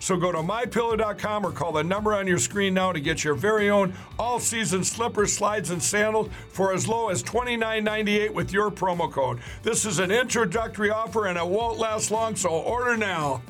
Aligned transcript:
So 0.00 0.16
go 0.16 0.32
to 0.32 0.38
mypillow.com 0.38 1.46
or 1.46 1.52
call 1.52 1.72
the 1.72 1.84
number 1.84 2.14
on 2.14 2.26
your 2.26 2.38
screen 2.38 2.74
now 2.74 2.92
to 2.92 3.00
get 3.00 3.24
your 3.24 3.34
very 3.34 3.70
own 3.70 3.94
all 4.18 4.38
season 4.40 4.84
slippers, 4.84 5.32
slides, 5.32 5.70
and 5.70 5.82
sandals 5.82 6.30
for 6.50 6.72
as 6.72 6.86
low 6.86 7.08
as 7.08 7.22
$29.98 7.22 8.32
with 8.32 8.52
your 8.52 8.70
promo 8.70 9.10
code. 9.10 9.40
This 9.62 9.84
is 9.84 9.98
an 9.98 10.10
introductory 10.10 10.90
offer 10.90 11.26
and 11.26 11.38
it 11.38 11.46
won't 11.46 11.78
last 11.78 12.10
long, 12.10 12.36
so 12.36 12.50
order 12.50 12.96
now. 12.96 13.42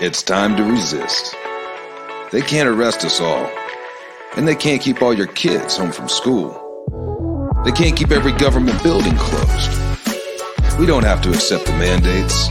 It's 0.00 0.22
time 0.22 0.56
to 0.56 0.64
resist. 0.64 1.36
They 2.32 2.40
can't 2.40 2.68
arrest 2.68 3.04
us 3.04 3.20
all, 3.20 3.48
and 4.36 4.48
they 4.48 4.56
can't 4.56 4.80
keep 4.80 5.02
all 5.02 5.14
your 5.14 5.26
kids 5.26 5.76
home 5.76 5.92
from 5.92 6.08
school. 6.08 6.58
They 7.64 7.72
can't 7.72 7.96
keep 7.96 8.10
every 8.10 8.32
government 8.32 8.82
building 8.82 9.14
closed. 9.16 10.78
We 10.78 10.86
don't 10.86 11.04
have 11.04 11.20
to 11.22 11.28
accept 11.28 11.66
the 11.66 11.72
mandates 11.72 12.50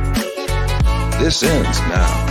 This 1.21 1.43
ends 1.43 1.79
now. 1.81 2.30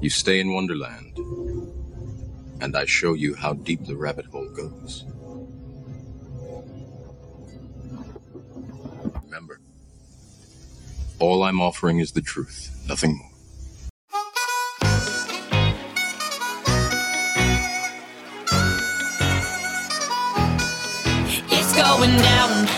you 0.00 0.10
stay 0.10 0.38
in 0.40 0.52
Wonderland, 0.52 1.16
and 2.60 2.76
I 2.76 2.84
show 2.84 3.14
you 3.14 3.34
how 3.34 3.54
deep 3.54 3.84
the 3.84 3.96
rabbit 3.96 4.26
hole 4.26 4.48
goes. 4.50 5.04
Remember, 9.24 9.60
all 11.18 11.42
I'm 11.42 11.60
offering 11.60 11.98
is 11.98 12.12
the 12.12 12.22
truth, 12.22 12.84
nothing 12.88 13.18
more. 13.18 13.26
It's 21.50 21.74
going 21.74 22.16
down. 22.16 22.68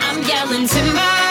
I'm 0.00 0.22
yelling 0.22 0.66
timber. 0.66 1.23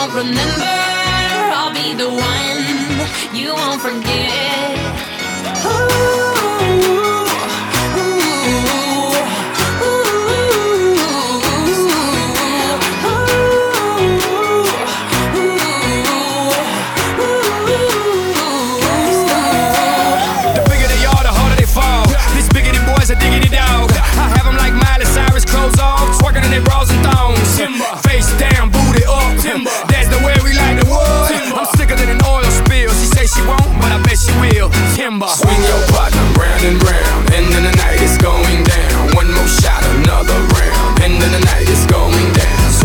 Won't 0.00 0.14
remember. 0.14 0.64
I'll 1.52 1.74
be 1.74 1.92
the 1.92 2.08
one 2.08 3.36
you 3.36 3.52
won't 3.52 3.82
forget. 3.82 4.69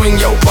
swing 0.05 0.19
yo 0.19 0.44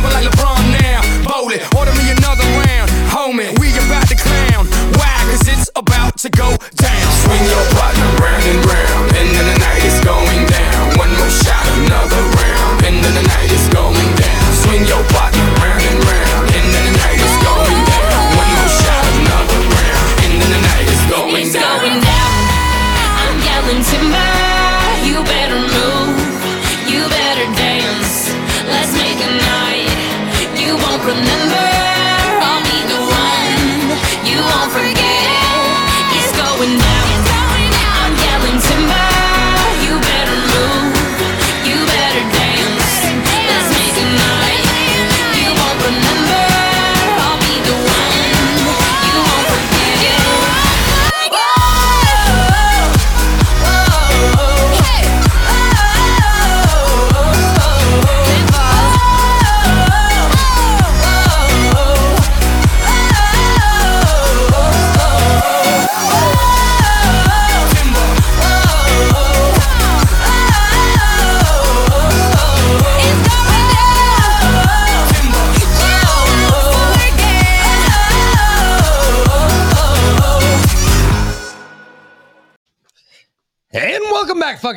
jumping 0.00 0.12
like 0.12 0.37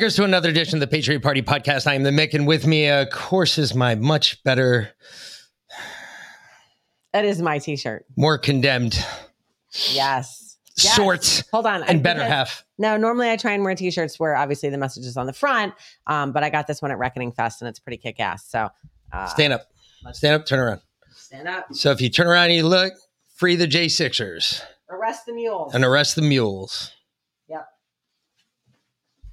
welcome 0.02 0.16
to 0.16 0.24
another 0.24 0.48
edition 0.48 0.74
of 0.74 0.80
the 0.80 0.86
Patriot 0.88 1.20
Party 1.20 1.42
Podcast. 1.42 1.86
I 1.86 1.94
am 1.94 2.02
the 2.02 2.10
Mick, 2.10 2.34
and 2.34 2.44
with 2.44 2.66
me, 2.66 2.88
of 2.88 3.08
course, 3.10 3.56
is 3.56 3.72
my 3.72 3.94
much 3.94 4.42
better, 4.42 4.90
That 7.12 7.24
is 7.24 7.40
my 7.40 7.58
t-shirt. 7.60 8.04
more 8.16 8.36
condemned 8.36 8.94
Yes. 9.92 10.58
Yes. 10.76 10.96
sorts 10.96 11.44
Hold 11.52 11.66
on. 11.66 11.84
I- 11.84 11.86
and 11.86 12.02
better 12.02 12.18
because- 12.18 12.32
half. 12.32 12.64
No, 12.78 12.96
normally 12.96 13.30
I 13.30 13.36
try 13.36 13.52
and 13.52 13.62
wear 13.62 13.76
t-shirts 13.76 14.18
where 14.18 14.34
obviously 14.34 14.70
the 14.70 14.78
message 14.78 15.04
is 15.06 15.16
on 15.16 15.26
the 15.26 15.32
front. 15.32 15.72
Um, 16.08 16.32
but 16.32 16.42
I 16.42 16.50
got 16.50 16.66
this 16.66 16.82
one 16.82 16.90
at 16.90 16.98
Reckoning 16.98 17.30
Fest 17.30 17.62
and 17.62 17.68
it's 17.68 17.78
pretty 17.78 17.96
kick 17.98 18.18
ass. 18.18 18.44
So 18.48 18.70
uh, 19.12 19.26
Stand 19.26 19.52
up. 19.52 19.66
Stand 20.14 20.34
up, 20.34 20.46
turn 20.46 20.58
around. 20.58 20.80
stand 21.14 21.46
up. 21.46 21.66
So 21.74 21.92
if 21.92 22.00
you 22.00 22.08
turn 22.10 22.26
around 22.26 22.46
and 22.46 22.54
you 22.54 22.66
look, 22.66 22.92
free 23.36 23.54
the 23.54 23.68
J6ers 23.68 24.62
Arrest 24.90 25.26
the 25.26 25.32
mules. 25.32 25.72
and 25.76 25.84
arrest 25.84 26.16
the 26.16 26.22
mules. 26.22 26.90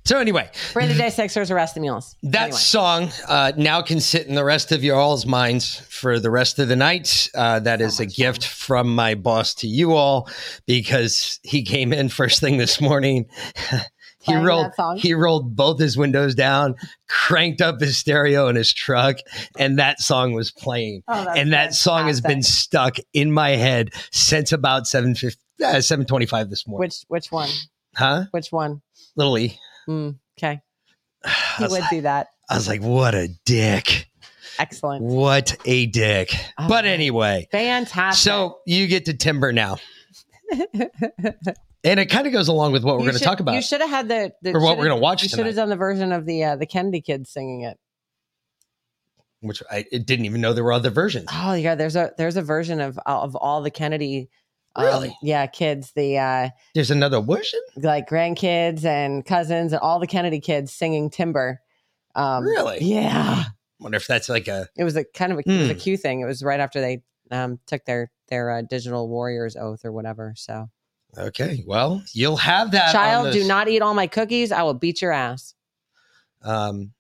So 0.09 0.17
anyway, 0.17 0.49
Free 0.73 0.87
the 0.87 0.95
J 0.95 1.11
Sixers, 1.11 1.51
arrest 1.51 1.75
the 1.75 1.81
mules. 1.81 2.15
That 2.23 2.45
Anyway. 2.45 2.57
song 2.57 3.09
uh, 3.27 3.51
now 3.55 3.83
can 3.83 3.99
sit 3.99 4.25
in 4.25 4.33
the 4.33 4.43
rest 4.43 4.71
of 4.71 4.83
your 4.83 4.95
all's 4.95 5.27
minds 5.27 5.81
for 5.81 6.19
the 6.19 6.31
rest 6.31 6.57
of 6.57 6.67
the 6.67 6.75
night. 6.75 7.29
Uh, 7.35 7.59
that 7.59 7.79
is 7.79 7.99
a 7.99 8.07
gift 8.07 8.43
from 8.47 8.95
my 8.95 9.13
boss 9.13 9.53
to 9.53 9.67
you 9.67 9.93
all 9.93 10.27
because 10.65 11.39
he 11.43 11.61
came 11.61 11.93
in 11.93 12.09
first 12.09 12.39
thing 12.39 12.57
this 12.57 12.81
morning. 12.81 13.27
he 14.19 14.31
Playing 14.33 14.45
rolled 14.45 14.71
he 14.97 15.13
rolled 15.13 15.55
both 15.55 15.79
his 15.79 15.95
windows 15.95 16.33
down, 16.33 16.73
cranked 17.07 17.61
up 17.61 17.79
his 17.79 17.95
stereo 17.95 18.47
in 18.47 18.55
his 18.55 18.73
truck, 18.73 19.17
and 19.59 19.77
that 19.77 20.01
song 20.01 20.33
was 20.33 20.49
playing. 20.49 21.03
Oh, 21.07 21.23
that's 21.23 21.37
and 21.37 21.53
that 21.53 21.75
song 21.75 22.07
has 22.07 22.19
been 22.19 22.41
stuck 22.41 22.95
in 23.13 23.31
my 23.31 23.51
head 23.51 23.91
since 24.11 24.51
about 24.53 24.87
750 24.87 25.39
uh, 25.63 25.81
725 25.81 26.49
this 26.49 26.65
morning. 26.65 26.79
Which 26.79 27.03
which 27.09 27.31
one? 27.31 27.49
huh? 27.93 28.23
Which 28.31 28.51
one? 28.51 28.81
Little 29.15 29.37
E. 29.37 29.59
Mm, 29.89 30.19
okay. 30.37 30.61
He 31.57 31.65
would 31.67 31.83
do 31.89 32.01
that. 32.01 32.27
I 32.49 32.55
was 32.55 32.67
like, 32.67 32.81
what 32.81 33.13
a 33.15 33.27
dick. 33.45 34.07
Excellent. 34.57 35.03
What 35.03 35.55
a 35.65 35.85
dick. 35.87 36.33
but 36.57 36.85
Oh. 36.85 36.87
anyway, 36.87 37.47
Fantastic. 37.51 38.21
so 38.23 38.59
you 38.65 38.87
get 38.87 39.05
to 39.05 39.13
timber 39.13 39.51
now. 39.53 39.77
and 41.83 41.99
it 41.99 42.07
kind 42.07 42.27
of 42.27 42.33
goes 42.33 42.47
along 42.47 42.71
with 42.71 42.83
what 42.83 42.95
we're 42.97 43.05
going 43.05 43.17
to 43.17 43.23
talk 43.23 43.39
about. 43.39 43.55
You 43.55 43.61
should 43.61 43.81
have 43.81 43.89
had 43.89 44.07
the, 44.07 44.31
the 44.41 44.53
Or 44.53 44.61
what 44.61 44.77
we're 44.77 44.87
gonna 44.87 44.99
watch 44.99 45.23
You 45.23 45.29
should 45.29 45.45
have 45.45 45.55
done 45.55 45.69
the 45.69 45.75
version 45.75 46.11
of 46.11 46.25
the 46.25 46.43
uh, 46.43 46.55
the 46.55 46.65
Kennedy 46.65 47.01
kids 47.01 47.29
singing 47.31 47.61
it. 47.61 47.77
which 49.41 49.61
I 49.71 49.85
it 49.91 50.05
didn't 50.05 50.25
even 50.25 50.41
know 50.41 50.53
there 50.53 50.63
were 50.63 50.73
other 50.73 50.89
versions. 50.89 51.27
Oh 51.31 51.53
yeah, 51.53 51.75
there's 51.75 51.95
a 51.95 52.11
there's 52.17 52.35
a 52.37 52.41
version 52.41 52.81
of 52.81 52.99
of 53.05 53.35
all 53.35 53.61
the 53.61 53.71
Kennedy. 53.71 54.29
Um, 54.75 54.85
Really? 54.85 55.17
yeah, 55.21 55.45
kids, 55.47 55.91
the 55.93 56.17
uh, 56.17 56.49
There's 56.75 56.91
another 56.91 57.21
version? 57.21 57.61
like 57.77 58.07
grandkids 58.09 58.83
and 58.85 59.25
cousins 59.25 59.73
and 59.73 59.79
all 59.81 59.99
the 59.99 60.07
Kennedy 60.07 60.39
kids 60.39 60.73
singing 60.73 61.09
Timber. 61.09 61.61
Um, 62.15 62.43
Really? 62.43 62.79
Yeah, 62.81 63.45
wonder 63.79 63.97
if 63.97 64.07
that's 64.07 64.29
like 64.29 64.47
a 64.47 64.67
it 64.77 64.83
was 64.83 64.95
a 64.95 65.03
kind 65.05 65.31
of 65.31 65.39
a, 65.39 65.41
it 65.41 65.57
was 65.59 65.69
a 65.69 65.73
Hmm. 65.73 65.79
Q 65.79 65.97
thing. 65.97 66.19
It 66.21 66.25
was 66.25 66.43
right 66.43 66.59
after 66.59 66.81
they 66.81 67.01
um, 67.31 67.59
took 67.67 67.85
their 67.85 68.11
their 68.27 68.49
uh, 68.51 68.61
digital 68.63 69.07
warriors 69.07 69.55
oath 69.55 69.85
or 69.85 69.91
whatever. 69.91 70.33
So, 70.35 70.69
okay. 71.17 71.63
Well, 71.65 72.03
you'll 72.13 72.37
have 72.37 72.71
that. 72.71 72.87
on 72.87 72.93
child, 72.93 73.33
do 73.33 73.43
not 73.47 73.67
eat 73.69 73.81
all 73.81 73.93
my 73.93 74.07
cookies. 74.07 74.51
I 74.51 74.63
will 74.63 74.73
beat 74.73 75.01
your 75.01 75.11
ass. 75.11 75.53
Um, 76.43 76.93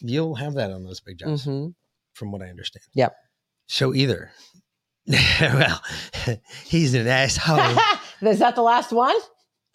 you'll 0.00 0.34
have 0.34 0.54
that 0.54 0.70
on 0.70 0.84
those 0.84 1.00
big 1.00 1.18
jobs, 1.18 1.44
hmm 1.44 1.68
from 2.12 2.30
what 2.30 2.42
I 2.42 2.46
understand. 2.48 2.84
Yep. 2.94 3.14
So 3.66 3.92
either, 3.94 4.30
well, 5.40 5.82
he's 6.64 6.94
an 6.94 7.06
asshole. 7.06 7.58
Is 8.28 8.38
that 8.38 8.54
the 8.54 8.62
last 8.62 8.90
one? 8.92 9.16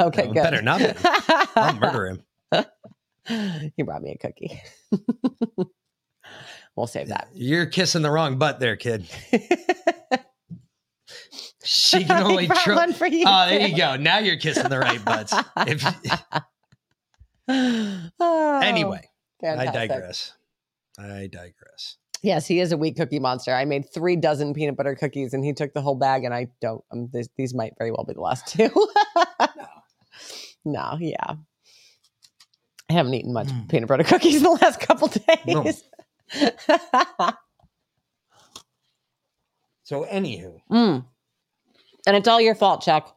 Okay, 0.02 0.28
No, 0.28 0.34
good. 0.34 0.44
better 0.44 0.62
not 0.62 0.80
be. 0.80 0.92
I'll 1.56 1.76
murder 1.76 2.08
him. 2.08 2.24
he 3.76 3.84
brought 3.84 4.02
me 4.02 4.12
a 4.12 4.18
cookie. 4.18 4.62
we'll 6.76 6.88
save 6.88 7.10
that. 7.10 7.28
You're 7.34 7.68
kissing 7.68 8.02
the 8.02 8.10
wrong 8.10 8.38
butt 8.40 8.60
there, 8.60 8.76
kid. 8.76 9.06
She 11.64 12.04
can 12.06 12.24
only 12.24 12.48
try. 12.48 12.76
one 12.76 12.94
for 12.94 13.06
you. 13.06 13.26
Oh, 13.28 13.48
there 13.50 13.68
you 13.68 13.78
go. 13.78 13.98
Now 13.98 14.18
you're 14.20 14.38
kissing 14.38 14.70
the 14.70 14.80
right 14.80 15.04
butts. 15.04 15.34
If, 15.68 15.84
Oh, 17.52 18.60
anyway, 18.64 19.08
I 19.44 19.66
digress. 19.66 20.34
I 20.98 21.28
digress. 21.32 21.98
Yes, 22.22 22.46
he 22.48 22.60
is 22.60 22.72
a 22.72 22.78
wheat 22.78 22.98
cookie 22.98 23.20
monster. 23.20 23.54
I 23.54 23.64
made 23.66 23.86
three 23.94 24.16
dozen 24.18 24.54
peanut 24.54 24.76
butter 24.76 24.94
cookies, 24.96 25.34
and 25.34 25.44
he 25.46 25.54
took 25.54 25.74
the 25.74 25.82
whole 25.82 25.96
bag. 25.96 26.24
And 26.26 26.34
I 26.34 26.48
don't. 26.62 26.84
Um, 26.92 27.10
these, 27.14 27.30
these 27.38 27.54
might 27.54 27.74
very 27.78 27.92
well 27.92 28.04
be 28.06 28.14
the 28.14 28.22
last 28.22 28.48
two. 28.48 28.70
no. 30.66 30.98
yeah. 31.00 31.36
I 32.90 32.94
haven't 32.94 33.14
eaten 33.14 33.32
much 33.34 33.48
Mm. 33.48 33.70
peanut 33.70 33.88
butter 33.88 34.04
cookies 34.08 34.38
in 34.38 34.44
the 34.44 34.50
last 34.62 34.80
couple 34.80 35.10
No. 35.48 35.64
days. 35.64 35.84
So, 39.84 40.06
anywho, 40.06 40.60
Mm. 40.72 41.06
And 42.08 42.16
it's 42.16 42.28
all 42.28 42.42
your 42.42 42.56
fault, 42.56 42.82
Chuck. 42.82 43.16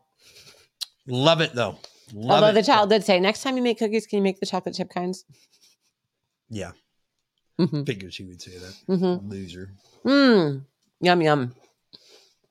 love 1.06 1.40
it 1.40 1.54
though. 1.54 1.78
Love 2.14 2.30
Although 2.42 2.49
it. 2.49 2.52
the 2.54 2.62
child 2.62 2.90
did 2.90 3.04
say, 3.04 3.18
next 3.21 3.42
time 3.42 3.56
you 3.56 3.62
make 3.62 3.78
cookies, 3.78 4.06
can 4.06 4.18
you 4.18 4.23
make 4.23 4.38
the 4.40 4.47
chocolate 4.47 4.75
chip 4.75 4.90
kinds? 4.90 5.25
Yeah, 6.50 6.73
Mm-hmm. 7.66 7.85
figured 7.85 8.12
she 8.14 8.25
would 8.25 8.40
say 8.42 8.52
that. 8.59 8.75
Mm-hmm. 8.88 9.28
Loser. 9.28 9.73
Mm. 10.04 10.64
Yum, 11.00 11.23
yum. 11.23 11.54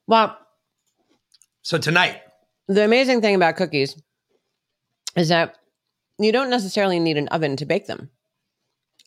Well, 0.06 0.36
So 1.62 1.78
tonight, 1.78 2.20
the 2.68 2.84
amazing 2.84 3.20
thing 3.20 3.34
about 3.34 3.56
cookies 3.56 4.00
is 5.16 5.28
that 5.28 5.56
you 6.18 6.32
don't 6.32 6.50
necessarily 6.50 6.98
need 6.98 7.16
an 7.16 7.28
oven 7.28 7.56
to 7.56 7.66
bake 7.66 7.86
them. 7.86 8.10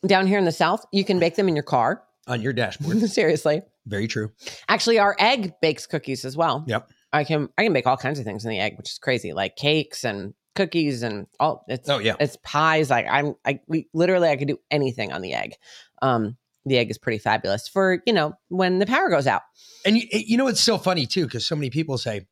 Down 0.06 0.26
here 0.26 0.38
in 0.38 0.44
the 0.44 0.52
South, 0.52 0.84
you 0.92 1.04
can 1.04 1.18
bake 1.18 1.36
them 1.36 1.48
in 1.48 1.56
your 1.56 1.62
car. 1.64 2.02
on 2.26 2.40
your 2.42 2.52
dashboard, 2.52 3.00
Seriously. 3.08 3.62
very 3.86 4.06
true. 4.08 4.30
Actually, 4.68 4.98
our 4.98 5.16
egg 5.18 5.54
bakes 5.62 5.86
cookies 5.86 6.24
as 6.24 6.36
well. 6.36 6.64
Yep. 6.66 6.90
I 7.12 7.24
can 7.24 7.48
I 7.56 7.62
can 7.64 7.72
bake 7.72 7.86
all 7.86 7.96
kinds 7.96 8.18
of 8.18 8.24
things 8.24 8.44
in 8.44 8.50
the 8.50 8.58
egg, 8.60 8.76
which 8.76 8.90
is 8.90 8.98
crazy, 8.98 9.32
like 9.32 9.56
cakes 9.56 10.04
and 10.04 10.34
cookies 10.54 11.02
and 11.02 11.26
all. 11.40 11.64
It's 11.68 11.88
Oh 11.88 11.98
yeah, 11.98 12.16
it's 12.20 12.36
pies. 12.42 12.90
Like 12.90 13.06
I'm, 13.08 13.36
I 13.44 13.60
we 13.68 13.88
literally 13.94 14.28
I 14.28 14.36
could 14.36 14.48
do 14.48 14.58
anything 14.70 15.12
on 15.12 15.22
the 15.22 15.32
egg. 15.32 15.54
Um, 16.02 16.36
the 16.64 16.78
egg 16.78 16.90
is 16.90 16.98
pretty 16.98 17.18
fabulous 17.18 17.68
for 17.68 18.02
you 18.06 18.12
know 18.12 18.34
when 18.48 18.78
the 18.80 18.86
power 18.86 19.08
goes 19.08 19.26
out. 19.26 19.42
and 19.84 19.96
you, 19.96 20.06
you 20.12 20.36
know 20.36 20.48
it's 20.48 20.60
so 20.60 20.78
funny 20.78 21.06
too 21.06 21.24
because 21.24 21.46
so 21.46 21.54
many 21.54 21.70
people 21.70 21.96
say, 21.98 22.26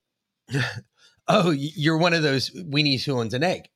"Oh, 1.28 1.50
you're 1.50 1.98
one 1.98 2.14
of 2.14 2.22
those 2.22 2.50
weenies 2.50 3.04
who 3.04 3.18
owns 3.18 3.32
an 3.34 3.42
egg," 3.42 3.68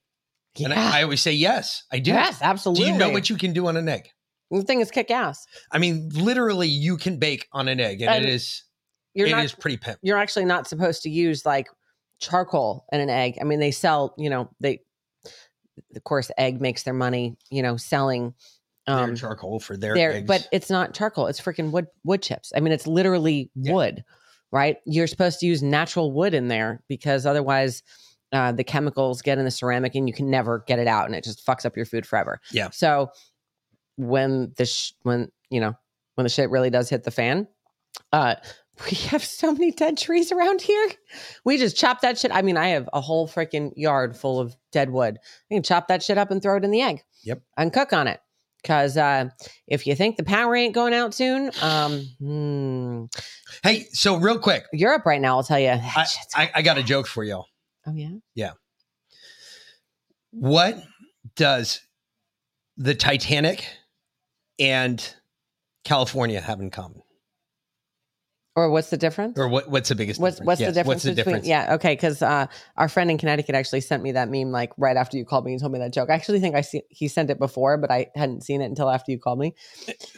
and 0.62 0.72
I, 0.72 1.00
I 1.00 1.02
always 1.04 1.20
say, 1.22 1.32
"Yes, 1.32 1.84
I 1.92 1.98
do." 2.00 2.10
yes, 2.10 2.38
absolutely. 2.42 2.84
Do 2.86 2.90
you 2.92 2.98
know 2.98 3.10
what 3.10 3.30
you 3.30 3.36
can 3.36 3.52
do 3.52 3.66
on 3.68 3.76
an 3.76 3.88
egg? 3.88 4.08
The 4.50 4.62
thing 4.62 4.80
is 4.80 4.90
kick 4.90 5.10
ass. 5.10 5.46
I 5.70 5.78
mean, 5.78 6.08
literally, 6.14 6.68
you 6.68 6.96
can 6.96 7.18
bake 7.18 7.46
on 7.52 7.68
an 7.68 7.80
egg, 7.80 8.00
and, 8.00 8.10
And 8.10 8.24
it 8.24 8.30
is 8.30 8.64
You're 9.14 9.28
it 9.28 9.32
not 9.32 9.44
is 9.44 9.52
pretty 9.52 9.76
pimp. 9.76 9.98
you're 10.02 10.16
actually 10.18 10.46
not 10.46 10.66
supposed 10.66 11.02
to 11.02 11.10
use 11.10 11.44
like 11.44 11.68
charcoal 12.18 12.84
in 12.90 13.00
an 13.00 13.10
egg. 13.10 13.38
I 13.40 13.44
mean, 13.44 13.60
they 13.60 13.70
sell, 13.70 14.14
you 14.18 14.30
know, 14.30 14.50
they 14.60 14.80
of 15.94 16.02
course 16.04 16.30
egg 16.36 16.60
makes 16.60 16.82
their 16.82 16.94
money, 16.94 17.36
you 17.50 17.62
know, 17.62 17.76
selling 17.76 18.34
um 18.88 19.14
charcoal 19.16 19.60
for 19.60 19.76
their 19.76 19.94
their 19.94 20.12
eggs. 20.14 20.26
but 20.26 20.48
it's 20.52 20.70
not 20.70 20.94
charcoal, 20.94 21.26
it's 21.26 21.40
freaking 21.40 21.70
wood 21.70 21.86
wood 22.04 22.22
chips. 22.22 22.52
I 22.56 22.60
mean, 22.60 22.72
it's 22.72 22.86
literally 22.86 23.50
Yeah. 23.54 23.72
wood, 23.74 24.04
right? 24.52 24.78
You're 24.86 25.06
supposed 25.06 25.40
to 25.40 25.46
use 25.46 25.62
natural 25.62 26.12
wood 26.12 26.34
in 26.34 26.48
there 26.48 26.82
because 26.88 27.26
otherwise 27.26 27.82
uh, 28.32 28.52
the 28.52 28.64
chemicals 28.64 29.22
get 29.22 29.38
in 29.38 29.44
the 29.44 29.50
ceramic 29.50 29.94
and 29.94 30.06
you 30.06 30.12
can 30.14 30.30
never 30.30 30.62
get 30.66 30.78
it 30.78 30.86
out 30.86 31.06
and 31.06 31.14
it 31.14 31.24
just 31.24 31.44
fucks 31.46 31.64
up 31.64 31.76
your 31.76 31.86
food 31.86 32.04
forever. 32.06 32.40
Yeah. 32.52 32.68
So 32.70 33.10
when 33.96 34.52
the 34.56 34.66
sh- 34.66 34.92
when 35.02 35.30
you 35.50 35.60
know 35.60 35.74
when 36.14 36.24
the 36.24 36.28
shit 36.30 36.50
really 36.50 36.70
does 36.70 36.88
hit 36.88 37.04
the 37.04 37.10
fan, 37.10 37.46
uh, 38.12 38.34
we 38.90 38.96
have 39.08 39.24
so 39.24 39.52
many 39.52 39.70
dead 39.72 39.96
trees 39.98 40.30
around 40.30 40.60
here. 40.60 40.88
We 41.44 41.58
just 41.58 41.76
chop 41.76 42.00
that 42.02 42.18
shit. 42.18 42.30
I 42.32 42.42
mean, 42.42 42.56
I 42.56 42.68
have 42.68 42.88
a 42.92 43.00
whole 43.00 43.26
freaking 43.26 43.72
yard 43.76 44.16
full 44.16 44.38
of 44.38 44.54
dead 44.72 44.90
wood. 44.90 45.18
You 45.50 45.56
can 45.56 45.62
chop 45.62 45.88
that 45.88 46.02
shit 46.02 46.18
up 46.18 46.30
and 46.30 46.40
throw 46.42 46.56
it 46.56 46.64
in 46.64 46.70
the 46.70 46.82
egg. 46.82 47.02
Yep. 47.24 47.42
And 47.56 47.72
cook 47.72 47.92
on 47.92 48.06
it. 48.06 48.20
Cause 48.64 48.96
uh, 48.96 49.30
if 49.66 49.86
you 49.86 49.94
think 49.94 50.16
the 50.16 50.24
power 50.24 50.54
ain't 50.56 50.74
going 50.74 50.92
out 50.92 51.14
soon, 51.14 51.50
um, 51.62 52.06
hmm, 52.18 53.04
hey, 53.62 53.86
so 53.92 54.16
real 54.16 54.38
quick, 54.38 54.64
Europe 54.72 55.06
right 55.06 55.20
now, 55.20 55.36
I'll 55.36 55.44
tell 55.44 55.60
you. 55.60 55.70
I, 55.70 56.06
I, 56.34 56.50
I 56.56 56.62
got 56.62 56.76
a 56.76 56.82
joke 56.82 57.06
for 57.06 57.22
y'all. 57.22 57.46
oh 57.86 57.94
yeah. 57.94 58.10
Yeah. 58.34 58.52
What 60.30 60.82
does 61.36 61.80
the 62.76 62.94
Titanic 62.94 63.64
and 64.58 65.14
California 65.84 66.40
have 66.40 66.60
in 66.60 66.70
common? 66.70 67.02
Or 68.58 68.70
what's 68.70 68.90
the 68.90 68.96
difference? 68.96 69.38
Or 69.38 69.46
what, 69.46 69.70
what's 69.70 69.88
the 69.88 69.94
biggest 69.94 70.20
What's 70.20 70.34
difference? 70.40 70.46
what's 70.48 70.60
Yes, 70.60 70.68
the 70.70 70.72
difference 70.72 71.04
What's 71.04 71.04
the 71.04 71.10
between? 71.14 71.34
difference? 71.34 71.46
Yeah, 71.46 71.74
okay, 71.74 71.92
because 71.92 72.22
uh, 72.22 72.46
our 72.76 72.88
friend 72.88 73.08
in 73.08 73.16
Connecticut 73.16 73.54
actually 73.54 73.82
sent 73.82 74.02
me 74.02 74.10
that 74.12 74.28
meme 74.28 74.50
like 74.50 74.72
right 74.76 74.96
after 74.96 75.16
you 75.16 75.24
called 75.24 75.44
me 75.44 75.52
and 75.52 75.60
told 75.60 75.70
me 75.72 75.78
that 75.78 75.92
joke. 75.92 76.10
I 76.10 76.14
actually 76.14 76.40
think 76.40 76.56
I 76.56 76.62
see 76.62 76.82
he 76.88 77.06
sent 77.06 77.30
it 77.30 77.38
before, 77.38 77.76
but 77.78 77.92
I 77.92 78.08
hadn't 78.16 78.42
seen 78.42 78.60
it 78.60 78.64
until 78.64 78.90
after 78.90 79.12
you 79.12 79.18
called 79.20 79.38
me. 79.38 79.54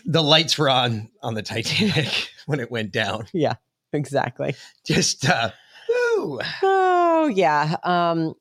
The 0.06 0.23
lights 0.23 0.56
were 0.56 0.70
on 0.70 1.11
on 1.23 1.35
the 1.35 1.42
Titanic 1.42 2.30
when 2.47 2.61
it 2.61 2.70
went 2.70 2.92
down. 2.92 3.26
Yeah, 3.35 3.56
exactly. 3.92 4.54
Just 4.87 5.28
uh 5.28 5.50
woo. 5.90 6.40
Oh 6.62 7.30
yeah. 7.35 7.76
Um. 7.85 8.32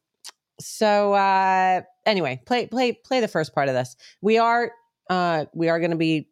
So 0.61 1.11
uh, 1.11 1.81
anyway, 2.05 2.41
play 2.45 2.67
play 2.67 2.93
play 2.93 3.19
the 3.19 3.27
first 3.27 3.53
part 3.53 3.67
of 3.67 3.75
this. 3.75 3.97
We 4.21 4.37
are 4.37 4.71
uh 5.09 5.45
we 5.53 5.67
are 5.67 5.79
going 5.79 5.91
to 5.91 5.97
be 5.97 6.29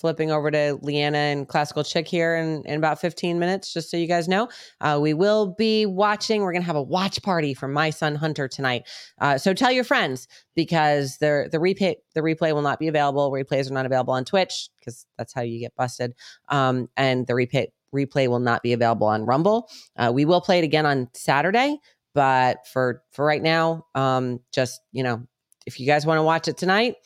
flipping 0.00 0.30
over 0.30 0.50
to 0.50 0.78
Leanna 0.80 1.18
and 1.18 1.46
Classical 1.46 1.84
Chick 1.84 2.08
here 2.08 2.34
in, 2.36 2.62
in 2.64 2.76
about 2.78 3.00
15 3.00 3.38
minutes, 3.38 3.72
just 3.72 3.90
so 3.90 3.98
you 3.98 4.06
guys 4.06 4.28
know. 4.28 4.48
Uh, 4.80 4.98
we 5.00 5.12
will 5.12 5.54
be 5.54 5.84
watching. 5.84 6.40
We're 6.40 6.52
going 6.52 6.62
to 6.62 6.66
have 6.66 6.76
a 6.76 6.82
watch 6.82 7.22
party 7.22 7.52
for 7.52 7.68
my 7.68 7.90
son 7.90 8.14
Hunter 8.14 8.48
tonight. 8.48 8.88
Uh, 9.20 9.36
so 9.36 9.52
tell 9.52 9.70
your 9.70 9.84
friends 9.84 10.26
because 10.54 11.18
the 11.18 11.48
the 11.52 11.58
replay 11.58 11.96
the 12.14 12.22
replay 12.22 12.52
will 12.54 12.62
not 12.62 12.78
be 12.78 12.88
available. 12.88 13.30
Replays 13.30 13.70
are 13.70 13.74
not 13.74 13.86
available 13.86 14.14
on 14.14 14.24
Twitch 14.24 14.70
because 14.78 15.06
that's 15.18 15.34
how 15.34 15.42
you 15.42 15.60
get 15.60 15.74
busted. 15.76 16.14
Um, 16.48 16.88
and 16.96 17.26
the 17.26 17.34
replay 17.34 17.66
replay 17.94 18.28
will 18.28 18.40
not 18.40 18.62
be 18.62 18.72
available 18.72 19.06
on 19.06 19.26
Rumble. 19.26 19.68
Uh, 19.96 20.10
we 20.14 20.24
will 20.24 20.40
play 20.40 20.58
it 20.58 20.64
again 20.64 20.86
on 20.86 21.08
Saturday, 21.14 21.78
but 22.14 22.66
for 22.66 23.02
for 23.12 23.24
right 23.24 23.42
now, 23.42 23.86
um, 23.94 24.40
just 24.52 24.80
you 24.92 25.02
know, 25.02 25.26
if 25.66 25.78
you 25.78 25.86
guys 25.86 26.06
want 26.06 26.18
to 26.18 26.22
watch 26.22 26.48
it 26.48 26.56
tonight, 26.56 26.96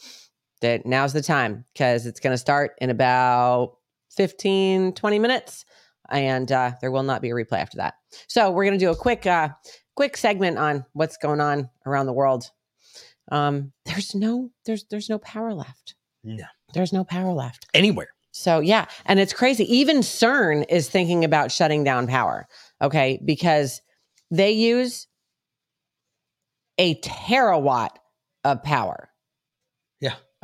that 0.64 0.84
now's 0.86 1.12
the 1.12 1.22
time 1.22 1.64
because 1.72 2.06
it's 2.06 2.20
going 2.20 2.32
to 2.34 2.38
start 2.38 2.72
in 2.80 2.90
about 2.90 3.76
15 4.16 4.92
20 4.94 5.18
minutes 5.18 5.64
and 6.10 6.50
uh, 6.52 6.72
there 6.80 6.90
will 6.90 7.02
not 7.02 7.22
be 7.22 7.30
a 7.30 7.34
replay 7.34 7.58
after 7.58 7.76
that 7.78 7.94
so 8.28 8.50
we're 8.50 8.64
going 8.64 8.78
to 8.78 8.84
do 8.84 8.90
a 8.90 8.96
quick 8.96 9.26
uh 9.26 9.48
quick 9.96 10.16
segment 10.16 10.58
on 10.58 10.84
what's 10.92 11.16
going 11.16 11.40
on 11.40 11.68
around 11.86 12.06
the 12.06 12.12
world 12.12 12.50
um 13.32 13.72
there's 13.86 14.14
no 14.14 14.50
there's 14.66 14.84
there's 14.90 15.08
no 15.08 15.18
power 15.18 15.54
left 15.54 15.94
No. 16.24 16.44
there's 16.74 16.92
no 16.92 17.04
power 17.04 17.32
left 17.32 17.66
Anywhere. 17.74 18.08
so 18.32 18.60
yeah, 18.60 18.86
and 19.06 19.18
it's 19.20 19.32
crazy. 19.32 19.64
Even 19.74 19.98
CERN 19.98 20.64
is 20.68 20.88
thinking 20.88 21.24
about 21.24 21.50
shutting 21.52 21.84
down 21.84 22.06
power. 22.08 22.46
Okay, 22.82 23.20
because 23.24 23.80
they 24.30 24.50
use 24.52 25.06
a 26.78 26.96
terawatt 27.00 27.90
of 28.42 28.62
power. 28.62 29.08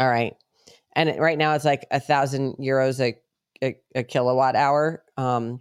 All 0.00 0.09
right, 0.09 0.35
and 0.97 1.16
right 1.21 1.38
now 1.38 1.54
it's 1.54 1.64
like 1.64 1.87
a 1.92 2.00
thousand 2.00 2.57
euros 2.57 3.00
a, 3.00 3.16
a 3.62 3.76
a 3.95 4.02
kilowatt 4.02 4.57
hour. 4.57 5.04
Um, 5.16 5.61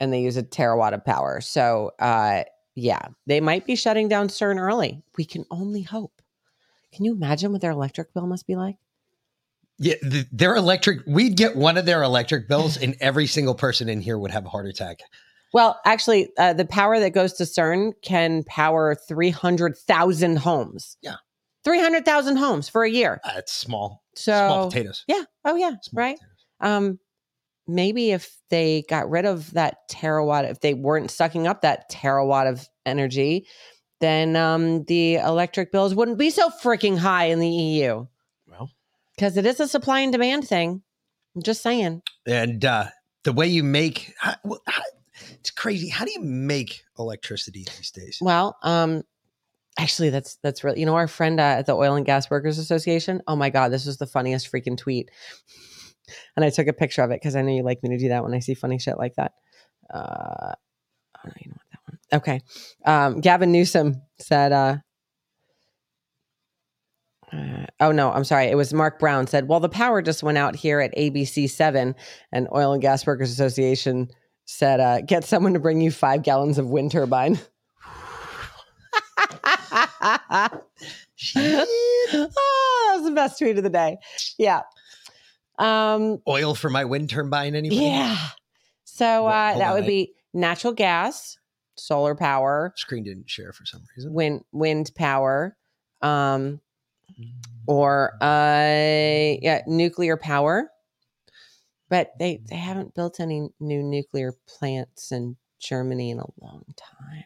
and 0.00 0.12
they 0.12 0.20
use 0.20 0.36
a 0.36 0.42
terawatt 0.42 0.92
of 0.92 1.04
power. 1.04 1.40
So 1.40 1.92
uh, 1.98 2.42
yeah, 2.74 3.00
they 3.26 3.40
might 3.40 3.66
be 3.66 3.76
shutting 3.76 4.08
down 4.08 4.28
CERN 4.28 4.60
early. 4.60 5.02
We 5.16 5.24
can 5.24 5.44
only 5.50 5.82
hope. 5.82 6.20
Can 6.92 7.04
you 7.04 7.14
imagine 7.14 7.52
what 7.52 7.60
their 7.60 7.70
electric 7.70 8.12
bill 8.14 8.26
must 8.26 8.46
be 8.46 8.56
like? 8.56 8.76
Yeah, 9.78 9.94
the, 10.02 10.26
their 10.32 10.56
electric. 10.56 11.00
We'd 11.06 11.36
get 11.36 11.56
one 11.56 11.76
of 11.76 11.84
their 11.84 12.02
electric 12.02 12.48
bills, 12.48 12.78
and 12.78 12.96
every 13.00 13.26
single 13.26 13.54
person 13.54 13.88
in 13.90 14.00
here 14.00 14.16
would 14.18 14.30
have 14.30 14.46
a 14.46 14.48
heart 14.48 14.66
attack. 14.66 15.00
Well, 15.52 15.78
actually, 15.84 16.30
uh, 16.38 16.54
the 16.54 16.64
power 16.64 16.98
that 16.98 17.10
goes 17.10 17.34
to 17.34 17.44
CERN 17.44 17.92
can 18.02 18.42
power 18.44 18.94
300,000 18.94 20.38
homes. 20.38 20.96
Yeah. 21.02 21.16
300,000 21.66 22.36
homes 22.36 22.68
for 22.68 22.84
a 22.84 22.90
year. 22.90 23.20
Uh, 23.24 23.32
it's 23.38 23.52
small, 23.52 24.04
So, 24.14 24.32
small 24.32 24.68
potatoes. 24.70 25.04
yeah. 25.08 25.24
Oh, 25.44 25.56
yeah. 25.56 25.72
Small 25.82 26.02
right. 26.04 26.16
potatoes. 26.16 26.46
Um, 26.60 26.98
maybe 27.66 28.12
if 28.12 28.30
they 28.50 28.84
got 28.88 29.10
rid 29.10 29.24
of 29.26 29.50
that 29.54 29.78
terawatt, 29.90 30.48
if 30.48 30.60
they 30.60 30.74
weren't 30.74 31.10
sucking 31.10 31.46
up 31.48 31.62
that 31.62 31.90
terawatt 31.90 32.48
of 32.48 32.68
energy, 32.86 33.46
then 34.00 34.36
um, 34.36 34.84
the 34.84 35.16
electric 35.16 35.72
bills 35.72 35.92
wouldn't 35.94 36.18
be 36.18 36.30
so 36.30 36.50
freaking 36.62 36.96
high 36.96 37.24
in 37.26 37.40
the 37.40 37.48
EU 37.50 38.06
Well, 38.48 38.70
because 39.16 39.36
it 39.36 39.44
is 39.44 39.58
a 39.58 39.66
supply 39.66 40.00
and 40.00 40.12
demand 40.12 40.46
thing. 40.46 40.82
I'm 41.34 41.42
just 41.42 41.62
saying. 41.62 42.00
and 42.26 42.64
uh, 42.64 42.86
the 43.24 43.32
way 43.32 43.48
you 43.48 43.64
make 43.64 44.14
how, 44.18 44.36
how, 44.68 44.82
it's 45.32 45.50
crazy. 45.50 45.88
How 45.88 46.04
do 46.04 46.12
you 46.12 46.20
make 46.22 46.84
electricity 46.98 47.64
these 47.76 47.90
days? 47.90 48.18
Well, 48.20 48.56
um, 48.62 49.02
actually, 49.78 50.10
that's 50.10 50.36
that's 50.42 50.64
really 50.64 50.80
you 50.80 50.86
know 50.86 50.94
our 50.94 51.08
friend 51.08 51.40
uh, 51.40 51.42
at 51.42 51.66
the 51.66 51.74
Oil 51.74 51.94
and 51.94 52.06
Gas 52.06 52.30
Workers 52.30 52.58
Association. 52.58 53.22
Oh 53.26 53.36
my 53.36 53.50
God, 53.50 53.70
this 53.70 53.86
was 53.86 53.98
the 53.98 54.06
funniest 54.06 54.50
freaking 54.50 54.76
tweet, 54.76 55.10
and 56.36 56.44
I 56.44 56.50
took 56.50 56.66
a 56.66 56.72
picture 56.72 57.02
of 57.02 57.10
it 57.10 57.20
because 57.20 57.36
I 57.36 57.42
know 57.42 57.52
you 57.52 57.62
like 57.62 57.82
me 57.82 57.90
to 57.90 57.98
do 57.98 58.08
that 58.08 58.24
when 58.24 58.34
I 58.34 58.40
see 58.40 58.54
funny 58.54 58.78
shit 58.78 58.98
like 58.98 59.14
that. 59.16 59.32
Uh, 59.92 60.52
oh 60.54 61.20
no, 61.24 61.32
you 61.40 61.50
know 61.50 61.56
what 61.56 61.70
that 61.70 61.80
one? 61.86 62.20
Okay, 62.20 62.40
um, 62.84 63.20
Gavin 63.20 63.52
Newsom 63.52 64.02
said. 64.18 64.52
Uh, 64.52 64.76
uh, 67.32 67.66
oh 67.80 67.90
no, 67.92 68.12
I'm 68.12 68.24
sorry. 68.24 68.46
It 68.46 68.56
was 68.56 68.72
Mark 68.72 68.98
Brown 68.98 69.26
said, 69.26 69.48
"Well, 69.48 69.60
the 69.60 69.68
power 69.68 70.00
just 70.00 70.22
went 70.22 70.38
out 70.38 70.54
here 70.54 70.80
at 70.80 70.94
ABC 70.96 71.50
Seven, 71.50 71.94
and 72.32 72.48
Oil 72.54 72.72
and 72.72 72.82
Gas 72.82 73.06
Workers 73.06 73.30
Association 73.32 74.08
said, 74.44 74.78
uh, 74.78 75.00
get 75.00 75.24
someone 75.24 75.54
to 75.54 75.58
bring 75.58 75.80
you 75.80 75.90
five 75.90 76.22
gallons 76.22 76.58
of 76.58 76.70
wind 76.70 76.92
turbine." 76.92 77.38
oh, 81.36 81.66
that 82.14 82.92
was 82.94 83.04
the 83.04 83.12
best 83.14 83.38
tweet 83.38 83.58
of 83.58 83.64
the 83.64 83.70
day. 83.70 83.98
Yeah. 84.38 84.62
Um, 85.58 86.18
Oil 86.28 86.54
for 86.54 86.70
my 86.70 86.84
wind 86.84 87.10
turbine? 87.10 87.54
Anybody? 87.54 87.80
yeah. 87.82 88.16
So 88.84 89.26
uh, 89.26 89.50
hold 89.50 89.60
that 89.60 89.74
would 89.74 89.86
be 89.86 90.14
natural 90.32 90.72
gas, 90.72 91.38
solar 91.76 92.14
power, 92.14 92.72
Screen 92.76 93.04
didn't 93.04 93.28
share 93.28 93.52
for 93.52 93.64
some 93.66 93.82
reason. 93.96 94.12
wind 94.12 94.44
wind 94.52 94.90
power, 94.94 95.56
um, 96.02 96.60
or 97.66 98.12
uh, 98.22 99.36
yeah, 99.42 99.62
nuclear 99.66 100.16
power. 100.16 100.70
But 101.88 102.12
they 102.18 102.40
they 102.48 102.56
haven't 102.56 102.94
built 102.94 103.20
any 103.20 103.48
new 103.60 103.82
nuclear 103.82 104.34
plants 104.46 105.12
in 105.12 105.36
Germany 105.60 106.10
in 106.10 106.18
a 106.18 106.26
long 106.40 106.64
time. 106.76 107.24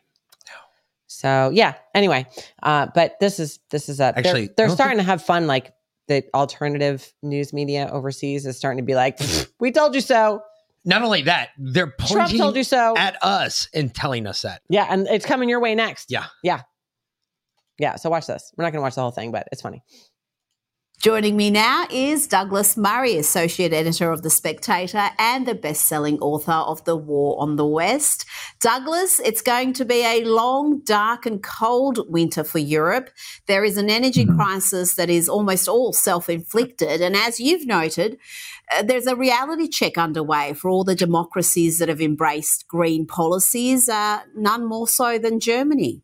So 1.21 1.51
yeah. 1.53 1.75
Anyway, 1.95 2.27
uh, 2.63 2.87
but 2.95 3.21
this 3.21 3.39
is 3.39 3.59
this 3.71 3.91
is 3.91 4.01
a 4.01 4.05
Actually, 4.17 4.47
they're, 4.57 4.69
they're 4.69 4.75
starting 4.75 4.97
to 4.97 5.05
have 5.05 5.23
fun. 5.23 5.47
Like 5.47 5.75
the 6.09 6.25
alternative 6.33 7.13
news 7.23 7.53
media 7.53 7.91
overseas 7.93 8.47
is 8.47 8.57
starting 8.57 8.79
to 8.79 8.85
be 8.85 8.95
like, 8.95 9.21
"We 9.61 9.71
told 9.71 9.95
you 9.95 10.01
so." 10.01 10.43
Not 10.87 11.03
only 11.03 11.23
that, 11.23 11.51
they're 11.59 11.89
Trump 11.89 12.31
pointing 12.31 12.39
told 12.39 12.57
you 12.57 12.65
so. 12.65 12.97
at 12.97 13.23
us 13.23 13.69
and 13.75 13.95
telling 13.95 14.27
us 14.27 14.41
that. 14.43 14.63
yeah, 14.71 14.87
and 14.89 15.07
it's 15.09 15.27
coming 15.27 15.51
your 15.51 15.61
way 15.61 15.75
next. 15.75 16.11
Yeah. 16.11 16.25
yeah, 16.43 16.63
yeah. 17.79 17.97
So 17.97 18.09
watch 18.09 18.27
this. 18.27 18.51
We're 18.57 18.65
not 18.65 18.73
going 18.73 18.79
to 18.79 18.85
watch 18.85 18.95
the 18.95 19.03
whole 19.03 19.11
thing, 19.11 19.31
but 19.31 19.47
it's 19.53 19.61
funny. 19.61 19.83
Joining 21.01 21.35
me 21.35 21.49
now 21.49 21.87
is 21.91 22.27
Douglas 22.27 22.77
Murray, 22.77 23.17
Associate 23.17 23.73
Editor 23.73 24.11
of 24.11 24.21
The 24.21 24.29
Spectator 24.29 25.09
and 25.19 25.47
the 25.47 25.55
best 25.55 25.85
selling 25.85 26.19
author 26.19 26.53
of 26.53 26.85
The 26.85 26.95
War 26.95 27.41
on 27.41 27.57
the 27.57 27.65
West. 27.65 28.27
Douglas, 28.61 29.19
it's 29.19 29.41
going 29.41 29.73
to 29.73 29.87
be 29.87 30.03
a 30.05 30.25
long, 30.25 30.83
dark, 30.85 31.25
and 31.25 31.43
cold 31.43 32.01
winter 32.11 32.45
for 32.45 32.59
Europe. 32.59 33.09
There 33.47 33.65
is 33.65 33.79
an 33.79 33.89
energy 33.89 34.27
Mhm. 34.27 34.37
crisis 34.37 34.93
that 34.97 35.09
is 35.09 35.27
almost 35.27 35.69
all 35.69 35.95
self 35.95 36.29
inflicted. 36.29 37.01
And 37.01 37.17
as 37.17 37.41
you've 37.41 37.67
noted, 37.67 38.19
uh, 38.71 38.83
there's 38.83 39.07
a 39.07 39.17
reality 39.17 39.69
check 39.69 39.97
underway 39.97 40.53
for 40.53 40.69
all 40.69 40.85
the 40.85 40.95
democracies 40.95 41.79
that 41.79 41.89
have 41.89 42.03
embraced 42.03 42.69
green 42.69 43.07
policies, 43.07 43.89
uh, 43.89 44.19
none 44.37 44.69
more 44.69 44.87
so 44.87 45.17
than 45.17 45.41
Germany. 45.41 46.03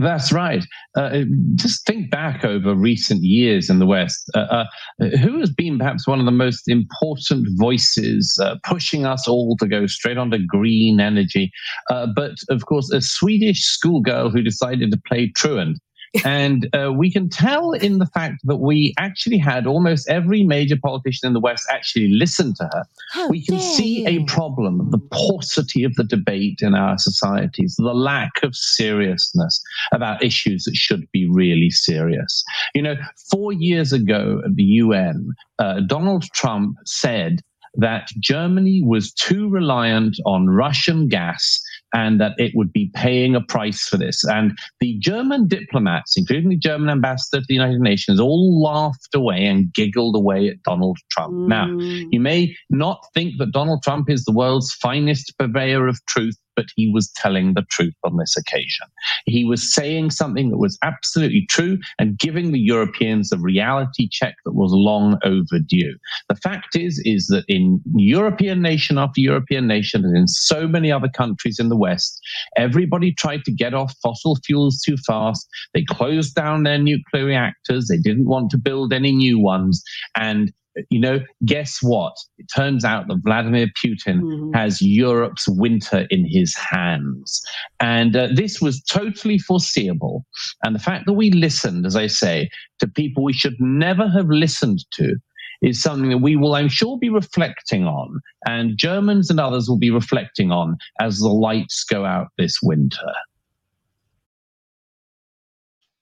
That's 0.00 0.32
right. 0.32 0.64
Uh, 0.96 1.22
just 1.56 1.84
think 1.84 2.10
back 2.10 2.44
over 2.44 2.74
recent 2.74 3.22
years 3.22 3.68
in 3.68 3.80
the 3.80 3.86
West. 3.86 4.30
Uh, 4.34 4.64
uh, 5.00 5.06
who 5.18 5.40
has 5.40 5.50
been 5.50 5.78
perhaps 5.78 6.06
one 6.06 6.20
of 6.20 6.26
the 6.26 6.32
most 6.32 6.68
important 6.68 7.48
voices 7.58 8.38
uh, 8.42 8.56
pushing 8.64 9.04
us 9.04 9.26
all 9.26 9.56
to 9.56 9.66
go 9.66 9.86
straight 9.86 10.16
onto 10.16 10.38
green 10.46 11.00
energy? 11.00 11.50
Uh, 11.90 12.06
but 12.14 12.32
of 12.48 12.66
course, 12.66 12.90
a 12.92 13.00
Swedish 13.00 13.62
schoolgirl 13.62 14.30
who 14.30 14.42
decided 14.42 14.92
to 14.92 15.00
play 15.06 15.32
truant. 15.34 15.78
And 16.24 16.68
uh, 16.74 16.92
we 16.92 17.10
can 17.10 17.28
tell 17.28 17.72
in 17.72 17.98
the 17.98 18.06
fact 18.06 18.36
that 18.44 18.56
we 18.56 18.94
actually 18.98 19.38
had 19.38 19.66
almost 19.66 20.08
every 20.08 20.42
major 20.42 20.76
politician 20.82 21.26
in 21.26 21.32
the 21.32 21.40
West 21.40 21.66
actually 21.70 22.08
listen 22.08 22.54
to 22.54 22.64
her. 22.64 22.84
How 23.12 23.28
we 23.28 23.44
can 23.44 23.58
see 23.58 24.06
a 24.06 24.24
problem, 24.24 24.90
the 24.90 24.98
paucity 24.98 25.84
of 25.84 25.94
the 25.94 26.04
debate 26.04 26.60
in 26.60 26.74
our 26.74 26.98
societies, 26.98 27.76
the 27.76 27.94
lack 27.94 28.32
of 28.42 28.54
seriousness 28.54 29.60
about 29.92 30.22
issues 30.22 30.64
that 30.64 30.76
should 30.76 31.06
be 31.12 31.28
really 31.28 31.70
serious. 31.70 32.44
You 32.74 32.82
know, 32.82 32.94
four 33.30 33.52
years 33.52 33.92
ago 33.92 34.40
at 34.44 34.54
the 34.54 34.64
UN, 34.64 35.30
uh, 35.58 35.80
Donald 35.86 36.24
Trump 36.34 36.76
said 36.84 37.42
that 37.74 38.08
Germany 38.18 38.82
was 38.84 39.12
too 39.12 39.48
reliant 39.48 40.16
on 40.26 40.48
Russian 40.48 41.08
gas 41.08 41.60
and 41.94 42.20
that 42.20 42.32
it 42.38 42.52
would 42.54 42.72
be 42.72 42.90
paying 42.94 43.34
a 43.34 43.40
price 43.40 43.88
for 43.88 43.96
this. 43.96 44.24
And 44.24 44.58
the 44.80 44.98
German 44.98 45.48
diplomats, 45.48 46.16
including 46.16 46.50
the 46.50 46.56
German 46.56 46.90
ambassador 46.90 47.40
to 47.40 47.46
the 47.48 47.54
United 47.54 47.80
Nations, 47.80 48.20
all 48.20 48.62
laughed 48.62 49.14
away 49.14 49.46
and 49.46 49.72
giggled 49.72 50.16
away 50.16 50.48
at 50.48 50.62
Donald 50.64 50.98
Trump. 51.10 51.34
Now, 51.48 51.66
Mm. 51.66 52.08
you 52.10 52.20
may 52.20 52.54
not 52.70 53.00
think 53.14 53.34
that 53.38 53.52
Donald 53.52 53.82
Trump 53.82 54.10
is 54.10 54.24
the 54.24 54.32
world's 54.32 54.72
finest 54.74 55.32
purveyor 55.38 55.86
of 55.88 55.98
truth, 56.06 56.36
but 56.58 56.66
he 56.74 56.90
was 56.90 57.08
telling 57.12 57.54
the 57.54 57.64
truth 57.70 57.94
on 58.02 58.16
this 58.16 58.36
occasion. 58.36 58.88
He 59.26 59.44
was 59.44 59.72
saying 59.72 60.10
something 60.10 60.50
that 60.50 60.58
was 60.58 60.76
absolutely 60.82 61.46
true 61.48 61.78
and 62.00 62.18
giving 62.18 62.50
the 62.50 62.58
Europeans 62.58 63.30
a 63.30 63.38
reality 63.38 64.08
check 64.10 64.34
that 64.44 64.56
was 64.56 64.72
long 64.72 65.20
overdue. 65.22 65.94
The 66.28 66.34
fact 66.34 66.74
is, 66.74 67.00
is 67.04 67.28
that 67.28 67.44
in 67.46 67.80
European 67.94 68.60
nation 68.60 68.98
after 68.98 69.20
European 69.20 69.68
nation 69.68 70.04
and 70.04 70.16
in 70.16 70.26
so 70.26 70.66
many 70.66 70.90
other 70.90 71.08
countries 71.08 71.60
in 71.60 71.68
the 71.68 71.76
West, 71.76 72.20
everybody 72.56 73.12
tried 73.12 73.44
to 73.44 73.52
get 73.52 73.72
off 73.72 73.94
fossil 74.02 74.36
fuels 74.44 74.80
too 74.80 74.96
fast. 75.06 75.48
They 75.74 75.84
closed 75.84 76.34
down 76.34 76.64
their 76.64 76.78
nuclear 76.78 77.24
reactors. 77.24 77.86
They 77.86 77.98
didn't 77.98 78.26
want 78.26 78.50
to 78.50 78.58
build 78.58 78.92
any 78.92 79.12
new 79.12 79.38
ones. 79.38 79.80
And 80.16 80.52
you 80.90 81.00
know, 81.00 81.20
guess 81.44 81.78
what? 81.82 82.14
It 82.38 82.46
turns 82.54 82.84
out 82.84 83.08
that 83.08 83.20
Vladimir 83.24 83.68
Putin 83.84 84.20
Mhm. 84.20 84.54
has 84.54 84.80
Europe's 84.80 85.48
winter 85.48 86.06
in 86.10 86.24
his 86.26 86.54
hands. 86.54 87.42
And 87.80 88.14
uh, 88.16 88.28
this 88.34 88.60
was 88.60 88.82
totally 88.82 89.38
foreseeable. 89.38 90.24
And 90.64 90.74
the 90.74 90.80
fact 90.80 91.06
that 91.06 91.14
we 91.14 91.30
listened, 91.30 91.86
as 91.86 91.96
I 91.96 92.06
say, 92.06 92.48
to 92.78 92.88
people 92.88 93.24
we 93.24 93.32
should 93.32 93.56
never 93.58 94.08
have 94.10 94.28
listened 94.28 94.84
to 94.92 95.16
is 95.60 95.82
something 95.82 96.10
that 96.10 96.18
we 96.18 96.36
will, 96.36 96.54
I'm 96.54 96.68
sure, 96.68 96.98
be 96.98 97.08
reflecting 97.08 97.84
on. 97.84 98.20
And 98.46 98.78
Germans 98.78 99.30
and 99.30 99.40
others 99.40 99.68
will 99.68 99.78
be 99.78 99.90
reflecting 99.90 100.52
on 100.52 100.76
as 101.00 101.18
the 101.18 101.28
lights 101.28 101.82
go 101.84 102.04
out 102.04 102.28
this 102.38 102.60
winter. 102.62 103.12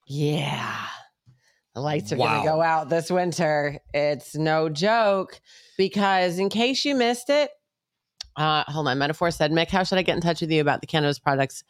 Yeah. 0.06 0.86
The 1.76 1.82
lights 1.82 2.10
are 2.10 2.16
Wow. 2.16 2.26
going 2.26 2.42
to 2.42 2.48
go 2.48 2.62
out 2.62 2.88
this 2.88 3.10
winter. 3.10 3.78
It's 3.92 4.34
no 4.34 4.70
joke 4.70 5.38
because, 5.76 6.38
in 6.38 6.48
case 6.48 6.86
you 6.86 6.94
missed 6.94 7.28
it, 7.28 7.50
uh, 8.34 8.64
hold 8.66 8.88
on. 8.88 8.96
Metaphor 8.96 9.30
said, 9.30 9.52
Mick, 9.52 9.68
how 9.68 9.82
should 9.82 9.98
I 9.98 10.02
get 10.02 10.14
in 10.16 10.22
touch 10.22 10.40
with 10.40 10.50
you 10.50 10.62
about 10.62 10.80
the 10.80 10.86
cannabis 10.86 11.18
products? 11.18 11.62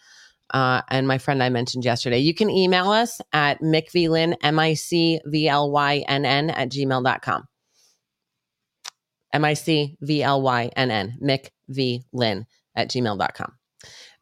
Uh, 0.55 0.81
and 0.90 1.09
my 1.09 1.19
friend 1.19 1.42
I 1.42 1.49
mentioned 1.49 1.85
yesterday. 1.85 2.21
You 2.21 2.35
can 2.35 2.51
email 2.51 2.92
us 2.92 3.21
at 3.33 3.61
mickvlyn, 3.61 4.37
M 4.45 4.61
I 4.61 4.75
C 4.75 5.19
V 5.27 5.49
L 5.49 5.73
Y 5.73 6.05
N 6.07 6.25
N, 6.25 6.51
at 6.51 6.69
gmail.com. 6.71 7.42
M 9.33 9.45
I 9.45 9.55
C 9.55 9.97
V 10.01 10.23
L 10.23 10.40
Y 10.40 10.71
N 10.77 10.92
N, 10.92 11.19
Mick 11.21 11.49
V 11.69 12.05
Lynn 12.12 12.47
at 12.77 12.90
gmail.com. 12.90 13.53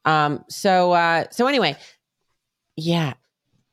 Um, 0.07 0.45
so, 0.49 0.93
uh, 0.93 1.25
so 1.31 1.47
anyway, 1.47 1.77
yeah, 2.75 3.13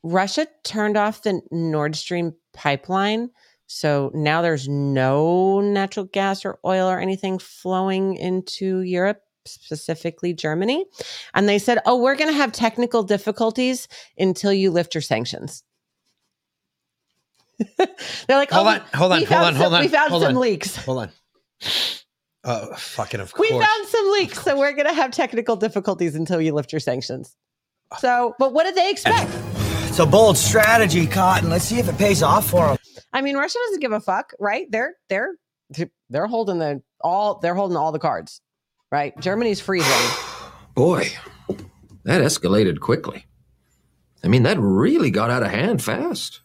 Russia 0.04 0.48
turned 0.64 0.98
off 0.98 1.24
the 1.24 1.42
Nord 1.52 1.96
Stream 1.96 2.34
pipeline. 2.54 3.30
So 3.68 4.12
now 4.14 4.42
there's 4.42 4.68
no 4.68 5.62
natural 5.62 6.06
gas 6.06 6.44
or 6.44 6.60
oil 6.66 6.90
or 6.90 7.00
anything 7.00 7.40
flowing 7.40 8.16
into 8.16 8.82
Europe, 8.82 9.22
specifically 9.46 10.34
Germany. 10.34 10.86
And 11.34 11.48
they 11.48 11.58
said, 11.58 11.80
oh, 11.86 12.02
we're 12.02 12.16
going 12.16 12.30
to 12.30 12.36
have 12.36 12.52
technical 12.52 13.04
difficulties 13.04 13.88
until 14.18 14.52
you 14.52 14.72
lift 14.72 14.94
your 14.94 15.02
sanctions. 15.02 15.64
They're 17.78 17.88
like, 18.30 18.52
Hold 18.52 18.68
oh, 18.68 18.72
on, 18.72 18.82
hold 18.94 19.12
on, 19.12 19.24
hold 19.24 19.42
on, 19.44 19.54
some- 19.54 19.56
hold 19.56 19.74
on. 19.74 19.82
We 19.82 19.88
found 19.88 20.10
hold 20.10 20.24
some 20.24 20.36
on, 20.36 20.42
leaks. 20.42 20.76
Hold 20.76 20.98
on. 21.00 21.12
Oh, 22.44 22.74
fucking 22.76 23.20
of 23.20 23.34
course. 23.34 23.52
We 23.52 23.58
found 23.58 23.88
some 23.88 24.12
leaks. 24.14 24.42
So 24.42 24.58
we're 24.58 24.74
going 24.74 24.88
to 24.88 24.94
have 24.94 25.12
technical 25.12 25.56
difficulties 25.56 26.16
until 26.16 26.42
you 26.42 26.54
lift 26.54 26.74
your 26.74 26.80
sanctions. 26.80 27.36
Uh. 27.92 27.98
So, 27.98 28.36
but 28.40 28.52
what 28.54 28.64
did 28.64 28.76
they 28.76 28.90
expect? 28.90 29.30
It's 29.92 30.00
a 30.00 30.06
bold 30.06 30.38
strategy, 30.38 31.06
Cotton. 31.06 31.50
Let's 31.50 31.66
see 31.66 31.78
if 31.78 31.90
it 31.90 31.98
pays 31.98 32.24
off 32.24 32.50
for 32.50 32.66
them. 32.66 32.78
I 33.12 33.22
mean, 33.22 33.36
Russia 33.36 33.60
doesn't 33.66 33.82
give 33.82 33.92
a 33.92 34.00
fuck, 34.00 34.32
right? 34.40 34.66
They're 34.72 34.96
they're 35.10 35.36
they're 36.10 36.28
holding 36.28 36.60
the 36.60 36.82
all 37.02 37.40
they're 37.40 37.56
holding 37.56 37.76
all 37.76 37.92
the 37.92 38.00
cards, 38.00 38.40
right? 38.90 39.14
Germany's 39.20 39.60
freezing. 39.60 39.92
Boy, 40.76 41.10
that 42.06 42.22
escalated 42.22 42.80
quickly. 42.80 43.26
I 44.24 44.30
mean, 44.30 44.44
that 44.44 44.58
really 44.62 45.12
got 45.12 45.30
out 45.30 45.44
of 45.44 45.50
hand 45.50 45.84
fast. 45.84 46.40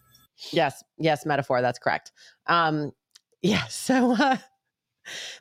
yes, 0.51 0.83
yes, 0.97 1.25
metaphor. 1.25 1.61
That's 1.61 1.79
correct. 1.79 2.11
Um, 2.47 2.91
yeah. 3.41 3.63
So, 3.69 4.11
uh, 4.11 4.35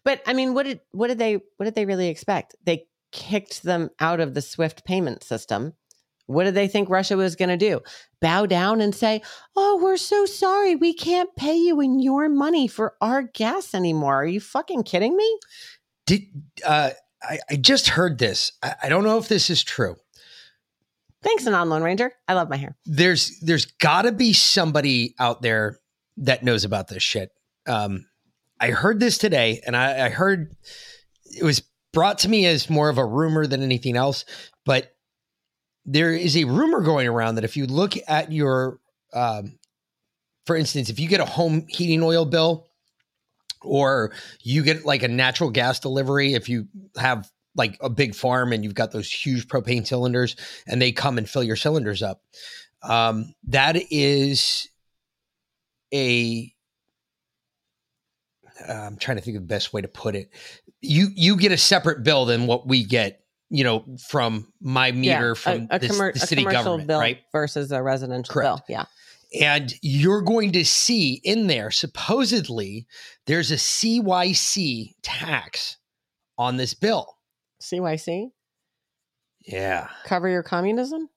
but 0.05 0.23
I 0.29 0.33
mean, 0.33 0.55
what 0.55 0.63
did 0.63 0.79
what 0.93 1.09
did 1.09 1.19
they 1.19 1.41
what 1.57 1.65
did 1.65 1.75
they 1.75 1.87
really 1.87 2.07
expect? 2.07 2.55
They 2.63 2.87
kicked 3.11 3.65
them 3.65 3.91
out 3.99 4.21
of 4.21 4.35
the 4.35 4.43
SWIFT 4.43 4.85
payment 4.85 5.25
system. 5.25 5.73
What 6.27 6.45
did 6.45 6.55
they 6.55 6.69
think 6.69 6.91
Russia 6.91 7.17
was 7.17 7.37
going 7.37 7.49
to 7.51 7.57
do? 7.57 7.81
Bow 8.21 8.47
down 8.47 8.81
and 8.81 8.95
say, 8.95 9.23
"Oh, 9.55 9.79
we're 9.83 9.97
so 9.97 10.27
sorry. 10.27 10.75
We 10.75 10.93
can't 10.93 11.35
pay 11.37 11.57
you 11.57 11.81
in 11.81 12.01
your 12.01 12.29
money 12.29 12.67
for 12.67 12.95
our 13.01 13.23
gas 13.23 13.75
anymore." 13.75 14.23
Are 14.23 14.27
you 14.27 14.41
fucking 14.41 14.83
kidding 14.83 15.17
me? 15.17 15.39
Did 16.07 16.23
uh, 16.65 16.91
I, 17.23 17.39
I 17.51 17.57
just 17.57 17.89
heard 17.89 18.19
this? 18.19 18.53
I, 18.63 18.75
I 18.85 18.89
don't 18.89 19.05
know 19.05 19.19
if 19.19 19.29
this 19.29 19.51
is 19.51 19.63
true. 19.63 19.97
Thanks, 21.23 21.47
Anon 21.47 21.69
Lone 21.69 21.83
Ranger. 21.83 22.13
I 22.29 22.35
love 22.35 22.49
my 22.49 22.57
hair. 22.57 22.77
There's 22.85 23.39
there's 23.41 23.67
got 23.67 24.03
to 24.03 24.13
be 24.13 24.33
somebody 24.33 25.15
out 25.19 25.43
there 25.43 25.81
that 26.19 26.43
knows 26.43 26.65
about 26.65 26.89
this 26.89 27.03
shit. 27.03 27.31
Um, 27.67 28.07
I 28.61 28.71
heard 28.71 29.01
this 29.01 29.19
today, 29.19 29.61
and 29.67 29.77
I, 29.77 30.07
I 30.07 30.09
heard 30.09 30.55
it 31.25 31.43
was 31.43 31.63
brought 31.93 32.19
to 32.21 32.29
me 32.29 32.47
as 32.47 32.71
more 32.71 32.89
of 32.89 32.99
a 32.99 33.05
rumor 33.05 33.47
than 33.47 33.63
anything 33.63 33.97
else. 33.97 34.25
But 34.65 34.95
there 35.87 36.13
is 36.13 36.37
a 36.37 36.45
rumor 36.45 36.81
going 36.81 37.07
around 37.07 37.37
that 37.37 37.45
if 37.45 37.57
you 37.57 37.67
look 37.67 37.95
at 38.09 38.31
your, 38.33 38.81
um, 39.15 39.59
for 40.45 40.57
instance, 40.57 40.91
if 40.91 41.01
you 41.01 41.09
get 41.09 41.21
a 41.21 41.25
home 41.25 41.67
heating 41.69 42.03
oil 42.03 42.25
bill, 42.25 42.69
or 43.63 44.13
you 44.43 44.63
get 44.63 44.85
like 44.85 45.03
a 45.03 45.09
natural 45.09 45.51
gas 45.51 45.81
delivery, 45.81 46.35
if 46.35 46.49
you 46.49 46.69
have 46.97 47.31
like 47.55 47.77
a 47.81 47.89
big 47.89 48.15
farm 48.15 48.53
and 48.53 48.63
you've 48.63 48.75
got 48.75 48.93
those 48.93 49.11
huge 49.11 49.49
propane 49.49 49.87
cylinders 49.87 50.37
and 50.67 50.81
they 50.81 50.93
come 50.93 51.19
and 51.19 51.29
fill 51.29 51.43
your 51.43 51.57
cylinders 51.57 52.03
up, 52.03 52.21
um, 52.83 53.35
that 53.49 53.77
is 53.91 54.69
a 55.93 56.53
I'm 58.69 58.97
trying 58.97 59.19
to 59.19 59.23
think 59.23 59.37
of 59.37 59.43
the 59.43 59.49
best 59.49 59.73
way 59.73 59.83
to 59.83 59.89
put 59.89 60.15
it. 60.15 60.31
You 60.81 61.09
you 61.15 61.37
get 61.37 61.53
a 61.53 61.59
separate 61.59 62.03
bill 62.03 62.25
than 62.25 62.47
what 62.47 62.67
we 62.67 62.85
get, 62.85 63.21
you 63.51 63.65
know, 63.65 63.85
from 64.09 64.53
my 64.61 64.93
meter 64.93 65.35
from 65.35 65.69
a, 65.71 65.77
a, 65.77 65.79
the, 65.79 65.89
commer- 65.89 66.13
the 66.13 66.21
city 66.21 66.45
government, 66.45 66.89
right? 66.89 67.21
versus 67.33 67.73
a 67.73 67.83
residential 67.83 68.33
Correct. 68.33 68.67
bill. 68.67 68.77
Yeah. 68.77 68.85
And 69.41 69.75
you're 69.83 70.23
going 70.23 70.53
to 70.53 70.65
see 70.65 71.21
in 71.25 71.47
there, 71.47 71.71
supposedly, 71.71 72.87
there's 73.27 73.51
a 73.51 73.57
CYC 73.57 74.95
tax 75.03 75.77
on 76.39 76.57
this 76.57 76.75
bill. 76.75 77.19
CYC? 77.63 78.31
Yeah. 79.47 79.89
Cover 80.05 80.29
your 80.29 80.43
communism? 80.43 81.09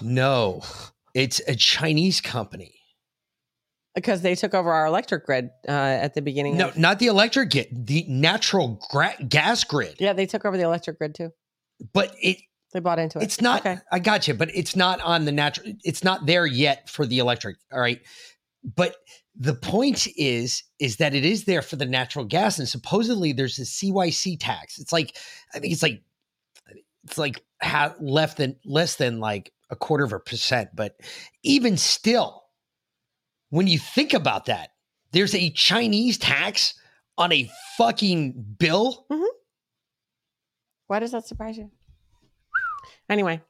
No, 0.00 0.62
it's 1.14 1.40
a 1.46 1.54
Chinese 1.54 2.20
company. 2.20 2.74
Because 3.94 4.22
they 4.22 4.34
took 4.34 4.54
over 4.54 4.72
our 4.72 4.86
electric 4.86 5.26
grid 5.26 5.50
uh, 5.68 5.72
at 5.72 6.14
the 6.14 6.22
beginning. 6.22 6.56
No, 6.56 6.68
of, 6.68 6.78
not 6.78 6.98
the 6.98 7.06
electric 7.06 7.50
grid, 7.50 7.86
the 7.86 8.04
natural 8.08 8.80
gra- 8.90 9.16
gas 9.28 9.64
grid. 9.64 9.96
yeah, 9.98 10.12
they 10.12 10.26
took 10.26 10.44
over 10.44 10.56
the 10.56 10.62
electric 10.64 10.98
grid 10.98 11.14
too. 11.14 11.30
But 11.92 12.14
it 12.22 12.38
They 12.72 12.80
bought 12.80 12.98
into 12.98 13.18
it. 13.18 13.24
it's 13.24 13.40
not 13.40 13.60
Okay. 13.60 13.78
I 13.90 13.98
got 13.98 14.28
you, 14.28 14.34
but 14.34 14.50
it's 14.54 14.76
not 14.76 15.00
on 15.00 15.24
the 15.24 15.32
natural 15.32 15.72
it's 15.84 16.04
not 16.04 16.26
there 16.26 16.46
yet 16.46 16.88
for 16.88 17.04
the 17.06 17.18
electric. 17.18 17.56
All 17.72 17.80
right. 17.80 18.00
But 18.64 18.96
the 19.34 19.54
point 19.54 20.06
is 20.16 20.62
is 20.78 20.96
that 20.98 21.14
it 21.14 21.24
is 21.24 21.44
there 21.44 21.62
for 21.62 21.76
the 21.76 21.86
natural 21.86 22.24
gas 22.24 22.58
and 22.58 22.68
supposedly 22.68 23.32
there's 23.32 23.58
a 23.58 23.62
CYC 23.62 24.36
tax. 24.38 24.78
It's 24.78 24.92
like 24.92 25.16
I 25.54 25.58
think 25.58 25.72
it's 25.72 25.82
like 25.82 26.02
it's 27.04 27.18
like 27.18 27.42
ha- 27.60 27.94
less 28.00 28.34
than 28.34 28.56
less 28.64 28.94
than 28.96 29.18
like 29.20 29.52
a 29.70 29.76
quarter 29.76 30.04
of 30.04 30.12
a 30.12 30.20
percent, 30.20 30.70
but 30.74 30.94
even 31.42 31.76
still 31.76 32.41
when 33.52 33.66
you 33.66 33.78
think 33.78 34.14
about 34.14 34.46
that, 34.46 34.70
there's 35.12 35.34
a 35.34 35.50
Chinese 35.50 36.16
tax 36.16 36.72
on 37.18 37.30
a 37.32 37.50
fucking 37.76 38.56
bill. 38.58 39.04
Why 40.86 40.98
does 41.00 41.12
that 41.12 41.26
surprise 41.26 41.58
you? 41.58 41.70
Anyway, 43.10 43.42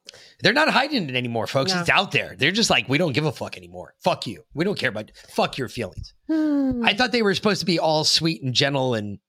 They're 0.42 0.52
not 0.52 0.70
hiding 0.70 1.08
it 1.08 1.14
anymore, 1.14 1.46
folks. 1.46 1.72
No. 1.72 1.80
It's 1.80 1.88
out 1.88 2.10
there. 2.10 2.34
They're 2.36 2.50
just 2.50 2.68
like, 2.68 2.88
we 2.88 2.98
don't 2.98 3.12
give 3.12 3.26
a 3.26 3.30
fuck 3.32 3.56
anymore. 3.56 3.94
Fuck 4.02 4.26
you. 4.26 4.42
We 4.54 4.64
don't 4.64 4.76
care 4.76 4.88
about 4.88 5.12
fuck 5.28 5.56
your 5.56 5.68
feelings. 5.68 6.14
Hmm. 6.26 6.82
I 6.84 6.94
thought 6.94 7.12
they 7.12 7.22
were 7.22 7.34
supposed 7.34 7.60
to 7.60 7.66
be 7.66 7.78
all 7.78 8.02
sweet 8.02 8.42
and 8.42 8.52
gentle 8.52 8.94
and 8.94 9.20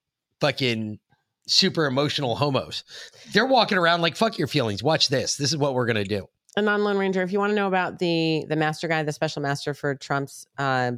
fucking 0.41 0.97
super 1.47 1.85
emotional 1.85 2.35
homos. 2.35 2.83
They're 3.31 3.45
walking 3.45 3.77
around 3.77 4.01
like 4.01 4.15
fuck 4.15 4.39
your 4.39 4.47
feelings. 4.47 4.81
Watch 4.81 5.09
this. 5.09 5.35
This 5.35 5.51
is 5.51 5.57
what 5.57 5.75
we're 5.75 5.85
gonna 5.85 6.03
do. 6.03 6.27
A 6.55 6.61
non 6.61 6.83
Lone 6.83 6.97
Ranger. 6.97 7.21
If 7.21 7.31
you 7.31 7.39
want 7.39 7.51
to 7.51 7.55
know 7.55 7.67
about 7.67 7.99
the 7.99 8.45
the 8.47 8.55
master 8.55 8.87
guy, 8.87 9.03
the 9.03 9.11
special 9.11 9.41
master 9.41 9.73
for 9.73 9.95
Trump's 9.95 10.45
uh, 10.57 10.93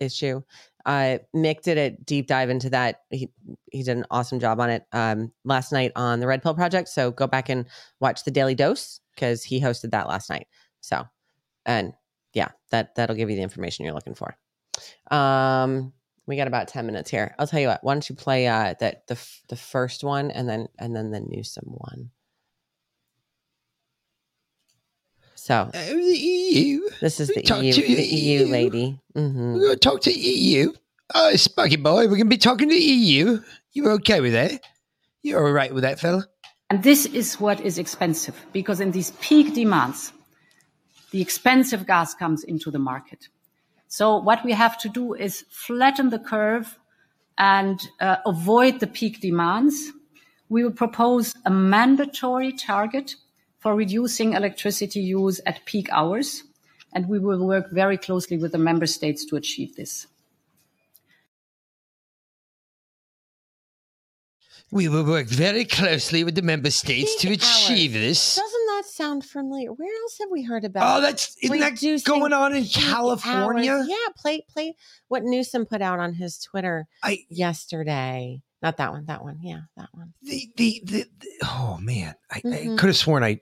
issue, 0.00 0.42
uh, 0.86 1.18
Mick 1.34 1.62
did 1.62 1.78
a 1.78 1.90
deep 1.90 2.26
dive 2.26 2.50
into 2.50 2.70
that. 2.70 3.02
He 3.10 3.30
he 3.72 3.82
did 3.82 3.96
an 3.96 4.06
awesome 4.10 4.40
job 4.40 4.60
on 4.60 4.70
it 4.70 4.84
um, 4.92 5.32
last 5.44 5.72
night 5.72 5.92
on 5.96 6.20
the 6.20 6.26
Red 6.26 6.42
Pill 6.42 6.54
Project. 6.54 6.88
So 6.88 7.10
go 7.10 7.26
back 7.26 7.48
and 7.48 7.66
watch 8.00 8.24
the 8.24 8.30
Daily 8.30 8.54
Dose 8.54 9.00
because 9.14 9.42
he 9.42 9.60
hosted 9.60 9.90
that 9.92 10.08
last 10.08 10.28
night. 10.28 10.46
So, 10.80 11.04
and 11.64 11.94
yeah, 12.34 12.48
that 12.70 12.94
that'll 12.94 13.16
give 13.16 13.30
you 13.30 13.36
the 13.36 13.42
information 13.42 13.84
you're 13.84 13.94
looking 13.94 14.14
for. 14.14 14.36
Um, 15.10 15.92
we 16.26 16.36
got 16.36 16.48
about 16.48 16.68
ten 16.68 16.86
minutes 16.86 17.10
here. 17.10 17.34
I'll 17.38 17.46
tell 17.46 17.60
you 17.60 17.68
what. 17.68 17.82
Why 17.82 17.94
don't 17.94 18.08
you 18.08 18.14
play 18.14 18.46
uh, 18.46 18.74
that 18.80 19.06
the 19.06 19.18
the 19.48 19.56
first 19.56 20.04
one 20.04 20.30
and 20.30 20.48
then 20.48 20.68
and 20.78 20.94
then 20.94 21.10
the 21.10 21.20
Newsom 21.20 21.64
one. 21.66 22.10
So 25.44 25.68
the 25.74 26.00
EU. 26.00 26.88
this 27.02 27.20
is 27.20 27.28
the 27.28 27.42
Talk 27.42 27.62
EU, 27.62 27.74
to 27.74 27.82
the 27.82 27.94
the 27.96 28.02
EU 28.02 28.46
EU. 28.46 28.50
lady. 28.50 28.98
hmm 29.14 29.52
We're 29.52 29.60
gonna 29.60 29.76
talk 29.76 30.00
to 30.00 30.10
EU. 30.10 30.72
Oh, 31.14 31.36
Sparky 31.36 31.76
boy, 31.76 32.08
we're 32.08 32.16
gonna 32.16 32.30
be 32.30 32.38
talking 32.38 32.70
to 32.70 32.74
EU. 32.74 33.42
You're 33.74 33.90
okay 33.98 34.22
with 34.22 34.32
that? 34.32 34.62
You're 35.22 35.44
all 35.46 35.52
right 35.52 35.74
with 35.74 35.82
that, 35.82 36.00
fella? 36.00 36.26
And 36.70 36.82
this 36.82 37.04
is 37.04 37.38
what 37.38 37.60
is 37.60 37.76
expensive 37.76 38.34
because 38.54 38.80
in 38.80 38.92
these 38.92 39.10
peak 39.20 39.52
demands, 39.52 40.14
the 41.10 41.20
expensive 41.20 41.86
gas 41.86 42.14
comes 42.14 42.42
into 42.42 42.70
the 42.70 42.78
market. 42.78 43.28
So 43.88 44.16
what 44.16 44.42
we 44.46 44.52
have 44.52 44.78
to 44.78 44.88
do 44.88 45.12
is 45.12 45.44
flatten 45.50 46.08
the 46.08 46.20
curve 46.20 46.78
and 47.36 47.86
uh, 48.00 48.16
avoid 48.24 48.80
the 48.80 48.86
peak 48.86 49.20
demands. 49.20 49.92
We 50.48 50.64
will 50.64 50.72
propose 50.72 51.34
a 51.44 51.50
mandatory 51.50 52.52
target 52.54 53.16
for 53.64 53.74
reducing 53.74 54.34
electricity 54.34 55.00
use 55.00 55.40
at 55.46 55.64
peak 55.64 55.88
hours, 55.90 56.42
and 56.92 57.08
we 57.08 57.18
will 57.18 57.46
work 57.46 57.70
very 57.72 57.96
closely 57.96 58.36
with 58.36 58.52
the 58.52 58.58
member 58.58 58.86
states 58.86 59.24
to 59.24 59.36
achieve 59.36 59.74
this. 59.74 60.06
We 64.70 64.88
will 64.88 65.06
work 65.06 65.28
very 65.28 65.64
closely 65.64 66.24
with 66.24 66.34
the 66.34 66.42
member 66.42 66.70
states 66.70 67.16
to 67.22 67.32
achieve 67.32 67.94
hours. 67.94 68.02
this. 68.02 68.36
Doesn't 68.36 68.66
that 68.66 68.82
sound 68.84 69.24
familiar? 69.24 69.72
Where 69.72 69.94
else 70.02 70.18
have 70.20 70.28
we 70.30 70.42
heard 70.42 70.64
about? 70.64 70.98
Oh, 70.98 71.00
that's 71.00 71.34
isn't 71.40 71.58
that 71.58 72.02
going 72.04 72.34
on 72.34 72.54
in 72.54 72.66
California? 72.66 73.72
hours? 73.72 73.88
Yeah, 73.88 74.12
play 74.14 74.44
play 74.50 74.76
what 75.08 75.22
Newsom 75.22 75.64
put 75.64 75.80
out 75.80 76.00
on 76.00 76.12
his 76.12 76.36
Twitter 76.38 76.86
I 77.02 77.20
yesterday. 77.30 78.42
Not 78.60 78.76
that 78.76 78.92
one. 78.92 79.06
That 79.06 79.22
one. 79.22 79.38
Yeah, 79.42 79.60
that 79.78 79.88
one. 79.92 80.12
the 80.22 80.50
the, 80.56 80.82
the, 80.84 81.06
the 81.20 81.28
oh 81.44 81.78
man, 81.80 82.14
I, 82.30 82.38
I 82.38 82.40
Mhm. 82.40 82.78
could 82.78 82.88
have 82.88 82.96
sworn 82.96 83.22
I 83.22 83.40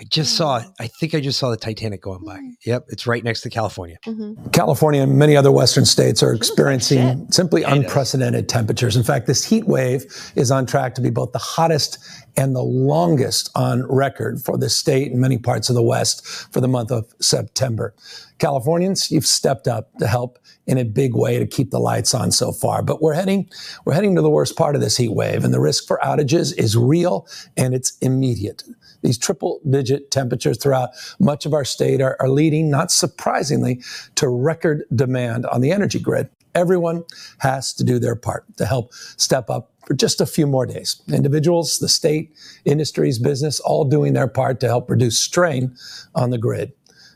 I 0.00 0.04
just 0.04 0.36
saw 0.36 0.60
Mm. 0.60 0.72
I 0.80 0.86
think 0.86 1.14
I 1.14 1.20
just 1.20 1.38
saw 1.38 1.50
the 1.50 1.56
Titanic 1.56 2.02
going 2.02 2.24
by. 2.24 2.38
Yep, 2.64 2.86
it's 2.88 3.06
right 3.06 3.22
next 3.22 3.42
to 3.42 3.50
California. 3.50 3.98
Mm-hmm. 4.06 4.48
California 4.50 5.02
and 5.02 5.18
many 5.18 5.36
other 5.36 5.52
Western 5.52 5.84
states 5.84 6.22
are 6.22 6.32
like 6.32 6.38
experiencing 6.38 7.30
simply 7.30 7.62
it 7.62 7.66
does. 7.66 7.78
unprecedented 7.78 8.48
temperatures. 8.48 8.96
In 8.96 9.02
fact, 9.02 9.26
this 9.26 9.44
heat 9.44 9.66
wave 9.66 10.04
is 10.34 10.50
on 10.50 10.66
track 10.66 10.94
to 10.96 11.00
be 11.00 11.10
both 11.10 11.32
the 11.32 11.38
hottest 11.38 11.98
and 12.36 12.56
the 12.56 12.62
longest 12.62 13.50
on 13.54 13.84
record 13.90 14.42
for 14.42 14.56
the 14.56 14.70
state 14.70 15.12
and 15.12 15.20
many 15.20 15.38
parts 15.38 15.68
of 15.68 15.74
the 15.74 15.82
West 15.82 16.26
for 16.52 16.60
the 16.60 16.68
month 16.68 16.90
of 16.90 17.06
September. 17.20 17.94
Californians, 18.38 19.10
you've 19.10 19.26
stepped 19.26 19.68
up 19.68 19.92
to 19.98 20.06
help 20.06 20.38
in 20.66 20.78
a 20.78 20.84
big 20.84 21.14
way 21.14 21.38
to 21.38 21.46
keep 21.46 21.70
the 21.70 21.78
lights 21.78 22.14
on 22.14 22.32
so 22.32 22.52
far, 22.52 22.82
but 22.82 23.02
we're 23.02 23.14
heading 23.14 23.48
we're 23.84 23.92
heading 23.92 24.14
to 24.16 24.22
the 24.22 24.30
worst 24.30 24.56
part 24.56 24.74
of 24.74 24.80
this 24.80 24.96
heat 24.96 25.12
wave 25.12 25.44
and 25.44 25.52
the 25.52 25.60
risk 25.60 25.86
for 25.86 26.00
outages 26.02 26.56
is 26.56 26.76
real 26.76 27.26
and 27.56 27.74
it's 27.74 27.96
immediate. 27.98 28.62
These 29.02 29.18
triple 29.18 29.60
digit 29.68 30.10
temperatures 30.10 30.58
throughout 30.58 30.90
much 31.18 31.46
of 31.46 31.54
our 31.54 31.64
state 31.64 32.00
are, 32.00 32.16
are 32.20 32.28
leading, 32.28 32.70
not 32.70 32.90
surprisingly, 32.90 33.82
to 34.16 34.28
record 34.28 34.84
demand 34.94 35.46
on 35.46 35.60
the 35.60 35.72
energy 35.72 35.98
grid. 35.98 36.28
Everyone 36.54 37.04
has 37.38 37.72
to 37.74 37.84
do 37.84 37.98
their 37.98 38.16
part 38.16 38.44
to 38.58 38.66
help 38.66 38.92
step 39.16 39.48
up 39.50 39.70
for 39.86 39.94
just 39.94 40.20
a 40.20 40.26
few 40.26 40.46
more 40.46 40.66
days. 40.66 41.02
Individuals, 41.12 41.78
the 41.78 41.88
state, 41.88 42.32
industries, 42.64 43.18
business, 43.18 43.58
all 43.60 43.84
doing 43.84 44.12
their 44.12 44.28
part 44.28 44.60
to 44.60 44.68
help 44.68 44.90
reduce 44.90 45.18
strain 45.18 45.74
on 46.14 46.30
the 46.30 46.38
grid. 46.38 46.72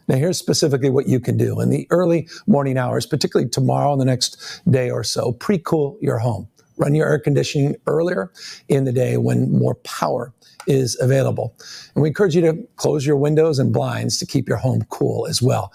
Now, 0.08 0.16
here's 0.16 0.38
specifically 0.38 0.90
what 0.90 1.08
you 1.08 1.20
can 1.20 1.36
do 1.36 1.60
in 1.60 1.70
the 1.70 1.86
early 1.90 2.28
morning 2.46 2.78
hours, 2.78 3.06
particularly 3.06 3.50
tomorrow 3.50 3.92
and 3.92 4.00
the 4.00 4.04
next 4.04 4.62
day 4.70 4.90
or 4.90 5.02
so. 5.04 5.32
Pre 5.32 5.58
cool 5.58 5.98
your 6.00 6.18
home. 6.18 6.48
Run 6.78 6.94
your 6.94 7.08
air 7.08 7.18
conditioning 7.18 7.76
earlier 7.86 8.30
in 8.68 8.84
the 8.84 8.92
day 8.92 9.16
when 9.16 9.50
more 9.50 9.76
power 9.76 10.32
is 10.66 10.96
available. 11.00 11.54
And 11.94 12.02
we 12.02 12.08
encourage 12.08 12.34
you 12.34 12.42
to 12.42 12.66
close 12.76 13.06
your 13.06 13.16
windows 13.16 13.58
and 13.58 13.72
blinds 13.72 14.18
to 14.18 14.26
keep 14.26 14.48
your 14.48 14.58
home 14.58 14.84
cool 14.90 15.26
as 15.26 15.42
well. 15.42 15.72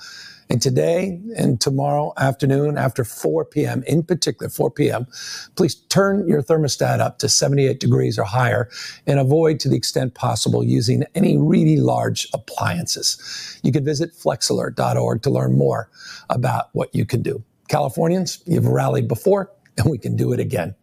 And 0.52 0.62
today 0.62 1.18
and 1.38 1.62
tomorrow 1.62 2.12
afternoon, 2.18 2.78
after 2.78 3.06
4 3.06 3.46
p.m., 3.46 3.84
in 3.88 4.04
particular, 4.04 4.50
4 4.50 4.70
p.m., 4.72 5.08
please 5.56 5.76
turn 5.76 6.28
your 6.28 6.44
thermostat 6.44 7.00
up 7.00 7.20
to 7.20 7.30
78 7.30 7.80
degrees 7.80 8.20
or 8.20 8.26
higher 8.26 8.70
and 9.08 9.18
avoid, 9.18 9.62
to 9.62 9.70
the 9.70 9.78
extent 9.78 10.14
possible, 10.14 10.62
using 10.62 11.06
any 11.16 11.38
really 11.38 11.78
large 11.78 12.28
appliances. 12.34 13.60
You 13.64 13.72
can 13.72 13.86
visit 13.86 14.12
flexalert.org 14.12 15.22
to 15.22 15.30
learn 15.30 15.58
more 15.58 15.90
about 16.30 16.68
what 16.74 16.94
you 16.94 17.06
can 17.06 17.22
do. 17.22 17.42
Californians, 17.70 18.44
you've 18.46 18.68
rallied 18.68 19.08
before, 19.08 19.50
and 19.78 19.90
we 19.90 19.98
can 19.98 20.18
do 20.18 20.34
it 20.34 20.42
again. 20.42 20.76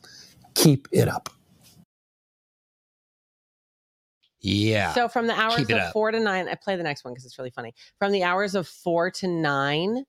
Keep 0.55 0.89
it 0.93 1.09
up. 1.09 1.29
Yeah. 4.41 4.93
So 4.95 5.09
from 5.09 5.27
the 5.27 5.35
hours 5.39 5.69
of 5.71 5.93
four 5.93 6.11
to 6.11 6.21
nine, 6.21 6.49
I 6.49 6.55
play 6.55 6.77
the 6.77 6.83
next 6.83 7.05
one 7.05 7.13
because 7.13 7.25
it's 7.27 7.39
really 7.39 7.51
funny. 7.51 7.75
From 7.99 8.13
the 8.13 8.23
hours 8.23 8.55
of 8.55 8.69
four 8.69 9.11
to 9.13 9.27
nine, 9.27 10.05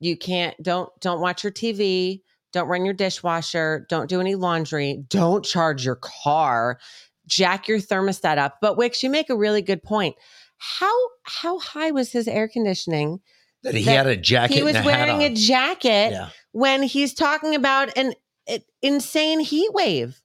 you 0.00 0.16
can't 0.16 0.54
don't 0.62 0.88
don't 1.00 1.20
watch 1.20 1.42
your 1.42 1.52
TV, 1.52 2.22
don't 2.52 2.68
run 2.68 2.84
your 2.84 2.94
dishwasher, 2.94 3.86
don't 3.88 4.08
do 4.08 4.20
any 4.20 4.34
laundry, 4.36 5.04
don't 5.08 5.44
charge 5.44 5.84
your 5.84 5.96
car, 5.96 6.78
jack 7.26 7.66
your 7.66 7.78
thermostat 7.78 8.38
up. 8.38 8.58
But 8.60 8.76
Wix, 8.76 9.02
you 9.02 9.10
make 9.10 9.28
a 9.30 9.36
really 9.36 9.62
good 9.62 9.82
point. 9.82 10.14
How 10.58 10.94
how 11.24 11.58
high 11.58 11.90
was 11.90 12.12
his 12.12 12.28
air 12.28 12.48
conditioning? 12.48 13.20
that 13.64 13.74
he 13.74 13.84
that 13.84 13.96
had 13.96 14.06
a 14.06 14.16
jacket 14.16 14.54
he 14.54 14.62
was 14.62 14.76
a 14.76 14.82
wearing 14.84 15.22
a 15.24 15.34
jacket 15.34 16.12
Yeah. 16.12 16.28
when 16.52 16.82
he's 16.82 17.12
talking 17.12 17.56
about 17.56 17.96
an, 17.96 18.14
an 18.46 18.60
insane 18.82 19.40
heat 19.40 19.72
wave. 19.72 20.20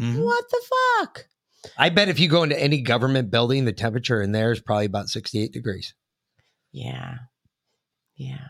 Mhm. 0.00 0.24
What 0.24 0.44
the 0.50 0.62
fuck? 0.98 1.26
I 1.78 1.88
bet 1.90 2.08
if 2.08 2.18
you 2.20 2.28
go 2.28 2.42
into 2.42 2.60
any 2.60 2.80
government 2.80 3.30
building, 3.30 3.64
the 3.64 3.72
temperature 3.72 4.20
in 4.22 4.32
there 4.32 4.52
is 4.52 4.60
probably 4.60 4.86
about 4.86 5.08
68 5.08 5.52
degrees. 5.52 5.94
Yeah. 6.72 7.16
Yeah. 8.16 8.48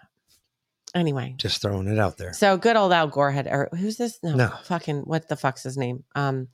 Anyway. 0.95 1.35
Just 1.39 1.61
throwing 1.61 1.89
it 1.89 1.99
out 1.99 2.19
there. 2.19 2.33
So 2.35 2.57
good 2.57 2.77
old 2.77 2.93
Al 2.93 3.09
Gore 3.09 3.33
had, 3.33 3.49
or 3.49 3.69
who's 3.77 3.97
this? 3.97 4.17
No, 4.23 4.37
No. 4.37 4.53
fucking, 4.63 5.01
what 5.01 5.29
the 5.29 5.35
fuck's 5.35 5.65
his 5.65 5.77
name? 5.77 6.05
Um, 6.15 6.47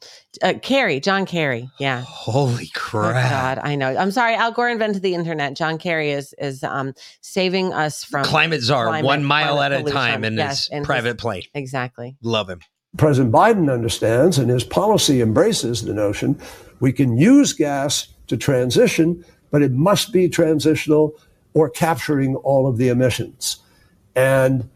uh, 0.42 0.54
Kerry, 0.62 0.98
John 0.98 1.26
Kerry. 1.26 1.68
Yeah. 1.78 2.00
Holy 2.00 2.64
Oh, 2.64 2.78
crap. 2.78 3.30
God, 3.30 3.68
I 3.68 3.74
know. 3.74 3.94
I'm 3.94 4.10
sorry. 4.10 4.34
Al 4.36 4.52
Gore 4.52 4.70
invented 4.70 5.02
the 5.02 5.14
internet. 5.14 5.54
John 5.56 5.76
Kerry 5.76 6.12
is 6.12 6.34
is 6.38 6.64
um 6.64 6.94
saving 7.20 7.74
us 7.74 8.02
from 8.02 8.24
Climate 8.24 8.62
czar, 8.62 8.86
climate- 8.86 9.04
one 9.04 9.24
mile 9.24 9.60
at 9.60 9.72
a 9.72 9.82
time 9.82 10.24
in 10.24 10.38
Yes, 10.38 10.68
his 10.68 10.78
his- 10.78 10.86
private 10.86 11.18
plane. 11.18 11.42
Exactly. 11.52 12.16
Love 12.22 12.48
him. 12.48 12.60
President 12.96 13.32
Biden 13.32 13.72
understands 13.72 14.38
and 14.38 14.50
his 14.50 14.64
policy 14.64 15.20
embraces 15.20 15.82
the 15.82 15.94
notion 15.94 16.38
we 16.80 16.92
can 16.92 17.16
use 17.16 17.52
gas 17.52 18.08
to 18.26 18.36
transition, 18.36 19.24
but 19.50 19.62
it 19.62 19.72
must 19.72 20.12
be 20.12 20.28
transitional 20.28 21.14
or 21.54 21.68
capturing 21.70 22.36
all 22.36 22.66
of 22.66 22.78
the 22.78 22.88
emissions. 22.88 23.58
and 24.16 24.68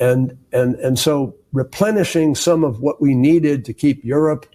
and 0.00 0.38
and 0.52 0.76
and 0.76 0.98
so 0.98 1.34
replenishing 1.52 2.34
some 2.34 2.64
of 2.64 2.80
what 2.80 3.00
we 3.00 3.14
needed 3.14 3.64
to 3.64 3.72
keep 3.72 4.04
Europe 4.04 4.46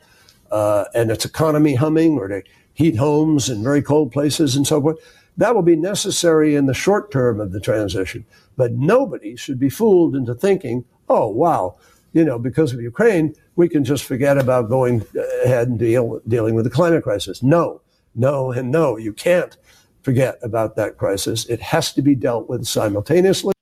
uh, 0.51 0.85
and 0.93 1.11
its 1.11 1.25
economy 1.25 1.75
humming, 1.75 2.17
or 2.17 2.27
to 2.27 2.43
heat 2.73 2.95
homes 2.95 3.49
in 3.49 3.63
very 3.63 3.81
cold 3.81 4.11
places 4.11 4.55
and 4.55 4.67
so 4.67 4.81
forth. 4.81 4.97
That 5.37 5.55
will 5.55 5.63
be 5.63 5.75
necessary 5.75 6.55
in 6.55 6.67
the 6.67 6.73
short 6.75 7.11
term 7.11 7.39
of 7.39 7.51
the 7.51 7.59
transition. 7.59 8.25
But 8.55 8.73
nobody 8.73 9.35
should 9.35 9.59
be 9.59 9.69
fooled 9.69 10.15
into 10.15 10.35
thinking, 10.35 10.85
oh, 11.09 11.27
wow, 11.27 11.77
you 12.13 12.23
know, 12.23 12.39
because 12.39 12.73
of 12.73 12.81
Ukraine, 12.81 13.35
we 13.55 13.67
can 13.67 13.83
just 13.83 14.03
forget 14.03 14.37
about 14.37 14.69
going 14.69 15.05
ahead 15.43 15.67
and 15.67 15.77
deal, 15.79 16.21
dealing 16.27 16.55
with 16.55 16.63
the 16.63 16.71
climate 16.71 17.03
crisis. 17.03 17.43
No, 17.43 17.81
no, 18.15 18.51
and 18.51 18.71
no, 18.71 18.97
you 18.97 19.13
can't 19.13 19.57
forget 20.03 20.37
about 20.43 20.75
that 20.75 20.97
crisis. 20.97 21.45
It 21.47 21.61
has 21.61 21.91
to 21.93 22.01
be 22.01 22.15
dealt 22.15 22.47
with 22.49 22.65
simultaneously. 22.65 23.53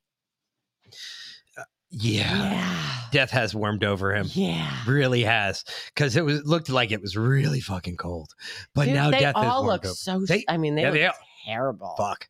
Uh, 1.56 1.62
yeah. 1.90 2.78
Death 3.10 3.30
has 3.30 3.54
warmed 3.54 3.84
over 3.84 4.14
him. 4.14 4.26
Yeah. 4.32 4.70
Really 4.86 5.22
has. 5.22 5.64
Because 5.94 6.16
it 6.16 6.24
was 6.24 6.42
looked 6.44 6.70
like 6.70 6.90
it 6.92 7.00
was 7.00 7.16
really 7.16 7.60
fucking 7.60 7.96
cold. 7.96 8.30
But 8.74 8.86
Dude, 8.86 8.94
now 8.94 9.10
they 9.10 9.20
death 9.20 9.36
has 9.36 9.44
all 9.46 9.64
warmed 9.64 9.84
look 9.84 9.84
over. 9.86 9.94
so. 9.94 10.24
They- 10.26 10.44
I 10.48 10.56
mean, 10.56 10.74
they 10.74 10.82
yeah, 10.82 10.88
look 10.90 10.98
they 10.98 11.10
terrible. 11.52 11.94
Fuck. 11.98 12.28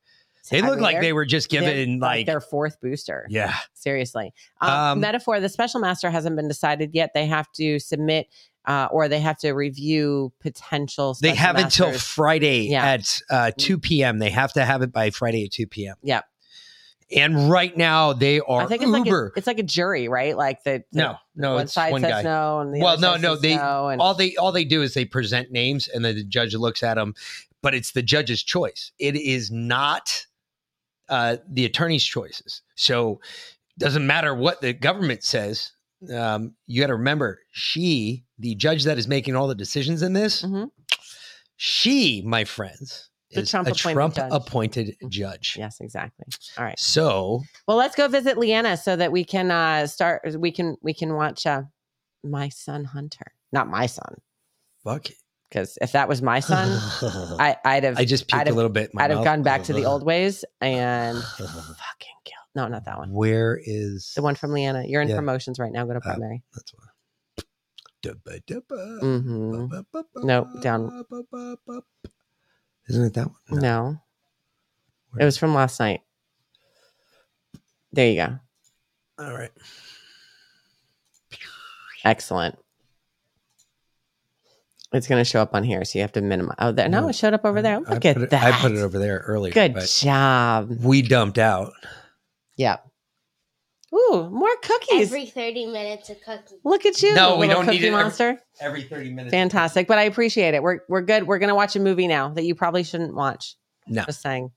They 0.50 0.58
I 0.60 0.66
look 0.66 0.74
mean, 0.76 0.82
like 0.82 1.00
they're- 1.00 1.14
were 1.14 1.24
just 1.24 1.48
given 1.48 2.00
like, 2.00 2.26
their 2.26 2.40
fourth 2.40 2.80
booster. 2.80 3.26
yeah. 3.30 3.54
seriously. 3.74 4.32
Um, 4.60 4.70
Um, 4.70 5.00
metaphor: 5.00 5.38
the 5.40 5.48
special 5.48 5.80
master 5.80 6.10
hasn't 6.10 6.36
been 6.36 6.48
decided 6.48 6.90
yet. 6.94 7.12
They 7.14 7.26
have 7.26 7.50
to 7.52 7.78
submit, 7.78 8.26
uh, 8.64 8.88
or 8.90 9.08
they 9.08 9.20
have 9.20 9.38
to 9.38 9.52
review 9.52 10.32
potential. 10.40 11.16
They 11.20 11.34
have 11.34 11.56
until. 11.56 11.92
Friday 11.92 12.68
Yeah. 12.68 12.84
at 12.84 13.20
uh, 13.30 13.50
2 13.56 13.78
p.m. 13.78 14.18
They 14.18 14.30
have 14.30 14.52
to 14.54 14.64
have 14.64 14.82
it 14.82 14.92
by 14.92 15.10
Friday 15.10 15.44
at 15.44 15.52
2 15.52 15.66
p.m. 15.68 15.96
Yeah. 16.02 16.22
And 17.14 17.50
right 17.50 17.76
now 17.76 18.14
they 18.14 18.40
are 18.40 18.62
I 18.62 18.66
think 18.66 18.82
it's 18.82 18.90
like 18.90 19.06
a, 19.06 19.26
it's 19.36 19.46
like 19.46 19.58
a 19.58 19.62
jury, 19.64 20.08
right? 20.08 20.34
Like 20.36 20.64
the, 20.64 20.82
the- 20.92 20.98
no, 20.98 21.16
no, 21.36 21.54
one 21.56 21.68
side 21.68 21.92
one 21.92 22.00
says 22.00 22.10
guy. 22.10 22.22
no, 22.22 22.60
and 22.60 22.74
the 22.74 22.80
well, 22.80 22.98
no, 22.98 23.16
no. 23.16 23.36
They 23.36 23.56
no, 23.56 23.88
and 23.88 24.00
all 24.00 24.14
they 24.14 24.34
all 24.36 24.50
they 24.50 24.64
do 24.64 24.80
is 24.82 24.94
they 24.94 25.04
present 25.04 25.52
names, 25.52 25.88
and 25.88 26.02
then 26.04 26.14
the 26.16 26.24
judge 26.24 26.54
looks 26.54 26.82
at 26.82 26.94
them. 26.94 27.14
But 27.60 27.74
it's 27.74 27.92
the 27.92 28.02
judge's 28.02 28.42
choice. 28.42 28.92
It 28.98 29.14
is 29.14 29.50
not 29.50 30.26
uh, 31.08 31.36
the 31.48 31.64
attorney's 31.64 32.04
choices. 32.04 32.62
So 32.76 33.20
doesn't 33.78 34.06
matter 34.06 34.34
what 34.34 34.60
the 34.60 34.72
government 34.72 35.22
says. 35.24 35.72
Um, 36.12 36.54
you 36.66 36.80
got 36.80 36.88
to 36.88 36.94
remember, 36.96 37.38
she, 37.52 38.24
the 38.38 38.54
judge 38.56 38.84
that 38.84 38.98
is 38.98 39.06
making 39.06 39.36
all 39.36 39.46
the 39.46 39.54
decisions 39.54 40.02
in 40.02 40.12
this, 40.12 40.44
she, 41.56 42.22
my 42.26 42.44
friends, 42.44 43.08
The 43.30 43.42
is 43.42 43.50
Trump 43.50 43.68
a 43.68 43.70
appointed 43.70 43.94
Trump 43.94 44.14
judge. 44.16 44.28
appointed 44.32 44.96
judge. 45.08 45.56
yes, 45.58 45.78
exactly. 45.80 46.26
All 46.58 46.64
right. 46.64 46.78
So 46.78 47.42
Well, 47.68 47.76
let's 47.76 47.94
go 47.94 48.08
visit 48.08 48.36
Leanna 48.36 48.76
so 48.76 48.96
that 48.96 49.12
we 49.12 49.24
can 49.24 49.50
uh, 49.50 49.86
start. 49.86 50.22
We 50.38 50.50
can 50.50 50.76
we 50.82 50.92
can 50.92 51.14
watch 51.14 51.46
uh, 51.46 51.62
my 52.24 52.48
son 52.48 52.84
Hunter, 52.84 53.32
not 53.52 53.68
my 53.68 53.86
son. 53.86 54.16
Fuck. 54.84 55.06
Because 55.52 55.76
if 55.82 55.92
that 55.92 56.08
was 56.08 56.22
my 56.22 56.40
son, 56.40 56.66
I, 57.38 57.56
I'd 57.62 57.84
have. 57.84 57.98
I 57.98 58.06
just 58.06 58.26
puked 58.26 58.38
I'd 58.38 58.48
a 58.48 58.54
little 58.54 58.70
bit 58.70 58.94
my 58.94 59.04
I'd 59.04 59.10
have 59.10 59.22
gone 59.22 59.42
back 59.42 59.64
to 59.64 59.74
the 59.74 59.84
old 59.84 60.02
ways 60.06 60.46
and 60.62 61.18
fucking 61.38 62.16
kill. 62.24 62.38
No, 62.54 62.68
not 62.68 62.86
that 62.86 62.96
one. 62.96 63.12
Where 63.12 63.60
is 63.62 64.12
The 64.16 64.22
one 64.22 64.34
from 64.34 64.52
Leanna. 64.52 64.84
You're 64.86 65.02
in 65.02 65.08
Yeah. 65.10 65.16
promotions 65.16 65.58
right 65.58 65.70
now. 65.70 65.84
Go 65.84 65.92
to 65.92 65.98
Uh, 65.98 66.00
primary. 66.00 66.42
That's 66.54 66.72
why. 66.74 66.86
Dubba, 68.02 68.40
Mm-hmm. 69.02 70.26
Nope, 70.26 70.48
down. 70.62 71.04
Isn't 72.88 73.04
it 73.04 73.14
that 73.14 73.28
one? 73.50 73.60
No. 73.60 73.98
It 75.20 75.24
was 75.26 75.36
from 75.36 75.54
last 75.54 75.78
night. 75.78 76.00
There 77.92 78.08
you 78.08 78.16
go. 78.16 78.38
All 79.18 79.34
right. 79.34 79.50
Excellent. 82.04 82.58
It's 84.92 85.08
going 85.08 85.20
to 85.20 85.24
show 85.24 85.40
up 85.40 85.54
on 85.54 85.64
here, 85.64 85.84
so 85.84 85.98
you 85.98 86.02
have 86.02 86.12
to 86.12 86.20
minimize. 86.20 86.56
Oh, 86.58 86.72
there. 86.72 86.88
No, 86.88 87.00
No, 87.00 87.08
it 87.08 87.14
showed 87.14 87.34
up 87.34 87.44
over 87.44 87.58
mm-hmm. 87.58 87.64
there. 87.64 87.80
Look 87.80 88.04
I 88.04 88.08
at 88.10 88.16
put 88.16 88.22
it, 88.24 88.30
that. 88.30 88.54
I 88.54 88.58
put 88.58 88.72
it 88.72 88.78
over 88.78 88.98
there 88.98 89.18
earlier. 89.26 89.52
Good 89.52 89.76
job. 89.80 90.70
We 90.80 91.02
dumped 91.02 91.38
out. 91.38 91.72
Yeah. 92.56 92.78
Ooh, 93.94 94.30
more 94.30 94.54
cookies. 94.62 95.08
Every 95.08 95.26
30 95.26 95.66
minutes 95.66 96.08
a 96.10 96.14
cookie. 96.14 96.56
Look 96.64 96.86
at 96.86 97.02
you. 97.02 97.14
No, 97.14 97.36
we 97.36 97.46
don't 97.46 97.66
need 97.66 97.80
cookie 97.80 97.88
it 97.88 97.94
every- 97.94 98.38
Every 98.60 98.82
30 98.82 99.10
minutes. 99.10 99.32
Fantastic, 99.32 99.86
but 99.86 99.98
I 99.98 100.04
appreciate 100.04 100.54
it. 100.54 100.62
We're 100.62 100.80
we're 100.88 101.02
good. 101.02 101.26
We're 101.26 101.38
gonna 101.38 101.54
watch 101.54 101.76
a 101.76 101.80
movie 101.80 102.06
now 102.06 102.30
that 102.30 102.44
you 102.44 102.54
probably 102.54 102.84
shouldn't 102.84 103.14
watch. 103.14 103.56
No. 103.86 104.04
Just 104.04 104.22
saying. 104.22 104.50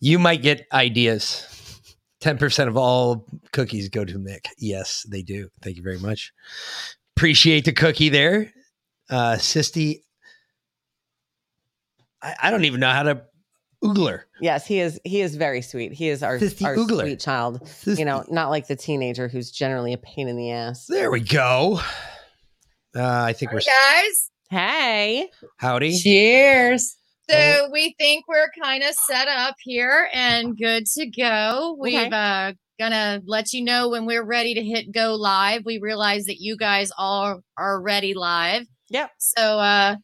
You 0.00 0.18
might 0.18 0.42
get 0.42 0.66
ideas. 0.72 1.46
10% 2.20 2.66
of 2.66 2.76
all 2.76 3.26
cookies 3.52 3.88
go 3.88 4.04
to 4.04 4.18
Mick. 4.18 4.46
Yes, 4.58 5.06
they 5.08 5.22
do. 5.22 5.48
Thank 5.62 5.76
you 5.76 5.82
very 5.82 5.98
much. 5.98 6.32
Appreciate 7.16 7.64
the 7.64 7.72
cookie 7.72 8.08
there. 8.08 8.52
Uh 9.10 9.36
Sisty. 9.38 10.02
I, 12.22 12.34
I 12.44 12.50
don't 12.50 12.64
even 12.64 12.80
know 12.80 12.90
how 12.90 13.04
to 13.04 13.22
oogler. 13.84 14.22
Yes, 14.40 14.66
he 14.66 14.80
is. 14.80 15.00
He 15.04 15.20
is 15.20 15.36
very 15.36 15.62
sweet. 15.62 15.92
He 15.92 16.08
is 16.08 16.22
our, 16.22 16.34
our 16.34 16.38
Oogler. 16.76 17.02
sweet 17.02 17.20
child. 17.20 17.68
You 17.86 18.04
know, 18.04 18.24
not 18.28 18.50
like 18.50 18.66
the 18.66 18.76
teenager 18.76 19.28
who's 19.28 19.50
generally 19.50 19.92
a 19.92 19.98
pain 19.98 20.28
in 20.28 20.36
the 20.36 20.50
ass. 20.50 20.86
There 20.86 21.10
we 21.10 21.20
go. 21.20 21.80
Uh, 22.96 23.02
I 23.22 23.32
think 23.34 23.52
we're 23.52 23.60
guys. 23.60 24.30
Hey. 24.50 25.28
howdy. 25.58 25.96
Cheers. 25.98 26.96
So 27.30 27.36
Oh. 27.36 27.68
we 27.70 27.94
think 27.98 28.26
we're 28.26 28.48
kind 28.62 28.82
of 28.82 28.94
set 28.94 29.28
up 29.28 29.56
here 29.60 30.08
and 30.14 30.56
good 30.56 30.86
to 30.86 31.06
go. 31.06 31.76
We've 31.78 31.94
Okay. 32.00 32.10
uh 32.10 32.52
gonna 32.80 33.20
let 33.26 33.52
you 33.52 33.62
know 33.62 33.88
when 33.90 34.06
we're 34.06 34.24
ready 34.24 34.54
to 34.54 34.64
hit 34.64 34.90
go 34.92 35.14
live. 35.14 35.64
We 35.66 35.78
realize 35.78 36.24
that 36.26 36.40
you 36.40 36.56
guys 36.56 36.90
all 36.96 37.42
are 37.58 37.80
ready 37.80 38.14
live. 38.14 38.66
Yep. 38.90 39.10
So 39.18 39.58
uh 39.58 39.96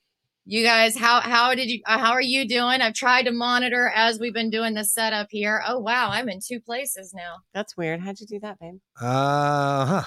you 0.47 0.63
guys 0.63 0.97
how 0.97 1.21
how 1.21 1.55
did 1.55 1.71
you 1.71 1.81
uh, 1.87 1.99
how 1.99 2.13
are 2.13 2.23
you 2.23 2.47
doing? 2.47 2.81
I've 2.81 2.95
tried 2.95 3.25
to 3.25 3.33
monitor 3.33 3.91
as 3.95 4.19
we've 4.19 4.35
been 4.35 4.51
doing 4.51 4.75
the 4.75 4.85
setup 4.85 5.29
here. 5.31 5.63
Oh 5.67 5.79
wow, 5.79 6.11
I'm 6.11 6.29
in 6.29 6.41
two 6.47 6.61
places 6.61 7.15
now. 7.15 7.37
That's 7.55 7.77
weird. 7.77 8.01
How'd 8.01 8.21
you 8.21 8.27
do 8.27 8.41
that, 8.41 8.59
babe? 8.61 8.79
Uh 9.01 9.87
huh. 9.87 10.03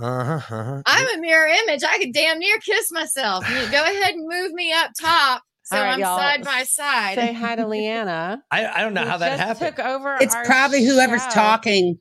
Uh 0.00 0.24
huh. 0.24 0.56
Uh-huh. 0.56 0.82
I'm 0.86 1.18
a 1.18 1.20
mirror 1.20 1.48
image. 1.48 1.82
I 1.82 1.98
could 1.98 2.12
damn 2.12 2.38
near 2.38 2.58
kiss 2.58 2.90
myself. 2.92 3.48
You 3.50 3.70
go 3.70 3.82
ahead 3.82 4.14
and 4.14 4.26
move 4.26 4.52
me 4.52 4.72
up 4.72 4.92
top 4.98 5.42
so 5.68 5.76
All 5.76 5.82
right, 5.82 5.92
I'm 5.92 6.00
y'all. 6.00 6.16
side 6.16 6.44
by 6.44 6.62
side. 6.62 7.16
Say 7.16 7.34
hi 7.34 7.56
to 7.56 7.66
Leanna. 7.66 8.42
I, 8.50 8.66
I 8.66 8.80
don't 8.80 8.94
know 8.94 9.02
who 9.02 9.08
how 9.10 9.18
that 9.18 9.38
happened. 9.38 9.76
Took 9.76 9.84
over. 9.84 10.16
It's 10.18 10.34
our 10.34 10.46
probably 10.46 10.82
whoever's 10.82 11.22
show. 11.24 11.28
talking. 11.28 11.98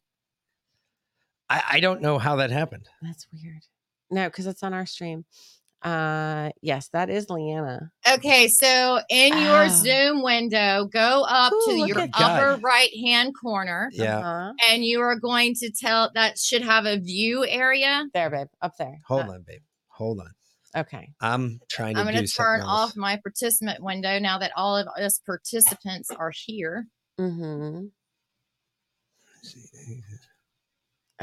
I, 1.50 1.64
I 1.72 1.80
don't 1.82 2.02
know 2.02 2.18
how 2.18 2.38
that 2.38 2.50
happened. 2.50 2.88
That's 3.02 3.28
weird. 3.34 3.64
No, 4.10 4.30
because 4.30 4.48
it's 4.48 4.64
on 4.64 4.74
our 4.74 4.86
stream. 4.86 5.26
Uh, 5.88 6.50
yes, 6.62 6.90
that 6.90 7.10
is 7.10 7.30
Leanna. 7.30 7.90
Okay, 8.12 8.50
so 8.50 9.00
in 9.10 9.38
your 9.38 9.64
Ah. 9.66 9.70
Zoom 9.70 10.22
window, 10.22 10.86
go 10.86 11.24
up 11.24 11.54
Ooh, 11.54 11.66
to 11.68 11.88
your 11.88 12.02
upper 12.14 12.56
that. 12.56 12.60
right 12.62 12.90
hand 13.06 13.34
corner, 13.42 13.90
Yeah. 13.94 14.20
Uh-huh. 14.20 14.54
and 14.70 14.84
you 14.84 15.00
are 15.00 15.16
going 15.18 15.56
to 15.56 15.72
tell 15.72 16.12
that 16.14 16.38
should 16.38 16.62
have 16.62 16.86
a 16.86 16.98
view 17.00 17.46
area. 17.48 18.06
There, 18.14 18.30
babe. 18.30 18.48
Up 18.62 18.76
there. 18.78 19.00
Hold 19.08 19.30
on, 19.30 19.44
babe. 19.48 19.62
Hold 19.88 20.20
on. 20.20 20.32
Okay. 20.76 21.14
I'm 21.22 21.62
trying 21.70 21.96
to 21.96 22.02
I'm 22.02 22.06
going 22.06 22.18
to 22.18 22.28
turn 22.32 22.60
something 22.60 22.68
off 22.70 22.96
my 22.98 23.16
participant 23.18 23.82
window 23.82 24.20
now 24.20 24.38
that 24.40 24.52
all 24.58 24.76
of 24.76 24.88
us 25.02 25.20
participants 25.26 26.12
are 26.12 26.32
here. 26.36 26.86
Mm-hmm. 27.18 27.86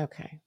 Okay. 0.00 0.40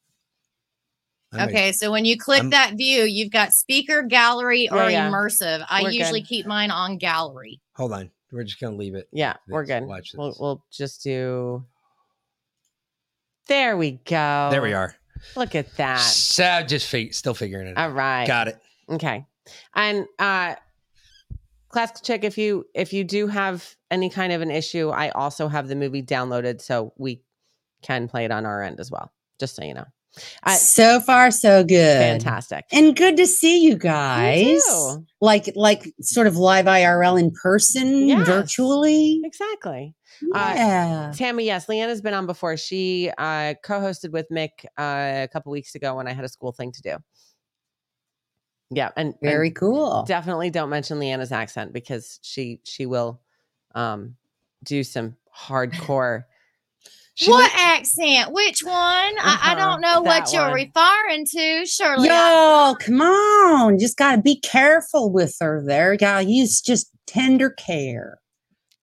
I 1.40 1.46
might- 1.46 1.50
Okay, 1.50 1.72
so 1.72 1.92
when 1.92 2.06
you 2.06 2.18
click 2.18 2.40
I'm- 2.42 2.50
that 2.52 2.74
view, 2.76 3.04
you've 3.04 3.32
got 3.32 3.54
speaker, 3.54 4.02
gallery, 4.04 4.70
or 4.70 4.78
Yeah, 4.78 4.90
yeah. 4.90 5.10
immersive. 5.10 5.66
I 5.70 5.84
We're 5.84 5.90
usually 5.92 6.22
good. 6.22 6.28
keep 6.30 6.46
mine 6.46 6.72
on 6.72 6.98
gallery. 6.98 7.62
Hold 7.76 7.94
on. 7.94 8.12
We're 8.32 8.44
just 8.44 8.60
gonna 8.60 8.76
leave 8.76 8.94
it. 8.96 9.08
Yeah, 9.14 9.30
like 9.30 9.40
we're 9.48 9.66
good. 9.66 9.84
Watch 9.86 10.12
this. 10.12 10.18
We'll, 10.18 10.36
we'll 10.40 10.66
just 10.72 11.02
do. 11.04 11.66
There 13.48 13.78
we 13.78 13.92
go. 14.04 14.50
there 14.52 14.62
we 14.62 14.74
are. 14.74 14.96
Look 15.36 15.56
at 15.56 15.76
that. 15.78 16.00
So 16.02 16.62
just 16.68 16.88
fig- 16.88 17.14
still 17.14 17.34
figuring 17.34 17.68
it 17.68 17.78
out. 17.78 17.90
All 17.90 17.96
right. 17.96 18.28
Got 18.28 18.50
it. 18.50 18.60
Okay. 18.90 19.26
And 19.74 20.06
uh 20.20 20.56
classical 21.70 22.02
chick, 22.04 22.24
if 22.24 22.38
you 22.38 22.66
if 22.76 22.92
you 22.94 23.04
do 23.04 23.28
have 23.28 23.76
any 23.90 24.10
kind 24.10 24.34
of 24.34 24.42
an 24.42 24.52
issue, 24.52 24.90
I 24.90 25.10
also 25.10 25.48
have 25.48 25.68
the 25.70 25.76
movie 25.76 26.04
downloaded 26.04 26.62
so 26.62 26.94
we 26.98 27.22
can 27.82 28.08
play 28.10 28.26
it 28.26 28.32
on 28.32 28.46
our 28.46 28.62
end 28.62 28.80
as 28.82 28.92
well. 28.92 29.12
Just 29.40 29.56
so 29.56 29.64
you 29.64 29.74
know. 29.74 29.86
I, 30.44 30.56
so 30.56 31.00
far, 31.00 31.32
so 31.32 31.64
good. 31.64 31.98
fantastic. 32.00 32.66
And 32.72 32.96
good 32.96 33.18
to 33.18 33.28
see 33.28 33.64
you 33.64 33.76
guys. 33.78 34.62
Like 35.22 35.52
like 35.56 35.92
sort 36.02 36.28
of 36.28 36.38
live 36.38 36.66
IRL 36.66 37.20
in 37.20 37.32
person, 37.32 38.08
Yes. 38.08 38.28
virtually. 38.28 39.22
Exactly. 39.24 39.94
Uh, 40.34 41.12
Tammy, 41.14 41.46
yes, 41.46 41.68
Leanna's 41.68 42.02
been 42.02 42.14
on 42.16 42.26
before. 42.26 42.58
She 42.58 43.12
uh, 43.18 43.54
co-hosted 43.64 44.12
with 44.12 44.26
Mick 44.32 44.66
uh, 44.78 45.24
a 45.26 45.30
couple 45.32 45.52
weeks 45.52 45.76
ago 45.76 45.96
when 45.96 46.08
I 46.08 46.14
had 46.14 46.26
a 46.26 46.30
school 46.30 46.52
thing 46.52 46.72
to 46.72 46.82
do. 46.82 46.96
Yeah, 48.70 48.90
and 48.98 49.10
and 49.10 49.16
Very 49.22 49.52
cool. 49.52 50.04
definitely 50.08 50.50
don't 50.50 50.70
mention 50.70 51.00
Leanna's 51.00 51.32
accent 51.32 51.72
because 51.72 52.20
she 52.22 52.60
she 52.64 52.86
will 52.86 53.22
um, 53.76 54.16
do 54.64 54.84
some 54.84 55.16
hardcore 55.36 56.24
what 57.26 57.52
accent? 57.56 58.32
Which 58.32 58.64
one? 58.64 58.76
I, 58.76 59.12
I 59.20 59.54
uh-huh, 59.54 59.56
don't 59.56 59.82
know 59.82 60.02
what 60.02 60.32
you're 60.32 60.44
one. 60.44 60.54
referring 60.54 61.26
to. 61.26 61.66
Surely. 61.66 62.08
Yo, 62.08 62.76
come 62.80 63.02
on. 63.02 63.80
Just 63.80 63.98
got 63.98 64.16
to 64.18 64.22
be 64.22 64.40
careful 64.40 65.12
with 65.12 65.36
her 65.42 65.64
there. 65.66 65.96
Got 65.98 66.22
to 66.22 66.30
use 66.30 66.62
just 66.62 66.92
tender 67.08 67.50
care. 67.50 68.20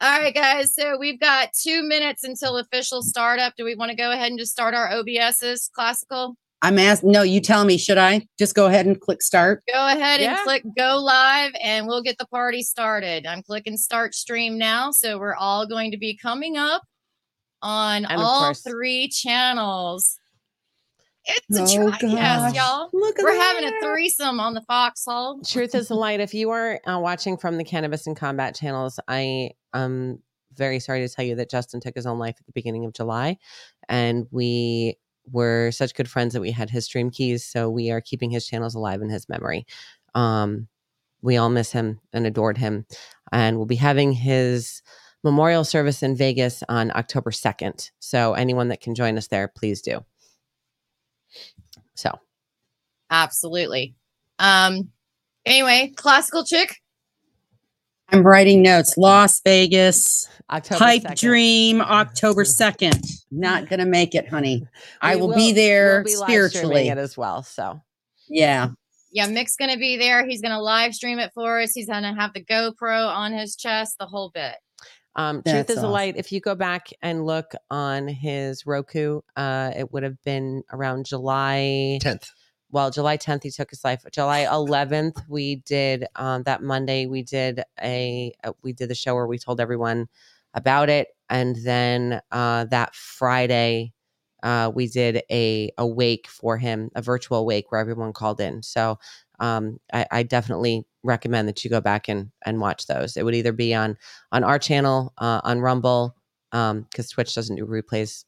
All 0.00 0.18
right, 0.18 0.34
guys. 0.34 0.74
So 0.74 0.98
we've 0.98 1.20
got 1.20 1.50
two 1.52 1.82
minutes 1.82 2.24
until 2.24 2.58
official 2.58 3.02
startup. 3.02 3.54
Do 3.56 3.64
we 3.64 3.74
want 3.74 3.90
to 3.90 3.96
go 3.96 4.10
ahead 4.10 4.30
and 4.30 4.38
just 4.38 4.52
start 4.52 4.74
our 4.74 4.90
OBSs 4.90 5.70
classical? 5.70 6.36
I'm 6.60 6.78
asked. 6.78 7.04
No, 7.04 7.22
you 7.22 7.40
tell 7.40 7.64
me. 7.64 7.76
Should 7.76 7.98
I 7.98 8.26
just 8.38 8.54
go 8.54 8.66
ahead 8.66 8.86
and 8.86 8.98
click 8.98 9.22
start? 9.22 9.62
Go 9.72 9.86
ahead 9.86 10.20
and 10.20 10.36
click 10.44 10.64
go 10.76 10.96
live 10.96 11.52
and 11.62 11.86
we'll 11.86 12.02
get 12.02 12.18
the 12.18 12.26
party 12.26 12.62
started. 12.62 13.26
I'm 13.26 13.42
clicking 13.42 13.76
start 13.76 14.14
stream 14.14 14.56
now. 14.58 14.90
So 14.90 15.18
we're 15.18 15.34
all 15.34 15.66
going 15.66 15.90
to 15.90 15.98
be 15.98 16.16
coming 16.16 16.56
up 16.56 16.82
on 17.64 18.04
all 18.06 18.40
course- 18.44 18.60
three 18.62 19.08
channels. 19.08 20.18
It's 21.26 21.58
a 21.58 21.80
Oh, 21.80 21.90
try 21.98 22.50
y'all. 22.54 22.90
Look 22.92 23.18
at 23.18 23.24
We're 23.24 23.34
having 23.34 23.64
that. 23.64 23.74
a 23.74 23.80
threesome 23.80 24.40
on 24.40 24.52
the 24.52 24.60
foxhole. 24.60 25.40
Truth 25.42 25.74
is 25.74 25.88
a 25.88 25.94
light. 25.94 26.20
If 26.20 26.34
you 26.34 26.50
are 26.50 26.78
uh, 26.86 26.98
watching 26.98 27.38
from 27.38 27.56
the 27.56 27.64
Cannabis 27.64 28.06
and 28.06 28.14
Combat 28.14 28.54
channels, 28.54 29.00
I 29.08 29.52
am 29.72 30.18
very 30.54 30.78
sorry 30.80 31.00
to 31.00 31.12
tell 31.12 31.24
you 31.24 31.34
that 31.36 31.48
Justin 31.50 31.80
took 31.80 31.94
his 31.94 32.04
own 32.04 32.18
life 32.18 32.36
at 32.38 32.44
the 32.44 32.52
beginning 32.52 32.84
of 32.84 32.92
July, 32.92 33.38
and 33.88 34.26
we 34.30 34.98
were 35.32 35.70
such 35.72 35.94
good 35.94 36.10
friends 36.10 36.34
that 36.34 36.42
we 36.42 36.50
had 36.50 36.68
his 36.68 36.84
stream 36.84 37.10
keys. 37.10 37.42
So 37.42 37.70
we 37.70 37.90
are 37.90 38.02
keeping 38.02 38.30
his 38.30 38.46
channels 38.46 38.74
alive 38.74 39.00
in 39.00 39.08
his 39.08 39.26
memory. 39.26 39.66
Um, 40.14 40.68
we 41.22 41.38
all 41.38 41.48
miss 41.48 41.72
him 41.72 42.00
and 42.12 42.26
adored 42.26 42.58
him, 42.58 42.84
and 43.32 43.56
we'll 43.56 43.64
be 43.64 43.76
having 43.76 44.12
his 44.12 44.82
memorial 45.24 45.64
service 45.64 46.02
in 46.02 46.14
Vegas 46.16 46.62
on 46.68 46.92
October 46.94 47.32
second. 47.32 47.90
So 47.98 48.34
anyone 48.34 48.68
that 48.68 48.80
can 48.80 48.94
join 48.94 49.16
us 49.18 49.26
there, 49.28 49.48
please 49.48 49.80
do. 49.82 50.04
So 51.94 52.10
Absolutely. 53.10 53.94
Um 54.38 54.90
anyway, 55.46 55.92
classical 55.96 56.44
chick. 56.44 56.76
I'm 58.10 58.22
writing 58.22 58.62
notes. 58.62 58.96
Las 58.96 59.40
Vegas. 59.44 60.28
October 60.50 60.78
Pipe 60.78 61.02
2nd. 61.04 61.20
Dream, 61.20 61.80
October 61.80 62.44
2nd. 62.44 63.00
Not 63.30 63.68
going 63.68 63.80
to 63.80 63.86
make 63.86 64.14
it, 64.14 64.28
honey. 64.28 64.68
I 65.00 65.16
We 65.16 65.22
will, 65.22 65.34
be 65.34 65.52
there 65.52 66.02
we'll 66.04 66.12
be 66.12 66.16
live 66.16 66.26
streaming 66.28 66.48
spiritually. 66.50 66.88
it 66.88 66.98
as 66.98 67.16
well. 67.16 67.42
So 67.42 67.80
Yeah. 68.28 68.68
Yeah, 69.10 69.28
Mick's 69.28 69.54
gonna 69.54 69.76
be 69.76 69.96
there. 69.96 70.26
He's 70.26 70.40
gonna 70.42 70.60
live 70.60 70.92
stream 70.92 71.20
it 71.20 71.30
for 71.34 71.60
us. 71.60 71.72
He's 71.72 71.86
gonna 71.88 72.14
have 72.20 72.32
the 72.34 72.44
GoPro 72.44 73.06
on 73.06 73.32
his 73.32 73.54
chest, 73.54 73.96
the 74.00 74.06
whole 74.06 74.30
bit. 74.34 74.56
Um, 75.16 75.42
Truth 75.42 75.70
is 75.70 75.78
a 75.78 75.88
light. 75.88 76.16
If 76.16 76.32
you 76.32 76.40
go 76.40 76.54
back 76.54 76.88
and 77.02 77.24
look 77.24 77.52
on 77.70 78.08
his 78.08 78.66
Roku, 78.66 79.20
uh, 79.36 79.72
it 79.76 79.92
would 79.92 80.02
have 80.02 80.20
been 80.24 80.62
around 80.72 81.06
July 81.06 81.98
10th. 82.02 82.30
Well, 82.70 82.90
July 82.90 83.16
10th, 83.16 83.44
he 83.44 83.50
took 83.50 83.70
his 83.70 83.84
life. 83.84 84.04
July 84.10 84.46
11th, 84.46 85.22
we 85.28 85.56
did 85.56 86.06
um, 86.16 86.42
that 86.42 86.62
Monday. 86.62 87.06
We 87.06 87.22
did 87.22 87.62
a, 87.80 88.32
uh 88.42 88.52
we 88.62 88.72
did 88.72 88.88
the 88.90 88.94
show 88.96 89.14
where 89.14 89.26
we 89.28 89.38
told 89.38 89.60
everyone 89.60 90.08
about 90.54 90.88
it, 90.88 91.08
and 91.28 91.56
then 91.64 92.20
uh, 92.32 92.64
that 92.66 92.94
Friday, 92.94 93.92
uh, 94.42 94.70
we 94.74 94.88
did 94.88 95.22
a 95.30 95.70
a 95.78 95.86
wake 95.86 96.26
for 96.28 96.58
him, 96.58 96.90
a 96.94 97.02
virtual 97.02 97.46
wake 97.46 97.70
where 97.70 97.80
everyone 97.80 98.12
called 98.12 98.40
in. 98.40 98.62
So 98.62 98.98
um, 99.40 99.78
I, 99.92 100.06
I 100.10 100.22
definitely 100.22 100.86
recommend 101.02 101.48
that 101.48 101.64
you 101.64 101.70
go 101.70 101.80
back 101.80 102.08
and 102.08 102.30
and 102.44 102.60
watch 102.60 102.86
those. 102.86 103.16
It 103.16 103.24
would 103.24 103.34
either 103.34 103.52
be 103.52 103.74
on 103.74 103.96
on 104.32 104.44
our 104.44 104.58
channel, 104.58 105.12
uh, 105.18 105.40
on 105.44 105.60
Rumble, 105.60 106.16
because 106.50 107.10
Twitch 107.10 107.34
doesn't 107.34 107.56
do 107.56 107.66
replays. 107.66 108.24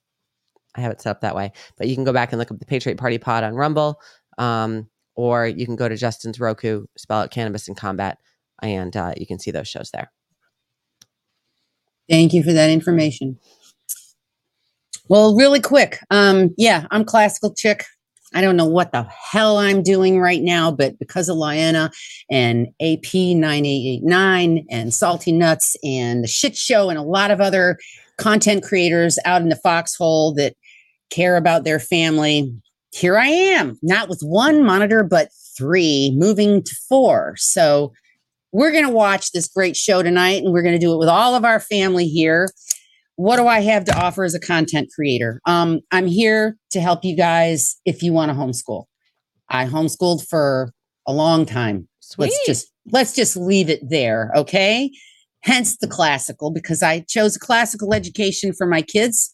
I 0.76 0.80
have 0.82 0.92
it 0.92 1.00
set 1.00 1.10
up 1.10 1.20
that 1.22 1.34
way, 1.34 1.52
but 1.78 1.88
you 1.88 1.94
can 1.94 2.04
go 2.04 2.12
back 2.12 2.32
and 2.32 2.38
look 2.38 2.50
up 2.50 2.58
the 2.58 2.66
Patriot 2.66 2.98
Party 2.98 3.18
Pod 3.18 3.44
on 3.44 3.54
Rumble, 3.54 4.00
um, 4.36 4.88
or 5.14 5.46
you 5.46 5.64
can 5.64 5.76
go 5.76 5.88
to 5.88 5.96
Justin's 5.96 6.38
Roku, 6.38 6.86
spell 6.98 7.20
out 7.20 7.30
Cannabis 7.30 7.66
and 7.66 7.76
Combat, 7.76 8.18
and 8.62 8.94
uh, 8.94 9.14
you 9.16 9.26
can 9.26 9.38
see 9.38 9.50
those 9.50 9.68
shows 9.68 9.90
there. 9.90 10.12
Thank 12.08 12.34
you 12.34 12.42
for 12.42 12.52
that 12.52 12.70
information. 12.70 13.38
Well, 15.08 15.34
really 15.34 15.60
quick. 15.60 16.00
Um, 16.10 16.54
yeah, 16.58 16.86
I'm 16.90 17.04
classical 17.04 17.54
chick. 17.54 17.84
I 18.34 18.40
don't 18.40 18.56
know 18.56 18.66
what 18.66 18.92
the 18.92 19.04
hell 19.04 19.58
I'm 19.58 19.82
doing 19.82 20.20
right 20.20 20.42
now, 20.42 20.70
but 20.70 20.98
because 20.98 21.28
of 21.28 21.36
Lyanna 21.36 21.92
and 22.30 22.68
AP 22.80 23.14
9889 23.14 24.66
and 24.70 24.92
Salty 24.92 25.32
Nuts 25.32 25.76
and 25.84 26.24
the 26.24 26.28
shit 26.28 26.56
show 26.56 26.90
and 26.90 26.98
a 26.98 27.02
lot 27.02 27.30
of 27.30 27.40
other 27.40 27.78
content 28.18 28.62
creators 28.62 29.18
out 29.24 29.42
in 29.42 29.48
the 29.48 29.56
foxhole 29.56 30.34
that 30.34 30.54
care 31.10 31.36
about 31.36 31.64
their 31.64 31.78
family, 31.78 32.52
here 32.92 33.16
I 33.16 33.28
am, 33.28 33.78
not 33.82 34.08
with 34.08 34.20
one 34.22 34.64
monitor, 34.64 35.04
but 35.04 35.28
three, 35.56 36.12
moving 36.16 36.62
to 36.62 36.76
four. 36.88 37.34
So 37.38 37.92
we're 38.52 38.72
going 38.72 38.86
to 38.86 38.90
watch 38.90 39.32
this 39.32 39.48
great 39.48 39.76
show 39.76 40.02
tonight 40.02 40.42
and 40.42 40.52
we're 40.52 40.62
going 40.62 40.74
to 40.74 40.84
do 40.84 40.94
it 40.94 40.98
with 40.98 41.08
all 41.08 41.34
of 41.34 41.44
our 41.44 41.60
family 41.60 42.06
here. 42.06 42.48
What 43.16 43.36
do 43.36 43.46
I 43.46 43.60
have 43.60 43.84
to 43.86 43.98
offer 43.98 44.24
as 44.24 44.34
a 44.34 44.40
content 44.40 44.90
creator? 44.94 45.40
Um, 45.46 45.80
I'm 45.90 46.06
here 46.06 46.56
to 46.70 46.80
help 46.80 47.04
you 47.04 47.16
guys 47.16 47.76
if 47.84 48.02
you 48.02 48.12
want 48.12 48.30
to 48.30 48.36
homeschool. 48.36 48.84
I 49.48 49.66
homeschooled 49.66 50.26
for 50.28 50.72
a 51.06 51.12
long 51.12 51.46
time. 51.46 51.88
Let's 52.18 52.46
just 52.46 52.70
let's 52.92 53.14
just 53.14 53.36
leave 53.36 53.68
it 53.68 53.80
there, 53.88 54.30
okay? 54.36 54.90
Hence 55.42 55.76
the 55.78 55.88
classical 55.88 56.50
because 56.50 56.82
I 56.82 57.00
chose 57.00 57.36
a 57.36 57.40
classical 57.40 57.94
education 57.94 58.52
for 58.52 58.66
my 58.66 58.82
kids, 58.82 59.32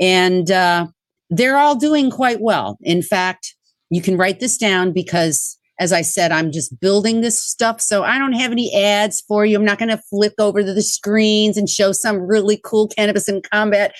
and 0.00 0.50
uh, 0.50 0.86
they're 1.28 1.58
all 1.58 1.74
doing 1.74 2.10
quite 2.10 2.40
well. 2.40 2.78
In 2.82 3.02
fact, 3.02 3.54
you 3.90 4.00
can 4.00 4.16
write 4.16 4.40
this 4.40 4.56
down 4.56 4.92
because 4.92 5.57
as 5.78 5.92
I 5.92 6.02
said, 6.02 6.32
I'm 6.32 6.50
just 6.50 6.80
building 6.80 7.20
this 7.20 7.38
stuff. 7.42 7.80
So 7.80 8.02
I 8.02 8.18
don't 8.18 8.32
have 8.32 8.50
any 8.50 8.74
ads 8.74 9.20
for 9.20 9.46
you. 9.46 9.56
I'm 9.56 9.64
not 9.64 9.78
going 9.78 9.90
to 9.90 10.02
flip 10.10 10.34
over 10.38 10.62
to 10.62 10.74
the 10.74 10.82
screens 10.82 11.56
and 11.56 11.68
show 11.68 11.92
some 11.92 12.18
really 12.18 12.60
cool 12.64 12.88
cannabis 12.88 13.28
and 13.28 13.48
combat 13.50 13.94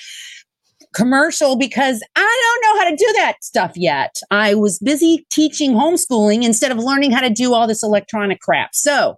commercial 0.94 1.56
because 1.56 2.02
I 2.16 2.60
don't 2.62 2.74
know 2.74 2.82
how 2.82 2.90
to 2.90 2.96
do 2.96 3.12
that 3.18 3.44
stuff 3.44 3.72
yet. 3.76 4.16
I 4.30 4.54
was 4.54 4.78
busy 4.78 5.26
teaching 5.30 5.72
homeschooling 5.72 6.42
instead 6.44 6.72
of 6.72 6.78
learning 6.78 7.12
how 7.12 7.20
to 7.20 7.30
do 7.30 7.54
all 7.54 7.66
this 7.66 7.82
electronic 7.82 8.40
crap. 8.40 8.74
So 8.74 9.16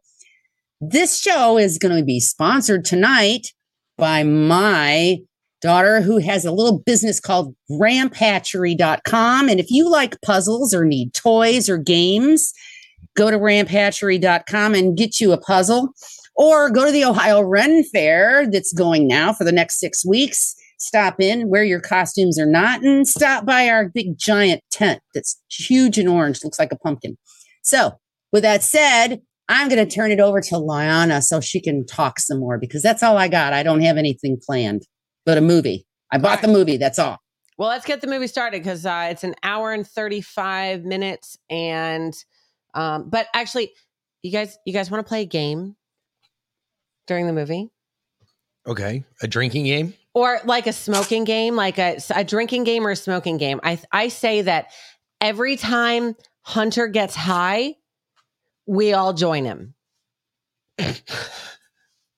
this 0.81 1.19
show 1.21 1.59
is 1.59 1.79
going 1.79 1.97
to 1.97 2.05
be 2.05 2.21
sponsored 2.21 2.85
tonight 2.85 3.49
by 3.97 4.23
my 4.25 5.19
daughter 5.61 6.01
who 6.01 6.19
has 6.19 6.45
a 6.45 6.53
little 6.53 6.81
business 6.81 7.21
called 7.21 7.55
ramphatchery.com. 7.71 9.49
And 9.49 9.61
if 9.61 9.71
you 9.71 9.91
like 9.91 10.21
puzzles 10.23 10.75
or 10.75 10.85
need 10.85 11.15
toys 11.15 11.69
or 11.69 11.79
games, 11.79 12.53
go 13.17 13.31
to 13.31 13.39
ramphatchery.com 13.39 14.75
and 14.75 14.97
get 14.97 15.21
you 15.21 15.33
a 15.33 15.39
puzzle 15.41 15.91
or 16.35 16.71
go 16.71 16.87
to 16.87 16.93
the 16.93 17.05
Ohio 17.05 17.43
Ren 17.43 17.85
Fair 17.85 18.51
that's 18.51 18.73
going 18.73 19.07
now 19.07 19.33
for 19.33 19.45
the 19.45 19.53
next 19.53 19.79
six 19.79 20.05
weeks. 20.07 20.55
Stop 20.79 21.21
in, 21.21 21.51
wear 21.51 21.63
your 21.63 21.81
costumes 21.81 22.39
or 22.39 22.47
not, 22.47 22.83
and 22.83 23.07
stop 23.07 23.45
by 23.45 23.69
our 23.69 23.91
big 23.91 24.17
giant 24.17 24.63
tent 24.71 25.01
that's 25.15 25.39
huge 25.51 25.99
and 25.99 26.09
orange, 26.09 26.43
looks 26.43 26.59
like 26.59 26.73
a 26.73 26.79
pumpkin. 26.79 27.19
So, 27.61 27.93
with 28.33 28.43
that 28.45 28.63
said, 28.63 29.21
I'm 29.51 29.69
going 29.69 29.87
to 29.87 29.95
turn 29.95 30.13
it 30.13 30.21
over 30.21 30.41
to 30.41 30.59
Liana 30.59 31.21
so 31.21 31.41
she 31.41 31.61
can 31.61 31.85
talk 31.85 32.19
some 32.21 32.39
more 32.39 32.57
because 32.57 32.83
that's 32.83 33.03
all 33.03 33.19
I 33.19 33.29
got. 33.29 33.53
I 33.53 33.63
don't 33.63 33.83
have 33.83 33.99
anything 33.99 34.41
planned 34.41 34.87
but 35.27 35.39
a 35.39 35.41
movie. 35.41 35.87
I 36.13 36.19
bought 36.19 36.43
the 36.43 36.49
movie. 36.49 36.77
That's 36.77 36.99
all. 36.99 37.19
Well, 37.59 37.69
let's 37.69 37.85
get 37.87 38.01
the 38.01 38.07
movie 38.07 38.27
started 38.27 38.63
because 38.63 38.87
uh, 38.87 39.09
it's 39.11 39.23
an 39.25 39.35
hour 39.43 39.73
and 39.73 39.87
thirty-five 39.87 40.85
minutes, 40.85 41.37
and 41.49 42.15
um, 42.75 43.11
but 43.11 43.27
actually, 43.35 43.73
you 44.23 44.33
guys, 44.33 44.57
you 44.65 44.73
guys 44.73 44.91
want 44.91 45.05
to 45.05 45.09
play 45.09 45.23
a 45.23 45.27
game 45.27 45.77
during 47.07 47.27
the 47.27 47.33
movie, 47.33 47.69
Okay. 48.67 49.05
A 49.23 49.27
drinking 49.29 49.65
game? 49.65 49.95
or 50.15 50.41
like 50.45 50.67
a 50.67 50.73
smoking 50.73 51.25
game, 51.25 51.55
like 51.57 51.79
a, 51.79 51.99
a 52.15 52.25
drinking 52.25 52.65
game 52.65 52.87
or 52.87 52.91
a 52.91 52.97
smoking 52.97 53.37
game? 53.37 53.61
I 53.63 53.79
I 53.93 54.09
say 54.09 54.43
that 54.43 54.73
every 55.21 55.57
time 55.57 56.17
Hunter 56.43 56.87
gets 56.89 57.15
high, 57.15 57.75
we 58.67 58.93
all 58.93 59.13
join 59.13 59.45
him. 59.45 59.75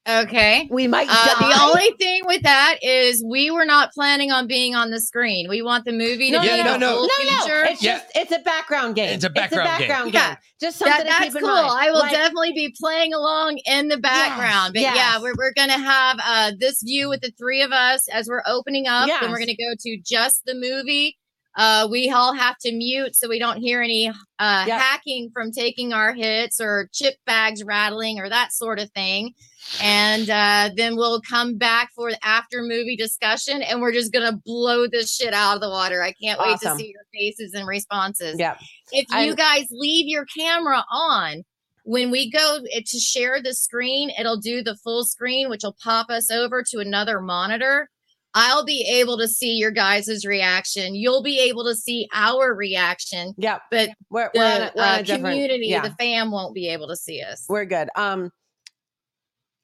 Okay. 0.09 0.67
We 0.69 0.89
might 0.89 1.07
Uh, 1.09 1.39
the 1.39 1.61
only 1.63 1.93
thing 1.99 2.23
with 2.27 2.43
that 2.43 2.79
is 2.83 3.23
we 3.25 3.53
were 3.53 3.65
not 3.65 3.93
planning 3.93 4.33
on 4.33 4.49
being 4.49 4.75
on 4.75 4.91
the 4.91 5.01
screen. 5.01 5.49
We 5.49 5.63
want 5.63 5.85
the 5.85 5.93
movie 5.93 6.31
to 6.33 6.39
No, 6.39 6.43
be 6.43 6.49
no, 6.49 6.57
the 6.57 6.65
no, 6.65 6.77
no, 6.77 6.89
full 6.97 7.03
no, 7.25 7.25
no. 7.47 7.63
It's 7.71 7.81
just 7.81 8.05
it's 8.17 8.33
a 8.33 8.41
background 8.41 8.97
game. 8.97 9.15
It's 9.15 9.23
a 9.25 9.31
background 9.31 9.69
game. 9.79 9.89
background 9.89 10.13
Yeah. 10.15 10.29
game. 10.31 10.37
Just 10.61 10.79
something 10.79 10.97
That, 10.97 11.03
to 11.05 11.09
that's 11.09 11.25
keep 11.27 11.35
in 11.37 11.43
cool. 11.43 11.51
mind. 11.55 11.71
I 11.71 11.91
will 11.93 12.01
Like- 12.01 12.11
definitely 12.13 12.53
be 12.53 12.75
playing 12.81 13.15
along 13.15 13.59
in 13.65 13.87
the 13.89 13.97
background. 13.97 14.75
but 14.75 14.83
yeah, 14.83 15.21
we're, 15.21 15.35
we're 15.39 15.53
going 15.53 15.69
to 15.71 15.79
have 15.79 16.19
uh, 16.25 16.53
this 16.59 16.83
view 16.83 17.09
with 17.09 17.21
the 17.21 17.31
three 17.39 17.63
of 17.63 17.71
us 17.71 18.09
as 18.09 18.27
we're 18.27 18.43
opening 18.47 18.89
up. 18.89 19.09
Then 19.09 19.31
we're 19.31 19.39
going 19.39 19.47
to 19.49 19.57
go 19.57 19.75
to 19.79 19.99
just 20.05 20.43
the 20.47 20.55
movie. 20.55 21.17
Uh, 21.57 21.87
we 21.91 22.11
all 22.11 22.33
have 22.35 22.57
to 22.63 22.73
mute 22.73 23.15
so 23.15 23.29
we 23.29 23.39
don't 23.39 23.59
hear 23.59 23.83
any 23.83 24.09
uh, 24.09 24.15
hacking 24.65 25.31
from 25.35 25.53
taking 25.53 25.93
our 25.93 26.15
hits 26.15 26.61
or 26.61 26.89
chip 26.95 27.15
bags 27.27 27.63
rattling 27.63 28.19
or 28.19 28.29
that 28.29 28.53
sort 28.53 28.81
of 28.81 28.91
thing. 28.93 29.35
And 29.81 30.29
uh, 30.29 30.71
then 30.77 30.97
we'll 30.97 31.21
come 31.23 31.57
back 31.57 31.91
for 31.95 32.11
the 32.11 32.25
after 32.25 32.63
movie 32.63 32.97
discussion 32.97 33.63
and 33.63 33.81
we're 33.81 33.93
just 33.93 34.13
going 34.13 34.31
to 34.31 34.41
blow 34.45 34.87
this 34.87 35.15
shit 35.15 35.33
out 35.33 35.55
of 35.55 35.61
the 35.61 35.69
water. 35.69 36.03
I 36.03 36.13
can't 36.13 36.41
wait 36.41 36.59
to 36.61 36.77
see 36.77 36.93
your 36.93 37.05
faces 37.15 37.55
and 37.55 37.67
responses. 37.67 38.37
Yeah. 38.39 38.57
If 38.91 39.07
you 39.11 39.17
I'm- 39.17 39.35
guys 39.35 39.67
leave 39.71 40.09
your 40.09 40.27
camera 40.27 40.85
on, 40.91 41.45
when 41.85 42.11
we 42.11 42.31
go 42.31 42.61
eh, 42.73 42.81
to 42.87 42.99
share 42.99 43.43
the 43.43 43.55
screen, 43.55 44.11
it'll 44.19 44.39
do 44.39 44.63
the 44.63 44.77
full 44.77 45.05
screen, 45.05 45.51
which 45.51 45.63
will 45.65 45.77
pop 45.83 46.11
us 46.11 46.31
over 46.31 46.63
to 46.71 46.79
another 46.79 47.21
monitor. 47.21 47.89
I'll 48.35 48.65
be 48.65 48.83
able 48.89 49.19
to 49.19 49.29
see 49.29 49.57
your 49.57 49.71
guys' 49.71 50.25
reaction. 50.25 50.95
You'll 50.95 51.23
be 51.23 51.39
able 51.41 51.65
to 51.65 51.75
see 51.75 52.09
our 52.15 52.55
reaction. 52.55 53.35
Yeah. 53.37 53.59
But 53.71 53.91
We're, 54.11 54.31
the 54.33 54.39
we're 54.39 54.45
on 54.45 54.61
a, 54.63 54.73
we're 54.75 54.83
on 54.83 55.01
uh, 55.01 55.05
community, 55.05 55.67
yeah. 55.67 55.83
the 55.83 55.95
fam 55.99 56.31
won't 56.31 56.55
be 56.55 56.69
able 56.69 56.89
to 56.89 56.97
see 56.97 57.21
us. 57.21 57.45
We're 57.49 57.67
good. 57.67 57.91
Um, 57.95 58.31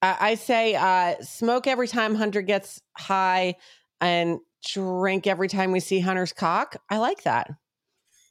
I, 0.00 0.34
say 0.36 0.74
uh, 0.74 1.16
smoke 1.22 1.66
every 1.66 1.88
time 1.88 2.14
Hunter 2.14 2.42
gets 2.42 2.80
high, 2.96 3.56
and 4.00 4.38
drink 4.64 5.26
every 5.26 5.48
time 5.48 5.72
we 5.72 5.80
see 5.80 6.00
Hunter's 6.00 6.32
cock. 6.32 6.76
I 6.90 6.98
like 6.98 7.24
that. 7.24 7.50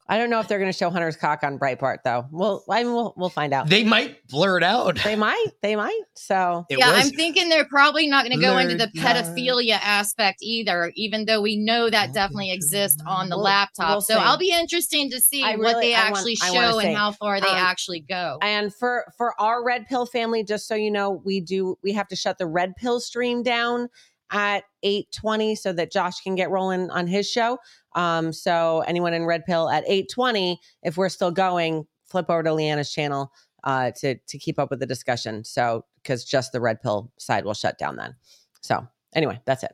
I 0.10 0.18
don't 0.18 0.30
know 0.30 0.40
if 0.40 0.48
they're 0.48 0.60
going 0.60 0.72
to 0.72 0.78
show 0.78 0.90
Hunter's 0.90 1.18
cock 1.18 1.44
on 1.44 1.60
Breitbart 1.60 1.98
though. 2.06 2.26
Well, 2.32 2.64
I 2.70 2.84
mean, 2.84 2.94
we'll 2.94 3.14
we'll 3.18 3.30
find 3.30 3.54
out. 3.54 3.68
They 3.70 3.84
might 3.84 4.26
blur 4.28 4.58
it 4.58 4.64
out. 4.64 4.98
They 5.04 5.16
might. 5.18 5.48
They 5.62 5.76
might. 5.76 6.02
So 6.16 6.66
yeah, 6.70 6.92
I'm 6.92 7.10
thinking 7.10 7.50
they're 7.50 7.66
probably 7.66 8.08
not 8.08 8.26
going 8.26 8.38
to 8.38 8.42
go 8.42 8.58
into 8.58 8.76
the 8.76 8.90
Blurred 8.94 9.06
line. 9.06 9.16
pedophilia 9.26 9.80
aspect 9.82 10.38
either, 10.42 10.92
even 10.96 11.26
though 11.26 11.42
we 11.42 11.58
know 11.58 11.90
that 11.90 12.14
definitely 12.14 12.52
exists 12.52 13.02
on 13.06 13.28
the 13.30 13.36
We'll- 13.36 13.44
laptop. 13.44 13.90
we'll 13.90 14.02
so 14.02 14.14
see. 14.16 14.20
I'll 14.20 14.38
be 14.38 14.52
interesting 14.52 15.10
to 15.12 15.20
see 15.20 15.44
I 15.44 15.56
what 15.58 15.82
they 15.82 15.94
I 15.94 16.00
actually 16.00 16.38
wanna 16.42 16.54
show 16.72 16.80
and 16.80 16.96
how 16.96 17.12
far 17.12 17.42
they 17.42 17.48
Um, 17.50 17.56
actually 17.58 18.00
go. 18.00 18.38
And 18.42 18.74
for 18.74 19.12
for 19.18 19.34
our 19.42 19.64
red 19.64 19.88
pill 19.88 20.06
family, 20.06 20.44
just 20.44 20.68
so 20.68 20.76
you 20.76 20.90
know, 20.90 21.22
we 21.26 21.42
do 21.42 21.78
we 21.84 21.92
have 21.94 22.08
to 22.08 22.16
shut 22.16 22.38
the 22.38 22.48
red 22.48 22.76
pill 22.78 23.00
stream 23.02 23.44
down 23.44 23.90
at 24.32 24.64
820 24.84 25.56
so 25.56 25.74
that 25.74 25.92
Josh 25.92 26.22
can 26.22 26.36
get 26.36 26.50
rolling 26.50 26.90
on 26.90 27.08
his 27.08 27.30
show. 27.30 27.58
Um, 27.96 28.34
so 28.34 28.84
anyone 28.88 29.14
in 29.14 29.26
red 29.26 29.46
pill 29.46 29.70
at 29.70 29.84
820, 29.86 30.60
if 30.84 30.98
we're 30.98 31.10
still 31.10 31.32
going, 31.32 31.86
flip 32.06 32.30
over 32.30 32.44
to 32.44 32.52
Leanna's 32.52 32.92
channel 32.92 33.32
uh 33.64 33.92
to 34.00 34.16
to 34.28 34.38
keep 34.38 34.60
up 34.60 34.70
with 34.70 34.80
the 34.80 34.86
discussion. 34.86 35.44
So 35.44 35.84
because 36.02 36.24
just 36.24 36.52
the 36.52 36.62
red 36.62 36.82
pill 36.82 37.12
side 37.20 37.44
will 37.44 37.54
shut 37.54 37.78
down 37.78 37.96
then. 37.96 38.16
So 38.62 38.88
anyway, 39.14 39.42
that's 39.46 39.64
it. 39.64 39.74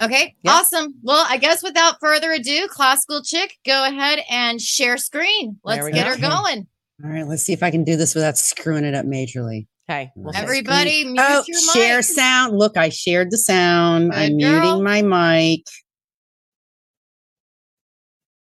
Okay, 0.00 0.36
awesome. 0.46 0.94
Well, 1.02 1.26
I 1.28 1.38
guess 1.38 1.62
without 1.62 1.96
further 2.00 2.30
ado, 2.30 2.68
classical 2.68 3.22
chick, 3.22 3.56
go 3.66 3.84
ahead 3.84 4.20
and 4.30 4.60
share 4.60 4.96
screen. 4.96 5.58
Let's 5.64 5.88
get 5.88 6.04
go. 6.04 6.10
her 6.12 6.16
going. 6.16 6.68
All 7.04 7.10
right, 7.10 7.26
let's 7.26 7.42
see 7.42 7.52
if 7.52 7.62
I 7.62 7.70
can 7.70 7.84
do 7.84 7.96
this 7.96 8.14
without 8.14 8.38
screwing 8.38 8.84
it 8.84 8.94
up 8.94 9.06
majorly. 9.06 9.66
Hey, 9.88 10.12
Everybody, 10.34 11.06
mute 11.06 11.16
oh, 11.26 11.44
your 11.48 11.60
share 11.72 11.96
mic. 11.96 12.04
sound. 12.04 12.58
Look, 12.58 12.76
I 12.76 12.90
shared 12.90 13.30
the 13.30 13.38
sound. 13.38 14.12
I'm 14.12 14.36
girl. 14.36 14.60
muting 14.60 14.84
my 14.84 15.00
mic. 15.00 15.64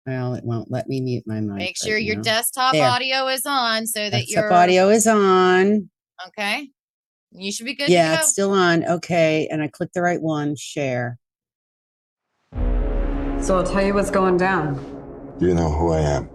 Well, 0.05 0.35
it 0.35 0.43
won't 0.43 0.69
let 0.69 0.89
me 0.89 1.01
mute 1.01 1.23
my 1.29 1.39
mic. 1.39 1.57
Make 1.57 1.77
sure 1.77 1.97
your 1.97 2.17
now. 2.17 2.23
desktop 2.23 2.73
There. 2.73 2.91
audio 2.91 3.29
is 3.29 3.47
on 3.47 3.87
so 3.87 4.11
that 4.11 4.11
Desktop 4.11 4.35
your 4.35 4.53
audio 4.53 4.89
is 4.89 5.07
on. 5.07 5.89
okay. 6.27 6.71
You 7.31 7.53
should 7.53 7.67
be 7.67 7.77
good 7.77 7.89
yeah, 7.89 8.11
to 8.11 8.17
go. 8.17 8.21
it's 8.23 8.33
still 8.33 8.51
on. 8.51 8.85
Okay, 8.85 9.47
and 9.49 9.63
I 9.63 9.69
clicked 9.69 9.95
the 9.95 10.03
right 10.03 10.21
one. 10.21 10.57
Share. 10.57 11.19
So 13.41 13.59
I'll 13.59 13.65
tell 13.65 13.87
you 13.87 13.95
what's 13.95 14.11
going 14.11 14.39
down. 14.39 14.75
You 15.39 15.55
know 15.55 15.71
who 15.71 15.93
I 15.93 16.01
am. 16.01 16.29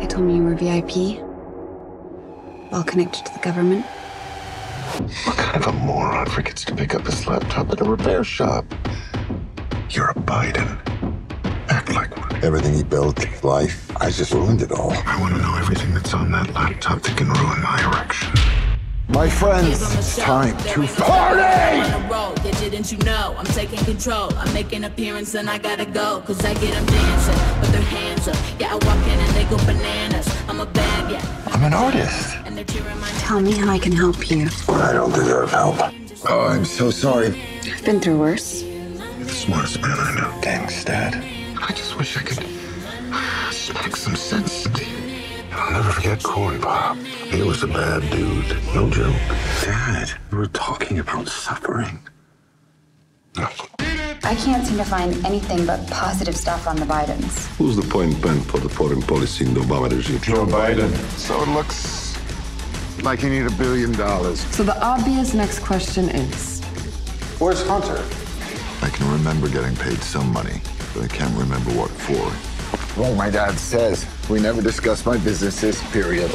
They 0.00 0.08
told 0.08 0.26
me 0.26 0.34
you 0.34 0.42
were 0.42 0.56
VIP. 0.56 1.22
All 2.72 2.82
connected 2.82 3.24
to 3.26 3.32
the 3.32 3.38
government. 3.38 3.84
What 5.24 5.36
kind 5.36 5.64
of 5.64 5.66
a 5.66 5.72
moron 5.72 6.26
forgets 6.26 6.64
to 6.64 6.74
pick 6.74 6.94
up 6.94 7.06
his 7.06 7.26
laptop 7.26 7.70
at 7.70 7.80
a 7.80 7.84
repair 7.84 8.24
shop? 8.24 8.64
You're 9.90 10.10
a 10.10 10.14
Biden. 10.14 10.78
Act 11.68 11.94
like 11.94 12.16
one. 12.16 12.44
Everything 12.44 12.74
he 12.74 12.82
built, 12.82 13.22
his 13.22 13.44
life, 13.44 13.90
I 14.00 14.10
just 14.10 14.32
ruined 14.32 14.62
it 14.62 14.72
all. 14.72 14.92
I 14.92 15.20
want 15.20 15.34
to 15.36 15.42
know 15.42 15.56
everything 15.56 15.94
that's 15.94 16.12
on 16.12 16.30
that 16.32 16.52
laptop 16.54 17.02
that 17.02 17.16
can 17.16 17.28
ruin 17.28 17.62
my 17.62 17.82
erection. 17.84 18.32
My 19.08 19.30
friends, 19.30 19.80
it's 19.94 20.16
time 20.16 20.56
to 20.58 20.86
party! 21.04 21.80
on 21.80 22.02
the 22.02 22.08
road. 22.08 22.34
Yeah, 22.44 22.58
didn't 22.58 22.90
you 22.90 22.98
know? 22.98 23.36
I'm 23.38 23.46
taking 23.46 23.78
control. 23.84 24.34
I 24.36 24.52
make 24.52 24.72
an 24.72 24.84
appearance 24.84 25.34
and 25.34 25.48
I 25.48 25.58
gotta 25.58 25.86
go. 25.86 26.22
Cause 26.26 26.44
I 26.44 26.52
get 26.54 26.72
them 26.72 26.84
dancing 26.86 27.60
with 27.60 27.70
their 27.70 27.82
hands 27.82 28.26
up. 28.26 28.36
Yeah, 28.58 28.72
I 28.72 28.74
walk 28.74 29.06
in 29.06 29.18
and 29.18 29.34
they 29.34 29.44
go 29.44 29.56
bananas. 29.64 30.28
I'm 30.48 30.60
a 30.60 30.66
bad, 30.66 31.12
yeah. 31.12 31.52
I'm 31.52 31.62
an 31.62 31.72
artist. 31.72 32.36
And 32.56 32.66
they're 32.66 32.74
cheering 32.74 33.00
my 33.00 33.08
Tell 33.18 33.40
me 33.40 33.52
how 33.52 33.70
I 33.70 33.78
can 33.78 33.92
help 33.92 34.30
you. 34.30 34.48
I 34.68 34.92
don't 34.92 35.12
deserve 35.12 35.50
help. 35.50 35.76
Oh, 36.28 36.46
I'm 36.46 36.64
so 36.64 36.90
sorry. 36.90 37.38
I've 37.64 37.84
been 37.84 38.00
through 38.00 38.18
worse. 38.18 38.62
You're 38.62 39.26
the 39.26 39.28
smartest 39.28 39.82
man 39.82 39.96
I 39.98 40.14
know. 40.14 40.40
Thanks, 40.40 40.82
Dad. 40.84 41.22
I 41.60 41.72
just 41.72 41.98
wish 41.98 42.16
I 42.16 42.22
could 42.22 42.42
smack 43.52 43.94
some 43.94 44.16
sense 44.16 44.64
into 44.64 44.84
you. 44.86 44.96
I'll 45.52 45.72
never 45.72 45.92
forget 45.92 46.22
Corey 46.22 46.58
Bob. 46.58 46.96
He 46.98 47.42
was 47.42 47.62
a 47.62 47.66
bad 47.66 48.08
dude. 48.10 48.56
No 48.74 48.88
joke. 48.88 49.14
Dad, 49.62 50.12
we 50.30 50.38
were 50.38 50.46
talking 50.46 50.98
about 50.98 51.28
suffering. 51.28 52.00
I 53.36 54.34
can't 54.34 54.66
seem 54.66 54.78
to 54.78 54.84
find 54.84 55.26
anything 55.26 55.66
but 55.66 55.86
positive 55.90 56.36
stuff 56.36 56.66
on 56.66 56.76
the 56.76 56.86
Bidens. 56.86 57.48
Who's 57.58 57.76
the 57.76 57.82
point 57.82 58.24
man 58.24 58.40
for 58.40 58.58
the 58.60 58.68
foreign 58.68 59.02
policy 59.02 59.44
in 59.44 59.52
the 59.52 59.60
Obama 59.60 59.90
regime? 59.90 60.20
Joe 60.20 60.46
Biden. 60.46 60.90
So 61.18 61.42
it 61.42 61.48
looks 61.48 62.05
like 63.02 63.22
you 63.22 63.30
need 63.30 63.46
a 63.46 63.50
billion 63.56 63.92
dollars. 63.92 64.40
So 64.54 64.62
the 64.62 64.80
obvious 64.84 65.34
next 65.34 65.60
question 65.60 66.08
is 66.08 66.62
Where's 67.38 67.66
Hunter? 67.66 68.02
I 68.84 68.90
can 68.90 69.10
remember 69.10 69.48
getting 69.48 69.74
paid 69.76 69.98
some 70.02 70.32
money, 70.32 70.60
but 70.94 71.04
I 71.04 71.08
can't 71.08 71.36
remember 71.36 71.70
what 71.72 71.90
for. 71.90 73.00
Well, 73.00 73.14
my 73.14 73.30
dad 73.30 73.58
says 73.58 74.06
we 74.30 74.40
never 74.40 74.62
discuss 74.62 75.04
my 75.04 75.18
businesses, 75.18 75.82
period. 75.90 76.30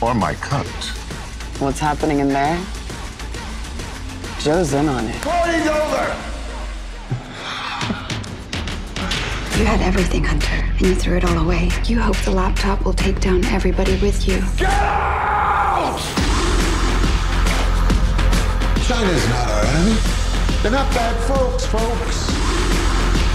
Or 0.00 0.14
my 0.14 0.34
cut. 0.34 0.66
what's 1.60 1.78
happening 1.78 2.20
in 2.20 2.28
there? 2.28 2.58
Joe's 4.40 4.72
in 4.72 4.88
on 4.88 5.04
it. 5.04 5.20
Party's 5.22 5.66
over! 5.66 6.16
You 9.60 9.66
had 9.66 9.82
everything, 9.82 10.24
Hunter, 10.24 10.54
and 10.54 10.80
you 10.80 10.94
threw 10.94 11.18
it 11.18 11.24
all 11.26 11.36
away. 11.36 11.68
You 11.84 12.00
hope 12.00 12.16
the 12.24 12.30
laptop 12.30 12.82
will 12.82 12.94
take 12.94 13.20
down 13.20 13.44
everybody 13.44 13.92
with 14.00 14.26
you. 14.26 14.38
Out! 14.66 16.00
China's 18.86 19.28
not 19.28 19.50
our 19.50 19.64
enemy. 19.66 20.00
They're 20.62 20.72
not 20.72 20.90
bad 20.94 21.14
folks, 21.24 21.66
folks. 21.66 22.30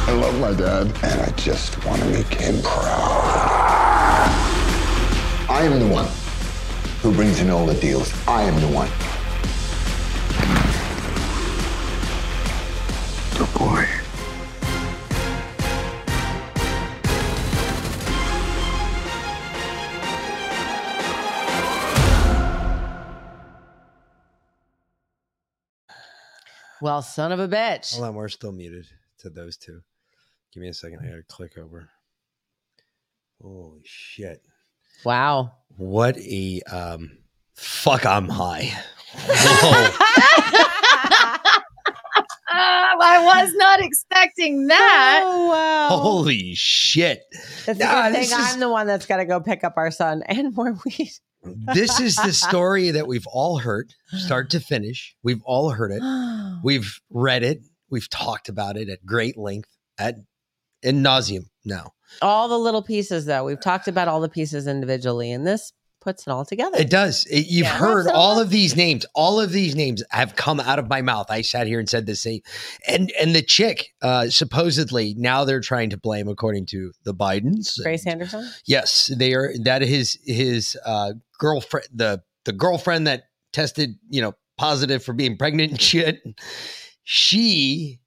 I 0.07 0.13
love 0.19 0.39
my 0.39 0.53
dad, 0.53 0.88
and 1.03 1.21
I 1.21 1.30
just 1.38 1.86
want 1.86 2.01
to 2.01 2.07
make 2.07 2.34
him 2.34 2.59
proud. 2.63 3.21
I 5.47 5.61
am 5.61 5.80
the 5.80 5.93
one 5.93 6.07
who 7.03 7.13
brings 7.13 7.39
in 7.39 7.51
all 7.51 7.67
the 7.67 7.76
deals. 7.76 8.11
I 8.28 8.41
am 8.41 8.59
the 8.61 8.67
one. 8.69 8.89
Good 13.38 13.59
boy. 13.59 14.05
Well, 26.86 27.01
son 27.01 27.31
of 27.31 27.39
a 27.39 27.47
bitch. 27.47 27.95
Hold 27.95 28.09
on, 28.09 28.13
we're 28.13 28.27
still 28.29 28.51
muted 28.51 28.86
to 29.17 29.31
those 29.31 29.57
two. 29.57 29.81
Give 30.53 30.61
me 30.61 30.67
a 30.69 30.73
second. 30.75 30.99
I 31.01 31.05
gotta 31.09 31.23
click 31.23 31.57
over. 31.57 31.89
Holy 33.41 33.81
shit. 33.83 34.43
Wow. 35.03 35.53
What 35.77 36.15
a 36.19 36.61
um 36.71 37.17
fuck 37.55 38.05
I'm 38.05 38.29
high. 38.29 38.71
I 42.47 43.23
was 43.41 43.51
not 43.55 43.79
expecting 43.81 44.67
that. 44.67 45.21
Oh 45.25 45.47
wow. 45.49 45.97
Holy 45.97 46.53
shit. 46.53 47.23
It's 47.67 47.79
Nah, 47.79 48.09
a 48.09 48.11
good 48.11 48.15
this 48.21 48.29
thing 48.29 48.39
is- 48.39 48.53
I'm 48.53 48.59
the 48.59 48.69
one 48.69 48.86
that's 48.86 49.07
got 49.07 49.17
to 49.17 49.25
go 49.25 49.39
pick 49.39 49.63
up 49.63 49.73
our 49.77 49.89
son 49.89 50.21
and 50.27 50.55
more 50.55 50.77
weed. 50.86 51.11
This 51.73 51.99
is 51.99 52.15
the 52.15 52.33
story 52.33 52.91
that 52.91 53.07
we've 53.07 53.27
all 53.27 53.57
heard, 53.59 53.93
start 54.17 54.49
to 54.51 54.59
finish. 54.59 55.15
We've 55.23 55.41
all 55.45 55.69
heard 55.71 55.91
it. 55.91 56.01
We've 56.63 56.99
read 57.09 57.43
it. 57.43 57.59
We've 57.89 58.09
talked 58.09 58.49
about 58.49 58.77
it 58.77 58.89
at 58.89 59.05
great 59.05 59.37
length, 59.37 59.69
at 59.99 60.15
in 60.81 61.03
nauseum 61.03 61.45
now. 61.63 61.91
all 62.21 62.47
the 62.47 62.57
little 62.59 62.81
pieces, 62.83 63.25
though. 63.25 63.43
We've 63.43 63.59
talked 63.61 63.87
about 63.87 64.07
all 64.07 64.21
the 64.21 64.29
pieces 64.29 64.67
individually, 64.67 65.31
and 65.31 65.45
this 65.45 65.71
puts 66.01 66.27
it 66.27 66.29
all 66.29 66.45
together. 66.45 66.77
It 66.77 66.91
does. 66.91 67.25
It- 67.25 67.47
you've 67.47 67.65
Yeah. 67.65 67.77
heard 67.77 67.99
Absolutely. 68.07 68.11
all 68.21 68.39
of 68.39 68.49
these 68.51 68.75
names. 68.75 69.05
All 69.15 69.39
of 69.39 69.51
these 69.51 69.73
names 69.75 70.03
have 70.11 70.35
come 70.35 70.59
out 70.59 70.77
of 70.77 70.87
my 70.87 71.01
mouth. 71.01 71.27
I 71.31 71.41
sat 71.41 71.65
here 71.65 71.79
and 71.79 71.89
said 71.89 72.05
the 72.05 72.15
same. 72.15 72.41
And 72.87 73.11
and 73.19 73.33
the 73.35 73.41
chick, 73.41 73.87
uh, 74.03 74.29
supposedly 74.29 75.15
now 75.17 75.45
they're 75.45 75.61
trying 75.61 75.89
to 75.89 75.97
blame, 75.97 76.27
according 76.27 76.67
to 76.67 76.91
the 77.05 77.13
Bidens. 77.15 77.81
Grace 77.81 78.05
Anderson. 78.05 78.47
Yes, 78.67 79.09
they 79.17 79.33
are. 79.33 79.51
That 79.63 79.81
is 79.81 80.19
his 80.23 80.77
uh, 80.85 81.13
girlfriend. 81.39 81.88
The 81.93 82.21
the 82.45 82.53
girlfriend 82.53 83.07
that 83.07 83.23
tested, 83.53 83.95
you 84.09 84.21
know, 84.21 84.33
positive 84.57 85.03
for 85.03 85.13
being 85.13 85.38
pregnant 85.38 85.71
and 85.71 85.81
shit. 85.91 86.21
She, 87.03 87.99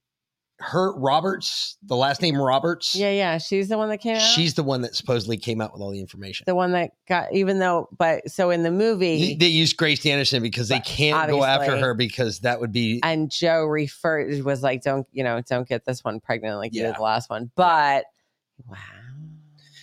her 0.59 0.93
Roberts, 0.99 1.77
the 1.85 1.95
last 1.95 2.21
name 2.21 2.37
Roberts. 2.37 2.95
Yeah, 2.95 3.11
yeah. 3.13 3.39
She's 3.39 3.69
the 3.69 3.79
one 3.79 3.89
that 3.91 3.99
came 3.99 4.17
out. 4.17 4.23
She's 4.23 4.55
the 4.55 4.65
one 4.65 4.81
that 4.83 4.97
supposedly 4.97 5.37
came 5.37 5.61
out 5.61 5.73
with 5.73 5.81
all 5.81 5.91
the 5.93 6.01
information. 6.01 6.45
the 6.47 6.55
one 6.57 6.73
that 6.73 6.91
got 7.09 7.33
even 7.33 7.61
though 7.61 7.89
but 7.97 8.29
so 8.29 8.51
in 8.51 8.65
the 8.65 8.71
They, 8.71 8.77
movie 8.77 9.35
they 9.37 9.47
used 9.47 9.77
Grace 9.77 10.05
Anderson 10.05 10.43
because 10.43 10.69
they 10.69 10.81
can't 10.81 11.31
go 11.31 11.45
after 11.45 11.77
her 11.77 11.95
because 11.95 12.41
that 12.41 12.59
would 12.61 12.73
be 12.73 13.01
and 13.05 13.31
Joe 13.31 13.65
referred 13.67 14.43
was 14.45 14.63
like, 14.63 14.83
don't 14.83 15.07
you 15.13 15.23
know, 15.23 15.41
don't 15.43 15.69
get 15.69 15.85
this 15.85 16.03
one 16.03 16.19
pregnant 16.19 16.57
like 16.57 16.75
you 16.75 16.83
did 16.83 16.97
the 16.97 17.03
last 17.03 17.31
one. 17.31 17.53
But 17.55 18.05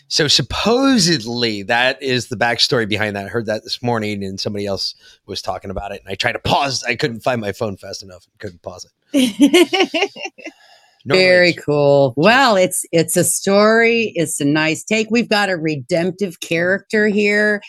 so 0.08 0.28
supposedly 0.28 1.64
that 1.64 2.02
is 2.02 2.28
the 2.28 2.36
backstory 2.36 2.88
behind 2.88 3.16
that. 3.16 3.26
I 3.26 3.30
heard 3.30 3.48
that 3.48 3.64
this 3.64 3.82
morning 3.82 4.24
and 4.24 4.40
somebody 4.40 4.66
else 4.66 4.96
was 5.26 5.42
talking 5.42 5.72
about 5.72 5.92
it 5.92 6.02
and 6.02 6.10
I 6.10 6.16
tried 6.16 6.34
to 6.34 6.40
pause. 6.40 6.84
I 6.84 6.96
couldn't 6.96 7.22
find 7.22 7.42
my 7.42 7.52
phone 7.52 7.78
fast 7.78 8.04
enough. 8.04 8.28
Couldn't 8.40 8.62
pause 8.62 8.86
it. 9.14 10.12
Very 11.06 11.54
cool. 11.54 12.14
Well, 12.18 12.56
it's 12.56 12.84
it's 12.92 13.16
a 13.16 13.24
story. 13.24 14.12
It's 14.16 14.42
a 14.42 14.46
nice 14.46 14.84
take. 14.84 15.08
We've 15.12 15.30
got 15.30 15.50
a 15.50 15.58
redemptive 15.58 16.40
character 16.40 17.08
here. 17.08 17.62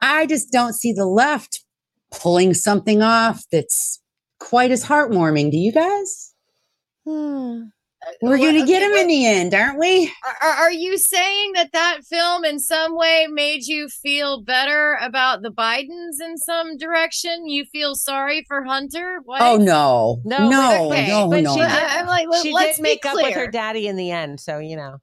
I 0.00 0.26
just 0.26 0.50
don't 0.50 0.72
see 0.72 0.92
the 0.92 1.06
left 1.06 1.64
pulling 2.10 2.52
something 2.54 3.00
off 3.00 3.44
that's 3.52 4.00
quite 4.40 4.72
as 4.72 4.84
heartwarming. 4.84 5.52
Do 5.52 5.56
you 5.56 5.70
guys? 5.70 6.34
Hmm. 7.06 7.62
We're 8.20 8.38
going 8.38 8.58
to 8.58 8.66
get 8.66 8.82
him 8.82 8.92
in 8.92 9.06
the 9.06 9.26
end, 9.26 9.54
aren't 9.54 9.78
we? 9.78 10.12
Are, 10.42 10.48
are 10.48 10.72
you 10.72 10.98
saying 10.98 11.52
that 11.54 11.72
that 11.72 12.04
film 12.04 12.44
in 12.44 12.58
some 12.58 12.96
way 12.96 13.26
made 13.30 13.64
you 13.66 13.88
feel 13.88 14.42
better 14.42 14.98
about 15.00 15.42
the 15.42 15.50
Bidens 15.50 16.20
in 16.20 16.36
some 16.36 16.76
direction? 16.76 17.46
You 17.46 17.64
feel 17.64 17.94
sorry 17.94 18.44
for 18.46 18.64
Hunter? 18.64 19.20
What? 19.24 19.40
Oh 19.40 19.56
no, 19.56 20.20
no, 20.24 20.48
no, 20.48 20.88
but, 20.88 21.06
no, 21.06 21.28
but 21.28 21.44
no. 21.44 21.54
she 21.54 21.60
no. 21.60 21.68
did, 21.68 21.76
I'm 21.76 22.06
like, 22.06 22.28
let- 22.28 22.42
she 22.42 22.52
let's 22.52 22.76
did 22.76 22.82
make 22.82 23.06
up 23.06 23.14
with 23.14 23.34
her 23.34 23.48
daddy 23.48 23.86
in 23.86 23.96
the 23.96 24.10
end, 24.10 24.40
so 24.40 24.58
you 24.58 24.76
know. 24.76 24.98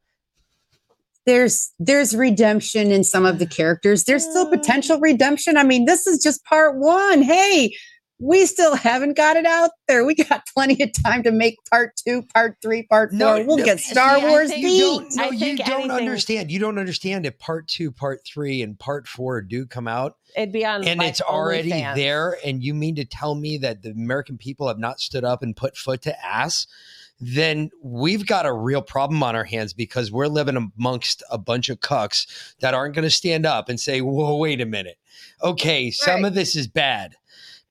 there's 1.26 1.72
there's 1.80 2.16
redemption 2.16 2.92
in 2.92 3.04
some 3.04 3.26
of 3.26 3.40
the 3.40 3.48
characters. 3.58 4.04
There's 4.04 4.24
still 4.24 4.46
mm. 4.46 4.52
potential 4.52 5.00
redemption. 5.00 5.58
I 5.58 5.64
mean, 5.64 5.86
this 5.86 6.06
is 6.06 6.22
just 6.22 6.44
part 6.46 6.78
one. 6.78 7.22
Hey, 7.22 7.74
we 8.22 8.46
still 8.46 8.76
haven't 8.76 9.16
got 9.16 9.38
it 9.38 9.46
out 9.46 9.72
there. 9.88 10.06
We 10.06 10.14
got 10.16 10.46
plenty 10.54 10.82
of 10.84 10.90
time 11.04 11.24
to 11.24 11.32
make 11.32 11.56
part 11.72 11.96
two, 11.96 12.24
part 12.34 12.58
three, 12.62 12.84
part 12.84 13.12
four. 13.12 13.44
we'll 13.46 13.58
get 13.58 13.80
Star 13.80 14.20
See, 14.20 14.28
Wars 14.28 14.50
think 14.50 14.66
beat. 14.66 14.78
You 14.78 14.82
don't, 15.00 15.16
no, 15.16 15.30
you 15.32 15.58
don't 15.58 15.70
anything- 15.72 15.92
understand. 15.92 16.52
You 16.52 16.60
don't 16.60 16.78
understand 16.78 17.26
if 17.26 17.40
part 17.40 17.68
two, 17.68 17.92
part 17.92 18.22
three, 18.26 18.62
and 18.62 18.78
part 18.78 19.08
four 19.08 19.42
do 19.42 19.66
come 19.66 19.88
out. 19.88 20.18
It'd 20.36 20.52
be 20.52 20.66
on 20.66 20.84
and 20.84 21.02
it's 21.02 21.22
already 21.22 21.72
OnlyFans. 21.72 21.96
there. 21.96 22.38
And 22.46 22.62
you 22.64 22.74
mean 22.74 22.96
to 22.96 23.06
tell 23.06 23.36
me 23.36 23.58
that 23.60 23.82
the 23.82 23.92
American 23.92 24.38
people 24.38 24.68
have 24.68 24.78
not 24.80 25.00
stood 25.00 25.24
up 25.24 25.42
and 25.42 25.56
put 25.56 25.76
foot 25.78 26.02
to 26.04 26.26
ass? 26.26 26.68
Then 27.22 27.70
we've 27.82 28.26
got 28.26 28.46
a 28.46 28.54
real 28.54 28.82
problem 28.82 29.24
on 29.24 29.36
our 29.36 29.44
hands 29.44 29.74
because 29.74 30.10
we're 30.12 30.28
living 30.28 30.72
amongst 30.78 31.22
a 31.30 31.38
bunch 31.38 31.68
of 31.68 31.80
cucks 31.82 32.28
that 32.60 32.74
aren't 32.74 32.96
going 32.96 33.04
to 33.04 33.10
stand 33.10 33.46
up 33.46 33.68
and 33.68 33.78
say, 33.80 34.00
"Whoa, 34.02 34.38
wait 34.38 34.62
a 34.62 34.66
minute, 34.66 34.98
okay, 35.44 35.92
some 35.92 36.24
of 36.24 36.34
this 36.34 36.56
is 36.56 36.68
bad." 36.68 37.16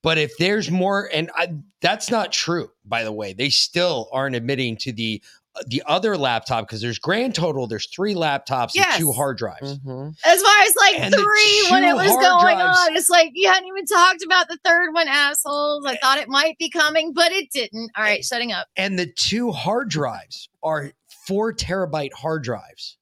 But 0.09 0.17
if 0.17 0.39
there's 0.39 0.71
more, 0.71 1.07
and 1.13 1.31
I, 1.35 1.49
that's 1.83 2.11
not 2.11 2.33
true, 2.33 2.71
by 2.83 3.05
the 3.05 3.13
way, 3.13 3.35
they 3.35 3.51
still 3.51 4.09
aren't 4.11 4.35
admitting 4.37 4.79
to 4.79 4.93
the 4.93 5.23
the 5.67 5.83
other 5.85 6.17
laptop 6.17 6.67
because 6.67 6.81
there's 6.81 6.99
grand 6.99 7.35
total. 7.35 7.67
There's 7.67 7.87
three 7.89 8.15
laptops 8.15 8.71
Yes. 8.75 8.95
and 8.95 9.01
two 9.01 9.13
hard 9.13 9.37
drives. 9.37 9.79
Mm-hmm. 9.81 10.09
as 10.25 10.41
why 10.41 10.65
it's 10.67 10.77
like 10.79 10.99
And 10.99 11.15
three 11.15 11.67
when 11.71 11.85
it 11.85 11.95
was 11.95 12.11
going 12.11 12.57
drives- 12.57 12.79
on. 12.89 12.97
It's 12.97 13.11
like 13.11 13.33
you 13.35 13.53
hadn't 13.53 13.69
even 13.69 13.85
talked 13.85 14.23
about 14.25 14.49
the 14.49 14.57
third 14.65 14.95
one, 14.95 15.09
assholes. 15.09 15.85
I 15.85 15.97
thought 15.97 16.17
it 16.17 16.29
might 16.31 16.57
be 16.57 16.71
coming, 16.71 17.13
but 17.13 17.31
it 17.31 17.51
didn't. 17.51 17.91
All 17.95 18.03
right, 18.03 18.25
shutting 18.25 18.51
up. 18.51 18.67
and 18.79 18.99
the 18.99 19.13
two 19.15 19.53
hard 19.53 19.91
drives 19.91 20.49
are 20.63 20.93
four 21.27 21.53
terabyte 21.53 22.15
hard 22.15 22.45
drives. 22.45 22.97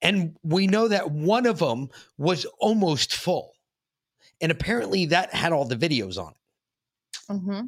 And 0.00 0.36
we 0.44 0.68
know 0.68 0.86
that 0.86 1.10
one 1.10 1.44
of 1.46 1.58
them 1.58 1.88
was 2.18 2.44
almost 2.60 3.16
full. 3.16 3.55
And 4.40 4.52
apparently 4.52 5.06
that 5.06 5.32
had 5.34 5.52
all 5.52 5.64
the 5.64 5.76
videos 5.76 6.18
on 6.18 6.32
it. 6.32 7.40
hmm 7.40 7.60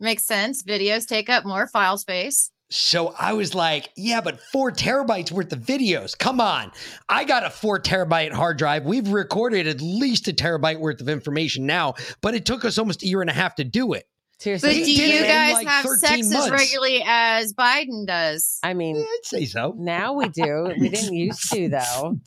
Makes 0.00 0.26
sense. 0.26 0.62
Videos 0.62 1.06
take 1.06 1.28
up 1.28 1.44
more 1.44 1.66
file 1.66 1.98
space. 1.98 2.52
So 2.70 3.14
I 3.18 3.32
was 3.32 3.54
like, 3.54 3.88
yeah, 3.96 4.20
but 4.20 4.40
four 4.52 4.70
terabytes 4.70 5.32
worth 5.32 5.52
of 5.52 5.60
videos. 5.60 6.16
Come 6.16 6.40
on. 6.40 6.70
I 7.08 7.24
got 7.24 7.44
a 7.44 7.50
four 7.50 7.80
terabyte 7.80 8.32
hard 8.32 8.58
drive. 8.58 8.84
We've 8.84 9.08
recorded 9.08 9.66
at 9.66 9.80
least 9.80 10.28
a 10.28 10.32
terabyte 10.32 10.78
worth 10.78 11.00
of 11.00 11.08
information 11.08 11.64
now, 11.64 11.94
but 12.20 12.34
it 12.34 12.44
took 12.44 12.64
us 12.64 12.76
almost 12.76 13.02
a 13.02 13.06
year 13.06 13.22
and 13.22 13.30
a 13.30 13.32
half 13.32 13.54
to 13.56 13.64
do 13.64 13.94
it. 13.94 14.06
But 14.44 14.60
do 14.60 14.84
did 14.84 14.86
you 14.86 15.22
guys 15.22 15.54
like, 15.54 15.66
have 15.66 15.84
13 15.84 16.22
sex 16.22 16.44
as 16.44 16.50
regularly 16.50 17.02
as 17.04 17.52
Biden 17.52 18.06
does? 18.06 18.60
I 18.62 18.72
mean, 18.72 18.96
I'd 18.96 19.24
say 19.24 19.44
so. 19.46 19.74
Now 19.76 20.12
we 20.12 20.28
do. 20.28 20.72
We 20.78 20.88
didn't 20.88 21.14
used 21.14 21.50
to 21.52 21.68
though. 21.68 22.18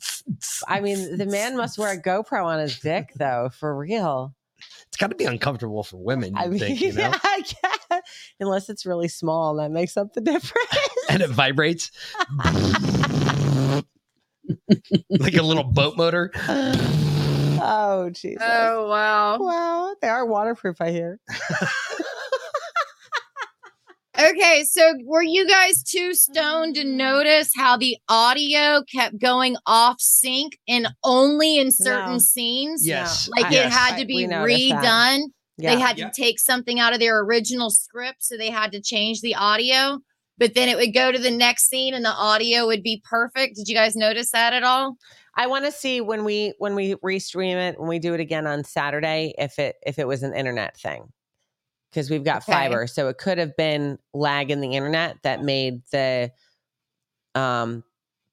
I 0.68 0.80
mean, 0.80 1.16
the 1.16 1.24
man 1.24 1.56
must 1.56 1.78
wear 1.78 1.92
a 1.92 2.00
GoPro 2.00 2.44
on 2.44 2.58
his 2.58 2.78
dick 2.78 3.12
though, 3.16 3.48
for 3.58 3.74
real. 3.74 4.34
It's 4.88 4.98
got 4.98 5.08
to 5.08 5.16
be 5.16 5.24
uncomfortable 5.24 5.82
for 5.82 5.96
women, 5.96 6.34
I 6.36 6.48
mean, 6.48 6.58
think, 6.58 6.80
you 6.82 6.92
know? 6.92 7.00
yeah, 7.00 7.18
I 7.24 7.40
guess. 7.40 8.02
unless 8.38 8.68
it's 8.68 8.84
really 8.84 9.08
small, 9.08 9.56
that 9.56 9.70
makes 9.70 9.96
up 9.96 10.12
the 10.12 10.20
difference. 10.20 10.68
and 11.08 11.22
it 11.22 11.30
vibrates 11.30 11.90
like 15.08 15.34
a 15.34 15.42
little 15.42 15.64
boat 15.64 15.96
motor. 15.96 16.30
oh, 16.46 18.10
Jesus. 18.12 18.42
Oh 18.42 18.88
wow. 18.88 19.38
Wow, 19.38 19.94
they 20.02 20.08
are 20.08 20.26
waterproof. 20.26 20.78
I 20.82 20.90
hear. 20.90 21.18
Okay, 24.30 24.64
so 24.64 24.94
were 25.04 25.22
you 25.22 25.46
guys 25.48 25.82
too 25.82 26.14
stoned 26.14 26.76
to 26.76 26.84
notice 26.84 27.52
how 27.56 27.76
the 27.76 27.96
audio 28.08 28.82
kept 28.92 29.18
going 29.18 29.56
off 29.66 29.96
sync 30.00 30.58
and 30.68 30.88
only 31.02 31.58
in 31.58 31.70
certain 31.72 32.12
No. 32.12 32.18
scenes? 32.18 32.86
Yes. 32.86 33.28
Like 33.28 33.50
Yes. 33.50 33.66
it 33.66 33.72
had 33.76 33.98
to 33.98 34.04
be 34.06 34.14
we 34.16 34.26
that. 34.26 34.44
redone. 34.44 35.20
Yeah. 35.58 35.74
They 35.74 35.80
had 35.80 35.98
Yeah. 35.98 36.08
to 36.08 36.12
take 36.14 36.38
something 36.38 36.78
out 36.78 36.92
of 36.92 37.00
their 37.00 37.18
original 37.20 37.70
script, 37.70 38.22
so 38.24 38.36
they 38.36 38.50
had 38.50 38.72
to 38.72 38.80
change 38.80 39.20
the 39.22 39.34
audio. 39.34 39.98
But 40.38 40.54
then 40.54 40.68
it 40.68 40.76
would 40.76 40.94
go 40.94 41.12
to 41.12 41.18
the 41.18 41.30
next 41.30 41.68
scene 41.68 41.92
and 41.94 42.04
the 42.04 42.10
audio 42.14 42.66
would 42.66 42.82
be 42.82 43.02
perfect. 43.08 43.56
Did 43.56 43.68
you 43.68 43.74
guys 43.74 43.96
notice 43.96 44.30
that 44.30 44.52
at 44.52 44.62
all? 44.62 44.96
I 45.36 45.46
want 45.46 45.64
to 45.64 45.72
see 45.72 46.00
when 46.00 46.24
we 46.24 46.52
when 46.58 46.74
we 46.74 46.94
restream 46.96 47.56
it 47.56 47.78
when 47.78 47.88
we 47.88 47.98
do 47.98 48.12
it 48.14 48.20
again 48.20 48.46
on 48.46 48.64
Saturday 48.64 49.34
if 49.38 49.58
it 49.58 49.76
if 49.86 49.98
it 49.98 50.06
was 50.06 50.22
an 50.22 50.34
internet 50.34 50.76
thing 50.78 51.10
because 51.92 52.08
we've 52.10 52.24
got 52.24 52.42
Okay. 52.42 52.52
fiber, 52.52 52.86
so 52.86 53.08
it 53.08 53.18
could 53.18 53.36
have 53.38 53.54
been 53.56 53.98
lag 54.14 54.50
in 54.50 54.60
the 54.62 54.74
internet 54.74 55.16
that 55.22 55.42
made 55.44 55.82
the 55.92 56.32
um 57.34 57.84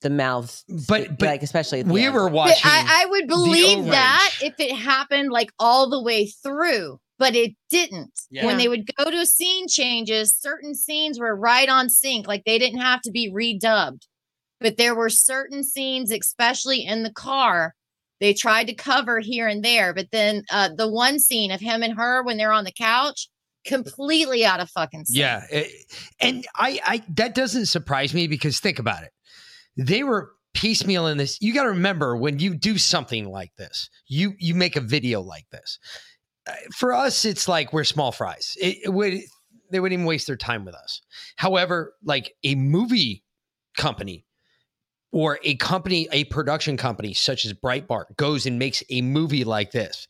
the 0.01 0.10
mouths 0.10 0.64
But- 0.88 1.18
but 1.18 1.28
like 1.28 1.43
especially 1.43 1.82
the 1.82 1.91
We 1.91 2.05
end. 2.05 2.16
were 2.16 2.30
watching. 2.30 2.55
I, 2.64 3.01
I 3.03 3.05
would 3.07 3.28
believe 3.28 3.86
that 3.86 4.32
if 4.41 4.53
it 4.57 4.74
happened 4.74 5.30
like 5.30 5.51
all 5.60 5.89
the 5.89 6.01
way 6.01 6.28
through, 6.28 7.01
but 7.18 7.36
it 7.36 7.51
didn't. 7.70 8.18
Yeah. 8.32 8.45
When 8.45 8.57
they 8.57 8.70
would 8.70 8.89
go 8.95 9.12
to 9.12 9.26
scene 9.26 9.68
changes, 9.68 10.34
certain 10.34 10.74
scenes 10.74 11.20
were 11.20 11.36
right 11.36 11.68
on 11.68 11.89
sync, 11.89 12.28
like 12.28 12.43
they 12.45 12.57
didn't 12.57 12.80
have 12.80 13.01
to 13.01 13.12
be 13.12 13.30
redubbed. 13.30 14.03
But 14.62 14.78
there 14.78 14.95
were 14.95 15.10
certain 15.10 15.66
scenes, 15.66 16.12
especially 16.12 16.86
in 16.86 17.03
the 17.03 17.12
car, 17.14 17.76
they 18.22 18.34
tried 18.34 18.68
to 18.68 18.74
cover 18.74 19.20
here 19.20 19.47
and 19.47 19.64
there. 19.66 19.93
But 19.93 20.12
then 20.12 20.43
uh, 20.49 20.70
the 20.78 20.89
one 20.89 21.20
scene 21.20 21.51
of 21.51 21.60
him 21.60 21.84
and 21.84 21.97
her 21.97 22.24
when 22.24 22.38
they're 22.38 22.53
on 22.53 22.64
the 22.66 22.72
couch, 22.72 23.28
completely 23.66 24.45
out 24.45 24.60
of 24.60 24.70
fucking. 24.70 25.05
Yeah, 25.10 25.45
and 26.20 26.45
I, 26.55 26.80
I 26.86 27.03
that 27.16 27.36
doesn't 27.36 27.68
surprise 27.68 28.14
me 28.14 28.28
because 28.28 28.60
think 28.60 28.80
about 28.80 29.03
it. 29.03 29.12
They 29.78 30.03
were 30.03 30.32
piecemeal 30.53 31.07
in 31.07 31.18
this. 31.18 31.41
You 31.41 31.53
got 31.53 31.64
to 31.64 31.70
remember 31.70 32.18
when 32.18 32.39
you 32.39 32.55
do 32.55 32.78
something 32.78 33.30
like 33.30 33.55
this, 33.57 33.89
you 34.07 34.34
you 34.38 34.55
make 34.55 34.76
a 34.76 34.82
video 34.82 35.22
like 35.22 35.49
this. 35.51 35.80
Uh, 36.47 36.53
For 36.76 36.93
us, 36.93 37.26
it's 37.26 37.47
like 37.47 37.74
we're 37.74 37.84
small 37.84 38.12
fries. 38.12 38.57
It, 38.60 38.78
it 38.86 38.89
would 38.89 39.20
they 39.72 39.80
wouldn't 39.80 39.93
even 39.99 40.05
waste 40.05 40.28
their 40.28 40.38
time 40.38 40.66
with 40.66 40.76
us. 40.76 41.01
However, 41.36 41.93
like 42.03 42.36
a 42.43 42.55
movie 42.55 43.24
company 43.78 44.26
or 45.12 45.39
a 45.43 45.55
company, 45.55 46.07
a 46.12 46.26
production 46.26 46.78
company 46.78 47.14
such 47.14 47.45
as 47.45 47.53
Breitbart 47.53 48.16
goes 48.18 48.45
and 48.45 48.60
makes 48.60 48.84
a 48.89 49.01
movie 49.01 49.43
like 49.43 49.72
this. 49.72 50.07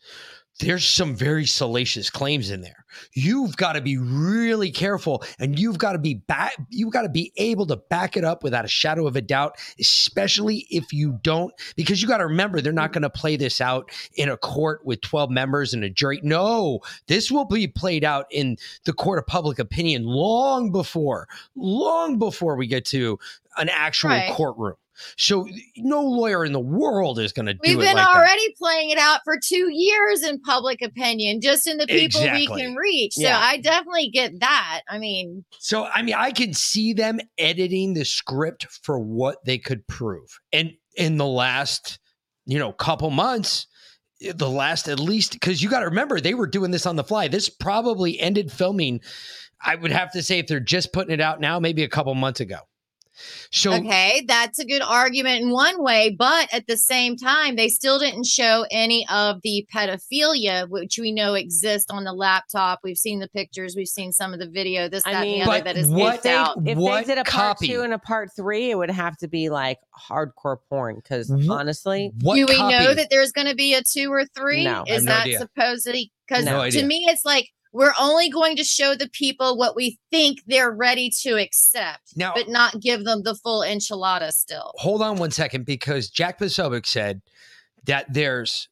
There's 0.59 0.85
some 0.85 1.15
very 1.15 1.45
salacious 1.45 2.09
claims 2.09 2.51
in 2.51 2.61
there. 2.61 2.85
You've 3.13 3.55
got 3.55 3.73
to 3.73 3.81
be 3.81 3.97
really 3.97 4.71
careful 4.71 5.23
and 5.39 5.57
you've 5.57 5.77
got 5.77 5.93
to 5.93 5.99
be 5.99 6.15
back 6.15 6.55
you've 6.69 6.91
got 6.91 7.03
to 7.03 7.09
be 7.09 7.31
able 7.37 7.65
to 7.67 7.77
back 7.77 8.17
it 8.17 8.23
up 8.25 8.43
without 8.43 8.65
a 8.65 8.67
shadow 8.67 9.07
of 9.07 9.15
a 9.15 9.21
doubt, 9.21 9.57
especially 9.79 10.67
if 10.69 10.91
you 10.91 11.19
don't 11.23 11.53
because 11.75 12.01
you 12.01 12.07
got 12.07 12.17
to 12.17 12.25
remember 12.25 12.61
they're 12.61 12.73
not 12.73 12.91
going 12.91 13.03
to 13.03 13.09
play 13.09 13.37
this 13.37 13.61
out 13.61 13.89
in 14.15 14.29
a 14.29 14.37
court 14.37 14.85
with 14.85 15.01
12 15.01 15.29
members 15.29 15.73
and 15.73 15.83
a 15.83 15.89
jury. 15.89 16.19
No, 16.23 16.79
this 17.07 17.31
will 17.31 17.45
be 17.45 17.67
played 17.67 18.03
out 18.03 18.25
in 18.31 18.57
the 18.85 18.93
court 18.93 19.19
of 19.19 19.27
public 19.27 19.59
opinion 19.59 20.03
long 20.03 20.71
before 20.71 21.27
long 21.55 22.17
before 22.17 22.55
we 22.55 22.67
get 22.67 22.85
to 22.85 23.17
an 23.57 23.69
actual 23.69 24.09
Right. 24.09 24.33
courtroom. 24.33 24.75
So 25.17 25.47
no 25.77 26.01
lawyer 26.01 26.45
in 26.45 26.51
the 26.51 26.59
world 26.59 27.19
is 27.19 27.31
going 27.31 27.45
to 27.47 27.53
do 27.53 27.59
We've 27.63 27.77
it 27.77 27.81
been 27.81 27.95
like 27.95 28.05
that. 28.07 28.15
already 28.17 28.53
playing 28.57 28.89
it 28.91 28.97
out 28.97 29.21
for 29.23 29.37
two 29.43 29.69
years 29.71 30.23
in 30.23 30.39
public 30.41 30.81
opinion, 30.81 31.41
just 31.41 31.67
in 31.67 31.77
the 31.77 31.87
people 31.87 32.21
Exactly. 32.21 32.47
we 32.47 32.61
can 32.61 32.75
reach. 32.75 33.13
So 33.13 33.21
Yeah. 33.23 33.39
I 33.39 33.57
definitely 33.57 34.09
get 34.09 34.39
that. 34.39 34.81
I 34.89 34.97
mean, 34.99 35.45
So 35.59 35.85
I 35.85 36.01
mean, 36.01 36.15
I 36.17 36.31
can 36.31 36.53
see 36.53 36.93
them 36.93 37.19
editing 37.37 37.93
the 37.93 38.05
script 38.05 38.67
for 38.83 38.99
what 38.99 39.37
they 39.45 39.57
could 39.57 39.87
prove. 39.87 40.39
And 40.51 40.71
in 40.95 41.17
the 41.17 41.25
last, 41.27 41.99
you 42.45 42.59
know, 42.59 42.71
couple 42.71 43.09
months, 43.11 43.67
eh, 44.21 44.33
the 44.35 44.49
last 44.49 44.87
at 44.87 44.99
least 44.99 45.33
because 45.33 45.61
you 45.61 45.69
got 45.69 45.79
to 45.79 45.85
remember 45.85 46.19
they 46.19 46.33
were 46.33 46.47
doing 46.47 46.71
this 46.71 46.85
on 46.85 46.95
the 46.95 47.03
fly. 47.03 47.27
This 47.27 47.49
probably 47.49 48.19
ended 48.19 48.51
filming. 48.51 49.01
I 49.61 49.75
would 49.75 49.91
have 49.91 50.11
to 50.13 50.23
say 50.23 50.39
if 50.39 50.47
they're 50.47 50.59
just 50.59 50.93
putting 50.93 51.13
it 51.13 51.19
out 51.21 51.41
now, 51.41 51.59
maybe 51.59 51.83
a 51.83 51.89
couple 51.89 52.15
months 52.15 52.39
ago. 52.39 52.59
So 53.51 53.73
okay, 53.73 54.23
that's 54.27 54.59
a 54.59 54.65
good 54.65 54.81
argument 54.81 55.41
in 55.41 55.49
one 55.51 55.81
way, 55.83 56.15
but 56.17 56.53
at 56.53 56.67
the 56.67 56.77
same 56.77 57.17
time, 57.17 57.55
they 57.55 57.67
still 57.69 57.99
didn't 57.99 58.25
show 58.25 58.65
any 58.71 59.05
of 59.09 59.41
the 59.43 59.67
pedophilia, 59.73 60.69
which 60.69 60.97
we 60.99 61.11
know 61.11 61.33
exists 61.33 61.89
on 61.89 62.03
the 62.03 62.13
laptop. 62.13 62.79
We've 62.83 62.97
seen 62.97 63.19
the 63.19 63.27
pictures, 63.27 63.75
we've 63.75 63.87
seen 63.87 64.11
some 64.11 64.33
of 64.33 64.39
the 64.39 64.47
video, 64.49 64.87
this, 64.89 65.03
that, 65.03 65.15
I 65.15 65.21
mean, 65.21 65.41
and 65.41 65.49
the 65.49 65.53
other 65.55 65.63
that 65.65 65.77
is 65.77 65.87
what 65.87 66.23
they, 66.23 66.33
out. 66.35 66.57
if 66.65 66.77
What 66.77 67.07
they 67.07 67.15
did 67.15 67.17
a 67.19 67.23
part 67.23 67.57
copy? 67.57 67.67
two 67.67 67.81
and 67.81 67.93
a 67.93 67.99
part 67.99 68.29
three, 68.35 68.69
it 68.71 68.75
would 68.77 68.91
have 68.91 69.17
to 69.17 69.27
be 69.27 69.49
like 69.49 69.79
hardcore 69.97 70.57
porn. 70.69 70.95
Because 70.95 71.31
honestly, 71.49 72.11
what 72.21 72.35
Do 72.35 72.45
we 72.47 72.55
copy? 72.55 72.73
know 72.73 72.93
that 72.93 73.07
there's 73.09 73.31
going 73.31 73.47
to 73.47 73.55
be 73.55 73.73
a 73.73 73.81
two 73.83 74.11
or 74.11 74.25
three? 74.35 74.63
No. 74.63 74.83
I 74.87 74.91
Is 74.91 74.95
have 74.95 75.03
no 75.03 75.11
that 75.11 75.21
idea. 75.25 75.39
supposedly? 75.39 76.11
Because 76.27 76.45
No 76.45 76.51
to 76.53 76.59
idea. 76.61 76.85
me, 76.85 77.05
it's 77.09 77.25
like 77.25 77.49
we're 77.71 77.93
only 77.99 78.29
going 78.29 78.55
to 78.57 78.63
show 78.63 78.95
the 78.95 79.09
people 79.09 79.57
what 79.57 79.75
we 79.75 79.99
think 80.11 80.39
they're 80.47 80.71
ready 80.71 81.09
to 81.21 81.37
accept, 81.37 82.15
Now- 82.15 82.33
but 82.35 82.49
not 82.49 82.79
give 82.79 83.03
them 83.05 83.23
the 83.23 83.35
full 83.35 83.61
enchilada 83.61 84.31
still. 84.31 84.73
hold 84.77 85.01
on 85.01 85.17
one 85.17 85.31
second 85.31 85.65
because 85.65 86.09
Jack 86.09 86.39
Posobiec 86.39 86.85
said 86.85 87.21
that 87.85 88.11
there's 88.13 88.67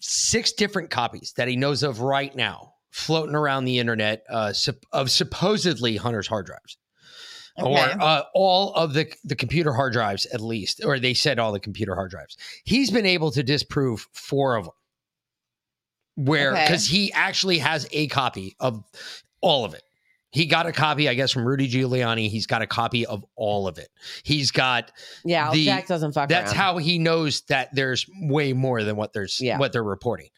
six 0.00 0.52
different 0.52 0.90
copies 0.90 1.32
that 1.36 1.48
he 1.48 1.56
knows 1.56 1.82
of 1.82 2.00
right 2.00 2.34
now 2.34 2.74
floating 2.90 3.34
around 3.34 3.64
the 3.64 3.78
internet 3.78 4.24
uh, 4.28 4.52
of 4.92 5.10
supposedly 5.10 5.96
Hunter's 5.96 6.26
hard 6.26 6.46
drives. 6.46 6.76
Okay. 7.58 7.70
Or 7.70 8.02
uh, 8.02 8.22
all 8.34 8.72
of 8.74 8.94
the 8.94 9.12
the 9.24 9.36
computer 9.36 9.72
hard 9.74 9.92
drives, 9.92 10.24
at 10.26 10.40
least, 10.40 10.82
or 10.84 10.98
they 10.98 11.12
said 11.12 11.38
all 11.38 11.52
the 11.52 11.60
computer 11.60 11.94
hard 11.94 12.10
drives. 12.10 12.36
He's 12.64 12.90
been 12.90 13.04
able 13.04 13.30
to 13.30 13.42
disprove 13.42 14.08
four 14.12 14.56
of 14.56 14.64
them, 14.64 14.72
where 16.16 16.52
Okay. 16.52 16.64
because 16.66 16.86
he 16.86 17.12
actually 17.12 17.58
has 17.58 17.86
a 17.92 18.06
copy 18.08 18.54
of 18.60 18.82
all 19.40 19.64
of 19.64 19.74
it. 19.74 19.82
He 20.30 20.46
got 20.46 20.64
a 20.64 20.72
copy, 20.72 21.10
I 21.10 21.14
guess, 21.14 21.30
from 21.30 21.44
Rudy 21.46 21.68
Giuliani. 21.70 22.30
He's 22.30 22.46
got 22.46 22.62
a 22.62 22.66
copy 22.66 23.04
of 23.04 23.22
all 23.36 23.68
of 23.68 23.76
it. 23.76 23.88
He's 24.22 24.50
got 24.50 24.90
yeah, 25.26 25.50
the- 25.52 25.66
Jack 25.66 25.86
doesn't 25.86 26.12
fuck 26.12 26.30
that's 26.30 26.52
around. 26.52 26.56
how 26.58 26.78
he 26.78 26.98
knows 26.98 27.42
that 27.48 27.68
there's 27.74 28.06
way 28.18 28.54
more 28.54 28.82
than 28.82 28.96
what 28.96 29.12
there's 29.12 29.38
Yeah. 29.40 29.58
what 29.58 29.72
they're 29.72 29.82
reporting. 29.84 30.28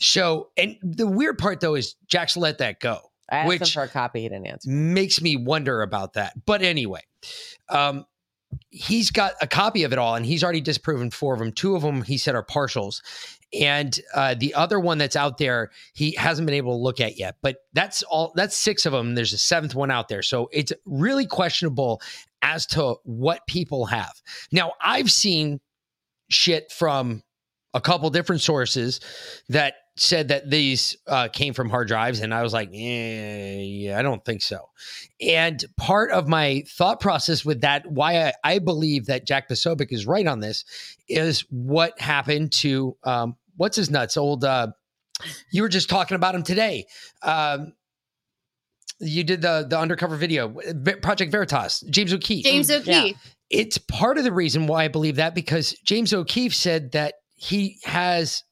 So, 0.00 0.48
and 0.56 0.76
the 0.82 1.06
weird 1.06 1.38
part 1.38 1.60
though 1.60 1.76
is 1.76 1.94
Jack's 2.08 2.36
let 2.36 2.58
that 2.58 2.80
go, 2.80 2.98
I 3.30 3.36
asked 3.36 3.42
him 3.44 3.48
which 3.60 3.74
for 3.74 3.82
a 3.84 3.88
copy. 3.88 4.22
He 4.22 4.28
didn't 4.28 4.46
answer. 4.46 4.68
makes 4.68 5.20
me 5.22 5.36
wonder 5.36 5.82
about 5.82 6.14
that. 6.14 6.32
But 6.46 6.62
anyway, 6.62 7.02
um, 7.68 8.06
he's 8.70 9.12
got 9.12 9.34
a 9.40 9.46
copy 9.46 9.84
of 9.84 9.92
it 9.92 9.98
all, 10.00 10.16
and 10.16 10.26
he's 10.26 10.42
already 10.42 10.62
disproven 10.62 11.10
four 11.12 11.32
of 11.34 11.38
them. 11.38 11.52
Two 11.52 11.76
of 11.76 11.82
them 11.82 12.02
he 12.02 12.18
said 12.18 12.34
are 12.34 12.44
partials, 12.44 13.02
and 13.60 13.98
uh, 14.14 14.34
the 14.34 14.54
other 14.54 14.80
one 14.80 14.98
that's 14.98 15.16
out 15.16 15.38
there 15.38 15.70
he 15.92 16.12
hasn't 16.12 16.46
been 16.46 16.54
able 16.54 16.76
to 16.76 16.82
look 16.82 17.00
at 17.00 17.18
yet. 17.18 17.36
But 17.42 17.56
that's 17.72 18.02
all. 18.02 18.32
That's 18.34 18.56
six 18.56 18.86
of 18.86 18.92
them. 18.92 19.14
There's 19.14 19.32
a 19.32 19.38
seventh 19.38 19.74
one 19.74 19.90
out 19.90 20.08
there, 20.08 20.22
so 20.22 20.48
it's 20.52 20.72
really 20.84 21.26
questionable 21.26 22.00
as 22.42 22.66
to 22.66 22.96
what 23.04 23.46
people 23.46 23.86
have. 23.86 24.12
Now, 24.52 24.72
I've 24.80 25.10
seen 25.10 25.60
shit 26.28 26.70
from 26.70 27.22
a 27.72 27.80
couple 27.80 28.08
different 28.10 28.42
sources 28.42 29.00
that 29.48 29.74
said 29.96 30.28
that 30.28 30.50
these 30.50 30.96
uh, 31.06 31.28
came 31.28 31.54
from 31.54 31.70
hard 31.70 31.86
drives, 31.88 32.20
and 32.20 32.34
I 32.34 32.42
was 32.42 32.52
like, 32.52 32.68
eh, 32.72 33.60
yeah, 33.60 33.98
I 33.98 34.02
don't 34.02 34.24
think 34.24 34.42
so. 34.42 34.70
And 35.20 35.64
part 35.76 36.10
of 36.10 36.26
my 36.26 36.64
thought 36.68 37.00
process 37.00 37.44
with 37.44 37.60
that, 37.60 37.86
why 37.86 38.26
I, 38.26 38.32
I 38.42 38.58
believe 38.58 39.06
that 39.06 39.26
Jack 39.26 39.48
Posobiec 39.48 39.92
is 39.92 40.06
right 40.06 40.26
on 40.26 40.40
this, 40.40 40.64
is 41.08 41.44
what 41.50 41.98
happened 42.00 42.52
to 42.52 42.96
um, 43.04 43.36
what's 43.56 43.76
his 43.76 43.90
nuts 43.90 44.16
old. 44.16 44.44
Uh, 44.44 44.68
you 45.50 45.62
were 45.62 45.68
just 45.68 45.88
talking 45.88 46.16
about 46.16 46.34
him 46.34 46.42
today. 46.42 46.86
Um, 47.22 47.72
you 49.00 49.24
did 49.24 49.42
the 49.42 49.66
the 49.68 49.78
undercover 49.78 50.16
video, 50.16 50.56
Project 51.02 51.30
Veritas, 51.32 51.80
James 51.90 52.12
O'Keefe. 52.12 52.44
James 52.44 52.70
O'Keefe. 52.70 53.16
It's 53.50 53.78
part 53.78 54.18
of 54.18 54.24
the 54.24 54.32
reason 54.32 54.66
why 54.66 54.84
I 54.84 54.88
believe 54.88 55.16
that 55.16 55.34
because 55.34 55.72
James 55.84 56.12
O'Keefe 56.12 56.54
said 56.54 56.92
that 56.92 57.14
he 57.34 57.78
has 57.84 58.42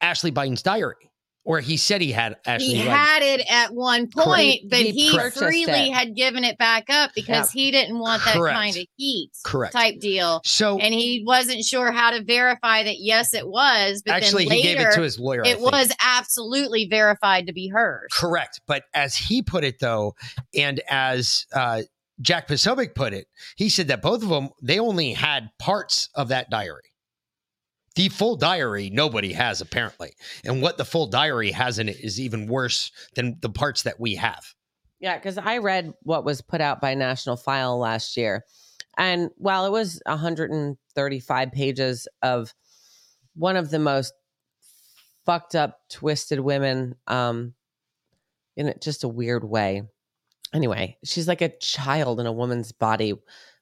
Ashley 0.00 0.30
Biden's 0.30 0.62
diary, 0.62 1.10
or 1.44 1.60
he 1.60 1.76
said 1.76 2.00
he 2.00 2.10
had 2.12 2.36
Ashley. 2.46 2.68
He 2.68 2.76
had 2.78 3.22
it 3.22 3.44
at 3.50 3.72
one 3.74 4.08
point, 4.08 4.60
Correct. 4.62 4.70
but 4.70 4.78
He 4.80 5.10
he, 5.10 5.18
freely 5.30 5.90
it. 5.90 5.92
had 5.92 6.16
given 6.16 6.42
it 6.42 6.56
back 6.58 6.88
up 6.88 7.10
because 7.14 7.50
he 7.50 7.70
didn't 7.70 7.98
want 7.98 8.24
that 8.24 8.34
Correct. 8.34 8.56
kind 8.56 8.76
of 8.76 8.86
heat 8.96 9.30
Correct. 9.44 9.74
type 9.74 10.00
deal. 10.00 10.40
So- 10.44 10.78
and 10.78 10.94
he 10.94 11.22
wasn't 11.26 11.64
sure 11.64 11.92
how 11.92 12.10
to 12.12 12.22
verify 12.24 12.82
that. 12.84 12.96
Yes, 12.98 13.34
it 13.34 13.46
was, 13.46 14.02
but 14.04 14.14
Actually, 14.14 14.46
then 14.46 14.58
he 14.58 14.64
later, 14.64 14.78
gave 14.80 14.88
it 14.88 14.94
to 14.94 15.02
his 15.02 15.18
lawyer, 15.18 15.42
It 15.44 15.60
was 15.60 15.92
absolutely 16.00 16.86
verified 16.86 17.46
to 17.46 17.52
be 17.52 17.68
hers. 17.68 18.08
Correct. 18.12 18.60
But 18.66 18.84
as 18.94 19.14
he 19.14 19.42
put 19.42 19.64
it, 19.64 19.78
though, 19.80 20.14
and 20.56 20.80
as 20.88 21.46
uh, 21.54 21.82
Jack 22.20 22.48
Posobiec 22.48 22.94
put 22.94 23.12
it, 23.12 23.26
he 23.56 23.68
said 23.68 23.88
that 23.88 24.00
both 24.00 24.22
of 24.22 24.28
them 24.28 24.48
they 24.62 24.78
only 24.78 25.12
had 25.12 25.50
parts 25.58 26.08
of 26.14 26.28
that 26.28 26.48
diary. 26.48 26.82
The 27.94 28.08
full 28.08 28.36
diary 28.36 28.90
nobody 28.90 29.32
has 29.32 29.60
apparently, 29.60 30.14
and 30.44 30.60
what 30.60 30.78
the 30.78 30.84
full 30.84 31.06
diary 31.06 31.52
has 31.52 31.78
in 31.78 31.88
it 31.88 32.00
is 32.00 32.20
even 32.20 32.48
worse 32.48 32.90
than 33.14 33.38
the 33.40 33.48
parts 33.48 33.82
that 33.82 34.00
we 34.00 34.16
have. 34.16 34.44
Yeah, 34.98 35.16
because 35.16 35.38
I 35.38 35.58
read 35.58 35.92
what 36.02 36.24
was 36.24 36.40
put 36.40 36.60
out 36.60 36.80
by 36.80 36.94
National 36.94 37.36
File 37.36 37.78
last 37.78 38.16
year. 38.16 38.44
And 38.96 39.30
while 39.36 39.66
it 39.66 39.70
was 39.70 40.00
135 40.06 41.52
pages 41.52 42.08
of 42.22 42.54
one 43.34 43.56
of 43.56 43.70
the 43.70 43.78
most 43.78 44.12
fucked 45.26 45.54
up, 45.54 45.80
twisted 45.90 46.40
women 46.40 46.94
um, 47.06 47.54
in 48.56 48.72
just 48.80 49.04
a 49.04 49.08
weird 49.08 49.44
way. 49.44 49.82
Anyway, 50.52 50.96
she's 51.04 51.28
like 51.28 51.42
a 51.42 51.56
child 51.58 52.20
in 52.20 52.26
a 52.26 52.32
woman's 52.32 52.72
body 52.72 53.14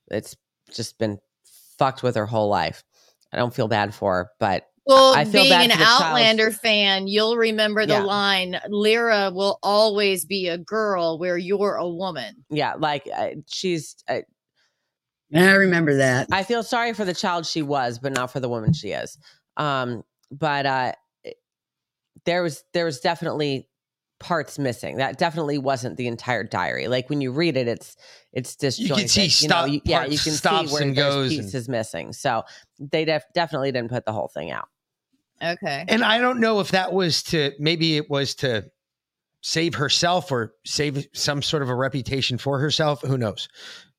that's 0.09 0.37
just 0.71 0.99
been 0.99 1.19
fucked 1.79 2.03
with 2.03 2.17
her 2.17 2.27
whole 2.27 2.49
life. 2.49 2.85
I 3.33 3.37
don't 3.39 3.55
feel 3.55 3.69
bad 3.69 3.95
for 3.95 4.15
her, 4.15 4.31
but 4.39 4.65
Well, 4.87 5.15
I 5.15 5.25
feel 5.25 5.43
being 5.45 5.51
bad 5.51 5.65
an 5.67 5.71
for 5.73 5.79
the 5.79 5.85
child's- 5.85 6.03
Outlander 6.03 6.51
fan, 6.51 7.07
you'll 7.07 7.37
remember 7.37 7.87
the 7.87 7.95
Yeah. 7.95 8.03
line 8.03 8.61
Lyra 8.69 9.31
will 9.33 9.59
always 9.63 10.25
be 10.25 10.49
a 10.49 10.59
girl 10.59 11.19
where 11.19 11.39
you're 11.39 11.77
a 11.77 11.89
woman. 11.89 12.45
yeah, 12.51 12.75
like 12.79 13.09
uh, 13.15 13.29
she's. 13.47 13.97
Uh, 14.09 14.21
I 15.35 15.53
remember 15.55 15.97
that. 15.97 16.29
I 16.31 16.43
feel 16.43 16.63
sorry 16.63 16.93
for 16.93 17.07
the 17.07 17.15
child 17.15 17.47
she 17.47 17.63
was, 17.63 17.99
but 17.99 18.13
not 18.13 18.31
for 18.31 18.39
the 18.41 18.51
woman 18.51 18.75
she 18.75 18.89
is. 18.91 19.17
Um, 19.57 20.03
but 20.31 20.67
uh, 20.67 20.93
there 22.27 22.43
was 22.43 22.63
there 22.75 22.85
was 22.85 23.01
definitely 23.01 23.69
parts 24.23 24.59
missing. 24.59 24.97
That 24.97 25.19
definitely 25.19 25.59
wasn't 25.59 25.97
the 25.97 26.07
entire 26.07 26.45
diary. 26.45 26.89
Like 26.89 27.11
when 27.11 27.21
you 27.21 27.33
read 27.33 27.57
it, 27.57 27.69
it's 27.69 27.97
it's 28.33 28.57
disjointed. 28.57 29.11
see 29.11 29.25
you 29.25 29.29
stop- 29.31 29.67
know, 29.67 29.73
you, 29.75 29.81
yeah, 29.85 30.05
you 30.05 30.19
can 30.19 30.33
stops 30.33 30.69
see 30.69 30.75
where 30.75 30.83
and 30.83 30.97
there's 30.97 31.15
goes 31.15 31.33
and- 31.33 31.43
pieces 31.43 31.69
missing. 31.69 32.13
So 32.13 32.45
they 32.79 33.05
def- 33.05 33.25
definitely 33.35 33.73
didn't 33.73 33.91
put 33.91 34.05
the 34.05 34.13
whole 34.13 34.29
thing 34.29 34.51
out. 34.51 34.69
Okay. 35.43 35.85
And 35.89 36.05
I 36.05 36.19
don't 36.19 36.39
know 36.41 36.61
if 36.61 36.71
that 36.71 36.93
was 36.93 37.23
to 37.25 37.53
maybe 37.59 37.97
it 37.97 38.09
was 38.09 38.35
to 38.37 38.71
save 39.41 39.75
herself 39.75 40.31
or 40.31 40.55
save 40.65 41.07
some 41.13 41.43
sort 41.43 41.63
of 41.63 41.69
a 41.69 41.75
reputation 41.75 42.39
for 42.39 42.61
herself. 42.61 43.03
Who 43.03 43.19
knows? 43.19 43.49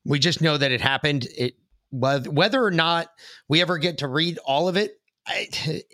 We 0.06 0.18
just 0.18 0.40
know 0.40 0.56
that 0.56 0.72
it 0.72 0.80
happened. 0.80 1.26
It 1.36 1.54
whether 1.90 2.30
whether 2.30 2.64
or 2.64 2.70
not 2.70 3.08
we 3.48 3.60
ever 3.60 3.78
get 3.78 3.98
to 3.98 4.08
read 4.08 4.38
all 4.38 4.68
of 4.68 4.76
it, 4.76 4.98
I, 5.26 5.48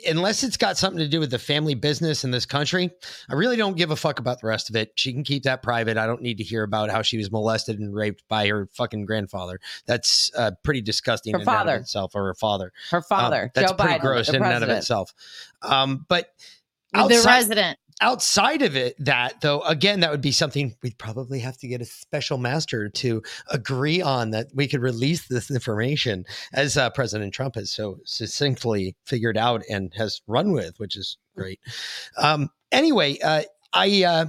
unless 0.09 0.43
it's 0.43 0.57
got 0.57 0.77
something 0.77 0.99
to 0.99 1.07
do 1.07 1.21
with 1.21 1.31
the 1.31 1.39
family 1.39 1.75
business 1.75 2.25
in 2.25 2.33
this 2.33 2.45
country, 2.45 2.91
I 3.29 3.35
really 3.35 3.57
don't 3.57 3.77
give 3.77 3.93
a 3.93 3.97
fuck 3.97 4.19
about 4.19 4.41
the 4.41 4.49
rest 4.49 4.69
of 4.71 4.77
it. 4.77 4.93
She 4.97 5.13
can 5.13 5.23
keep 5.23 5.45
that 5.45 5.63
private. 5.63 5.97
I 5.97 6.07
don't 6.07 6.21
need 6.21 6.39
to 6.39 6.45
hear 6.45 6.65
about 6.65 6.91
how 6.91 7.03
she 7.03 7.17
was 7.17 7.31
molested 7.31 7.79
and 7.79 7.95
raped 7.95 8.25
by 8.29 8.49
her 8.49 8.69
fucking 8.73 9.07
grandfather. 9.07 9.61
That's 9.87 10.33
uh, 10.37 10.53
pretty 10.65 10.81
disgusting 10.81 11.33
Her 11.33 11.39
in 11.39 11.41
and 11.43 11.47
father. 11.47 11.75
of 11.77 11.83
itself, 11.83 12.17
or 12.17 12.25
her 12.25 12.35
father. 12.35 12.73
Her 12.91 12.97
Um, 12.99 13.03
father, 13.05 13.53
that's 13.55 13.71
Joe 13.71 13.77
pretty 13.77 13.95
Biden, 13.95 14.01
gross 14.01 14.29
in 14.29 14.35
and 14.37 14.45
out 14.45 14.63
of 14.65 14.69
itself. 14.69 15.15
Um, 15.63 16.07
but 16.09 16.35
the 16.93 17.23
resident. 17.25 17.79
Outside 18.03 18.63
of 18.63 18.77
it, 18.77 18.97
that 18.99 19.41
though, 19.43 19.61
again, 19.63 20.01
that 20.01 20.11
would 20.11 20.23
be 20.23 20.33
something 20.33 20.75
we'd 20.83 20.97
probably 20.99 21.41
have 21.41 21.59
to 21.59 21.69
get 21.69 21.83
a 21.83 21.85
special 21.85 22.39
master 22.39 22.89
to 22.89 23.23
agree 23.51 24.01
on 24.01 24.31
that 24.31 24.47
we 24.55 24.67
could 24.67 24.81
release 24.81 25.29
this 25.29 25.51
information, 25.51 26.25
as 26.55 26.79
uh, 26.79 26.89
President 26.91 27.35
Trump 27.35 27.57
has 27.57 27.71
so 27.71 27.99
succinctly 28.05 28.97
figured 29.05 29.37
out 29.37 29.63
and 29.69 29.93
has 29.97 30.23
run 30.27 30.53
with, 30.53 30.79
which 30.79 30.97
is 30.97 31.19
great. 31.37 31.61
Um, 32.17 32.49
anyway, 32.73 33.19
uh, 33.23 33.43
I. 33.73 34.05
Uh, 34.05 34.27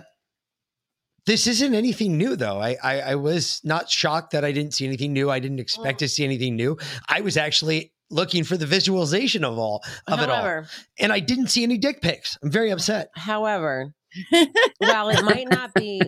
this 1.28 1.45
isn't 1.45 1.76
anything 1.76 2.17
new, 2.17 2.36
though. 2.36 2.59
I, 2.59 2.78
I 2.82 2.99
I 3.01 3.15
was 3.15 3.61
not 3.63 3.89
shocked 3.89 4.32
that 4.32 4.43
I 4.43 4.51
didn't 4.51 4.74
see 4.74 4.88
anything 4.88 5.13
new. 5.13 5.30
I 5.30 5.39
didn't 5.39 5.59
expect 5.59 5.99
to 5.99 6.09
see 6.09 6.24
anything 6.24 6.55
new. 6.55 6.78
I 7.07 7.22
was 7.22 7.38
actually 7.38 7.93
looking 8.12 8.43
for 8.43 8.57
the 8.57 8.66
visualization 8.66 9.43
of 9.43 9.57
all 9.57 9.84
of 10.07 10.20
it 10.20 10.30
all, 10.30 10.64
and 10.99 11.12
I 11.12 11.20
didn't 11.20 11.47
see 11.47 11.64
any 11.64 11.78
dick 11.78 12.01
pics. 12.01 12.38
I'm 12.43 12.51
very 12.51 12.70
upset. 12.70 13.09
However, 13.16 13.93
while 14.78 15.09
it 15.09 15.24
might 15.24 15.49
not 15.49 15.74
be 15.74 16.01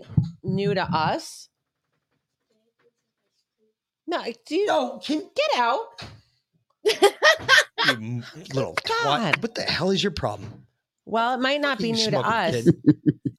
new 0.44 0.74
to 0.74 0.84
us, 0.84 1.50
no, 4.06 4.24
do 4.46 4.56
you 4.56 4.68
no, 4.68 5.00
can, 5.04 5.20
get 5.20 5.60
out. 5.60 5.86
You 6.84 8.24
little 8.54 8.76
twat. 8.86 9.42
What 9.42 9.56
the 9.56 9.64
hell 9.64 9.92
is 9.92 10.04
your 10.04 10.12
problem? 10.12 10.66
Well, 11.06 11.34
it 11.34 11.40
might 11.40 11.62
not 11.62 11.80
be 11.80 11.92
new 11.92 12.12
to 12.12 12.20
us. 12.20 12.68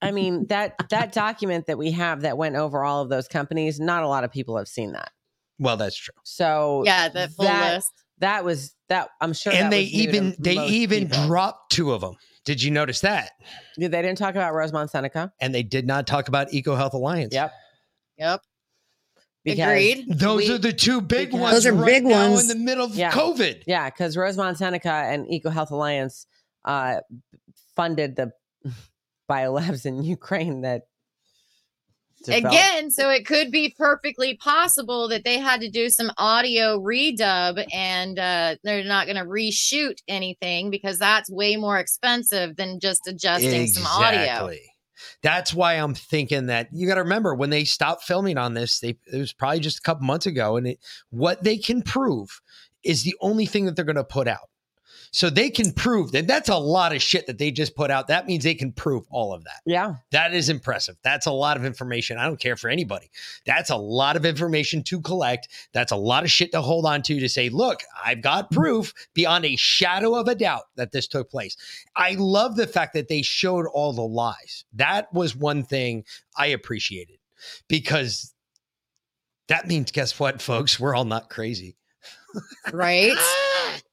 I 0.03 0.11
mean 0.11 0.47
that 0.49 0.75
that 0.91 1.13
document 1.13 1.67
that 1.67 1.79
we 1.79 1.93
have 1.93 2.23
that 2.23 2.37
went 2.37 2.57
over 2.57 2.85
all 2.85 3.03
of 3.03 3.09
those 3.09 3.27
companies. 3.27 3.81
Not 3.81 4.03
a 4.03 4.09
lot 4.09 4.25
of 4.25 4.31
people 4.31 4.59
have 4.59 4.69
seen 4.69 4.93
that. 4.93 5.11
Well, 5.59 5.77
that's 5.77 5.97
true. 5.97 6.15
So 6.25 6.83
Yeah, 6.85 7.09
the 7.09 7.29
full 7.29 7.47
that, 7.47 7.75
list. 7.75 8.04
That 8.19 8.45
was 8.45 8.75
that. 8.89 9.09
I'm 9.21 9.33
sure. 9.33 9.53
that 9.53 9.61
and 9.63 9.73
they 9.73 9.83
was 9.83 9.93
even 9.95 10.37
they 10.39 10.57
even 10.67 11.09
people. 11.09 11.27
dropped 11.27 11.73
two 11.73 11.93
of 11.93 12.01
them. 12.01 12.15
Did 12.45 12.63
you 12.63 12.71
notice 12.71 13.01
that? 13.01 13.31
Yeah, 13.79 13.89
They 13.89 14.03
didn't 14.03 14.19
talk 14.19 14.35
about 14.35 14.53
Rosemont 14.55 14.91
Seneca. 14.91 15.33
And 15.41 15.55
they 15.55 15.63
did 15.63 15.87
not 15.87 16.07
talk 16.07 16.29
about 16.29 16.53
Eco 16.53 16.75
Health 16.77 16.93
Alliance. 16.95 17.33
Yep. 17.33 17.53
Yep. 18.19 18.41
Because 19.45 19.59
Agreed. 19.69 20.05
Those 20.19 20.49
we- 20.49 20.55
are 20.55 20.59
the 20.59 20.73
two 20.73 21.01
big 21.01 21.33
ones. 21.33 21.55
Those 21.55 21.67
are 21.67 21.73
right 21.73 21.87
big 21.87 22.05
ones. 22.05 22.43
in 22.43 22.49
the 22.59 22.63
middle 22.65 22.85
of 22.85 22.95
Yeah. 22.95 23.11
COVID. 23.13 23.65
Yeah, 23.67 23.89
because 23.91 24.17
Rosemont 24.17 24.59
Seneca 24.59 24.91
and 24.93 25.27
Eco 25.31 25.49
Health 25.51 25.71
Alliance 25.71 26.27
uh, 26.67 27.01
funded 27.77 28.17
the 28.17 28.33
biolabs 29.31 29.87
in 29.87 30.03
Ukraine 30.03 30.61
that 30.63 30.83
developed- 30.83 30.94
Again, 32.29 32.91
so 32.91 33.11
it 33.11 33.27
could 33.27 33.51
be 33.51 33.75
perfectly 33.77 34.37
possible 34.37 35.09
that 35.09 35.25
they 35.25 35.39
had 35.39 35.61
to 35.61 35.71
do 35.71 35.89
some 35.89 36.11
audio 36.17 36.79
redub 36.79 37.65
and 37.73 38.19
uh, 38.19 38.57
they're 38.63 38.85
not 38.85 39.07
going 39.07 39.17
to 39.17 39.25
reshoot 39.25 39.99
anything 40.09 40.71
because 40.71 40.99
that's 40.99 41.31
way 41.31 41.57
more 41.57 41.79
expensive 41.79 42.57
than 42.57 42.81
just 42.81 43.07
adjusting 43.07 43.67
some 43.67 43.87
audio. 43.87 44.21
Exactly. 44.21 44.61
That's 45.23 45.53
why 45.53 45.75
I'm 45.75 45.95
thinking 45.95 46.47
that 46.47 46.69
you 46.73 46.87
got 46.87 46.95
to 46.95 47.03
remember 47.03 47.35
when 47.35 47.51
they 47.51 47.65
stopped 47.65 48.05
filming 48.05 48.39
on 48.39 48.55
this, 48.55 48.81
they 48.81 48.97
it 49.13 49.19
was 49.19 49.33
probably 49.33 49.61
just 49.61 49.79
a 49.79 49.83
couple 49.83 50.07
months 50.07 50.27
ago, 50.27 50.57
and 50.57 50.67
it, 50.67 50.79
what 51.11 51.43
they 51.43 51.57
can 51.57 51.83
prove 51.83 52.41
is 52.83 53.03
the 53.03 53.15
only 53.21 53.47
thing 53.47 53.65
that 53.65 53.77
they're 53.77 53.85
going 53.85 53.97
to 53.97 54.05
put 54.05 54.29
out. 54.29 54.51
So 55.15 55.31
they 55.31 55.49
can 55.49 55.71
prove 55.71 56.11
that 56.11 56.27
that's 56.27 56.49
a 56.49 56.57
lot 56.57 56.93
of 56.93 57.01
shit 57.01 57.29
that 57.29 57.39
they 57.39 57.53
just 57.53 57.77
put 57.77 57.89
out. 57.89 58.09
That 58.09 58.27
means 58.27 58.43
they 58.43 58.57
can 58.57 58.73
prove 58.73 59.05
all 59.11 59.33
of 59.33 59.45
that. 59.45 59.61
Yeah. 59.65 59.95
That 60.11 60.35
is 60.35 60.49
impressive. 60.49 60.97
That's 61.05 61.27
a 61.27 61.31
lot 61.31 61.57
of 61.57 61.65
information. 61.65 62.19
I 62.19 62.25
don't 62.25 62.41
care 62.41 62.57
for 62.57 62.69
anybody. 62.69 63.13
That's 63.47 63.71
a 63.71 63.77
lot 63.77 64.17
of 64.17 64.27
information 64.27 64.83
to 64.83 65.01
collect. 65.01 65.47
That's 65.73 65.93
a 65.93 65.97
lot 65.97 66.25
of 66.25 66.33
shit 66.33 66.51
to 66.51 66.61
hold 66.61 66.85
on 66.85 67.03
to 67.03 67.21
to 67.21 67.29
say, 67.29 67.49
look, 67.49 67.85
I've 68.05 68.23
got 68.23 68.47
mm-hmm. 68.47 68.61
proof 68.61 68.93
beyond 69.15 69.45
a 69.45 69.55
shadow 69.55 70.17
of 70.17 70.27
a 70.27 70.35
doubt 70.35 70.65
that 70.75 70.91
this 70.91 71.07
took 71.07 71.31
place. 71.31 71.57
I 71.95 72.17
love 72.19 72.57
the 72.57 72.67
fact 72.67 72.93
that 72.95 73.07
they 73.07 73.23
showed 73.23 73.67
all 73.67 73.93
the 73.93 74.03
lies. 74.03 74.65
That 74.73 75.15
was 75.15 75.37
one 75.37 75.63
thing 75.63 76.03
I 76.37 76.47
appreciated 76.47 77.19
because 77.69 78.35
that 79.47 79.69
means, 79.69 79.93
guess 79.93 80.19
what, 80.19 80.43
folks? 80.43 80.81
We're 80.81 80.97
all 80.97 81.05
not 81.05 81.31
crazy. 81.31 81.77
Right? 82.73 83.17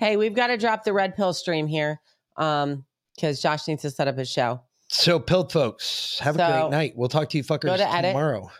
Hey, 0.00 0.16
we've 0.16 0.34
got 0.34 0.46
to 0.46 0.56
drop 0.56 0.82
the 0.82 0.94
red 0.94 1.14
pill 1.14 1.34
stream 1.34 1.66
here 1.66 2.00
um 2.38 2.86
because 3.14 3.42
Josh 3.42 3.68
needs 3.68 3.82
to 3.82 3.90
set 3.90 4.08
up 4.08 4.16
his 4.16 4.30
show. 4.30 4.62
So, 4.88 5.20
Pilt 5.20 5.52
folks, 5.52 6.18
have 6.20 6.36
a 6.36 6.38
great 6.38 6.70
night. 6.70 6.94
We'll 6.96 7.10
talk 7.10 7.28
to 7.28 7.36
you 7.36 7.44
fuckers 7.44 7.76
to 7.76 8.02
tomorrow. 8.08 8.50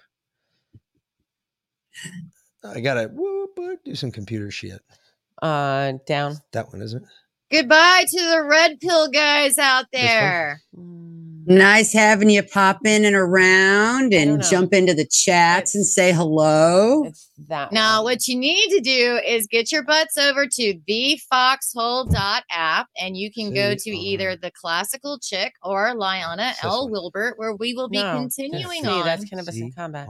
I 2.62 2.80
gotta 2.80 3.08
whoop, 3.08 3.52
whoop, 3.56 3.80
do 3.84 3.94
some 3.94 4.10
computer 4.10 4.50
shit. 4.50 4.82
Uh 5.40 5.94
down. 6.06 6.36
That 6.52 6.70
one 6.70 6.82
isn't. 6.82 7.06
Goodbye 7.50 8.04
to 8.06 8.20
the 8.30 8.44
red 8.44 8.78
pill 8.78 9.08
guys 9.08 9.56
out 9.56 9.86
there. 9.92 10.60
Nice 11.46 11.92
having 11.92 12.30
you 12.30 12.42
pop 12.42 12.84
in 12.84 13.04
and 13.04 13.14
around 13.16 14.12
and 14.12 14.42
jump 14.42 14.72
into 14.72 14.94
the 14.94 15.06
chats 15.06 15.74
and 15.74 15.86
say 15.86 16.12
hello. 16.12 17.04
It's 17.04 17.28
that 17.48 17.72
Now, 17.72 18.02
what 18.02 18.26
you 18.28 18.36
need 18.36 18.68
to 18.70 18.80
do 18.80 19.20
is 19.26 19.46
get 19.46 19.72
your 19.72 19.82
butts 19.82 20.18
over 20.18 20.46
to 20.46 20.80
thefoxhole.app 20.88 22.86
and 23.00 23.16
you 23.16 23.32
can 23.32 23.54
go 23.54 23.74
to 23.74 23.90
either 23.90 24.36
the 24.36 24.50
classical 24.50 25.18
chick 25.18 25.54
or 25.62 25.94
Liana 25.94 26.48
this 26.48 26.64
L. 26.64 26.88
Wilbert, 26.88 27.38
where 27.38 27.54
we 27.54 27.74
will 27.74 27.88
be 27.88 28.02
No, 28.02 28.12
continuing 28.12 28.82
see, 28.82 28.88
on. 28.88 29.04
That's 29.04 29.24
cannabis 29.24 29.56
in 29.56 29.72
combat. 29.72 30.08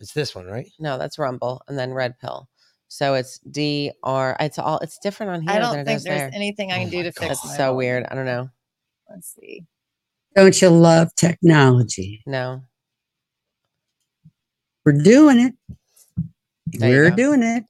It's 0.00 0.12
this 0.12 0.34
one, 0.34 0.46
right? 0.46 0.70
No, 0.78 0.98
that's 0.98 1.18
Rumble 1.18 1.62
and 1.68 1.78
then 1.78 1.92
Red 1.92 2.18
Pill. 2.18 2.48
So 2.88 3.14
it's 3.14 3.38
D 3.40 3.90
R. 4.02 4.36
It's 4.38 4.58
all. 4.58 4.78
It's 4.78 4.98
different 4.98 5.32
on 5.32 5.42
here. 5.42 5.50
I 5.50 5.58
don't 5.58 5.72
than 5.72 5.80
it 5.80 5.84
think 5.86 5.96
is 5.96 6.04
there's 6.04 6.20
there. 6.20 6.30
anything 6.32 6.70
I 6.70 6.78
can 6.78 6.88
oh 6.88 6.90
do 6.90 7.02
to 7.02 7.12
fix 7.12 7.28
That's 7.28 7.46
my 7.46 7.56
so 7.56 7.74
weird. 7.74 8.06
I 8.08 8.14
don't 8.14 8.26
know. 8.26 8.48
Let's 9.08 9.34
see. 9.34 9.64
Don't 10.34 10.60
you 10.60 10.68
love 10.68 11.14
technology? 11.14 12.22
No. 12.26 12.62
We're 14.84 14.92
doing 14.92 15.38
it. 15.40 15.54
There 16.66 17.04
We're 17.04 17.10
go. 17.10 17.16
doing 17.16 17.42
it. 17.42 17.64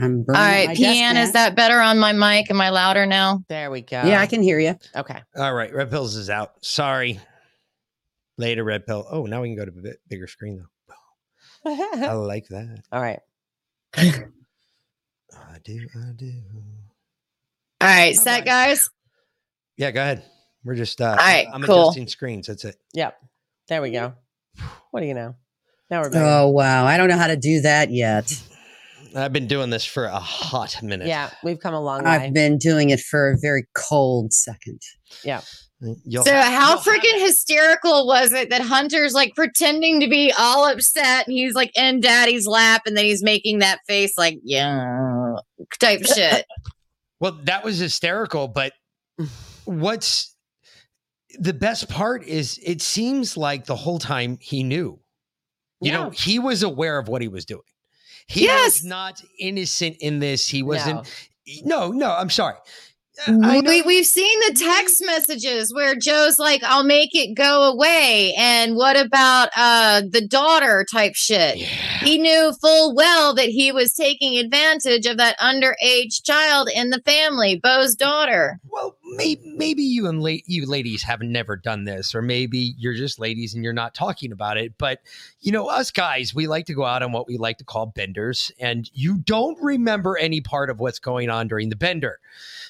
I'm 0.00 0.18
All 0.18 0.24
burning 0.24 0.40
right, 0.40 0.68
Pian, 0.76 1.20
is 1.20 1.32
that 1.32 1.56
better 1.56 1.80
on 1.80 1.98
my 1.98 2.12
mic? 2.12 2.50
Am 2.50 2.60
I 2.60 2.68
louder 2.70 3.04
now? 3.04 3.42
There 3.48 3.70
we 3.70 3.80
go. 3.80 4.02
Yeah, 4.04 4.20
I 4.20 4.26
can 4.26 4.42
hear 4.42 4.60
you. 4.60 4.76
Okay. 4.94 5.20
All 5.36 5.54
right, 5.54 5.74
Red 5.74 5.90
Pills 5.90 6.14
is 6.14 6.30
out. 6.30 6.64
Sorry. 6.64 7.18
Later, 8.36 8.62
Red 8.62 8.86
Pill. 8.86 9.04
Oh, 9.10 9.26
now 9.26 9.42
we 9.42 9.48
can 9.48 9.56
go 9.56 9.64
to 9.64 9.76
a 9.76 9.82
bit 9.82 10.00
bigger 10.08 10.28
screen 10.28 10.58
though. 10.58 10.64
I 12.06 12.12
like 12.12 12.46
that. 12.48 12.82
All 12.92 13.02
right. 13.02 13.18
I 13.96 15.58
do. 15.64 15.88
I 15.96 16.12
do. 16.14 16.32
All 17.80 17.88
right, 17.88 18.14
set, 18.14 18.44
guys. 18.44 18.90
Yeah, 19.76 19.90
go 19.90 20.00
ahead. 20.00 20.24
We're 20.68 20.74
just. 20.74 21.00
uh 21.00 21.06
All 21.06 21.16
right, 21.16 21.46
I'm 21.50 21.62
cool. 21.62 21.84
adjusting 21.84 22.08
screens. 22.08 22.46
That's 22.46 22.62
it. 22.66 22.76
Yep. 22.92 23.16
There 23.68 23.80
we 23.80 23.90
go. 23.90 24.12
What 24.90 25.00
do 25.00 25.06
you 25.06 25.14
know? 25.14 25.34
Now 25.90 26.02
we're 26.02 26.10
back. 26.10 26.22
Oh 26.22 26.48
wow, 26.48 26.84
I 26.84 26.98
don't 26.98 27.08
know 27.08 27.16
how 27.16 27.28
to 27.28 27.38
do 27.38 27.62
that 27.62 27.90
yet. 27.90 28.30
I've 29.16 29.32
been 29.32 29.46
doing 29.46 29.70
this 29.70 29.86
for 29.86 30.04
a 30.04 30.18
hot 30.18 30.82
minute. 30.82 31.08
yeah, 31.08 31.30
we've 31.42 31.58
come 31.58 31.72
a 31.72 31.80
long 31.80 32.04
way. 32.04 32.10
I've 32.10 32.34
been 32.34 32.58
doing 32.58 32.90
it 32.90 33.00
for 33.00 33.30
a 33.30 33.38
very 33.40 33.66
cold 33.74 34.34
second. 34.34 34.82
Yeah. 35.24 35.40
You'll 36.04 36.24
So 36.24 36.34
how 36.34 36.76
freaking 36.76 37.24
hysterical 37.24 38.06
was 38.06 38.32
it 38.32 38.50
that 38.50 38.60
Hunter's 38.60 39.14
like 39.14 39.34
pretending 39.34 40.00
to 40.00 40.08
be 40.08 40.34
all 40.38 40.68
upset 40.68 41.26
and 41.26 41.32
he's 41.32 41.54
like 41.54 41.70
in 41.78 42.00
daddy's 42.00 42.46
lap 42.46 42.82
and 42.84 42.94
then 42.94 43.06
he's 43.06 43.22
making 43.22 43.60
that 43.60 43.78
face 43.86 44.18
like, 44.18 44.38
yeah, 44.44 45.36
type 45.80 46.04
shit. 46.04 46.44
Well, 47.20 47.40
that 47.44 47.64
was 47.64 47.78
hysterical, 47.78 48.46
but 48.46 48.74
what's 49.64 50.36
the 51.38 51.54
best 51.54 51.88
part 51.88 52.24
is 52.24 52.58
it 52.62 52.80
seems 52.82 53.36
like 53.36 53.64
the 53.66 53.76
whole 53.76 53.98
time 53.98 54.38
he 54.40 54.62
knew. 54.62 54.98
You 55.80 55.92
know, 55.92 56.10
he 56.10 56.40
was 56.40 56.64
aware 56.64 56.98
of 56.98 57.06
what 57.06 57.22
he 57.22 57.28
was 57.28 57.44
doing. 57.44 57.62
He 58.26 58.44
Yes. 58.44 58.80
was 58.80 58.84
not 58.84 59.22
innocent 59.38 59.96
in 60.00 60.18
this. 60.18 60.46
He 60.48 60.62
wasn't 60.62 61.08
no, 61.64 61.90
no, 61.92 62.10
I'm 62.10 62.28
sorry. 62.30 62.56
we, 63.26 63.82
we've 63.82 64.06
seen 64.06 64.38
the 64.40 64.54
text 64.54 65.02
messages 65.04 65.74
where 65.74 65.96
Joe's 65.96 66.38
like, 66.38 66.62
I'll 66.62 66.84
make 66.84 67.14
it 67.14 67.34
go 67.34 67.64
away. 67.64 68.34
And 68.36 68.76
what 68.76 68.96
about 68.96 69.48
uh 69.56 70.02
the 70.10 70.26
daughter 70.26 70.84
type 70.90 71.14
shit? 71.14 71.56
He 71.56 72.18
knew 72.18 72.52
full 72.60 72.94
well 72.94 73.34
that 73.34 73.48
he 73.48 73.72
was 73.72 73.94
taking 73.94 74.36
advantage 74.36 75.06
of 75.06 75.16
that 75.16 75.38
underage 75.38 76.22
child 76.24 76.68
in 76.72 76.90
the 76.90 77.00
family, 77.04 77.58
Bo's 77.60 77.94
daughter. 77.94 78.60
Well, 78.70 78.96
maybe 79.16 79.52
maybe 79.56 79.82
you 79.82 80.06
and 80.06 80.22
la- 80.22 80.44
you 80.46 80.66
ladies 80.66 81.02
have 81.02 81.20
never 81.20 81.56
done 81.56 81.84
this, 81.84 82.14
or 82.14 82.22
maybe 82.22 82.74
you're 82.78 82.94
just 82.94 83.18
ladies 83.18 83.54
and 83.54 83.64
you're 83.64 83.72
not 83.72 83.94
talking 83.94 84.32
about 84.32 84.56
it. 84.56 84.74
But 84.78 85.00
you 85.40 85.52
know, 85.52 85.68
us 85.68 85.90
guys, 85.90 86.34
we 86.34 86.46
like 86.46 86.66
to 86.66 86.74
go 86.74 86.84
out 86.84 87.02
on 87.02 87.12
what 87.12 87.26
we 87.26 87.36
like 87.36 87.58
to 87.58 87.64
call 87.64 87.86
benders, 87.86 88.52
and 88.58 88.90
you 88.94 89.18
don't 89.18 89.60
remember 89.62 90.16
any 90.16 90.40
part 90.40 90.70
of 90.70 90.80
what's 90.80 90.98
going 90.98 91.30
on 91.30 91.48
during 91.48 91.68
the 91.68 91.76
bender. 91.76 92.20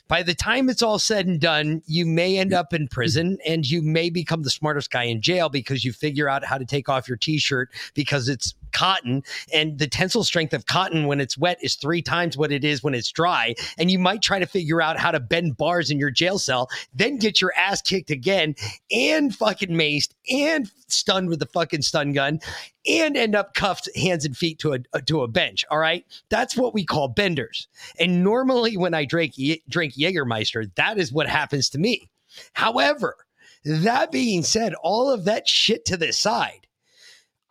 By 0.09 0.23
the 0.23 0.35
time 0.35 0.71
it's 0.71 0.83
all 0.83 0.99
said 0.99 1.27
and 1.27 1.39
done, 1.39 1.83
you 1.87 2.07
may 2.07 2.39
end 2.39 2.55
up 2.55 2.73
in 2.73 2.89
prison 2.89 3.37
and 3.47 3.69
you 3.69 3.83
may 3.83 4.09
become 4.09 4.43
the 4.43 4.51
smartest 4.51 4.91
guy 4.91 5.05
in 5.05 5.21
jail 5.21 5.51
because 5.51 5.85
you 5.85 5.93
figure 5.93 6.31
out 6.31 6.45
how 6.45 6.57
to 6.57 6.65
take 6.65 6.89
off 6.89 7.09
your 7.09 7.19
t-shirt 7.19 7.71
because 7.93 8.27
it's 8.27 8.55
cotton, 8.79 9.25
and 9.53 9.77
the 9.79 9.89
tensile 9.89 10.23
strength 10.23 10.55
of 10.55 10.67
cotton 10.67 11.07
when 11.09 11.21
it's 11.21 11.37
wet 11.37 11.59
is 11.61 11.75
three 11.75 12.01
times 12.01 12.37
what 12.37 12.53
it 12.53 12.65
is 12.65 12.81
when 12.83 12.95
it's 12.95 13.11
dry. 13.11 13.55
And 13.77 13.91
you 13.91 13.99
might 13.99 14.23
try 14.23 14.39
to 14.39 14.47
figure 14.47 14.81
out 14.81 15.01
how 15.01 15.11
to 15.11 15.19
bend 15.19 15.57
bars 15.57 15.91
in 15.91 15.99
your 15.99 16.13
jail 16.13 16.39
cell, 16.39 16.69
then 16.95 17.17
get 17.17 17.41
your 17.41 17.53
ass 17.57 17.83
kicked 17.83 18.11
again, 18.11 18.55
and 18.93 19.35
fucking 19.35 19.71
maced, 19.71 20.15
and 20.31 20.71
stunned 20.87 21.29
with 21.29 21.41
the 21.41 21.47
fucking 21.47 21.83
stun 21.83 22.13
gun, 22.13 22.39
and 22.87 23.17
end 23.17 23.35
up 23.35 23.55
cuffed 23.55 23.89
hands 23.97 24.25
and 24.25 24.37
feet 24.37 24.61
to 24.61 24.75
a 24.75 24.79
uh, 24.93 25.01
to 25.07 25.23
a 25.23 25.29
bench. 25.29 25.65
All 25.73 25.79
right, 25.79 26.05
that's 26.29 26.57
what 26.57 26.73
we 26.73 26.85
call 26.85 27.09
benders. 27.09 27.67
And 27.99 28.23
normally, 28.23 28.77
when 28.77 28.95
I 28.95 29.05
drink 29.05 29.35
drink 29.69 29.95
Jägermeister, 29.95 30.73
that 30.77 30.99
is 30.99 31.13
what 31.13 31.29
happens 31.29 31.69
to 31.71 31.79
me. 31.79 32.11
However, 32.53 33.17
that 33.65 34.13
being 34.13 34.45
said, 34.45 34.75
all 34.75 35.11
of 35.11 35.25
that 35.25 35.49
shit 35.49 35.85
to 35.87 35.97
the 35.97 36.13
side, 36.13 36.68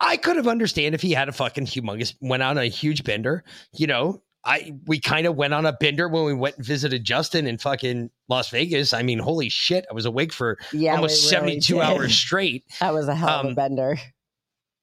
I 0.00 0.16
could 0.16 0.36
have 0.36 0.46
understand 0.48 0.94
if 0.94 1.02
he 1.02 1.12
had 1.12 1.28
a 1.28 1.32
fucking 1.32 1.66
humongous 1.66 2.14
went 2.20 2.42
on 2.42 2.56
a 2.58 2.66
huge 2.66 3.02
bender. 3.04 3.42
You 3.74 3.86
know, 3.88 4.22
I 4.44 4.74
we 4.86 5.00
kind 5.00 5.26
of 5.26 5.34
went 5.36 5.54
on 5.54 5.66
a 5.66 5.72
bender 5.72 6.08
when 6.08 6.24
we 6.24 6.34
went 6.34 6.56
and 6.56 6.64
visited 6.64 7.02
Justin 7.04 7.46
in 7.46 7.58
fucking 7.58 8.10
Las 8.28 8.50
Vegas. 8.50 8.92
I 8.92 9.02
mean, 9.02 9.18
holy 9.18 9.48
shit, 9.48 9.84
I 9.90 9.94
was 9.94 10.04
awake 10.06 10.32
for 10.32 10.58
Yeah, 10.72 10.94
almost 10.94 11.32
really 11.32 11.60
72 11.60 11.74
did. 11.74 11.82
hours 11.82 12.14
straight. 12.14 12.64
That 12.80 12.94
was 12.94 13.08
a 13.08 13.14
hell 13.14 13.28
of 13.40 13.46
a 13.46 13.48
Um, 13.48 13.54
bender. 13.54 13.98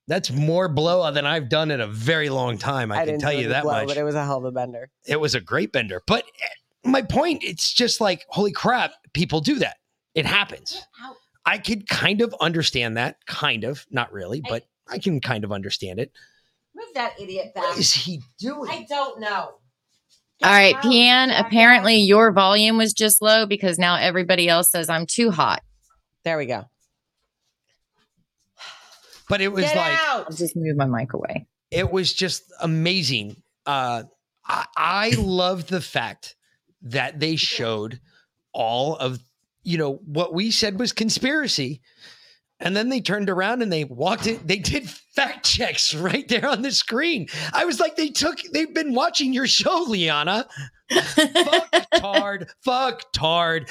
That's 0.07 0.29
more 0.31 0.67
blow 0.69 1.09
than 1.11 1.25
I've 1.25 1.49
done 1.49 1.71
in 1.71 1.81
a 1.81 1.87
very 1.87 2.29
long 2.29 2.57
time. 2.59 2.91
I, 2.91 3.05
can 3.05 3.17
tell 3.19 3.33
you 3.33 3.47
that 3.49 3.63
blow, 3.63 3.71
much. 3.73 3.87
but 3.87 3.97
it 3.97 4.03
was 4.03 4.13
a 4.13 4.23
hell 4.23 4.37
of 4.37 4.45
a 4.45 4.51
bender. 4.51 4.91
it 5.07 5.19
was 5.19 5.33
a 5.33 5.41
great 5.41 5.71
bender. 5.71 6.03
But 6.05 6.25
eh, 6.25 6.89
my 6.89 7.01
point, 7.01 7.43
it's 7.43 7.73
just 7.73 7.99
like, 7.99 8.23
holy 8.29 8.51
crap, 8.51 8.91
people 9.13 9.41
do 9.41 9.55
that. 9.59 9.77
It 10.13 10.27
happens. 10.27 10.79
I 11.45 11.57
could 11.57 11.87
kind 11.87 12.21
of 12.21 12.35
understand 12.39 12.97
that, 12.97 13.17
kind 13.25 13.63
of, 13.63 13.85
not 13.89 14.11
really, 14.13 14.41
but 14.47 14.67
I 14.87 14.99
can 14.99 15.19
kind 15.19 15.43
of 15.43 15.51
understand 15.51 15.99
it. 15.99 16.11
Move 16.75 16.85
that 16.93 17.19
idiot 17.19 17.53
back. 17.55 17.63
What 17.63 17.77
is 17.77 17.93
he 17.93 18.21
doing? 18.39 18.69
I 18.69 18.85
don't 18.89 19.19
know. 19.19 19.55
All 20.43 20.51
right, 20.51 20.75
Pian, 20.75 21.33
apparently 21.39 21.95
your 21.95 22.31
volume 22.31 22.77
was 22.77 22.93
just 22.93 23.21
low 23.21 23.45
because 23.45 23.79
now 23.79 23.95
everybody 23.95 24.49
else 24.49 24.69
says 24.69 24.89
I'm 24.89 25.05
too 25.05 25.31
hot. 25.31 25.63
There 26.25 26.37
we 26.37 26.45
go. 26.45 26.65
But 29.29 29.41
it 29.41 29.51
was 29.51 29.63
Get 29.63 29.75
like 29.75 29.97
out. 30.07 30.25
I'll 30.27 30.35
just 30.35 30.55
move 30.55 30.75
my 30.75 30.85
mic 30.85 31.13
away. 31.13 31.47
it 31.71 31.91
was 31.91 32.13
just 32.13 32.43
amazing. 32.61 33.37
Uh, 33.65 34.03
I, 34.45 34.65
I 34.77 35.09
love 35.17 35.67
the 35.67 35.81
fact 35.81 36.35
that 36.83 37.19
they 37.19 37.35
showed 37.35 37.99
all 38.53 38.95
of 38.97 39.19
you 39.63 39.77
know 39.77 39.95
what 40.05 40.33
we 40.33 40.51
said 40.51 40.77
was 40.79 40.91
conspiracy, 40.91 41.81
and 42.59 42.75
then 42.75 42.89
they 42.89 43.01
turned 43.01 43.29
around 43.29 43.61
and 43.61 43.71
they 43.71 43.83
walked 43.83 44.27
it. 44.27 44.47
They 44.47 44.59
did 44.59 44.89
fact 44.89 45.45
checks 45.45 45.93
right 45.93 46.27
there 46.27 46.47
on 46.47 46.61
the 46.61 46.71
screen. 46.71 47.27
I 47.53 47.65
was 47.65 47.79
like, 47.79 47.95
they 47.95 48.09
took. 48.09 48.39
They've 48.53 48.73
been 48.73 48.93
watching 48.93 49.33
your 49.33 49.47
show, 49.47 49.85
Liana. 49.87 50.47
fuck 50.91 51.85
tard. 51.95 52.49
Fuck 52.63 53.11
tard. 53.11 53.69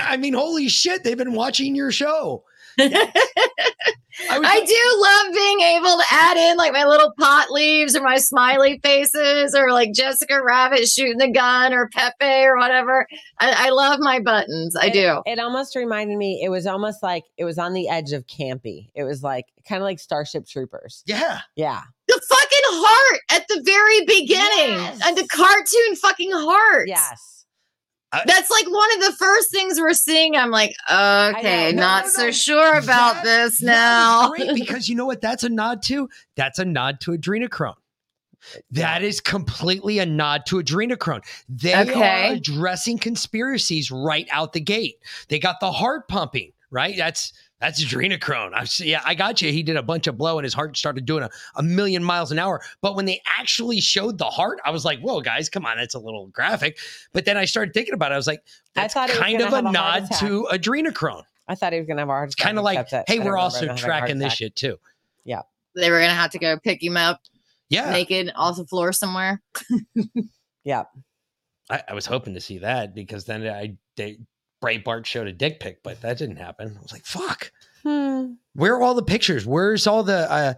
I 0.00 0.16
mean, 0.16 0.34
holy 0.34 0.68
shit! 0.68 1.02
They've 1.02 1.16
been 1.16 1.32
watching 1.32 1.74
your 1.74 1.92
show. 1.92 2.44
I 2.78 4.64
do 4.64 5.00
love 5.00 5.34
being 5.34 5.60
able 5.60 5.96
to 5.98 6.04
add 6.10 6.36
in 6.36 6.56
like 6.56 6.72
my 6.72 6.84
little 6.84 7.12
pot 7.18 7.50
leaves 7.50 7.96
or 7.96 8.02
my 8.02 8.18
smiley 8.18 8.78
faces 8.82 9.54
or 9.54 9.72
like 9.72 9.92
Jessica 9.92 10.40
Rabbit 10.42 10.86
shooting 10.86 11.18
the 11.18 11.30
gun 11.30 11.72
or 11.72 11.88
Pepe 11.88 12.44
or 12.44 12.56
whatever. 12.56 13.06
I, 13.40 13.66
I 13.66 13.70
love 13.70 13.98
my 14.00 14.20
buttons. 14.20 14.76
I 14.76 14.86
It- 14.86 14.92
do. 14.92 15.22
It 15.26 15.38
almost 15.38 15.74
reminded 15.76 16.16
me. 16.18 16.40
It 16.44 16.50
was 16.50 16.66
almost 16.66 17.02
like 17.02 17.24
it 17.36 17.44
was 17.44 17.58
on 17.58 17.72
the 17.72 17.88
edge 17.88 18.12
of 18.12 18.26
campy. 18.26 18.90
It 18.94 19.04
was 19.04 19.22
like 19.22 19.46
kind 19.68 19.82
of 19.82 19.84
like 19.84 19.98
Starship 19.98 20.46
Troopers. 20.46 21.02
Yeah. 21.06 21.40
Yeah. 21.56 21.82
The 22.08 22.20
fucking 22.28 22.48
heart 22.64 23.20
at 23.32 23.48
the 23.48 23.62
very 23.64 24.04
beginning. 24.04 25.00
And 25.04 25.16
the 25.16 25.26
cartoon 25.28 25.96
fucking 25.96 26.32
heart. 26.32 26.86
Yes. 26.88 27.41
That's 28.26 28.50
like 28.50 28.68
one 28.70 28.92
of 28.94 29.00
the 29.00 29.12
first 29.18 29.50
things 29.50 29.80
we're 29.80 29.92
seeing. 29.94 30.36
I'm 30.36 30.50
like, 30.50 30.74
okay, 30.90 31.72
No, 31.72 31.80
not 31.80 32.04
no, 32.04 32.10
so 32.10 32.24
no. 32.26 32.30
sure 32.30 32.74
about 32.78 33.14
That- 33.16 33.24
this 33.24 33.62
now. 33.62 34.30
great 34.30 34.54
because 34.54 34.88
you 34.88 34.94
know 34.96 35.06
what 35.06 35.20
that's 35.20 35.44
a 35.44 35.48
nod 35.48 35.82
to? 35.84 36.08
That's 36.36 36.58
a 36.58 36.64
nod 36.64 37.00
to 37.00 37.12
adrenochrome. 37.12 37.74
That 38.72 39.02
is 39.02 39.20
completely 39.20 39.98
a 40.00 40.06
nod 40.06 40.46
to 40.46 40.56
adrenochrome. 40.56 41.22
They 41.48 41.74
Okay. 41.74 42.28
are 42.30 42.32
addressing 42.34 42.98
conspiracies 42.98 43.90
right 43.90 44.26
out 44.32 44.52
the 44.52 44.60
gate. 44.60 44.96
They 45.28 45.38
got 45.38 45.60
the 45.60 45.70
heart 45.70 46.08
pumping, 46.08 46.52
right? 46.70 46.96
That's 46.96 47.32
that's 47.62 47.82
adrenochrome. 47.82 48.50
I 48.54 48.64
see, 48.64 48.90
yeah, 48.90 49.00
I 49.04 49.14
got 49.14 49.40
you. 49.40 49.52
He 49.52 49.62
did 49.62 49.76
a 49.76 49.82
bunch 49.82 50.08
of 50.08 50.18
blow 50.18 50.36
and 50.36 50.44
his 50.44 50.52
heart 50.52 50.76
started 50.76 51.06
doing 51.06 51.22
a, 51.22 51.30
a 51.54 51.62
million 51.62 52.02
miles 52.02 52.32
an 52.32 52.38
hour. 52.40 52.60
But 52.80 52.96
when 52.96 53.04
they 53.04 53.22
actually 53.38 53.80
showed 53.80 54.18
the 54.18 54.24
heart, 54.24 54.58
I 54.64 54.72
was 54.72 54.84
like, 54.84 54.98
whoa, 55.00 55.20
guys, 55.20 55.48
come 55.48 55.64
on, 55.64 55.76
that's 55.76 55.94
a 55.94 56.00
little 56.00 56.26
graphic. 56.26 56.76
But 57.12 57.24
then 57.24 57.36
I 57.36 57.44
started 57.44 57.72
thinking 57.72 57.94
about 57.94 58.10
it. 58.10 58.14
I 58.14 58.16
was 58.18 58.26
like, 58.26 58.40
I 58.40 58.82
that's 58.82 58.94
thought 58.94 59.10
he 59.10 59.16
was 59.16 59.22
kind 59.22 59.40
of 59.40 59.52
a 59.52 59.56
have 59.56 59.64
a 59.66 59.70
nod 59.72 60.02
attack. 60.04 60.18
to 60.20 60.48
adrenochrome. 60.52 61.22
I 61.46 61.54
thought 61.54 61.72
he 61.72 61.78
was 61.78 61.86
gonna 61.86 62.00
have 62.00 62.08
a 62.08 62.12
heart 62.12 62.32
attack. 62.32 62.44
Kind 62.44 62.58
of 62.58 62.64
like, 62.64 62.88
hey, 63.06 63.20
we're 63.20 63.38
also 63.38 63.60
remember 63.60 63.72
him 63.74 63.78
having 63.78 63.90
a 63.90 63.92
heart 63.92 64.00
tracking 64.00 64.18
this 64.18 64.32
shit 64.32 64.56
too. 64.56 64.78
Yeah. 65.24 65.42
they 65.76 65.90
were 65.90 66.00
gonna 66.00 66.14
have 66.14 66.32
to 66.32 66.38
go 66.40 66.58
pick 66.58 66.82
him 66.82 66.96
up 66.96 67.20
Yeah. 67.68 67.90
naked 67.92 68.32
off 68.34 68.56
the 68.56 68.66
floor 68.66 68.92
somewhere. 68.92 69.40
Yeah. 70.64 70.84
I, 71.70 71.82
I 71.88 71.94
was 71.94 72.06
hoping 72.06 72.34
to 72.34 72.40
see 72.40 72.58
that 72.58 72.94
because 72.94 73.24
then 73.24 73.46
I 73.46 73.76
they, 73.96 74.18
Breitbart 74.62 75.04
showed 75.06 75.26
a 75.26 75.32
dick 75.32 75.60
pic, 75.60 75.82
but 75.82 76.00
that 76.02 76.18
didn't 76.18 76.36
happen. 76.36 76.76
I 76.78 76.82
was 76.82 76.92
like, 76.92 77.04
fuck. 77.04 77.50
Hmm. 77.82 78.34
Where 78.54 78.74
are 78.76 78.82
all 78.82 78.94
the 78.94 79.02
pictures? 79.02 79.44
Where's 79.44 79.86
all 79.86 80.02
the? 80.04 80.30
uh 80.30 80.54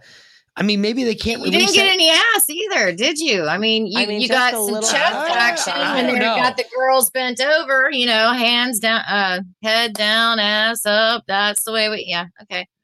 I 0.57 0.63
mean, 0.63 0.79
maybe 0.79 1.03
they 1.03 1.15
can't. 1.15 1.41
You 1.41 1.51
didn't 1.51 1.73
get 1.73 1.83
that- 1.83 1.93
any 1.93 2.09
ass 2.09 2.49
either, 2.49 2.93
did 2.93 3.17
you? 3.19 3.45
I 3.45 3.57
mean, 3.57 3.87
you, 3.87 3.99
I 3.99 4.05
mean, 4.05 4.21
you 4.21 4.29
got 4.29 4.53
some 4.53 4.81
chest 4.81 4.93
action 4.93 5.73
I 5.75 5.95
when 5.95 6.05
don't 6.05 6.13
they 6.15 6.19
got 6.19 6.55
the 6.55 6.63
girls 6.73 7.09
bent 7.09 7.41
over, 7.41 7.89
you 7.91 8.05
know, 8.05 8.31
hands 8.31 8.79
down, 8.79 9.01
uh, 9.01 9.41
head 9.63 9.93
down, 9.93 10.39
ass 10.39 10.85
up. 10.85 11.25
That's 11.27 11.63
the 11.65 11.73
way 11.73 11.89
we, 11.89 12.05
yeah, 12.07 12.27
okay. 12.43 12.67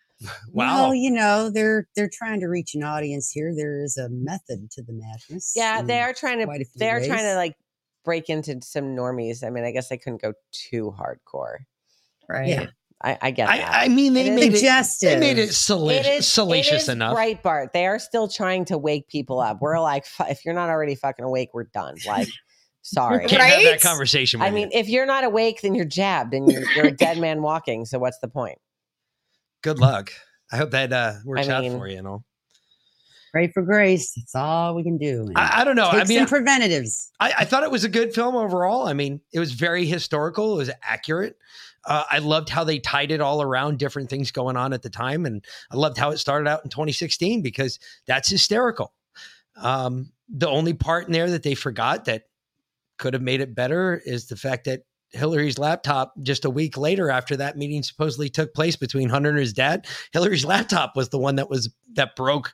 Wow. 0.51 0.83
Well, 0.89 0.95
you 0.95 1.11
know, 1.11 1.49
they're 1.49 1.87
they're 1.95 2.09
trying 2.11 2.41
to 2.41 2.47
reach 2.47 2.75
an 2.75 2.83
audience 2.83 3.31
here. 3.31 3.53
There 3.55 3.81
is 3.81 3.97
a 3.97 4.09
method 4.09 4.69
to 4.71 4.83
the 4.83 4.93
madness. 4.93 5.53
Yeah, 5.55 5.81
they 5.81 5.99
are 6.01 6.13
trying 6.13 6.39
to. 6.39 6.45
quite 6.45 6.61
a 6.61 6.65
few 6.65 6.77
They 6.77 6.89
are 6.89 7.03
trying 7.03 7.23
to 7.23 7.35
like 7.35 7.55
break 8.03 8.29
into 8.29 8.59
some 8.61 8.95
normies. 8.95 9.43
I 9.43 9.49
mean, 9.49 9.63
I 9.63 9.71
guess 9.71 9.91
I 9.91 9.97
couldn't 9.97 10.21
go 10.21 10.33
too 10.51 10.93
hardcore. 10.97 11.57
Right. 12.29 12.47
Yeah. 12.49 12.65
I, 13.03 13.17
I 13.19 13.31
get 13.31 13.47
that. 13.47 13.73
I, 13.73 13.85
I 13.85 13.87
mean, 13.87 14.13
they 14.13 14.21
It 14.27 14.33
is 14.33 14.35
made 14.35 14.53
it. 14.53 14.95
They 15.01 15.19
made 15.19 15.37
it 15.39 15.49
It 15.49 15.53
salacious, 15.53 16.07
is- 16.19 16.27
salacious 16.27 16.73
it 16.73 16.75
is 16.83 16.89
enough. 16.89 17.17
Breitbart. 17.17 17.71
They 17.73 17.87
are 17.87 17.97
still 17.97 18.27
trying 18.27 18.65
to 18.65 18.77
wake 18.77 19.07
people 19.07 19.39
up. 19.39 19.57
We're 19.59 19.79
like, 19.79 20.05
"Fu- 20.05 20.25
if 20.25 20.45
you're 20.45 20.53
not 20.53 20.69
already 20.69 20.93
fucking 20.93 21.25
awake, 21.25 21.49
we're 21.53 21.63
done. 21.63 21.95
Like, 22.05 22.27
sorry. 22.83 23.25
Can't 23.27 23.41
have 23.41 23.63
that 23.63 23.81
conversation. 23.81 24.39
With 24.39 24.47
I 24.47 24.51
mean, 24.51 24.69
if 24.71 24.87
you're 24.87 25.07
not 25.07 25.23
awake, 25.23 25.61
then 25.61 25.73
you're 25.73 25.83
jabbed 25.85 26.35
and 26.35 26.51
you're, 26.51 26.61
you're 26.75 26.85
a 26.87 26.91
dead 26.91 27.17
man 27.19 27.41
walking. 27.41 27.85
So 27.85 27.97
what's 27.97 28.19
the 28.19 28.27
point? 28.27 28.59
good 29.63 29.79
luck. 29.79 30.11
I 30.51 30.57
hope 30.57 30.71
that 30.71 30.91
uh, 30.93 31.13
works 31.25 31.47
I 31.47 31.53
out 31.53 31.63
for 31.79 31.87
you. 31.87 31.95
You 31.97 32.01
know, 32.03 32.23
pray 33.31 33.47
for 33.47 33.61
grace. 33.61 34.13
That's 34.15 34.35
all 34.35 34.75
we 34.75 34.83
can 34.83 34.97
do. 34.97 35.31
I, 35.35 35.61
I 35.61 35.63
don't 35.63 35.75
know. 35.75 35.87
I 35.87 36.03
mean, 36.03 36.19
some 36.19 36.27
preventatives. 36.27 37.11
I, 37.19 37.33
I 37.39 37.45
thought 37.45 37.63
it 37.63 37.71
was 37.71 37.83
a 37.83 37.89
good 37.89 38.13
film 38.13 38.35
overall. 38.35 38.87
I 38.87 38.93
mean, 38.93 39.21
it 39.33 39.39
was 39.39 39.53
very 39.53 39.85
historical. 39.85 40.53
It 40.53 40.57
was 40.57 40.71
accurate. 40.83 41.37
Uh, 41.85 42.03
I 42.11 42.19
loved 42.19 42.49
how 42.49 42.63
they 42.63 42.79
tied 42.79 43.11
it 43.11 43.21
all 43.21 43.41
around 43.41 43.79
different 43.79 44.09
things 44.09 44.31
going 44.31 44.55
on 44.55 44.73
at 44.73 44.83
the 44.83 44.89
time, 44.89 45.25
and 45.25 45.43
I 45.71 45.77
loved 45.77 45.97
how 45.97 46.11
it 46.11 46.17
started 46.17 46.47
out 46.47 46.63
in 46.63 46.69
2016 46.69 47.41
because 47.41 47.79
that's 48.05 48.29
hysterical. 48.29 48.93
Um, 49.55 50.11
the 50.29 50.47
only 50.47 50.73
part 50.73 51.07
in 51.07 51.13
there 51.13 51.29
that 51.29 51.43
they 51.43 51.55
forgot 51.55 52.05
that 52.05 52.23
could 52.97 53.13
have 53.13 53.23
made 53.23 53.41
it 53.41 53.55
better 53.55 53.99
is 54.05 54.27
the 54.27 54.35
fact 54.35 54.65
that 54.65 54.83
Hillary's 55.09 55.59
laptop, 55.59 56.13
just 56.21 56.45
a 56.45 56.49
week 56.49 56.77
later 56.77 57.09
after 57.09 57.35
that 57.37 57.57
meeting 57.57 57.83
supposedly 57.83 58.29
took 58.29 58.53
place 58.53 58.75
between 58.75 59.09
Hunter 59.09 59.29
and 59.29 59.39
his 59.39 59.53
dad, 59.53 59.87
Hillary's 60.13 60.45
laptop 60.45 60.95
was 60.95 61.09
the 61.09 61.17
one 61.17 61.35
that 61.35 61.49
was 61.49 61.69
that 61.93 62.15
broke 62.15 62.53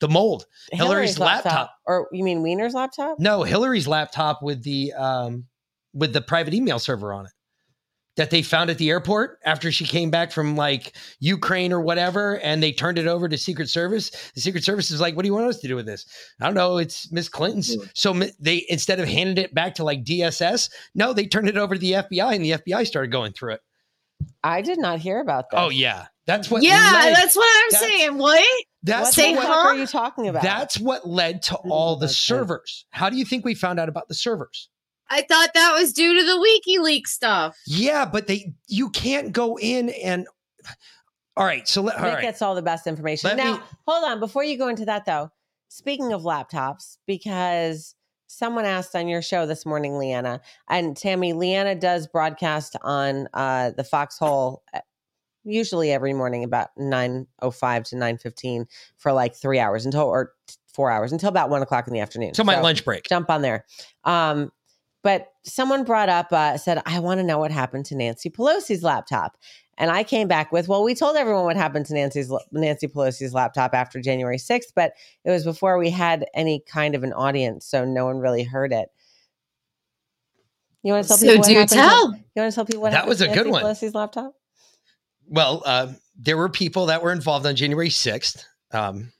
the 0.00 0.08
mold. 0.08 0.46
Hillary's, 0.72 1.18
laptop. 1.18 1.70
or 1.86 2.08
you 2.12 2.24
mean 2.24 2.42
Weiner's 2.42 2.74
laptop? 2.74 3.18
No, 3.20 3.42
Hillary's 3.42 3.86
laptop 3.88 4.42
with 4.42 4.62
the 4.62 4.92
um 4.94 5.44
with 5.92 6.12
the 6.12 6.20
private 6.20 6.54
email 6.54 6.78
server 6.78 7.12
on 7.12 7.26
it 7.26 7.32
that 8.16 8.30
they 8.30 8.42
found 8.42 8.70
at 8.70 8.78
the 8.78 8.90
airport 8.90 9.38
after 9.44 9.72
she 9.72 9.84
came 9.84 10.08
back 10.10 10.30
from 10.30 10.56
like 10.56 10.96
Ukraine 11.18 11.72
or 11.72 11.80
whatever, 11.80 12.38
and 12.40 12.62
they 12.62 12.70
turned 12.72 12.96
it 12.98 13.06
over 13.08 13.28
to 13.28 13.36
Secret 13.36 13.68
Service. 13.68 14.10
The 14.34 14.40
Secret 14.40 14.62
Service 14.64 14.90
is 14.90 15.00
like, 15.00 15.16
"What 15.16 15.22
do 15.22 15.28
you 15.28 15.34
want 15.34 15.46
us 15.48 15.58
to 15.60 15.68
do 15.68 15.74
with 15.76 15.86
this?" 15.86 16.06
I 16.40 16.44
don't 16.46 16.54
know. 16.54 16.78
It's 16.78 17.10
Miss 17.10 17.28
Clinton's. 17.28 17.76
So 17.94 18.12
they 18.40 18.64
instead 18.68 19.00
of 19.00 19.08
handing 19.08 19.42
it 19.42 19.54
back 19.54 19.74
to 19.76 19.84
like 19.84 20.04
DSS, 20.04 20.70
no, 20.94 21.12
they 21.12 21.26
turned 21.26 21.48
it 21.48 21.56
over 21.56 21.74
to 21.74 21.80
the 21.80 21.92
FBI, 21.92 22.34
and 22.34 22.44
the 22.44 22.50
FBI 22.52 22.86
started 22.86 23.10
going 23.10 23.32
through 23.32 23.54
it. 23.54 23.60
I 24.42 24.62
did 24.62 24.78
not 24.78 25.00
hear 25.00 25.20
about 25.20 25.50
that. 25.50 25.60
Oh 25.60 25.70
yeah, 25.70 26.06
that's 26.26 26.50
what. 26.50 26.62
yeah, 26.62 26.90
led- 26.94 27.16
that's 27.16 27.34
what 27.36 27.46
I'm 27.64 27.70
that's- 27.72 27.90
saying. 27.90 28.18
What? 28.18 28.44
That's 28.84 29.16
what 29.16 29.36
what 29.36 29.46
huh? 29.46 29.52
are 29.68 29.76
you 29.76 29.86
talking 29.86 30.28
about? 30.28 30.42
that's 30.42 30.78
what 30.78 31.08
led 31.08 31.42
to 31.42 31.56
all 31.56 31.96
the 31.96 32.04
about 32.04 32.14
servers. 32.14 32.86
How 32.90 33.08
do 33.08 33.16
you 33.16 33.24
think 33.24 33.44
we 33.44 33.54
found 33.54 33.80
out 33.80 33.88
about 33.88 34.08
the 34.08 34.14
servers? 34.14 34.68
I 35.08 35.22
thought 35.22 35.50
that 35.54 35.74
was 35.78 35.92
due 35.92 36.18
to 36.18 36.24
the 36.24 36.60
WikiLeaks 36.78 37.08
stuff. 37.08 37.56
Yeah, 37.66 38.04
but 38.04 38.26
they 38.26 38.52
you 38.68 38.90
can't 38.90 39.32
go 39.32 39.58
in 39.58 39.88
and 39.88 40.26
all 41.36 41.46
right. 41.46 41.66
So 41.66 41.82
let 41.82 41.96
all 41.96 42.04
Nick 42.04 42.14
right. 42.14 42.22
gets 42.22 42.42
all 42.42 42.54
the 42.54 42.62
best 42.62 42.86
information. 42.86 43.28
Let 43.28 43.36
now, 43.38 43.56
me- 43.56 43.62
hold 43.86 44.04
on. 44.04 44.20
Before 44.20 44.44
you 44.44 44.56
go 44.58 44.68
into 44.68 44.84
that, 44.84 45.04
though, 45.04 45.30
speaking 45.68 46.12
of 46.12 46.22
laptops, 46.22 46.98
because 47.06 47.94
someone 48.26 48.64
asked 48.64 48.94
on 48.94 49.08
your 49.08 49.22
show 49.22 49.46
this 49.46 49.64
morning, 49.64 49.98
Leanna, 49.98 50.40
and 50.68 50.96
Tammy, 50.96 51.32
Leanna 51.32 51.74
does 51.74 52.06
broadcast 52.06 52.76
on 52.82 53.28
uh, 53.34 53.70
the 53.70 53.84
Foxhole 53.84 54.62
usually 55.44 55.92
every 55.92 56.12
morning 56.14 56.42
about 56.44 56.68
9.05 56.78 57.84
to 57.90 57.96
9.15 57.96 58.66
for 58.96 59.12
like 59.12 59.34
three 59.34 59.58
hours 59.58 59.84
until, 59.86 60.02
or 60.02 60.32
four 60.72 60.90
hours 60.90 61.12
until 61.12 61.28
about 61.28 61.50
one 61.50 61.62
o'clock 61.62 61.86
in 61.86 61.92
the 61.94 62.00
afternoon. 62.00 62.34
So 62.34 62.44
my 62.44 62.60
lunch 62.60 62.84
break. 62.84 63.08
Jump 63.08 63.30
on 63.30 63.42
there. 63.42 63.64
Um, 64.04 64.50
but 65.02 65.28
someone 65.44 65.84
brought 65.84 66.08
up, 66.08 66.32
uh, 66.32 66.56
said, 66.56 66.80
I 66.86 66.98
want 67.00 67.18
to 67.20 67.24
know 67.24 67.38
what 67.38 67.50
happened 67.50 67.84
to 67.86 67.94
Nancy 67.96 68.30
Pelosi's 68.30 68.82
laptop. 68.82 69.36
And 69.76 69.90
I 69.90 70.02
came 70.04 70.28
back 70.28 70.50
with, 70.52 70.66
well, 70.68 70.82
we 70.84 70.94
told 70.94 71.16
everyone 71.16 71.44
what 71.44 71.56
happened 71.56 71.84
to 71.86 71.94
Nancy's 71.94 72.32
Nancy 72.52 72.86
Pelosi's 72.88 73.34
laptop 73.34 73.74
after 73.74 74.00
January 74.00 74.38
6th, 74.38 74.72
but 74.74 74.92
it 75.24 75.30
was 75.30 75.44
before 75.44 75.78
we 75.78 75.90
had 75.90 76.24
any 76.32 76.60
kind 76.60 76.94
of 76.94 77.02
an 77.02 77.12
audience, 77.12 77.66
so 77.66 77.84
no 77.84 78.06
one 78.06 78.18
really 78.18 78.44
heard 78.44 78.72
it. 78.72 78.88
You 80.84 80.92
want 80.92 81.04
to 81.04 81.08
tell 81.08 81.16
So 81.18 81.26
people 81.26 81.38
what 81.40 81.46
do 81.48 81.54
happened 81.54 81.68
to- 81.70 81.74
tell. 81.76 82.12
you 82.14 82.22
want 82.42 82.50
to 82.52 82.54
tell 82.54 82.64
people 82.64 82.82
what 82.82 82.92
That 82.92 83.06
was 83.08 83.18
to 83.18 83.24
a 83.24 83.28
good 83.28 83.46
Nancy 83.46 83.50
one. 83.50 83.62
Pelosi's 83.64 83.94
laptop? 83.94 84.34
Well, 85.28 85.62
uh, 85.64 85.92
there 86.16 86.36
were 86.36 86.48
people 86.48 86.86
that 86.86 87.02
were 87.02 87.12
involved 87.12 87.46
on 87.46 87.56
January 87.56 87.88
6th 87.88 88.44
um, 88.72 89.12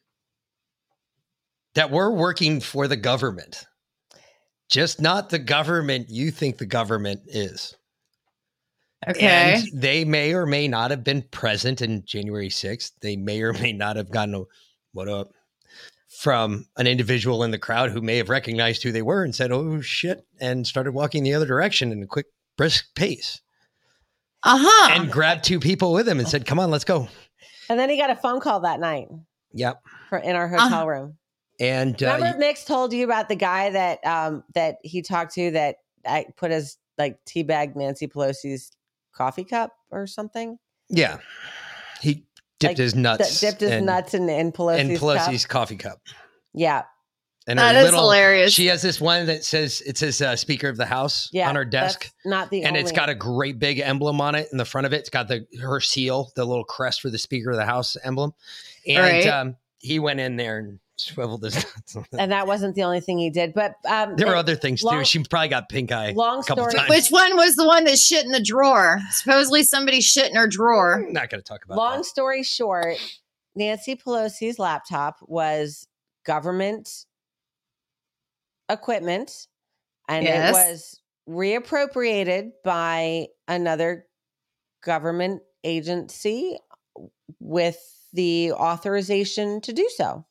that 1.75 1.91
were 1.91 2.11
working 2.11 2.61
for 2.61 2.89
the 2.89 2.97
government, 2.97 3.67
just 4.71 5.01
not 5.01 5.31
the 5.31 5.39
government 5.39 6.11
you 6.11 6.31
think 6.31 6.59
the 6.59 6.67
government 6.67 7.23
is. 7.27 7.77
Okay. 9.07 9.27
And 9.27 9.67
they 9.75 10.05
may 10.05 10.33
or 10.33 10.47
may 10.47 10.67
not 10.67 10.91
have 10.91 11.05
been 11.05 11.23
present 11.31 11.83
in 11.83 12.05
January 12.07 12.49
6th. 12.49 12.93
They 13.03 13.17
may 13.17 13.43
or 13.43 13.53
may 13.53 13.73
not 13.73 13.97
have 13.97 14.11
gotten 14.11 14.35
a 14.35 14.43
what 14.93 15.09
up 15.09 15.33
from 16.19 16.67
an 16.77 16.87
individual 16.87 17.43
in 17.43 17.51
the 17.51 17.59
crowd 17.59 17.91
who 17.91 18.01
may 18.01 18.17
have 18.17 18.29
recognized 18.29 18.83
who 18.83 18.93
they 18.93 19.03
were 19.03 19.25
and 19.25 19.35
said, 19.35 19.51
oh 19.51 19.81
shit, 19.81 20.25
and 20.41 20.67
started 20.67 20.93
walking 20.93 21.25
the 21.25 21.35
other 21.35 21.47
direction 21.47 21.91
in 21.91 22.03
a 22.03 22.07
quick, 22.07 22.27
brisk 22.57 22.95
pace 22.95 23.41
Uh 24.45 24.59
huh. 24.61 24.88
and 24.92 25.11
grabbed 25.11 25.45
two 25.45 25.59
people 25.59 25.92
with 25.92 26.07
him 26.09 26.18
and 26.18 26.28
said, 26.28 26.45
come 26.47 26.59
on, 26.59 26.70
let's 26.70 26.84
go. 26.84 27.09
And 27.70 27.78
then 27.80 27.88
he 27.88 27.97
got 27.97 28.11
a 28.11 28.16
phone 28.16 28.40
call 28.40 28.61
that 28.61 28.78
night 28.80 29.09
Yep. 29.55 29.80
for 30.11 30.18
in 30.18 30.36
our 30.36 30.47
Uh-huh. 30.47 30.64
hotel 30.68 30.86
room. 30.86 31.16
And 31.61 32.01
uh, 32.03 32.14
Remember, 32.16 32.38
Mix 32.38 32.64
told 32.64 32.92
you 32.92 33.05
about 33.05 33.28
the 33.28 33.36
guy 33.36 33.70
that 33.70 34.05
um 34.07 34.42
that 34.55 34.76
he 34.82 35.03
talked 35.03 35.34
to 35.34 35.51
that 35.53 35.76
I 36.07 36.26
put 36.36 36.51
his 36.51 36.76
like 36.99 37.18
teabag 37.24 37.76
Nancy 37.76 38.07
Pelosi's 38.09 38.72
coffee 39.14 39.45
cup 39.45 39.72
or 39.90 40.07
something. 40.07 40.59
yeah, 40.88 41.18
he 42.01 42.26
dipped 42.59 42.70
Like, 42.72 42.76
his 42.76 42.95
nuts. 42.95 43.40
D- 43.40 43.47
dipped 43.47 43.61
his 43.61 43.70
and, 43.70 43.86
nuts 43.86 44.14
in, 44.14 44.28
in 44.28 44.51
Pelosi's, 44.53 44.80
in 44.80 44.97
Pelosi's 44.97 45.47
cup. 45.47 45.51
coffee 45.62 45.76
cup. 45.76 46.01
Yeah, 46.53 46.82
And 47.47 47.59
That 47.59 47.74
her 47.74 47.80
is 47.80 47.84
little, 47.86 48.01
hilarious. 48.01 48.53
She 48.55 48.66
has 48.66 48.80
this 48.80 49.01
one 49.01 49.26
that 49.26 49.45
says 49.45 49.82
it 49.82 49.99
says 49.99 50.22
uh, 50.22 50.34
Speaker 50.34 50.68
of 50.68 50.76
the 50.78 50.86
House 50.86 51.28
yeah. 51.32 51.49
on 51.49 51.55
her 51.57 51.64
desk. 51.64 52.01
that's 52.05 52.14
Not 52.24 52.51
the 52.51 52.61
and 52.62 52.68
only. 52.68 52.80
it's 52.80 52.90
got 52.92 53.11
a 53.11 53.14
great 53.14 53.59
big 53.59 53.80
emblem 53.80 54.20
on 54.20 54.34
it 54.34 54.49
in 54.51 54.57
the 54.57 54.64
front 54.64 54.86
of 54.86 54.92
it. 54.95 55.01
It's 55.01 55.11
got 55.11 55.28
the 55.28 55.47
her 55.61 55.78
seal, 55.80 56.32
the 56.36 56.45
little 56.47 56.64
crest 56.64 57.03
for 57.03 57.11
the 57.11 57.18
Speaker 57.18 57.51
of 57.51 57.57
the 57.57 57.66
House 57.66 57.97
emblem. 58.03 58.32
And 58.86 58.99
Right. 58.99 59.26
um, 59.26 59.57
he 59.80 59.99
went 59.99 60.20
in 60.20 60.36
there 60.36 60.59
and 60.59 60.78
swiveled 60.97 61.42
his 61.42 61.55
nuts. 61.97 61.97
and 62.18 62.32
that 62.32 62.47
wasn't 62.47 62.74
the 62.76 62.82
only 62.84 63.01
thing 63.01 63.18
he 63.18 63.28
did. 63.28 63.53
But 63.53 63.74
um, 63.86 64.16
There 64.16 64.28
were 64.28 64.36
other 64.36 64.57
things 64.57 64.82
long- 64.82 65.01
too. 65.01 65.05
She 65.05 65.22
probably 65.24 65.49
got 65.49 65.68
pink 65.68 65.92
eye 65.92 66.12
long 66.12 66.40
a 66.40 66.45
couple 66.45 66.64
story- 66.70 66.78
times. 66.78 66.88
Which 66.88 67.09
one 67.11 67.36
was 67.36 67.57
the 67.57 67.66
one 67.66 67.84
that 67.84 67.99
shit 67.99 68.24
in 68.24 68.30
the 68.30 68.40
drawer? 68.42 69.01
Supposedly 69.11 69.64
somebody 69.64 70.01
shit 70.01 70.30
in 70.30 70.36
her 70.36 70.47
drawer. 70.49 71.05
not 71.11 71.28
going 71.28 71.42
to 71.42 71.47
talk 71.47 71.62
about 71.66 71.76
long 71.76 72.05
story 72.05 72.42
short, 72.42 72.97
Nancy 73.55 73.97
Pelosi's 73.97 74.59
laptop 74.59 75.18
was 75.26 75.86
government 76.24 77.05
equipment 78.69 79.47
and 80.09 80.25
Yes. 80.25 80.51
it 80.51 80.53
was 80.53 81.01
reappropriated 81.29 82.51
by 82.65 83.29
another 83.49 84.07
government 84.83 85.43
agency 85.65 86.59
with 87.41 87.79
the 88.12 88.53
authorization 88.53 89.61
to 89.62 89.73
do 89.73 89.89
so. 89.97 90.25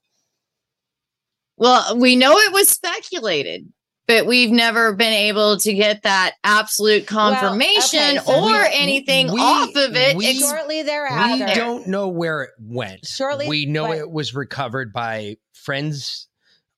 Well, 1.58 1.98
we 1.98 2.16
know 2.16 2.38
it 2.38 2.52
was 2.54 2.70
speculated, 2.70 3.72
but 4.08 4.26
we've 4.26 4.52
never 4.52 4.94
been 4.94 5.14
able 5.14 5.58
to 5.58 5.74
get 5.74 6.04
that 6.04 6.34
absolute 6.44 7.06
confirmation 7.08 8.18
okay, 8.18 8.26
so 8.26 8.34
or 8.44 8.60
we- 8.64 8.70
anything 8.74 9.32
we- 9.32 9.40
off 9.42 9.70
of 9.76 9.96
it. 9.96 10.16
we- 10.16 10.28
ex- 10.28 10.40
Shortly 10.40 10.84
We 10.84 11.54
don't 11.56 11.88
know 11.88 12.08
where 12.10 12.44
it 12.44 12.52
went. 12.60 13.06
Shortly- 13.06 13.48
we 13.48 13.66
know 13.66 13.88
but- 13.88 13.98
it 13.98 14.12
was 14.12 14.34
recovered 14.34 14.92
by 14.94 15.38
friends 15.54 16.28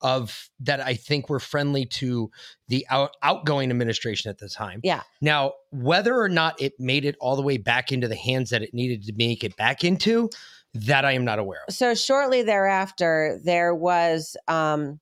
of 0.06 0.50
that 0.60 0.80
I 0.82 0.94
think 0.94 1.30
were 1.30 1.40
friendly 1.40 1.86
to 2.02 2.30
the 2.68 2.86
out, 2.92 3.12
outgoing 3.24 3.72
administration 3.72 4.30
at 4.30 4.38
the 4.38 4.48
time. 4.48 4.80
Yeah. 4.84 5.02
Now, 5.20 5.54
whether 5.72 6.16
or 6.16 6.30
not 6.30 6.62
it 6.62 6.74
made 6.80 7.06
it 7.06 7.16
all 7.20 7.36
the 7.36 7.42
way 7.42 7.58
back 7.58 7.92
into 7.92 8.08
the 8.08 8.16
hands 8.16 8.52
that 8.52 8.62
it 8.62 8.72
needed 8.74 9.04
to 9.08 9.14
make 9.18 9.44
it 9.44 9.56
back 9.58 9.84
into, 9.84 10.30
that 10.76 11.06
I 11.06 11.14
am 11.14 11.26
not 11.26 11.40
aware 11.40 11.62
of. 11.68 11.74
so 11.74 11.96
shortly 11.96 12.44
thereafter 12.44 13.40
there 13.44 13.74
was 13.74 14.38
um 14.48 15.00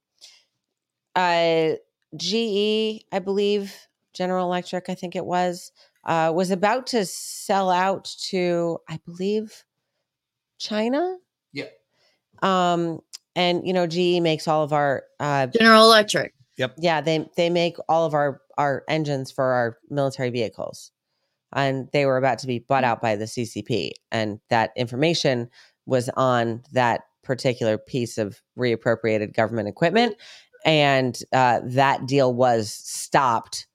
uh 1.15 1.71
GE 2.15 3.03
I 3.11 3.19
believe 3.23 3.75
General 4.13 4.45
Electric 4.45 4.89
I 4.89 4.95
think 4.95 5.15
it 5.15 5.25
was 5.25 5.71
uh 6.05 6.31
was 6.33 6.51
about 6.51 6.87
to 6.87 7.05
sell 7.05 7.69
out 7.69 8.05
to 8.29 8.77
I 8.87 8.99
believe 9.05 9.63
China 10.59 11.17
Yeah. 11.51 11.65
um 12.41 12.99
and 13.35 13.65
you 13.65 13.73
know 13.73 13.87
GE 13.87 14.21
makes 14.21 14.47
all 14.47 14.63
of 14.63 14.73
our 14.73 15.03
uh 15.19 15.47
General 15.47 15.85
Electric. 15.85 16.33
Yep. 16.57 16.75
yeah 16.77 17.01
they 17.01 17.27
they 17.35 17.49
make 17.49 17.77
all 17.89 18.05
of 18.05 18.13
our 18.13 18.41
our 18.57 18.83
engines 18.87 19.31
for 19.31 19.43
our 19.45 19.77
military 19.89 20.29
vehicles 20.29 20.91
and 21.51 21.89
they 21.93 22.05
were 22.05 22.17
about 22.17 22.37
to 22.39 22.47
be 22.47 22.59
bought 22.59 22.83
out 22.83 23.01
by 23.01 23.15
the 23.15 23.25
ccp 23.25 23.89
and 24.11 24.39
that 24.49 24.69
information 24.77 25.49
was 25.87 26.09
on 26.09 26.61
that 26.71 27.01
particular 27.23 27.79
piece 27.79 28.19
of 28.19 28.39
reappropriated 28.55 29.33
government 29.33 29.67
equipment 29.67 30.15
and 30.63 31.19
uh, 31.33 31.59
that 31.63 32.05
deal 32.05 32.31
was 32.33 32.71
stopped 32.71 33.65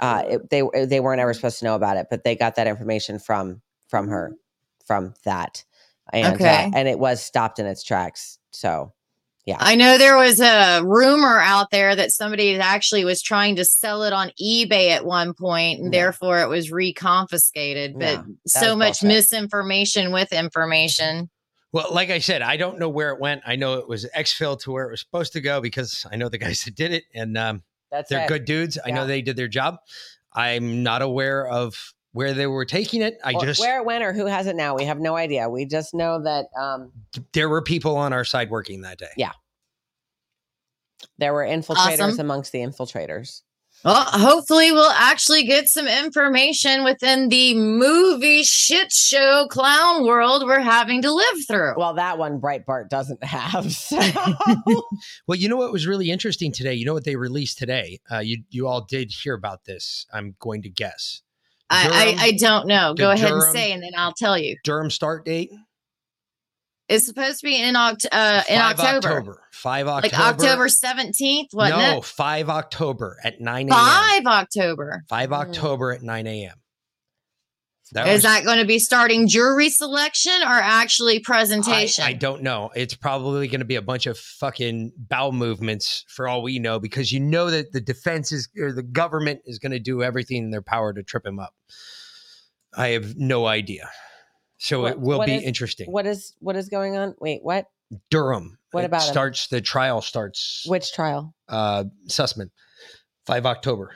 uh, 0.00 0.24
it, 0.28 0.50
they 0.50 0.62
they 0.86 0.98
weren't 0.98 1.20
ever 1.20 1.34
supposed 1.34 1.60
to 1.60 1.64
know 1.64 1.76
about 1.76 1.96
it 1.96 2.08
but 2.10 2.24
they 2.24 2.34
got 2.34 2.56
that 2.56 2.66
information 2.66 3.20
from 3.20 3.62
from 3.88 4.08
her 4.08 4.32
from 4.84 5.14
that 5.24 5.64
and 6.12 6.34
Okay. 6.34 6.64
uh, 6.66 6.70
and 6.74 6.88
it 6.88 6.98
was 6.98 7.22
stopped 7.22 7.60
in 7.60 7.66
its 7.66 7.84
tracks 7.84 8.40
so 8.50 8.92
yeah 9.46 9.56
I 9.60 9.74
know 9.74 9.98
there 9.98 10.16
was 10.16 10.40
a 10.40 10.82
rumor 10.84 11.40
out 11.40 11.70
there 11.70 11.94
that 11.96 12.12
somebody 12.12 12.58
actually 12.58 13.04
was 13.04 13.20
trying 13.22 13.56
to 13.56 13.64
sell 13.64 14.02
it 14.04 14.12
on 14.12 14.30
eBay 14.42 14.90
at 14.90 15.04
one 15.04 15.34
point, 15.34 15.80
and 15.80 15.90
No. 15.90 15.98
therefore 15.98 16.40
it 16.40 16.48
was 16.48 16.70
reconfiscated. 16.70 17.94
But 17.94 18.00
No, 18.26 18.34
that 18.44 18.48
so 18.50 18.76
much 18.76 19.00
bullshit. 19.00 19.08
misinformation 19.08 20.12
with 20.12 20.32
information. 20.32 21.30
Well, 21.72 21.88
like 21.92 22.10
I 22.10 22.20
said, 22.20 22.40
I 22.42 22.56
don't 22.56 22.78
know 22.78 22.88
where 22.88 23.10
it 23.10 23.20
went. 23.20 23.42
I 23.44 23.56
know 23.56 23.74
it 23.74 23.88
was 23.88 24.06
exfil 24.16 24.58
to 24.60 24.70
where 24.70 24.86
it 24.86 24.90
was 24.92 25.00
supposed 25.00 25.32
to 25.32 25.40
go 25.40 25.60
because 25.60 26.06
I 26.10 26.16
know 26.16 26.28
the 26.28 26.38
guys 26.38 26.62
that 26.64 26.76
did 26.76 26.92
it, 26.92 27.04
and 27.14 27.36
um, 27.36 27.62
That's 27.90 28.08
they're 28.10 28.24
it. 28.24 28.28
good 28.28 28.44
dudes. 28.44 28.78
I 28.84 28.90
know 28.92 29.06
they 29.06 29.22
did 29.22 29.36
their 29.36 29.48
job. 29.48 29.78
I'm 30.32 30.82
not 30.82 31.02
aware 31.02 31.46
of 31.48 31.93
where 32.14 32.32
they 32.32 32.46
were 32.46 32.64
taking 32.64 33.02
it. 33.02 33.18
I 33.22 33.32
Or 33.34 33.44
just 33.44 33.60
where 33.60 33.78
it 33.80 33.84
went 33.84 34.02
or 34.02 34.12
who 34.12 34.24
has 34.26 34.46
it 34.46 34.56
now. 34.56 34.74
We 34.74 34.84
have 34.86 34.98
no 35.00 35.16
idea. 35.16 35.48
We 35.50 35.66
just 35.66 35.92
know 35.94 36.22
that 36.22 36.46
um, 36.58 36.90
there 37.32 37.48
were 37.48 37.60
people 37.60 37.96
on 37.96 38.12
our 38.12 38.24
side 38.24 38.48
working 38.50 38.80
that 38.82 38.98
day. 38.98 39.10
Yeah. 39.16 39.32
there 41.18 41.32
were 41.34 41.44
infiltrators 41.44 42.00
Awesome. 42.00 42.20
amongst 42.20 42.52
the 42.52 42.60
infiltrators. 42.60 43.42
Well, 43.84 44.02
hopefully 44.04 44.72
we'll 44.72 44.90
actually 44.92 45.42
get 45.44 45.68
some 45.68 45.86
information 45.86 46.84
within 46.84 47.28
the 47.28 47.54
movie 47.54 48.42
shit 48.42 48.90
show 48.90 49.46
clown 49.50 50.06
world 50.06 50.44
we're 50.46 50.60
having 50.60 51.02
to 51.02 51.12
live 51.12 51.46
through. 51.46 51.74
Well, 51.76 51.92
that 51.94 52.16
one 52.16 52.40
Breitbart 52.40 52.88
doesn't 52.88 53.22
have. 53.22 53.70
So. 53.72 53.98
Well, 55.26 55.36
you 55.36 55.48
know 55.50 55.56
what 55.56 55.70
was 55.72 55.86
really 55.86 56.10
interesting 56.10 56.50
today? 56.52 56.72
You 56.74 56.86
know 56.86 56.94
what 56.94 57.04
they 57.04 57.16
released 57.16 57.58
today? 57.58 58.00
Uh, 58.10 58.20
you 58.20 58.44
you 58.50 58.66
all 58.68 58.80
did 58.82 59.10
hear 59.12 59.34
about 59.34 59.64
this. 59.64 60.06
I'm 60.12 60.34
going 60.38 60.62
to 60.62 60.70
guess. 60.70 61.20
I, 61.70 61.84
Durham- 61.84 62.18
I, 62.18 62.22
I 62.24 62.32
don't 62.32 62.66
know. 62.66 62.94
Go 62.94 63.10
ahead 63.10 63.28
Durham- 63.28 63.42
and 63.42 63.52
say, 63.52 63.72
and 63.72 63.82
then 63.82 63.92
I'll 63.96 64.12
tell 64.12 64.36
you. 64.38 64.56
Durham 64.64 64.90
start 64.90 65.24
date 65.24 65.50
It's 66.88 67.06
supposed 67.06 67.40
to 67.40 67.46
be 67.46 67.60
in, 67.60 67.74
Oct- 67.74 68.06
uh, 68.12 68.42
in 68.48 68.58
5 68.58 68.78
October. 68.80 69.42
Five 69.52 69.88
October. 69.88 70.14
Like 70.16 70.26
October 70.34 70.66
17th, 70.68 71.46
wasn't 71.54 71.78
no, 71.80 71.98
it? 71.98 72.04
five 72.04 72.50
October 72.50 73.16
at 73.24 73.40
nine 73.40 73.68
a.m. 73.70 73.78
5 73.78 74.26
October. 74.26 75.02
Five 75.08 75.30
Mm. 75.30 75.36
October 75.48 75.92
at 75.92 76.02
nine 76.02 76.26
a.m. 76.26 76.54
That 77.92 78.08
Is 78.08 78.14
was- 78.14 78.22
that 78.24 78.44
going 78.44 78.58
to 78.58 78.64
be 78.64 78.78
starting 78.78 79.28
jury 79.28 79.68
selection 79.68 80.32
or 80.42 80.46
actually 80.54 81.20
presentation? 81.20 82.02
I 82.04 82.12
don't 82.14 82.42
know. 82.42 82.70
It's 82.74 82.94
probably 82.94 83.46
going 83.46 83.60
to 83.60 83.66
be 83.66 83.76
a 83.76 83.82
bunch 83.82 84.06
of 84.06 84.18
fucking 84.18 84.92
bowel 84.96 85.32
movements 85.32 86.04
for 86.08 86.26
all 86.26 86.42
we 86.42 86.58
know, 86.58 86.80
because 86.80 87.12
you 87.12 87.20
know 87.20 87.50
that 87.50 87.72
the 87.72 87.80
defense 87.80 88.32
is 88.32 88.48
or 88.58 88.72
the 88.72 88.82
government 88.82 89.40
is 89.44 89.58
going 89.58 89.72
to 89.72 89.78
do 89.78 90.02
everything 90.02 90.38
in 90.44 90.50
their 90.50 90.62
power 90.62 90.92
to 90.92 91.02
trip 91.02 91.26
him 91.26 91.38
up. 91.38 91.54
I 92.76 92.88
have 92.88 93.16
no 93.16 93.46
idea. 93.46 93.90
So 94.58 94.80
What- 94.82 94.92
it 94.92 95.00
will 95.00 95.24
be 95.24 95.34
is- 95.34 95.42
interesting. 95.44 95.92
What 95.92 96.06
is 96.06 96.34
what 96.40 96.56
is 96.56 96.68
going 96.68 96.96
on? 96.96 97.14
Wait, 97.20 97.40
what? 97.42 97.66
Durham. 98.10 98.58
What 98.70 98.82
It 98.82 98.86
about 98.86 99.02
him? 99.02 99.12
starts 99.12 99.46
the 99.48 99.60
trial 99.60 100.00
starts 100.00 100.64
Which 100.66 100.92
trial? 100.92 101.34
uh 101.48 101.84
Sussman. 102.08 102.50
5 103.26 103.46
October. 103.46 103.94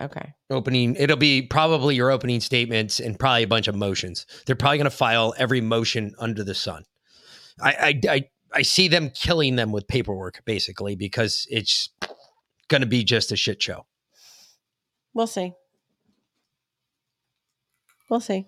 Okay. 0.00 0.32
Opening 0.50 0.94
it'll 0.96 1.16
be 1.16 1.42
probably 1.42 1.96
your 1.96 2.10
opening 2.10 2.40
statements 2.40 3.00
and 3.00 3.18
probably 3.18 3.42
a 3.42 3.48
bunch 3.48 3.68
of 3.68 3.74
motions. 3.74 4.26
They're 4.46 4.56
probably 4.56 4.78
gonna 4.78 4.90
file 4.90 5.34
every 5.38 5.60
motion 5.60 6.14
under 6.18 6.44
the 6.44 6.54
sun. 6.54 6.84
I 7.60 7.72
I 7.72 8.00
I, 8.10 8.28
I 8.54 8.62
see 8.62 8.88
them 8.88 9.10
killing 9.10 9.56
them 9.56 9.72
with 9.72 9.88
paperwork 9.88 10.44
basically 10.44 10.94
because 10.94 11.46
it's 11.50 11.90
gonna 12.68 12.86
be 12.86 13.02
just 13.02 13.32
a 13.32 13.36
shit 13.36 13.60
show. 13.62 13.86
We'll 15.14 15.26
see. 15.26 15.52
We'll 18.08 18.20
see. 18.20 18.46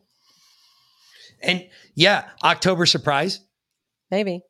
And 1.42 1.68
yeah, 1.94 2.28
October 2.44 2.86
surprise. 2.86 3.40
Maybe. 4.10 4.42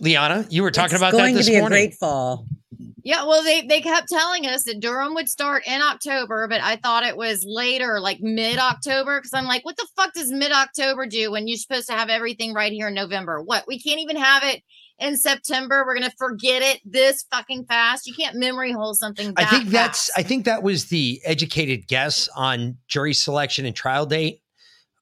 Liana, 0.00 0.46
you 0.50 0.62
were 0.62 0.70
talking 0.70 0.94
It's 0.94 1.00
about 1.02 1.12
going 1.12 1.34
that 1.34 1.38
this 1.38 1.46
to 1.46 1.52
be 1.52 1.60
morning. 1.60 1.78
a 1.78 1.86
great 1.86 1.94
fall. 1.94 2.46
Yeah, 3.02 3.24
well, 3.24 3.42
they 3.44 3.62
they 3.62 3.80
kept 3.80 4.08
telling 4.08 4.46
us 4.46 4.64
that 4.64 4.80
Durham 4.80 5.14
would 5.14 5.28
start 5.28 5.62
in 5.66 5.80
October, 5.80 6.48
but 6.48 6.60
I 6.60 6.74
thought 6.76 7.04
it 7.04 7.16
was 7.16 7.44
later, 7.46 8.00
like 8.00 8.18
mid 8.20 8.58
October, 8.58 9.18
because 9.20 9.32
I'm 9.32 9.44
like, 9.44 9.64
what 9.64 9.76
the 9.76 9.86
fuck 9.96 10.12
does 10.12 10.32
mid 10.32 10.50
October 10.50 11.06
do 11.06 11.30
when 11.30 11.46
you're 11.46 11.56
supposed 11.56 11.86
to 11.86 11.92
have 11.92 12.08
everything 12.08 12.52
right 12.52 12.72
here 12.72 12.88
in 12.88 12.94
November? 12.94 13.40
What 13.40 13.64
we 13.68 13.80
can't 13.80 14.00
even 14.00 14.16
have 14.16 14.42
it 14.42 14.62
in 14.98 15.16
September. 15.16 15.84
We're 15.86 15.94
gonna 15.94 16.12
forget 16.18 16.62
it 16.62 16.80
this 16.84 17.24
fucking 17.30 17.66
fast. 17.66 18.08
You 18.08 18.14
can't 18.14 18.36
memory 18.36 18.72
hole 18.72 18.92
something. 18.94 19.32
I 19.36 19.44
that 19.44 19.50
think 19.50 19.62
fast. 19.64 19.72
that's 19.72 20.10
I 20.16 20.22
think 20.24 20.44
that 20.46 20.64
was 20.64 20.86
the 20.86 21.20
educated 21.24 21.86
guess 21.86 22.28
on 22.34 22.76
jury 22.88 23.14
selection 23.14 23.66
and 23.66 23.76
trial 23.76 24.04
date. 24.06 24.42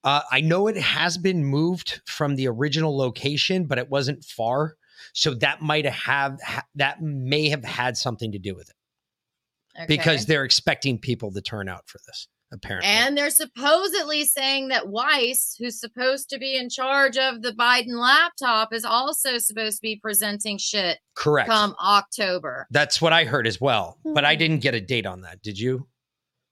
Uh, 0.04 0.20
I 0.30 0.42
know 0.42 0.66
it 0.66 0.76
has 0.76 1.16
been 1.16 1.42
moved 1.42 2.02
from 2.06 2.36
the 2.36 2.48
original 2.48 2.94
location, 2.94 3.64
but 3.64 3.78
it 3.78 3.88
wasn't 3.88 4.22
far, 4.22 4.76
so 5.14 5.32
that 5.34 5.62
might 5.62 5.86
have 5.86 6.40
ha- 6.42 6.66
that 6.74 7.00
may 7.00 7.48
have 7.48 7.64
had 7.64 7.96
something 7.96 8.32
to 8.32 8.38
do 8.38 8.54
with 8.54 8.68
it 8.68 9.88
because 9.88 10.26
they're 10.26 10.44
expecting 10.44 10.98
people 10.98 11.32
to 11.32 11.40
turn 11.40 11.68
out 11.68 11.88
for 11.88 11.98
this. 12.06 12.28
Apparently, 12.52 12.88
And 12.88 13.16
they're 13.16 13.30
supposedly 13.30 14.24
saying 14.24 14.68
that 14.68 14.88
Weiss, 14.88 15.56
who's 15.58 15.80
supposed 15.80 16.28
to 16.30 16.38
be 16.38 16.56
in 16.56 16.68
charge 16.68 17.16
of 17.16 17.42
the 17.42 17.50
Biden 17.50 17.98
laptop, 17.98 18.72
is 18.72 18.84
also 18.84 19.38
supposed 19.38 19.78
to 19.78 19.82
be 19.82 19.98
presenting 20.00 20.58
shit 20.58 20.98
Correct. 21.16 21.48
come 21.48 21.74
October. 21.82 22.68
that's 22.70 23.02
what 23.02 23.12
I 23.12 23.24
heard 23.24 23.48
as 23.48 23.60
well, 23.60 23.98
but 24.04 24.24
I 24.24 24.34
hmm. 24.34 24.38
didn't 24.38 24.58
get 24.60 24.74
a 24.74 24.80
date 24.80 25.06
on 25.06 25.22
that. 25.22 25.42
Did 25.42 25.58
you? 25.58 25.88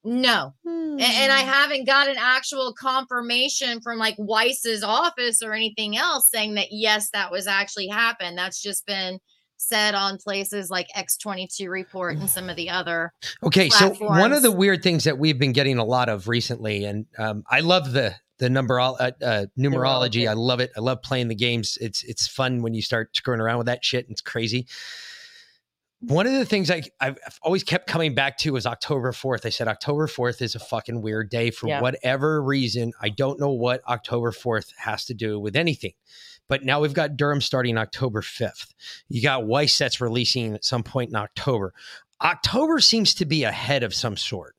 No. 0.04 0.54
A- 0.66 0.68
And, 0.68 1.32
I 1.32 1.42
Hmm. 1.42 1.48
haven't 1.48 1.84
got 1.86 2.08
an 2.08 2.16
actual 2.18 2.72
confirmation 2.74 3.80
from 3.80 3.98
like 3.98 4.16
Weiss's 4.18 4.82
office 4.82 5.42
or 5.42 5.52
anything 5.52 5.96
else 5.96 6.28
saying 6.30 6.54
that 6.54 6.68
yes, 6.70 7.10
that 7.10 7.30
was 7.30 7.46
actually 7.46 7.88
happened. 7.88 8.36
That's 8.36 8.60
just 8.60 8.84
been 8.86 9.18
said 9.58 9.94
on 9.94 10.18
places 10.18 10.70
like 10.70 10.88
X22 10.96 11.68
report 11.68 12.16
and 12.16 12.28
some 12.28 12.50
of 12.50 12.56
the 12.56 12.68
other 12.68 13.12
Okay, 13.44 13.68
so 13.70 13.90
one 13.90 14.32
of 14.32 14.42
the 14.42 14.50
weird 14.50 14.82
things 14.82 15.04
that 15.04 15.18
we've 15.18 15.38
been 15.38 15.52
getting 15.52 15.78
a 15.78 15.84
lot 15.84 16.08
of 16.08 16.26
recently, 16.26 16.84
and 16.84 17.06
um, 17.16 17.44
I 17.48 17.60
love 17.60 17.92
the 17.92 18.14
the 18.38 18.50
number 18.50 18.80
uh, 18.80 18.90
uh, 19.22 19.46
numerology. 19.56 20.28
I 20.28 20.32
love 20.32 20.58
it. 20.58 20.72
I 20.76 20.80
love 20.80 21.00
playing 21.02 21.28
the 21.28 21.36
games. 21.36 21.78
It's 21.80 22.02
it's 22.02 22.26
fun 22.26 22.60
when 22.62 22.74
you 22.74 22.82
start 22.82 23.14
screwing 23.14 23.40
around 23.40 23.58
with 23.58 23.66
that 23.68 23.84
shit. 23.84 24.04
And 24.06 24.10
it's 24.12 24.20
crazy. 24.20 24.66
One 26.08 26.26
of 26.26 26.32
the 26.32 26.44
things 26.44 26.70
I 26.70 26.82
I've 27.00 27.18
always 27.42 27.62
kept 27.62 27.86
coming 27.86 28.14
back 28.14 28.36
to 28.38 28.56
is 28.56 28.66
October 28.66 29.12
fourth. 29.12 29.46
I 29.46 29.50
said 29.50 29.68
October 29.68 30.06
fourth 30.06 30.42
is 30.42 30.54
a 30.54 30.58
fucking 30.58 31.00
weird 31.00 31.30
day 31.30 31.50
for 31.50 31.68
Yeah. 31.68 31.80
whatever 31.80 32.42
reason. 32.42 32.92
I 33.00 33.08
don't 33.08 33.38
know 33.38 33.52
what 33.52 33.82
October 33.88 34.32
fourth 34.32 34.72
has 34.78 35.04
to 35.06 35.14
do 35.14 35.38
with 35.38 35.54
anything. 35.54 35.92
But 36.48 36.64
now 36.64 36.80
we've 36.80 36.92
got 36.92 37.16
Durham 37.16 37.40
starting 37.40 37.78
October 37.78 38.20
5th. 38.20 38.74
You 39.08 39.22
got 39.22 39.46
Weiss 39.46 39.78
that's 39.78 40.00
releasing 40.00 40.54
at 40.54 40.64
some 40.64 40.82
point 40.82 41.10
in 41.10 41.16
October. 41.16 41.72
October 42.20 42.80
seems 42.80 43.14
to 43.14 43.24
be 43.24 43.44
ahead 43.44 43.82
of 43.82 43.94
some 43.94 44.16
sort. 44.16 44.56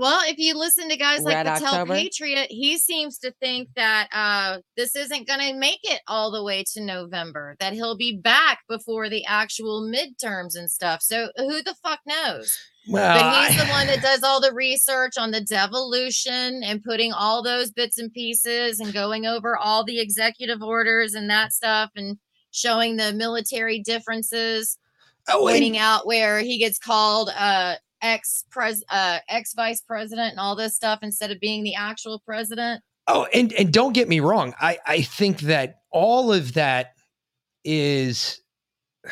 Well, 0.00 0.22
if 0.26 0.38
you 0.38 0.56
listen 0.58 0.88
to 0.88 0.96
guys 0.96 1.22
like 1.22 1.34
Red 1.34 1.46
Patel 1.46 1.66
October? 1.74 1.94
Patriot, 1.94 2.46
he 2.50 2.78
seems 2.78 3.18
to 3.18 3.32
think 3.32 3.68
that 3.76 4.08
uh, 4.12 4.58
this 4.76 4.96
isn't 4.96 5.26
going 5.28 5.40
to 5.40 5.52
make 5.54 5.80
it 5.84 6.00
all 6.08 6.30
the 6.30 6.42
way 6.42 6.64
to 6.72 6.80
November, 6.80 7.54
that 7.60 7.74
he'll 7.74 7.98
be 7.98 8.16
back 8.16 8.60
before 8.66 9.10
the 9.10 9.24
actual 9.26 9.82
midterms 9.82 10.56
and 10.58 10.70
stuff. 10.70 11.02
So 11.02 11.28
who 11.36 11.62
the 11.62 11.74
fuck 11.82 12.00
knows? 12.06 12.56
Well, 12.88 13.20
but 13.20 13.50
he's 13.50 13.60
I- 13.60 13.64
the 13.64 13.70
one 13.70 13.86
that 13.88 14.00
does 14.00 14.22
all 14.22 14.40
the 14.40 14.54
research 14.54 15.18
on 15.18 15.32
the 15.32 15.42
devolution 15.42 16.62
and 16.64 16.82
putting 16.82 17.12
all 17.12 17.42
those 17.42 17.70
bits 17.70 17.98
and 17.98 18.10
pieces 18.10 18.80
and 18.80 18.94
going 18.94 19.26
over 19.26 19.54
all 19.56 19.84
the 19.84 20.00
executive 20.00 20.62
orders 20.62 21.12
and 21.12 21.28
that 21.28 21.52
stuff 21.52 21.90
and 21.94 22.18
showing 22.52 22.96
the 22.96 23.12
military 23.12 23.80
differences, 23.80 24.78
Oh, 25.28 25.46
and- 25.46 25.52
pointing 25.52 25.76
out 25.76 26.06
where 26.06 26.40
he 26.40 26.56
gets 26.56 26.78
called 26.78 27.30
uh 27.36 27.74
ex 28.02 28.44
pres 28.50 28.82
uh 28.90 29.18
ex 29.28 29.54
vice 29.54 29.80
president 29.80 30.30
and 30.30 30.40
all 30.40 30.56
this 30.56 30.74
stuff 30.74 30.98
instead 31.02 31.30
of 31.30 31.40
being 31.40 31.62
the 31.64 31.74
actual 31.74 32.18
president. 32.20 32.82
Oh, 33.06 33.26
and 33.34 33.52
and 33.54 33.72
don't 33.72 33.92
get 33.92 34.08
me 34.08 34.20
wrong. 34.20 34.54
I 34.60 34.78
I 34.86 35.02
think 35.02 35.40
that 35.40 35.80
all 35.90 36.32
of 36.32 36.54
that 36.54 36.94
is 37.64 38.40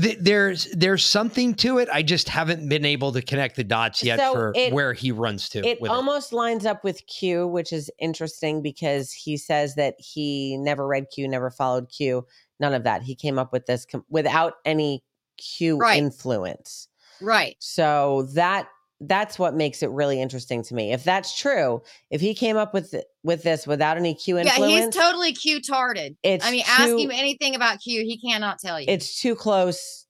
th- 0.00 0.18
there's 0.20 0.64
there's 0.72 1.04
something 1.04 1.54
to 1.54 1.78
it. 1.78 1.88
I 1.92 2.02
just 2.02 2.28
haven't 2.28 2.68
been 2.68 2.84
able 2.84 3.12
to 3.12 3.22
connect 3.22 3.56
the 3.56 3.64
dots 3.64 4.02
yet 4.02 4.18
So 4.18 4.32
for 4.32 4.52
it- 4.54 4.72
where 4.72 4.92
he 4.92 5.12
runs 5.12 5.48
to. 5.50 5.64
It 5.66 5.80
with 5.80 5.90
almost 5.90 6.32
lines 6.32 6.66
up 6.66 6.84
with 6.84 7.06
Q, 7.06 7.46
which 7.46 7.72
is 7.72 7.90
interesting 7.98 8.62
because 8.62 9.12
he 9.12 9.36
says 9.36 9.74
that 9.76 9.94
he 9.98 10.56
never 10.58 10.86
read 10.86 11.06
Q, 11.14 11.28
never 11.28 11.50
followed 11.50 11.88
Q, 11.90 12.26
none 12.60 12.74
of 12.74 12.84
that. 12.84 13.02
He 13.02 13.14
came 13.14 13.38
up 13.38 13.52
with 13.52 13.66
this 13.66 13.84
com- 13.84 14.04
without 14.08 14.54
any 14.64 15.02
Q 15.38 15.78
Right. 15.78 15.98
influence. 15.98 16.88
Right. 17.20 17.56
So 17.58 18.28
that 18.34 18.68
that's 19.00 19.38
what 19.38 19.54
makes 19.54 19.82
it 19.82 19.90
really 19.90 20.20
interesting 20.20 20.62
to 20.62 20.74
me. 20.74 20.92
If 20.92 21.04
that's 21.04 21.38
true, 21.38 21.82
if 22.10 22.20
he 22.20 22.34
came 22.34 22.56
up 22.56 22.72
with 22.72 22.94
with 23.22 23.42
this 23.42 23.66
without 23.66 23.96
any 23.98 24.14
Q 24.14 24.38
influence, 24.38 24.72
Yeah, 24.72 24.84
he's 24.86 24.94
totally 24.94 25.32
Q 25.32 25.60
tarded. 25.60 26.16
It's 26.22 26.44
I 26.44 26.50
mean, 26.50 26.64
ask 26.66 26.88
him 26.88 27.10
anything 27.10 27.54
about 27.54 27.80
Q, 27.80 28.00
he 28.02 28.18
cannot 28.18 28.58
tell 28.58 28.80
you. 28.80 28.86
it's 28.88 29.20
too 29.20 29.34
close 29.34 30.06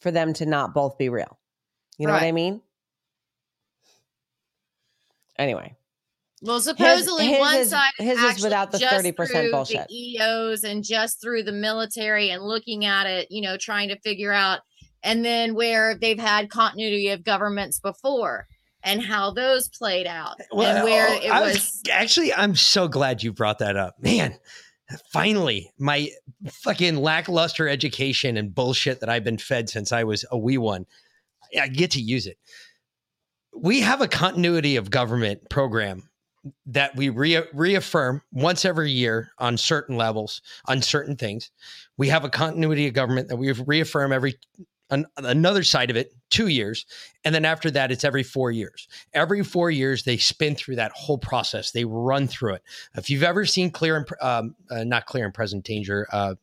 for 0.00 0.10
them 0.10 0.32
to 0.34 0.46
not 0.46 0.74
both 0.74 0.98
be 0.98 1.08
real. 1.08 1.38
You 1.98 2.06
know 2.06 2.12
what 2.14 2.22
I 2.22 2.32
mean? 2.32 2.62
Anyway, 5.38 5.74
Well, 6.42 6.60
supposedly 6.60 7.26
his 7.28 7.38
one 7.38 7.56
is- 7.56 7.70
side 7.70 7.92
his 7.98 8.18
is 8.18 8.42
without 8.42 8.72
the 8.72 8.78
30% 8.78 9.50
bullshit. 9.50 9.88
The 9.88 9.94
EOs 10.18 10.64
and 10.64 10.84
just 10.84 11.20
through 11.20 11.44
the 11.44 11.52
military 11.52 12.30
and 12.30 12.42
looking 12.42 12.84
at 12.84 13.06
it, 13.06 13.28
you 13.30 13.40
know, 13.40 13.56
trying 13.56 13.88
to 13.88 13.98
figure 14.00 14.32
out, 14.32 14.60
and 15.02 15.24
then 15.24 15.54
where 15.54 15.94
they've 15.94 16.18
had 16.18 16.50
continuity 16.50 17.08
of 17.08 17.24
governments 17.24 17.80
before 17.80 18.46
and 18.82 19.02
how 19.02 19.30
those 19.30 19.68
played 19.68 20.06
out, 20.06 20.36
and 20.50 20.84
where 20.84 21.08
oh, 21.08 21.14
it 21.14 21.30
I 21.30 21.42
was. 21.42 21.82
actually 21.90 22.32
I'm 22.32 22.54
so 22.54 22.88
glad 22.88 23.22
you 23.22 23.32
brought 23.32 23.58
that 23.58 23.76
up. 23.76 24.02
Man, 24.02 24.38
finally, 25.12 25.70
my 25.78 26.08
fucking 26.50 26.96
lackluster 26.96 27.68
education 27.68 28.36
and 28.36 28.54
bullshit 28.54 29.00
that 29.00 29.08
I've 29.08 29.24
been 29.24 29.38
fed 29.38 29.68
since 29.68 29.92
I 29.92 30.04
was 30.04 30.24
a 30.30 30.38
wee 30.38 30.58
one. 30.58 30.86
I 31.60 31.68
get 31.68 31.90
to 31.92 32.00
use 32.00 32.26
it. 32.26 32.38
We 33.54 33.80
have 33.80 34.00
a 34.00 34.08
continuity 34.08 34.76
of 34.76 34.90
government 34.90 35.50
program 35.50 36.08
that 36.66 36.96
we 36.96 37.10
re- 37.10 37.42
reaffirm 37.52 38.22
once 38.32 38.64
every 38.64 38.90
year 38.90 39.32
on 39.38 39.58
certain 39.58 39.96
levels, 39.96 40.40
on 40.66 40.80
certain 40.80 41.16
things. 41.16 41.50
We 41.98 42.08
have 42.08 42.24
a 42.24 42.30
continuity 42.30 42.86
of 42.86 42.94
government 42.94 43.28
that 43.28 43.36
we 43.36 43.52
reaffirm 43.52 44.12
every 44.12 44.38
an, 44.90 45.06
another 45.16 45.62
side 45.62 45.90
of 45.90 45.96
it 45.96 46.14
two 46.30 46.48
years 46.48 46.86
and 47.24 47.34
then 47.34 47.44
after 47.44 47.70
that 47.70 47.90
it's 47.90 48.04
every 48.04 48.22
four 48.22 48.50
years. 48.50 48.88
Every 49.14 49.42
four 49.42 49.70
years 49.70 50.04
they 50.04 50.16
spin 50.16 50.54
through 50.54 50.76
that 50.76 50.92
whole 50.92 51.18
process. 51.18 51.70
They 51.70 51.84
run 51.84 52.26
through 52.26 52.54
it. 52.54 52.62
If 52.96 53.10
you've 53.10 53.22
ever 53.22 53.44
seen 53.44 53.70
clear 53.70 53.96
and 53.96 54.06
um, 54.20 54.54
uh, 54.70 54.84
not 54.84 55.06
clear 55.06 55.24
and 55.24 55.34
present 55.34 55.64
danger 55.64 56.06
uh, 56.12 56.34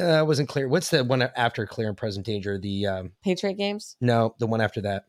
uh 0.00 0.24
wasn't 0.26 0.48
clear. 0.48 0.68
What's 0.68 0.90
the 0.90 1.04
one 1.04 1.22
after 1.22 1.66
clear 1.66 1.88
and 1.88 1.96
present 1.96 2.26
danger? 2.26 2.58
The 2.58 2.86
um 2.86 3.12
Patriot 3.22 3.54
games. 3.54 3.96
no 4.00 4.34
the 4.38 4.46
one 4.46 4.60
after 4.60 4.80
that 4.80 5.04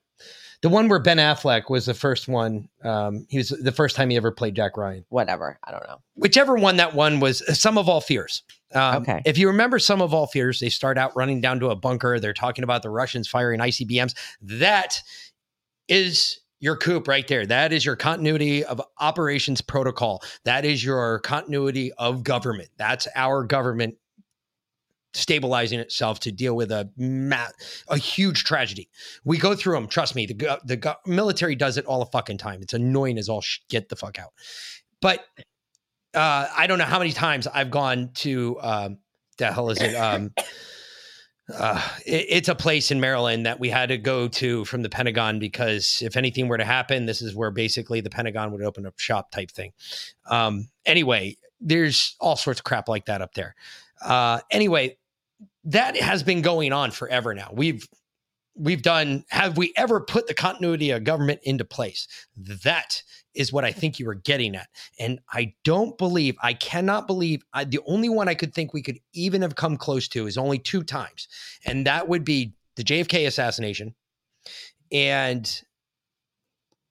the 0.61 0.69
one 0.69 0.87
where 0.89 0.99
ben 0.99 1.17
affleck 1.17 1.69
was 1.69 1.85
the 1.85 1.93
first 1.93 2.27
one 2.27 2.67
um 2.83 3.25
he 3.29 3.37
was 3.37 3.49
the 3.49 3.71
first 3.71 3.95
time 3.95 4.09
he 4.09 4.17
ever 4.17 4.31
played 4.31 4.55
jack 4.55 4.75
ryan 4.77 5.05
Whatever. 5.09 5.59
I 5.63 5.71
don't 5.71 5.83
know. 5.87 5.99
whichever 6.15 6.55
one 6.55 6.77
that 6.77 6.93
one 6.95 7.19
was 7.19 7.41
uh, 7.43 7.53
Sum 7.53 7.77
of 7.77 7.87
All 7.89 8.01
Fears 8.01 8.43
um, 8.73 9.03
Okay. 9.03 9.21
if 9.25 9.37
you 9.37 9.47
remember 9.47 9.79
Sum 9.79 10.01
of 10.01 10.13
All 10.13 10.27
Fears 10.27 10.59
they 10.59 10.69
start 10.69 10.97
out 10.97 11.15
running 11.15 11.41
down 11.41 11.59
to 11.59 11.69
a 11.69 11.75
bunker 11.75 12.19
they're 12.19 12.33
talking 12.33 12.63
about 12.63 12.81
the 12.83 12.89
russians 12.89 13.27
firing 13.27 13.59
icbms 13.59 14.15
that 14.41 15.01
is 15.87 16.39
your 16.59 16.75
coop 16.75 17.07
right 17.07 17.27
there 17.27 17.45
that 17.45 17.71
is 17.71 17.85
your 17.85 17.95
continuity 17.95 18.65
of 18.65 18.81
operations 18.99 19.61
protocol 19.61 20.23
that 20.43 20.65
is 20.65 20.83
your 20.83 21.19
continuity 21.19 21.91
of 21.93 22.23
government 22.23 22.69
that's 22.77 23.07
our 23.15 23.43
government 23.43 23.95
stabilizing 25.17 25.79
itself 25.79 26.19
to 26.21 26.31
deal 26.31 26.55
with 26.55 26.71
a 26.71 26.89
ma- 26.97 27.47
a 27.89 27.97
huge 27.97 28.43
tragedy. 28.43 28.89
We 29.23 29.37
go 29.37 29.55
through 29.55 29.75
them. 29.75 29.87
Trust 29.87 30.15
me, 30.15 30.25
the 30.25 30.59
the 30.63 30.97
military 31.05 31.55
does 31.55 31.77
it 31.77 31.85
all 31.85 31.99
the 31.99 32.11
fucking 32.11 32.37
time. 32.37 32.61
It's 32.61 32.73
annoying 32.73 33.17
as 33.17 33.29
all. 33.29 33.41
Sh- 33.41 33.59
get 33.69 33.89
the 33.89 33.95
fuck 33.95 34.19
out. 34.19 34.33
But 35.01 35.25
uh, 36.13 36.47
I 36.55 36.67
don't 36.67 36.77
know 36.79 36.85
how 36.85 36.99
many 36.99 37.11
times 37.11 37.47
I've 37.47 37.71
gone 37.71 38.11
to 38.15 38.59
um, 38.61 38.97
the 39.37 39.51
hell 39.51 39.69
is 39.69 39.81
it? 39.81 39.95
Um, 39.95 40.31
uh, 41.53 41.81
it, 42.05 42.25
it's 42.29 42.49
a 42.49 42.55
place 42.55 42.91
in 42.91 42.99
Maryland 42.99 43.45
that 43.45 43.59
we 43.59 43.69
had 43.69 43.89
to 43.89 43.97
go 43.97 44.27
to 44.27 44.65
from 44.65 44.81
the 44.81 44.89
Pentagon 44.89 45.39
because 45.39 46.01
if 46.03 46.17
anything 46.17 46.47
were 46.47 46.57
to 46.57 46.65
happen, 46.65 47.05
this 47.05 47.21
is 47.21 47.35
where 47.35 47.51
basically 47.51 48.01
the 48.01 48.09
Pentagon 48.09 48.51
would 48.51 48.63
open 48.63 48.85
up 48.85 48.99
shop 48.99 49.31
type 49.31 49.51
thing. 49.51 49.71
Um, 50.29 50.69
anyway, 50.85 51.37
there's 51.61 52.15
all 52.19 52.35
sorts 52.35 52.59
of 52.59 52.63
crap 52.63 52.89
like 52.89 53.05
that 53.05 53.21
up 53.21 53.33
there. 53.33 53.55
Uh, 54.01 54.39
anyway, 54.51 54.97
that 55.67 55.97
has 55.97 56.23
been 56.23 56.41
going 56.41 56.73
on 56.73 56.91
forever 56.91 57.33
now. 57.33 57.49
We've 57.53 57.87
we've 58.55 58.81
done. 58.81 59.23
Have 59.29 59.57
we 59.57 59.73
ever 59.75 59.99
put 60.01 60.27
the 60.27 60.33
continuity 60.33 60.91
of 60.91 61.03
government 61.03 61.41
into 61.43 61.65
place? 61.65 62.07
That 62.35 63.03
is 63.35 63.53
what 63.53 63.65
I 63.65 63.71
think 63.71 63.99
you 63.99 64.07
were 64.07 64.15
getting 64.15 64.55
at. 64.55 64.67
And 64.99 65.19
I 65.31 65.53
don't 65.63 65.97
believe, 65.97 66.35
I 66.41 66.53
cannot 66.53 67.05
believe, 67.05 67.43
I, 67.53 67.65
the 67.65 67.81
only 67.85 68.09
one 68.09 68.27
I 68.27 68.33
could 68.33 68.53
think 68.53 68.73
we 68.73 68.81
could 68.81 68.97
even 69.13 69.43
have 69.43 69.55
come 69.55 69.77
close 69.77 70.07
to 70.09 70.25
is 70.25 70.37
only 70.37 70.57
two 70.57 70.83
times. 70.83 71.27
And 71.63 71.85
that 71.85 72.07
would 72.07 72.23
be 72.23 72.55
the 72.77 72.83
JFK 72.83 73.27
assassination 73.27 73.93
and 74.91 75.61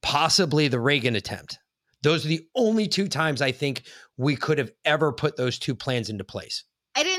possibly 0.02 0.68
the 0.68 0.78
Reagan 0.78 1.16
attempt. 1.16 1.58
Those 2.02 2.24
are 2.24 2.28
the 2.28 2.46
only 2.54 2.86
two 2.86 3.08
times 3.08 3.42
I 3.42 3.50
think 3.50 3.82
we 4.16 4.36
could 4.36 4.58
have 4.58 4.70
ever 4.84 5.12
put 5.12 5.36
those 5.36 5.58
two 5.58 5.74
plans 5.74 6.10
into 6.10 6.22
place. 6.22 6.62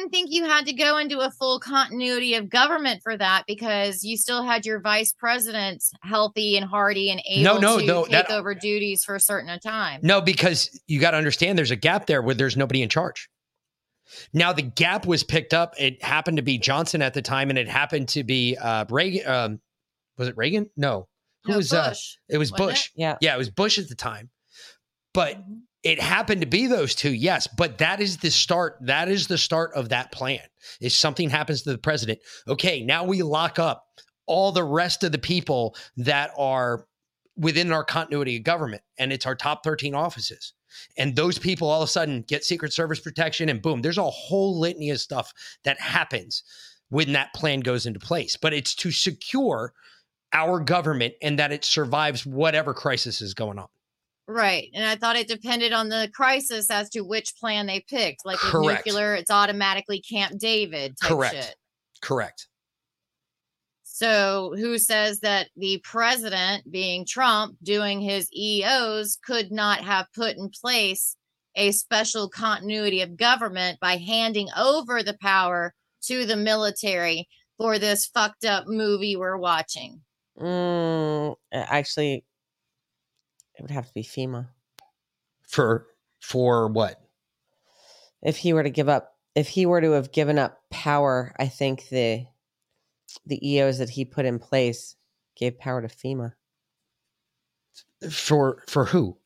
I 0.08 0.10
didn't 0.10 0.30
think 0.30 0.34
you 0.34 0.46
had 0.46 0.66
to 0.68 0.74
go 0.74 0.98
into 0.98 1.20
a 1.20 1.30
full 1.32 1.60
continuity 1.60 2.36
of 2.36 2.50
government 2.50 3.02
for 3.04 3.18
that 3.18 3.44
because 3.46 4.06
you 4.06 4.16
still 4.16 4.42
had 4.42 4.66
your 4.66 4.80
vice 4.80 5.12
president 5.12 5.84
healthy 6.02 6.56
and 6.56 6.66
hearty 6.66 7.10
and 7.12 7.22
able 7.30 7.44
No, 7.44 7.58
no, 7.58 7.80
to 7.80 7.86
no, 7.86 8.04
take 8.04 8.12
that- 8.12 8.32
over 8.32 8.56
duties 8.56 9.04
for 9.04 9.16
a 9.16 9.20
certain 9.20 9.60
time. 9.60 10.00
No, 10.04 10.22
because 10.22 10.80
you 10.88 11.02
got 11.02 11.12
to 11.12 11.18
understand 11.18 11.58
there's 11.58 11.72
a 11.72 11.76
gap 11.76 12.06
there 12.06 12.22
where 12.22 12.36
there's 12.36 12.56
nobody 12.56 12.82
in 12.82 12.88
charge. 12.88 13.30
Now 14.34 14.54
the 14.54 14.62
gap 14.62 15.06
was 15.06 15.24
picked 15.24 15.54
up. 15.54 15.74
It 15.78 16.02
happened 16.02 16.38
to 16.38 16.44
be 16.44 16.58
Johnson 16.58 17.02
at 17.02 17.14
the 17.14 17.22
time, 17.22 17.50
and 17.50 17.60
it 17.60 17.68
happened 17.68 18.08
to 18.10 18.24
be 18.24 18.56
uh, 18.56 18.86
Reagan. 18.90 19.28
Um, 19.30 19.60
was 20.18 20.30
it 20.30 20.38
Reagan? 20.38 20.70
No, 20.78 21.10
who 21.44 21.52
No, 21.52 21.58
was 21.58 21.74
uh, 21.74 21.94
it 22.30 22.38
was 22.38 22.52
wasn't 22.54 22.70
Bush. 22.70 22.86
it? 22.96 23.02
Yeah, 23.02 23.18
yeah, 23.20 23.36
it 23.36 23.38
was 23.38 23.50
Bush 23.50 23.78
at 23.78 23.90
the 23.90 23.96
time. 23.96 24.30
But 25.14 25.44
it 25.88 26.02
happened 26.02 26.42
to 26.42 26.48
be 26.48 26.68
those 26.68 26.94
two, 26.94 27.14
yes. 27.14 27.48
But 27.48 27.78
that 27.78 28.02
is 28.02 28.18
the 28.18 28.30
start. 28.30 28.76
That 28.82 29.08
is 29.08 29.28
the 29.28 29.38
start 29.38 29.72
of 29.74 29.88
that 29.90 30.12
plan. 30.12 30.42
If 30.82 30.92
something 30.92 31.30
happens 31.30 31.62
to 31.62 31.72
the 31.72 31.78
president, 31.78 32.20
okay, 32.46 32.84
now 32.84 33.06
we 33.06 33.22
lock 33.22 33.58
up 33.58 33.86
all 34.26 34.52
the 34.52 34.66
rest 34.66 35.06
of 35.06 35.14
the 35.14 35.18
people 35.18 35.78
that 35.96 36.32
are 36.38 36.86
within 37.38 37.72
our 37.72 37.86
continuity 37.86 38.36
of 38.36 38.44
government, 38.44 38.82
and 39.00 39.14
it's 39.14 39.26
our 39.26 39.34
top 39.34 39.64
13 39.64 39.96
offices. 39.96 40.52
And 40.98 41.16
those 41.16 41.40
people 41.40 41.70
all 41.70 41.82
of 41.82 41.88
a 41.88 41.92
sudden 41.92 42.26
get 42.28 42.44
Secret 42.44 42.74
Service 42.74 43.00
protection, 43.00 43.48
and 43.48 43.62
boom, 43.62 43.82
there's 43.82 43.98
a 43.98 44.04
whole 44.04 44.60
litany 44.60 44.90
of 44.90 45.00
stuff 45.00 45.32
that 45.64 45.80
happens 45.80 46.44
when 46.90 47.14
that 47.14 47.34
plan 47.34 47.62
goes 47.62 47.86
into 47.86 48.00
place. 48.02 48.36
But 48.36 48.54
it's 48.54 48.76
to 48.76 48.92
secure 48.92 49.72
our 50.34 50.60
government 50.60 51.14
and 51.22 51.40
that 51.40 51.54
it 51.54 51.64
survives 51.64 52.26
whatever 52.26 52.74
crisis 52.74 53.22
is 53.22 53.34
going 53.34 53.58
on. 53.58 53.68
Right. 54.28 54.70
And 54.74 54.86
I 54.86 54.96
thought 54.96 55.16
it 55.16 55.28
depended 55.28 55.72
on 55.72 55.88
the 55.88 56.10
crisis 56.14 56.70
as 56.70 56.90
to 56.90 57.02
which 57.02 57.38
plan 57.38 57.66
they 57.66 57.80
picked. 57.80 58.26
Like 58.26 58.42
with 58.44 58.52
Correct. 58.52 58.86
nuclear, 58.86 59.16
it's 59.16 59.32
automatically 59.32 60.02
Camp 60.02 60.38
David 60.38 60.98
type 61.02 61.12
Correct. 61.12 61.36
shit. 61.36 61.56
Correct. 62.02 62.48
So 63.84 64.54
who 64.56 64.78
says 64.78 65.22
that 65.22 65.50
the 65.56 65.80
president, 65.80 66.70
being 66.70 67.06
Trump, 67.06 67.58
doing 67.64 68.00
his 68.00 68.30
EOs, 68.32 69.18
could 69.26 69.52
not 69.52 69.80
have 69.80 70.06
put 70.14 70.38
in 70.38 70.50
place 70.50 71.16
a 71.56 71.72
special 71.72 72.30
continuity 72.30 73.02
of 73.02 73.18
government 73.18 73.80
by 73.80 73.98
handing 73.98 74.50
over 74.56 75.02
the 75.02 75.18
power 75.20 75.74
to 76.04 76.26
the 76.26 76.36
military 76.36 77.28
for 77.58 77.80
this 77.80 78.06
fucked 78.06 78.46
up 78.46 78.68
movie 78.68 79.16
we're 79.16 79.38
watching? 79.38 80.02
Mm, 80.40 81.36
actually, 81.52 82.24
it 83.58 83.62
would 83.62 83.72
have 83.72 83.88
to 83.88 83.94
be 83.94 84.04
FEMA. 84.04 84.48
For 85.48 85.88
for 86.20 86.68
what? 86.68 87.02
If 88.22 88.38
he 88.38 88.54
were 88.54 88.64
to 88.64 88.70
give 88.70 88.90
up, 88.90 89.16
if 89.36 89.48
he 89.48 89.66
were 89.66 89.82
to 89.82 89.92
have 89.92 90.12
given 90.12 90.38
up 90.38 90.62
power, 90.70 91.34
I 91.40 91.48
think 91.48 91.90
the 91.90 92.26
the 93.26 93.52
EOs 93.52 93.80
that 93.80 93.90
he 93.90 94.06
put 94.06 94.26
in 94.26 94.40
place 94.40 94.96
gave 95.36 95.60
power 95.60 95.82
to 95.82 95.88
FEMA. 95.88 96.34
For 98.10 98.64
for 98.68 98.86
who? 98.86 99.18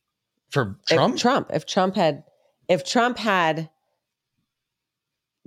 For 0.49 0.77
Trump? 0.87 1.15
If 1.15 1.21
Trump. 1.21 1.49
If 1.53 1.65
Trump 1.65 1.95
had, 1.95 2.23
if 2.67 2.85
Trump 2.85 3.17
had 3.17 3.69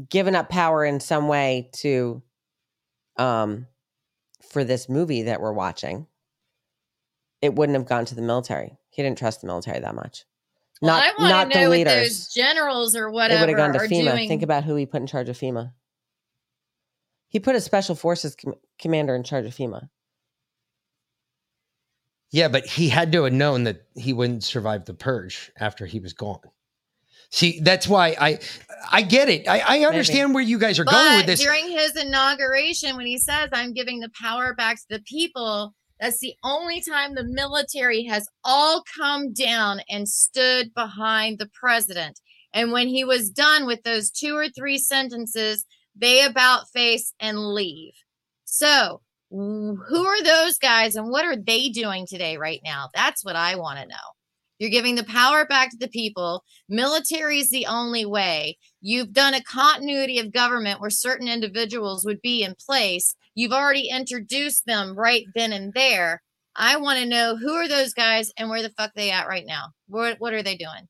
given 0.08 0.34
up 0.34 0.48
power 0.48 0.84
in 0.84 0.98
some 0.98 1.28
way 1.28 1.70
to, 1.74 2.22
um, 3.16 3.66
for 4.50 4.64
this 4.64 4.88
movie 4.88 5.22
that 5.22 5.40
we're 5.40 5.52
watching, 5.52 6.06
it 7.44 7.54
wouldn't 7.54 7.76
have 7.76 7.86
gone 7.86 8.04
to 8.06 8.14
the 8.14 8.22
military. 8.22 8.76
He 8.90 9.02
didn't 9.02 9.18
trust 9.18 9.40
the 9.42 9.46
military 9.46 9.80
that 9.80 9.94
much. 9.94 10.24
Well, 10.80 10.96
Not 10.96 11.02
I 11.02 11.08
want 11.18 11.30
not 11.30 11.50
to 11.50 11.54
know 11.56 11.60
the 11.64 11.68
what 11.68 11.76
leaders. 11.78 11.94
those 12.08 12.28
generals 12.32 12.96
or 12.96 13.08
It 13.08 13.12
whatever 13.12 13.40
would 13.42 13.48
have 13.50 13.58
gone 13.58 13.72
to 13.74 13.78
are 13.80 13.88
FEMA. 13.88 14.12
doing. 14.12 14.28
Think 14.28 14.42
about 14.42 14.64
who 14.64 14.74
he 14.76 14.86
put 14.86 15.00
in 15.00 15.06
charge 15.06 15.28
of 15.28 15.36
FEMA. 15.38 15.72
He 17.28 17.40
put 17.40 17.56
a 17.56 17.60
special 17.60 17.94
forces 17.94 18.34
com- 18.36 18.54
commander 18.78 19.14
in 19.14 19.22
charge 19.24 19.44
of 19.46 19.54
FEMA. 19.54 19.88
Yeah, 22.30 22.48
but 22.48 22.66
he 22.66 22.88
had 22.88 23.12
to 23.12 23.24
have 23.24 23.32
known 23.32 23.64
that 23.64 23.82
he 23.94 24.12
wouldn't 24.12 24.42
survive 24.42 24.84
the 24.86 24.94
purge 24.94 25.52
after 25.58 25.86
he 25.86 26.00
was 26.00 26.12
gone. 26.12 26.40
See, 27.30 27.60
that's 27.60 27.86
why 27.88 28.16
I 28.20 28.38
I 28.90 29.02
get 29.02 29.28
it. 29.28 29.48
I, 29.48 29.60
I 29.60 29.78
understand 29.86 30.34
where 30.34 30.42
you 30.42 30.58
guys 30.58 30.78
are 30.78 30.84
going 30.84 31.16
with 31.16 31.26
this. 31.26 31.40
during 31.40 31.68
his 31.70 31.96
inauguration, 31.96 32.96
when 32.96 33.06
he 33.06 33.18
says, 33.18 33.48
I'm 33.52 33.72
giving 33.72 34.00
the 34.00 34.10
power 34.20 34.54
back 34.54 34.76
to 34.76 34.84
the 34.90 35.00
people, 35.00 35.74
that's 36.00 36.18
the 36.18 36.34
only 36.42 36.80
time 36.80 37.14
the 37.14 37.24
military 37.24 38.04
has 38.04 38.28
all 38.42 38.82
come 38.98 39.32
down 39.32 39.80
and 39.88 40.08
stood 40.08 40.74
behind 40.74 41.38
the 41.38 41.48
president. 41.58 42.20
And 42.52 42.72
when 42.72 42.88
he 42.88 43.04
was 43.04 43.30
done 43.30 43.66
with 43.66 43.82
those 43.82 44.10
two 44.10 44.36
or 44.36 44.48
three 44.48 44.78
sentences, 44.78 45.64
they 45.96 46.24
about 46.24 46.68
face 46.72 47.12
and 47.20 47.54
leave. 47.54 47.92
So, 48.44 49.00
who 49.30 50.06
are 50.06 50.22
those 50.22 50.58
guys 50.58 50.94
and 50.94 51.10
what 51.10 51.24
are 51.24 51.36
they 51.36 51.68
doing 51.68 52.06
today, 52.06 52.36
right 52.36 52.60
now? 52.64 52.88
That's 52.94 53.24
what 53.24 53.34
I 53.34 53.56
want 53.56 53.80
to 53.80 53.86
know. 53.86 53.96
You're 54.58 54.70
giving 54.70 54.94
the 54.94 55.04
power 55.04 55.44
back 55.44 55.70
to 55.70 55.76
the 55.76 55.88
people. 55.88 56.44
Military 56.68 57.40
is 57.40 57.50
the 57.50 57.66
only 57.66 58.06
way. 58.06 58.56
You've 58.80 59.12
done 59.12 59.34
a 59.34 59.42
continuity 59.42 60.20
of 60.20 60.32
government 60.32 60.80
where 60.80 60.90
certain 60.90 61.26
individuals 61.26 62.04
would 62.04 62.20
be 62.22 62.44
in 62.44 62.54
place. 62.64 63.14
You've 63.34 63.52
already 63.52 63.88
introduced 63.88 64.66
them 64.66 64.96
right 64.96 65.24
then 65.34 65.52
and 65.52 65.72
there. 65.74 66.22
I 66.56 66.76
want 66.76 67.00
to 67.00 67.06
know 67.06 67.36
who 67.36 67.52
are 67.54 67.68
those 67.68 67.92
guys 67.92 68.32
and 68.36 68.48
where 68.48 68.62
the 68.62 68.70
fuck 68.70 68.92
they 68.94 69.10
at 69.10 69.26
right 69.26 69.44
now? 69.46 69.70
What 69.88 70.20
what 70.20 70.32
are 70.32 70.42
they 70.42 70.56
doing? 70.56 70.88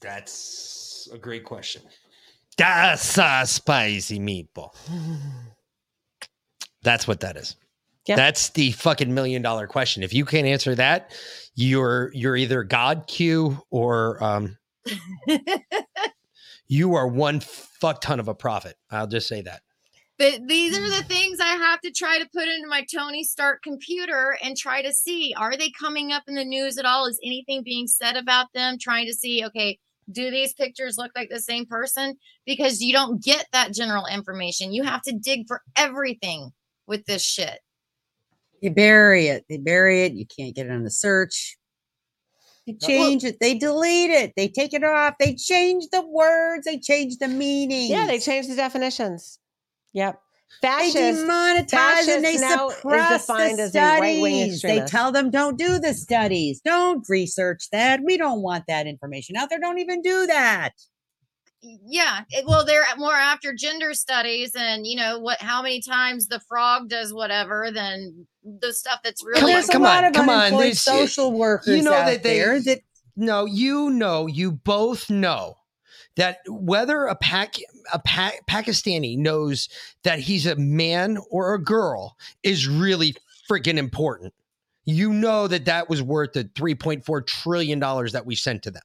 That's 0.00 1.08
a 1.12 1.18
great 1.18 1.44
question. 1.44 1.82
That's 2.58 3.16
a 3.18 3.42
spicy 3.46 4.18
meatball. 4.18 4.74
That's 6.82 7.06
what 7.06 7.20
that 7.20 7.36
is. 7.36 7.56
That's 8.06 8.50
the 8.50 8.72
fucking 8.72 9.14
million 9.14 9.42
dollar 9.42 9.68
question. 9.68 10.02
If 10.02 10.12
you 10.12 10.24
can't 10.24 10.46
answer 10.46 10.74
that, 10.74 11.12
you're 11.54 12.10
you're 12.12 12.36
either 12.36 12.64
God 12.64 13.04
Q 13.06 13.62
or 13.70 14.22
um 14.22 14.58
you 16.72 16.94
are 16.94 17.06
one 17.06 17.38
fuck 17.38 18.00
ton 18.00 18.18
of 18.18 18.28
a 18.28 18.34
prophet. 18.34 18.76
I'll 18.90 19.06
just 19.06 19.28
say 19.28 19.42
that. 19.42 19.60
But 20.18 20.40
these 20.46 20.78
are 20.78 20.88
the 20.88 21.04
mm. 21.04 21.08
things 21.08 21.38
I 21.38 21.54
have 21.54 21.82
to 21.82 21.90
try 21.90 22.18
to 22.18 22.28
put 22.32 22.48
into 22.48 22.66
my 22.66 22.86
Tony 22.90 23.24
Stark 23.24 23.62
computer 23.62 24.38
and 24.42 24.56
try 24.56 24.80
to 24.80 24.90
see 24.90 25.34
are 25.36 25.54
they 25.54 25.70
coming 25.78 26.12
up 26.12 26.22
in 26.28 26.34
the 26.34 26.46
news 26.46 26.78
at 26.78 26.86
all? 26.86 27.04
Is 27.06 27.20
anything 27.22 27.62
being 27.62 27.86
said 27.86 28.16
about 28.16 28.46
them? 28.54 28.78
Trying 28.80 29.06
to 29.06 29.12
see, 29.12 29.44
okay, 29.44 29.78
do 30.10 30.30
these 30.30 30.54
pictures 30.54 30.96
look 30.96 31.12
like 31.14 31.28
the 31.28 31.40
same 31.40 31.66
person? 31.66 32.14
Because 32.46 32.80
you 32.80 32.94
don't 32.94 33.22
get 33.22 33.46
that 33.52 33.74
general 33.74 34.06
information. 34.06 34.72
You 34.72 34.84
have 34.84 35.02
to 35.02 35.12
dig 35.12 35.46
for 35.46 35.60
everything 35.76 36.52
with 36.86 37.04
this 37.04 37.22
shit. 37.22 37.58
They 38.62 38.70
bury 38.70 39.26
it. 39.26 39.44
They 39.46 39.58
bury 39.58 40.04
it. 40.04 40.12
You 40.14 40.24
can't 40.24 40.54
get 40.54 40.66
it 40.66 40.72
on 40.72 40.84
the 40.84 40.90
search. 40.90 41.58
They 42.66 42.74
change 42.74 43.24
it. 43.24 43.38
They 43.40 43.54
delete 43.54 44.10
it. 44.10 44.34
They 44.36 44.48
take 44.48 44.72
it 44.72 44.84
off. 44.84 45.14
They 45.18 45.34
change 45.34 45.86
the 45.90 46.06
words. 46.06 46.64
They 46.64 46.78
change 46.78 47.18
the 47.18 47.28
meaning. 47.28 47.90
Yeah, 47.90 48.06
they 48.06 48.20
change 48.20 48.46
the 48.46 48.54
definitions. 48.54 49.38
Yep. 49.92 50.20
They 50.60 50.90
demonetize 50.94 52.08
and 52.08 52.24
they 52.24 52.36
fascist 52.36 52.76
suppress 52.78 53.26
the 53.26 53.32
as 53.58 53.74
a 53.74 53.80
right-wing 53.80 54.52
studies. 54.52 54.62
They 54.62 54.86
tell 54.86 55.10
them 55.10 55.30
don't 55.30 55.58
do 55.58 55.78
the 55.78 55.94
studies. 55.94 56.60
Don't 56.60 57.04
research 57.08 57.68
that. 57.72 58.00
We 58.04 58.16
don't 58.16 58.42
want 58.42 58.64
that 58.68 58.86
information 58.86 59.36
out 59.36 59.48
there. 59.50 59.58
Don't 59.58 59.78
even 59.78 60.02
do 60.02 60.26
that. 60.26 60.72
Yeah, 61.62 62.22
it- 62.30 62.44
well, 62.46 62.64
they're 62.64 62.84
more 62.96 63.14
after 63.14 63.54
gender 63.54 63.94
studies 63.94 64.52
and 64.56 64.86
you 64.86 64.96
know 64.96 65.18
what? 65.18 65.40
How 65.40 65.62
many 65.62 65.80
times 65.80 66.26
the 66.26 66.40
frog 66.40 66.88
does 66.88 67.12
whatever 67.14 67.70
than 67.72 68.26
the 68.42 68.72
stuff 68.72 69.00
that's 69.04 69.22
really 69.24 69.40
come 69.68 69.82
on, 69.82 69.88
lot 69.88 70.04
of 70.04 70.12
come 70.12 70.28
on, 70.28 70.50
there's- 70.58 70.80
social 70.80 71.32
workers 71.32 71.76
you 71.76 71.82
know 71.82 71.92
out 71.94 72.06
that 72.06 72.22
they- 72.22 72.38
there 72.38 72.60
that 72.60 72.80
no, 73.14 73.44
you 73.44 73.90
know, 73.90 74.26
you 74.26 74.50
both 74.52 75.08
know 75.10 75.56
that 76.16 76.38
whether 76.48 77.04
a 77.04 77.14
Pac 77.14 77.54
a 77.92 77.98
pa- 78.00 78.32
Pakistani 78.48 79.16
knows 79.16 79.68
that 80.02 80.18
he's 80.20 80.46
a 80.46 80.56
man 80.56 81.18
or 81.30 81.54
a 81.54 81.62
girl 81.62 82.16
is 82.42 82.66
really 82.66 83.14
freaking 83.50 83.76
important. 83.76 84.32
You 84.84 85.12
know 85.12 85.46
that 85.46 85.66
that 85.66 85.88
was 85.88 86.02
worth 86.02 86.32
the 86.32 86.44
3.4 86.44 87.20
trillion 87.26 87.78
dollars 87.78 88.12
that 88.12 88.26
we 88.26 88.34
sent 88.34 88.62
to 88.64 88.70
them. 88.72 88.82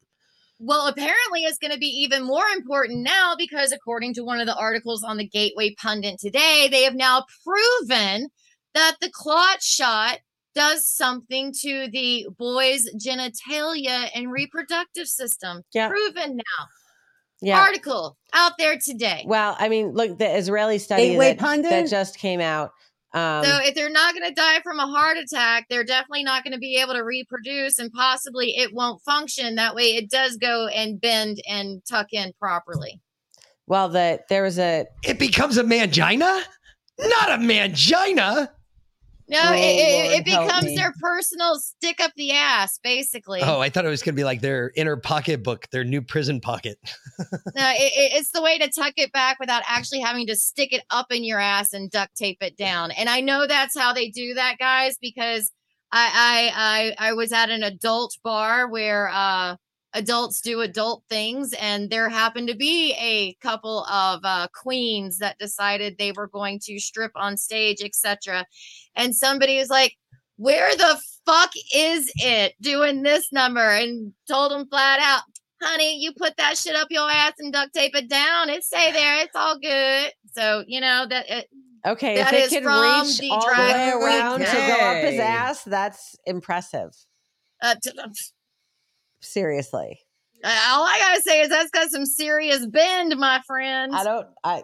Well, 0.59 0.87
apparently 0.87 1.43
it's 1.43 1.59
going 1.59 1.73
to 1.73 1.79
be 1.79 1.87
even 1.87 2.23
more 2.23 2.47
important 2.55 3.01
now 3.01 3.35
because, 3.37 3.71
according 3.71 4.15
to 4.15 4.23
one 4.23 4.39
of 4.39 4.47
the 4.47 4.55
articles 4.55 5.03
on 5.03 5.17
the 5.17 5.27
Gateway 5.27 5.75
Pundit 5.75 6.19
today, 6.19 6.67
they 6.71 6.83
have 6.83 6.95
now 6.95 7.25
proven 7.43 8.29
that 8.73 8.95
the 8.99 9.11
clot 9.13 9.61
shot 9.61 10.19
does 10.55 10.87
something 10.87 11.53
to 11.61 11.87
the 11.91 12.27
boy's 12.39 12.89
genitalia 12.95 14.09
and 14.15 14.31
reproductive 14.31 15.07
system. 15.07 15.61
Yeah. 15.73 15.89
Proven 15.89 16.37
now. 16.37 16.65
Yeah. 17.39 17.59
Article 17.59 18.17
out 18.33 18.53
there 18.57 18.79
today. 18.83 19.23
Well, 19.27 19.55
I 19.59 19.69
mean, 19.69 19.91
look, 19.91 20.17
the 20.17 20.35
Israeli 20.35 20.79
study 20.79 21.09
Gateway 21.09 21.29
that, 21.33 21.37
Pundit? 21.37 21.69
that 21.69 21.87
just 21.87 22.17
came 22.17 22.41
out. 22.41 22.71
Um, 23.17 23.43
so 23.43 23.57
if 23.63 23.73
they're 23.73 23.89
not 23.89 24.13
going 24.13 24.27
to 24.27 24.33
die 24.33 24.59
from 24.61 24.79
a 24.79 24.85
heart 24.85 25.17
attack, 25.17 25.65
they're 25.69 25.83
definitely 25.83 26.23
not 26.23 26.43
going 26.43 26.53
to 26.53 26.59
be 26.59 26.77
able 26.77 26.93
to 26.93 27.03
reproduce, 27.03 27.79
and 27.79 27.91
possibly 27.91 28.55
it 28.57 28.73
won't 28.73 29.01
function. 29.01 29.55
That 29.55 29.73
way, 29.73 29.95
it 29.95 30.09
does 30.09 30.37
go 30.37 30.67
and 30.67 31.01
bend 31.01 31.41
and 31.47 31.81
tuck 31.89 32.13
in 32.13 32.31
properly. 32.39 33.01
well, 33.65 33.89
the 33.89 34.19
there 34.29 34.43
was 34.43 34.59
a 34.59 34.85
It 35.03 35.17
becomes 35.17 35.57
a 35.57 35.63
mangina, 35.63 36.43
not 36.99 37.29
a 37.29 37.37
mangina. 37.37 38.49
No, 39.29 39.41
Oh, 39.43 39.53
it, 39.53 39.57
it, 39.57 40.11
it 40.19 40.25
becomes 40.25 40.75
their 40.75 40.93
personal 41.01 41.55
stick 41.59 41.99
up 41.99 42.11
the 42.15 42.31
ass, 42.31 42.79
basically. 42.81 43.41
Oh, 43.43 43.59
I 43.59 43.69
thought 43.69 43.85
it 43.85 43.89
was 43.89 44.01
going 44.01 44.15
to 44.15 44.19
be 44.19 44.23
like 44.23 44.39
their 44.39 44.71
inner 44.75 44.95
pocketbook, 44.95 45.69
their 45.71 45.83
new 45.83 46.01
prison 46.01 46.39
pocket. 46.39 46.77
No, 47.55 47.71
it- 47.75 48.13
it's 48.13 48.31
the 48.31 48.41
way 48.41 48.57
to 48.59 48.69
tuck 48.69 48.93
it 48.97 49.11
back 49.11 49.39
without 49.39 49.63
actually 49.67 49.99
having 49.99 50.27
to 50.27 50.35
stick 50.35 50.71
it 50.71 50.83
up 50.91 51.11
in 51.11 51.23
your 51.23 51.39
ass 51.39 51.73
and 51.73 51.89
duct 51.91 52.15
tape 52.15 52.37
it 52.41 52.55
down. 52.55 52.91
And 52.91 53.09
I 53.09 53.19
know 53.21 53.47
that's 53.47 53.77
how 53.77 53.91
they 53.93 54.09
do 54.09 54.35
that, 54.35 54.57
guys, 54.59 54.97
because 55.01 55.51
I 55.91 56.91
I 56.95 56.95
I, 56.99 57.09
I 57.09 57.13
was 57.13 57.31
at 57.31 57.49
an 57.49 57.63
adult 57.63 58.15
bar 58.23 58.67
where 58.69 59.09
uh, 59.09 59.55
adults 59.97 60.41
do 60.41 60.61
adult 60.61 61.03
things, 61.09 61.53
and 61.59 61.89
there 61.89 62.09
happened 62.09 62.47
to 62.49 62.55
be 62.55 62.93
a 62.93 63.33
couple 63.41 63.83
of 63.85 64.21
uh, 64.23 64.47
queens 64.53 65.17
that 65.17 65.39
decided 65.39 65.97
they 65.97 66.11
were 66.11 66.27
going 66.27 66.59
to 66.63 66.79
strip 66.79 67.11
on 67.15 67.37
stage, 67.37 67.81
etc. 67.81 68.45
And 68.95 69.15
somebody 69.15 69.57
was 69.57 69.69
like, 69.69 69.95
"Where 70.37 70.75
the 70.75 70.99
fuck 71.25 71.51
is 71.73 72.11
it 72.17 72.53
doing 72.61 73.01
this 73.01 73.31
number?" 73.31 73.69
And 73.69 74.13
told 74.27 74.51
them 74.51 74.67
flat 74.69 74.99
out, 75.01 75.23
honey, 75.61 75.97
you 75.99 76.13
put 76.13 76.37
that 76.37 76.57
shit 76.57 76.75
up 76.75 76.87
your 76.89 77.09
ass 77.09 77.33
and 77.39 77.53
duct 77.53 77.73
tape 77.73 77.95
it 77.95 78.09
down. 78.09 78.49
It 78.49 78.63
stay 78.63 78.91
there. 78.91 79.19
It's 79.19 79.35
all 79.35 79.57
good. 79.59 80.11
So 80.33 80.63
you 80.67 80.81
know 80.81 81.05
that. 81.09 81.29
It, 81.29 81.47
okay. 81.85 82.17
that 82.17 82.33
if 82.33 82.45
it 82.45 82.49
can 82.51 82.63
from 82.63 82.81
reach 82.81 83.17
the 83.17 83.29
all 83.31 83.41
the 83.41 83.47
way 83.47 83.71
Drag 83.71 83.95
around 83.95 84.39
to 84.39 84.45
go 84.45 84.77
up 84.79 85.03
his 85.03 85.19
ass, 85.19 85.63
that's 85.63 86.15
impressive. 86.25 86.91
Uh, 87.61 87.75
t- 87.81 87.91
Seriously, 89.19 89.99
all 90.43 90.83
I 90.85 90.97
gotta 90.99 91.21
say 91.21 91.41
is 91.41 91.49
that's 91.49 91.71
got 91.71 91.89
some 91.89 92.05
serious 92.05 92.65
bend, 92.65 93.15
my 93.17 93.41
friend. 93.47 93.95
I 93.95 94.03
don't. 94.03 94.27
I 94.43 94.63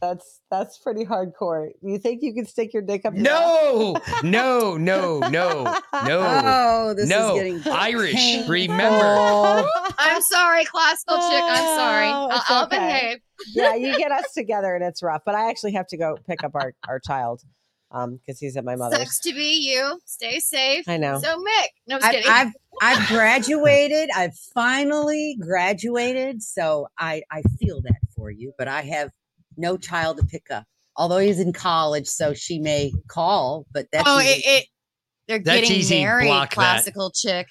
that's 0.00 0.40
that's 0.50 0.78
pretty 0.78 1.04
hardcore. 1.04 1.70
You 1.82 1.98
think 1.98 2.22
you 2.22 2.32
can 2.32 2.46
stick 2.46 2.72
your 2.72 2.82
dick 2.82 3.04
up? 3.04 3.14
your 3.14 3.22
No, 3.24 3.96
no, 4.22 4.76
no, 4.76 5.18
no, 5.18 5.28
no. 5.28 6.42
Oh, 6.44 6.94
this 6.94 7.10
is 7.10 7.10
getting 7.10 7.60
Irish. 7.66 8.14
painful. 8.14 8.52
Remember. 8.52 9.68
I'm 9.98 10.22
sorry, 10.22 10.64
classical 10.66 11.16
chick. 11.16 11.42
I'm 11.42 11.64
oh, 11.64 11.76
sorry. 11.76 12.06
Oh, 12.06 12.12
I'll, 12.12 12.30
it's 12.30 12.50
uh, 12.50 12.54
uh, 12.54 12.56
I'll 12.56 12.66
okay. 12.66 12.76
behave. 12.76 13.18
yeah, 13.52 13.74
you 13.74 13.98
get 13.98 14.12
us 14.12 14.32
together 14.32 14.76
and 14.76 14.84
it's 14.84 15.02
rough. 15.02 15.22
But 15.26 15.34
I 15.34 15.50
actually 15.50 15.72
have 15.72 15.88
to 15.88 15.96
go 15.96 16.16
pick 16.28 16.44
up 16.44 16.54
our 16.54 16.74
our 16.86 17.00
child 17.00 17.42
um 17.90 18.16
because 18.16 18.38
he's 18.38 18.56
at 18.56 18.64
my 18.64 18.76
mother's. 18.76 18.98
Sucks 18.98 19.20
to 19.20 19.32
be 19.32 19.56
you. 19.70 20.00
Stay 20.04 20.38
safe. 20.38 20.88
I 20.88 20.96
know. 20.96 21.18
So 21.20 21.36
Mick, 21.38 21.68
no, 21.86 21.96
I'm 21.96 22.04
I've, 22.04 22.12
kidding. 22.12 22.30
I've 22.30 22.52
I've 22.82 23.08
graduated. 23.08 24.10
I've 24.14 24.34
finally 24.54 25.36
graduated, 25.40 26.42
so 26.42 26.88
I 26.98 27.22
I 27.30 27.42
feel 27.58 27.80
that 27.82 28.00
for 28.14 28.30
you. 28.30 28.52
But 28.58 28.68
I 28.68 28.82
have 28.82 29.10
no 29.56 29.76
child 29.76 30.18
to 30.18 30.24
pick 30.24 30.50
up. 30.50 30.64
Although 30.96 31.18
he's 31.18 31.38
in 31.38 31.52
college, 31.52 32.08
so 32.08 32.34
she 32.34 32.58
may 32.58 32.92
call. 33.06 33.66
But 33.72 33.86
that's 33.92 34.04
oh, 34.06 34.18
it, 34.18 34.42
it 34.44 34.66
they're 35.28 35.38
That's 35.38 35.60
getting 35.60 35.76
easy. 35.76 36.02
married. 36.02 36.28
Block 36.28 36.48
that. 36.48 36.54
classical 36.54 37.10
chick. 37.10 37.48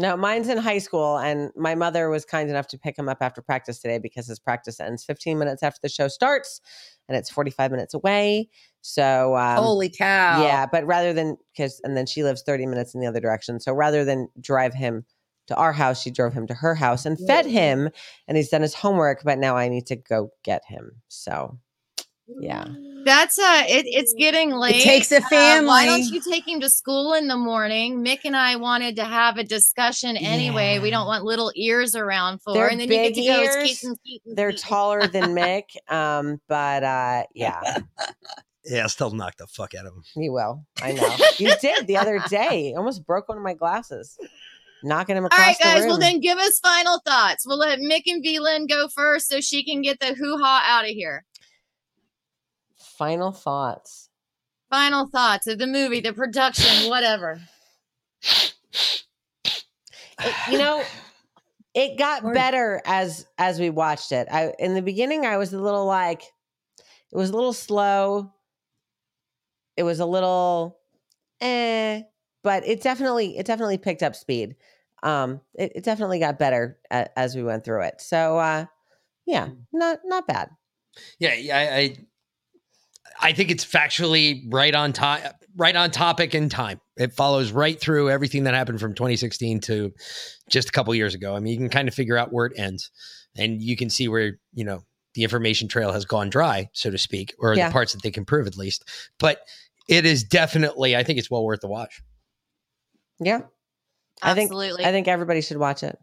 No, 0.00 0.16
mine's 0.16 0.48
in 0.48 0.58
high 0.58 0.78
school, 0.78 1.16
and 1.16 1.52
my 1.56 1.76
mother 1.76 2.10
was 2.10 2.24
kind 2.24 2.50
enough 2.50 2.66
to 2.68 2.78
pick 2.78 2.98
him 2.98 3.08
up 3.08 3.18
after 3.20 3.40
practice 3.40 3.78
today 3.78 3.98
because 3.98 4.26
his 4.26 4.40
practice 4.40 4.80
ends 4.80 5.04
15 5.04 5.38
minutes 5.38 5.62
after 5.62 5.78
the 5.80 5.88
show 5.88 6.08
starts, 6.08 6.60
and 7.10 7.18
it's 7.18 7.28
45 7.28 7.72
minutes 7.72 7.92
away. 7.92 8.48
So, 8.82 9.36
um, 9.36 9.62
Holy 9.62 9.90
cow! 9.90 10.42
Yeah, 10.42 10.64
but 10.64 10.86
rather 10.86 11.12
than 11.12 11.36
because, 11.52 11.80
and 11.84 11.96
then 11.96 12.06
she 12.06 12.22
lives 12.22 12.42
30 12.46 12.66
minutes 12.66 12.94
in 12.94 13.00
the 13.00 13.06
other 13.06 13.20
direction. 13.20 13.60
So 13.60 13.72
rather 13.74 14.04
than 14.04 14.28
drive 14.40 14.72
him 14.72 15.04
to 15.48 15.56
our 15.56 15.72
house, 15.72 16.00
she 16.00 16.10
drove 16.10 16.32
him 16.32 16.46
to 16.46 16.54
her 16.54 16.76
house 16.76 17.04
and 17.04 17.18
fed 17.26 17.44
him, 17.44 17.90
and 18.28 18.36
he's 18.36 18.48
done 18.48 18.62
his 18.62 18.74
homework. 18.74 19.22
But 19.24 19.38
now 19.38 19.56
I 19.56 19.68
need 19.68 19.86
to 19.86 19.96
go 19.96 20.30
get 20.44 20.62
him. 20.66 21.02
So, 21.08 21.58
yeah. 22.40 22.64
That's 23.02 23.38
uh 23.38 23.62
it, 23.66 23.86
it's 23.88 24.12
getting 24.12 24.50
late. 24.52 24.76
It 24.76 24.82
takes 24.82 25.10
a 25.10 25.16
Uh, 25.16 25.62
why 25.64 25.86
don't 25.86 26.02
you 26.02 26.20
take 26.20 26.46
him 26.46 26.60
to 26.60 26.68
school 26.68 27.14
in 27.14 27.28
the 27.28 27.36
morning? 27.36 28.04
Mick 28.04 28.20
and 28.24 28.36
I 28.36 28.56
wanted 28.56 28.96
to 28.96 29.04
have 29.04 29.38
a 29.38 29.42
discussion 29.44 30.18
anyway. 30.18 30.78
We 30.80 30.90
don't 30.90 31.06
want 31.06 31.24
little 31.24 31.50
ears 31.56 31.94
around 31.96 32.42
for 32.42 32.52
They're 32.52 32.68
and 32.68 32.78
then 32.78 32.88
you 32.88 32.94
get 32.94 33.14
big 33.14 33.14
to 33.14 33.22
go 33.30 33.42
ears. 33.42 33.64
Keaton, 33.80 33.96
Keaton, 34.04 34.34
They're 34.34 34.50
Keaton. 34.52 34.68
taller 34.68 35.06
than 35.06 35.34
Mick, 35.34 35.62
um, 35.90 36.42
but 36.46 36.82
uh, 36.84 37.22
yeah, 37.34 37.78
Yeah, 38.66 38.86
still 38.88 39.12
knock 39.12 39.36
the 39.38 39.46
fuck 39.46 39.74
out 39.74 39.86
of 39.86 39.94
him. 39.94 40.02
he 40.14 40.28
will. 40.28 40.66
I 40.82 40.92
know. 40.92 41.16
You 41.38 41.52
did 41.62 41.86
the 41.86 41.96
other 41.96 42.22
day. 42.28 42.74
Almost 42.76 43.06
broke 43.06 43.30
one 43.30 43.38
of 43.38 43.44
my 43.44 43.54
glasses, 43.54 44.18
knocking 44.84 45.16
him 45.16 45.24
All 45.24 45.28
across 45.28 45.46
right, 45.46 45.56
the 45.58 45.64
guys. 45.64 45.80
room. 45.80 45.88
Well, 45.88 45.98
then 45.98 46.20
give 46.20 46.36
us 46.36 46.58
final 46.60 47.00
thoughts. 47.06 47.46
We'll 47.46 47.56
let 47.58 47.78
Mick 47.78 48.02
and 48.06 48.22
V-Lyn 48.22 48.66
go 48.66 48.88
first 48.94 49.30
so 49.30 49.40
she 49.40 49.64
can 49.64 49.80
get 49.80 50.00
the 50.00 50.12
hoo 50.14 50.36
ha 50.36 50.62
out 50.66 50.84
of 50.84 50.90
here. 50.90 51.24
Final 53.00 53.32
thoughts. 53.32 54.10
Final 54.68 55.06
thoughts 55.06 55.46
of 55.46 55.58
the 55.58 55.66
movie, 55.66 56.00
the 56.00 56.12
production, 56.12 56.90
whatever. 56.90 57.40
It- 60.22 60.36
you 60.44 60.58
know, 60.58 60.84
it 61.72 61.98
got 61.98 62.34
better 62.34 62.82
as 62.84 63.26
as 63.38 63.58
we 63.58 63.70
watched 63.70 64.12
it. 64.12 64.28
I 64.30 64.52
in 64.58 64.74
the 64.74 64.82
beginning, 64.82 65.24
I 65.24 65.38
was 65.38 65.54
a 65.54 65.58
little 65.58 65.86
like, 65.86 66.22
it 67.12 67.16
was 67.16 67.30
a 67.30 67.34
little 67.34 67.54
slow. 67.54 68.34
It 69.78 69.82
was 69.84 70.00
a 70.00 70.06
little, 70.06 70.78
eh, 71.40 72.02
but 72.42 72.66
it 72.66 72.82
definitely 72.82 73.38
it 73.38 73.46
definitely 73.46 73.78
picked 73.78 74.02
up 74.02 74.14
speed. 74.14 74.56
Um, 75.02 75.40
it, 75.54 75.72
it 75.76 75.84
definitely 75.84 76.18
got 76.18 76.38
better 76.38 76.78
a, 76.90 77.08
as 77.18 77.34
we 77.34 77.42
went 77.42 77.64
through 77.64 77.84
it. 77.84 78.02
So, 78.02 78.38
uh, 78.38 78.66
yeah, 79.26 79.50
not 79.72 80.00
not 80.04 80.26
bad. 80.26 80.50
Yeah, 81.18 81.34
yeah, 81.34 81.58
I, 81.58 81.76
I 81.78 81.96
I 83.20 83.32
think 83.32 83.50
it's 83.50 83.64
factually 83.64 84.42
right 84.52 84.74
on 84.74 84.92
time, 84.92 85.22
right 85.56 85.74
on 85.74 85.90
topic 85.90 86.34
and 86.34 86.50
time. 86.50 86.80
It 86.96 87.12
follows 87.12 87.52
right 87.52 87.80
through 87.80 88.10
everything 88.10 88.44
that 88.44 88.54
happened 88.54 88.80
from 88.80 88.94
2016 88.94 89.60
to 89.60 89.92
just 90.50 90.68
a 90.68 90.72
couple 90.72 90.94
years 90.94 91.14
ago. 91.14 91.34
I 91.34 91.40
mean, 91.40 91.52
you 91.52 91.58
can 91.58 91.68
kind 91.70 91.88
of 91.88 91.94
figure 91.94 92.16
out 92.16 92.32
where 92.32 92.46
it 92.46 92.58
ends, 92.58 92.90
and 93.36 93.60
you 93.62 93.76
can 93.76 93.90
see 93.90 94.08
where 94.08 94.38
you 94.52 94.64
know 94.64 94.82
the 95.14 95.22
information 95.24 95.66
trail 95.68 95.92
has 95.92 96.04
gone 96.04 96.30
dry, 96.30 96.68
so 96.72 96.90
to 96.90 96.98
speak, 96.98 97.34
or 97.38 97.54
Yeah. 97.54 97.68
the 97.68 97.72
parts 97.72 97.92
that 97.92 98.02
they 98.02 98.10
can 98.10 98.24
prove 98.24 98.46
at 98.46 98.56
least. 98.56 98.84
But 99.18 99.40
it 99.88 100.06
is 100.06 100.22
definitely, 100.22 100.94
I 100.96 101.02
think 101.02 101.18
it's 101.18 101.30
well 101.30 101.44
worth 101.44 101.60
the 101.60 101.68
watch. 101.68 102.00
Yeah, 103.18 103.40
Absolutely. 104.22 104.66
I 104.68 104.76
think 104.76 104.88
I 104.88 104.92
think 104.92 105.08
everybody 105.08 105.40
should 105.40 105.56
watch 105.56 105.82
it. 105.82 105.98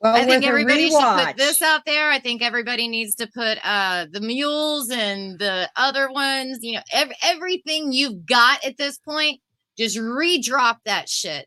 Well, 0.00 0.14
I 0.14 0.24
think 0.24 0.44
everybody 0.44 0.90
should 0.90 1.26
put 1.26 1.36
this 1.36 1.60
out 1.60 1.82
there. 1.84 2.10
I 2.10 2.20
think 2.20 2.40
everybody 2.40 2.86
needs 2.86 3.16
to 3.16 3.26
put 3.26 3.58
uh 3.64 4.06
the 4.10 4.20
mules 4.20 4.90
and 4.90 5.38
the 5.38 5.68
other 5.74 6.10
ones, 6.10 6.58
you 6.62 6.74
know, 6.74 6.82
ev- 6.92 7.12
everything 7.22 7.92
you've 7.92 8.24
got 8.24 8.64
at 8.64 8.76
this 8.76 8.98
point, 8.98 9.40
just 9.76 9.98
re-drop 9.98 10.78
that 10.84 11.08
shit. 11.08 11.46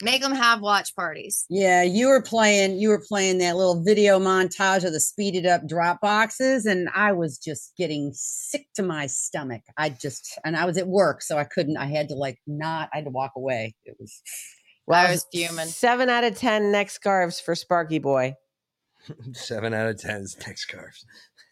Make 0.00 0.22
them 0.22 0.34
have 0.34 0.60
watch 0.60 0.94
parties. 0.94 1.44
Yeah, 1.50 1.82
you 1.82 2.06
were 2.06 2.22
playing 2.22 2.78
you 2.78 2.88
were 2.88 3.02
playing 3.06 3.38
that 3.38 3.56
little 3.56 3.82
video 3.82 4.18
montage 4.18 4.84
of 4.84 4.92
the 4.92 5.00
speeded 5.00 5.44
up 5.44 5.68
drop 5.68 6.00
boxes 6.00 6.64
and 6.64 6.88
I 6.94 7.12
was 7.12 7.36
just 7.36 7.74
getting 7.76 8.12
sick 8.14 8.66
to 8.76 8.82
my 8.82 9.08
stomach. 9.08 9.62
I 9.76 9.90
just 9.90 10.38
and 10.42 10.56
I 10.56 10.64
was 10.64 10.78
at 10.78 10.88
work 10.88 11.20
so 11.20 11.36
I 11.36 11.44
couldn't 11.44 11.76
I 11.76 11.86
had 11.86 12.08
to 12.08 12.14
like 12.14 12.38
not 12.46 12.88
I 12.94 12.98
had 12.98 13.04
to 13.04 13.10
walk 13.10 13.32
away. 13.36 13.74
It 13.84 13.96
was 13.98 14.22
Well, 14.88 15.06
I 15.06 15.10
was 15.10 15.26
fuming. 15.30 15.66
Seven 15.66 16.08
out 16.08 16.24
of 16.24 16.36
ten 16.36 16.72
neck 16.72 16.88
scarves 16.88 17.40
for 17.40 17.54
Sparky 17.54 17.98
Boy. 17.98 18.36
Seven 19.32 19.74
out 19.74 19.88
of 19.88 20.00
ten 20.00 20.22
is 20.22 20.36
neck 20.46 20.56
scarves. 20.56 21.04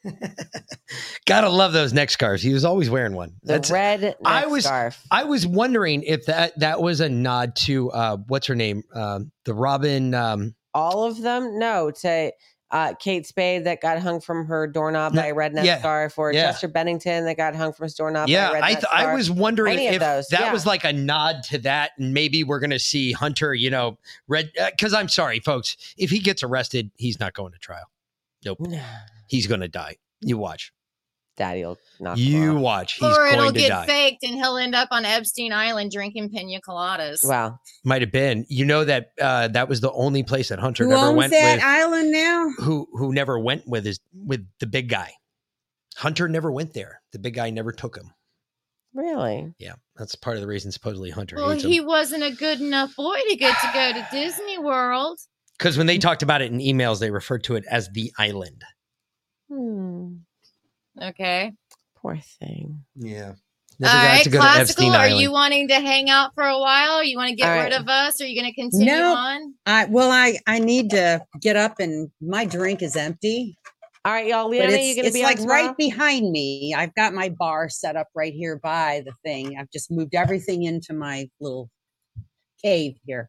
Gotta 1.26 1.50
love 1.50 1.74
those 1.74 1.92
neck 1.92 2.10
scarves. 2.10 2.42
He 2.42 2.54
was 2.54 2.64
always 2.64 2.88
wearing 2.88 3.14
one. 3.14 3.34
The 3.42 3.66
red 3.70 4.00
neck 4.00 4.16
I 4.24 4.46
was 4.46 4.64
scarf. 4.64 5.02
I 5.10 5.24
was 5.24 5.46
wondering 5.46 6.02
if 6.04 6.24
that 6.26 6.58
that 6.60 6.80
was 6.80 7.00
a 7.00 7.10
nod 7.10 7.56
to 7.56 7.90
uh 7.90 8.16
what's 8.26 8.46
her 8.46 8.54
name 8.54 8.84
um 8.94 9.32
the 9.44 9.52
Robin 9.52 10.14
um 10.14 10.54
all 10.72 11.04
of 11.04 11.20
them. 11.20 11.58
No, 11.58 11.90
to 11.90 12.32
uh, 12.70 12.94
Kate 12.94 13.26
Spade 13.26 13.64
that 13.64 13.80
got 13.80 13.98
hung 14.00 14.20
from 14.20 14.46
her 14.46 14.66
doorknob 14.66 15.14
No, 15.14 15.22
by 15.22 15.28
a 15.28 15.34
red 15.34 15.54
net 15.54 15.64
yeah, 15.64 15.78
scarf, 15.78 16.18
or 16.18 16.32
yeah. 16.32 16.46
Chester 16.46 16.68
Bennington 16.68 17.24
that 17.24 17.36
got 17.36 17.54
hung 17.54 17.72
from 17.72 17.84
his 17.84 17.94
doorknob. 17.94 18.28
yeah, 18.28 18.50
by 18.50 18.58
a 18.58 18.60
red 18.60 18.64
I 18.64 18.74
th- 18.74 18.84
I 18.92 19.14
was 19.14 19.30
wondering 19.30 19.74
Any 19.74 19.88
of 19.88 19.94
if 19.94 20.00
those, 20.00 20.28
that 20.28 20.40
yeah. 20.40 20.52
was 20.52 20.66
like 20.66 20.84
a 20.84 20.92
nod 20.92 21.42
to 21.44 21.58
that, 21.58 21.92
and 21.98 22.12
maybe 22.12 22.42
we're 22.44 22.60
gonna 22.60 22.78
see 22.78 23.12
Hunter. 23.12 23.54
You 23.54 23.70
know, 23.70 23.98
red. 24.28 24.50
Because 24.70 24.94
I'm 24.94 25.08
sorry, 25.08 25.40
folks, 25.40 25.76
if 25.96 26.10
he 26.10 26.18
gets 26.18 26.42
arrested, 26.42 26.90
he's 26.96 27.20
not 27.20 27.34
going 27.34 27.52
to 27.52 27.58
trial. 27.58 27.90
Nope, 28.44 28.58
he's 29.28 29.46
gonna 29.46 29.68
die. 29.68 29.96
You 30.20 30.38
watch. 30.38 30.72
Daddy'll 31.36 31.76
knock. 32.00 32.16
him 32.18 32.24
You 32.24 32.56
off. 32.56 32.62
watch. 32.62 32.92
He's 32.94 33.02
or 33.02 33.26
it'll 33.26 33.52
to 33.52 33.58
get 33.58 33.68
die. 33.68 33.86
faked 33.86 34.22
and 34.24 34.34
he'll 34.34 34.56
end 34.56 34.74
up 34.74 34.88
on 34.90 35.04
Epstein 35.04 35.52
Island 35.52 35.90
drinking 35.92 36.30
pina 36.30 36.60
coladas. 36.66 37.18
Wow. 37.28 37.58
Might 37.84 38.02
have 38.02 38.10
been. 38.12 38.46
You 38.48 38.64
know 38.64 38.84
that 38.84 39.10
uh, 39.20 39.48
that 39.48 39.68
was 39.68 39.80
the 39.80 39.92
only 39.92 40.22
place 40.22 40.48
that 40.48 40.58
Hunter 40.58 40.84
Who 40.84 40.90
never 40.90 41.06
owns 41.08 41.16
went 41.16 41.32
that 41.32 41.56
with. 41.56 41.64
island 41.64 42.12
now? 42.12 42.50
who 42.58 42.88
who 42.92 43.12
never 43.12 43.38
went 43.38 43.66
with 43.68 43.84
his 43.84 44.00
with 44.14 44.46
the 44.60 44.66
big 44.66 44.88
guy. 44.88 45.12
Hunter 45.96 46.28
never 46.28 46.50
went 46.52 46.74
there. 46.74 47.00
The 47.12 47.18
big 47.18 47.34
guy 47.34 47.50
never 47.50 47.72
took 47.72 47.96
him. 47.96 48.10
Really? 48.94 49.52
Yeah, 49.58 49.74
that's 49.96 50.14
part 50.14 50.36
of 50.36 50.40
the 50.42 50.46
reason 50.48 50.72
supposedly 50.72 51.10
Hunter 51.10 51.36
Well, 51.36 51.50
he 51.50 51.80
wasn't 51.80 52.22
a 52.22 52.30
good 52.30 52.60
enough 52.62 52.96
boy 52.96 53.18
to 53.28 53.36
get 53.36 53.54
to 53.60 53.70
go 53.74 53.92
to 53.92 54.06
Disney 54.10 54.58
World. 54.58 55.18
Because 55.58 55.76
when 55.78 55.86
they 55.86 55.98
talked 55.98 56.22
about 56.22 56.40
it 56.42 56.50
in 56.50 56.58
emails, 56.60 56.98
they 57.00 57.10
referred 57.10 57.44
to 57.44 57.56
it 57.56 57.64
as 57.70 57.88
the 57.90 58.10
island. 58.18 58.62
Hmm. 59.50 60.16
Okay. 61.02 61.52
Poor 61.96 62.18
thing. 62.40 62.84
Yeah. 62.94 63.32
All 63.84 63.92
right, 63.92 64.26
classical. 64.30 64.94
Are 64.94 65.06
you 65.06 65.30
wanting 65.30 65.68
to 65.68 65.74
hang 65.74 66.08
out 66.08 66.34
for 66.34 66.44
a 66.44 66.58
while? 66.58 67.04
You 67.04 67.18
want 67.18 67.28
to 67.30 67.36
get 67.36 67.46
All 67.48 67.62
rid 67.62 67.72
right. 67.72 67.80
of 67.80 67.88
us? 67.88 68.20
Are 68.22 68.26
you 68.26 68.40
going 68.40 68.50
to 68.50 68.58
continue 68.58 68.86
No. 68.86 69.14
on? 69.14 69.54
I 69.66 69.84
well, 69.84 70.10
I 70.10 70.38
I 70.46 70.60
need 70.60 70.90
to 70.90 71.22
get 71.42 71.56
up 71.56 71.78
and 71.78 72.10
my 72.22 72.46
drink 72.46 72.80
is 72.80 72.96
empty. 72.96 73.58
All 74.06 74.12
right, 74.12 74.26
y'all. 74.26 74.44
But 74.44 74.50
Leanna, 74.50 74.72
it's, 74.72 74.86
you 74.86 74.96
gonna 74.96 75.08
it's 75.08 75.16
be 75.16 75.24
like 75.24 75.40
right 75.40 75.76
behind 75.76 76.30
me. 76.30 76.74
I've 76.74 76.94
got 76.94 77.12
my 77.12 77.28
bar 77.28 77.68
set 77.68 77.96
up 77.96 78.06
right 78.14 78.32
here 78.32 78.58
by 78.62 79.02
the 79.04 79.12
thing. 79.24 79.58
I've 79.58 79.70
just 79.70 79.90
moved 79.90 80.14
everything 80.14 80.62
into 80.62 80.94
my 80.94 81.28
little 81.40 81.68
cave 82.62 82.94
here. 83.04 83.28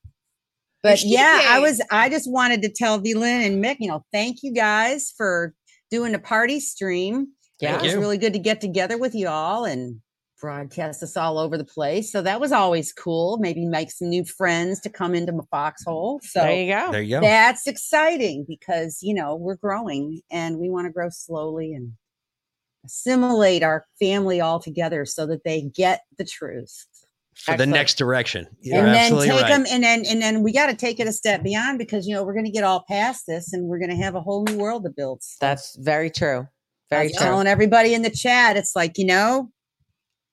But 0.84 1.00
she 1.00 1.10
yeah, 1.10 1.42
I 1.48 1.60
was 1.60 1.82
I 1.92 2.10
just 2.10 2.32
wanted 2.32 2.62
to 2.62 2.70
tell 2.70 3.00
V 3.00 3.16
Lynn 3.16 3.42
and 3.42 3.64
Mick, 3.64 3.78
you 3.80 3.90
know, 3.90 4.06
thank 4.14 4.44
you 4.44 4.54
guys 4.54 5.14
for 5.18 5.54
doing 5.90 6.12
the 6.14 6.20
party 6.20 6.60
stream. 6.60 7.30
Yeah. 7.60 7.78
It 7.78 7.82
was 7.82 7.94
you. 7.94 8.00
really 8.00 8.18
good 8.18 8.34
to 8.34 8.40
get 8.40 8.62
together 8.62 8.98
with 8.98 9.16
you 9.16 9.28
all 9.28 9.66
and 9.66 10.02
broadcast 10.40 11.02
us 11.02 11.18
all 11.18 11.38
over 11.38 11.58
the 11.58 11.66
place. 11.66 12.12
So 12.12 12.22
that 12.22 12.40
was 12.40 12.52
always 12.52 12.94
cool. 12.94 13.38
Maybe 13.40 13.66
make 13.66 13.92
some 13.92 14.10
new 14.10 14.24
friends 14.24 14.80
to 14.82 14.90
come 14.90 15.16
into 15.16 15.32
my 15.32 15.44
foxhole. 15.50 16.20
So 16.24 16.42
There 16.42 16.54
you 16.54 16.74
go. 16.74 16.92
There 16.92 17.02
you 17.02 17.18
go. 17.18 17.22
that's 17.22 17.68
exciting 17.68 18.46
because 18.48 19.00
you 19.02 19.14
know 19.14 19.36
we're 19.36 19.56
growing 19.56 20.22
and 20.30 20.58
we 20.58 20.70
want 20.70 20.86
to 20.86 20.94
grow 20.94 21.10
slowly 21.10 21.74
and 21.74 21.94
assimilate 22.86 23.64
our 23.64 23.86
family 24.00 24.40
all 24.40 24.60
together 24.60 25.06
so 25.06 25.26
that 25.28 25.44
they 25.44 25.62
get 25.62 26.02
the 26.18 26.24
truth 26.24 26.86
For 27.36 27.58
the 27.58 27.66
next 27.66 27.98
direction. 27.98 28.48
You're 28.62 28.86
and 28.86 28.94
then 28.94 29.12
take 29.12 29.42
right. 29.42 29.48
them 29.50 29.66
and 29.70 29.84
then 29.84 30.04
and 30.08 30.22
then 30.22 30.44
we 30.44 30.54
got 30.54 30.68
to 30.68 30.76
take 30.76 31.00
it 31.00 31.08
a 31.08 31.14
step 31.14 31.44
beyond 31.44 31.80
because 31.80 32.08
you 32.08 32.14
know 32.14 32.24
we're 32.24 32.34
going 32.34 32.46
to 32.46 32.52
get 32.52 32.64
all 32.64 32.86
past 32.88 33.24
this 33.28 33.54
and 33.54 33.68
we're 33.68 33.80
going 33.80 33.90
to 33.90 33.98
have 33.98 34.16
a 34.16 34.22
whole 34.22 34.44
new 34.44 34.58
world 34.58 34.84
to 34.84 34.90
build 34.90 35.22
That's 35.42 35.76
very 35.78 36.10
true. 36.10 36.48
I 36.92 36.96
Very 36.96 37.10
true. 37.10 37.20
telling 37.20 37.48
everybody 37.48 37.94
in 37.94 38.02
the 38.02 38.10
chat 38.10 38.58
it's 38.58 38.76
like 38.76 38.98
you 38.98 39.06
know 39.06 39.52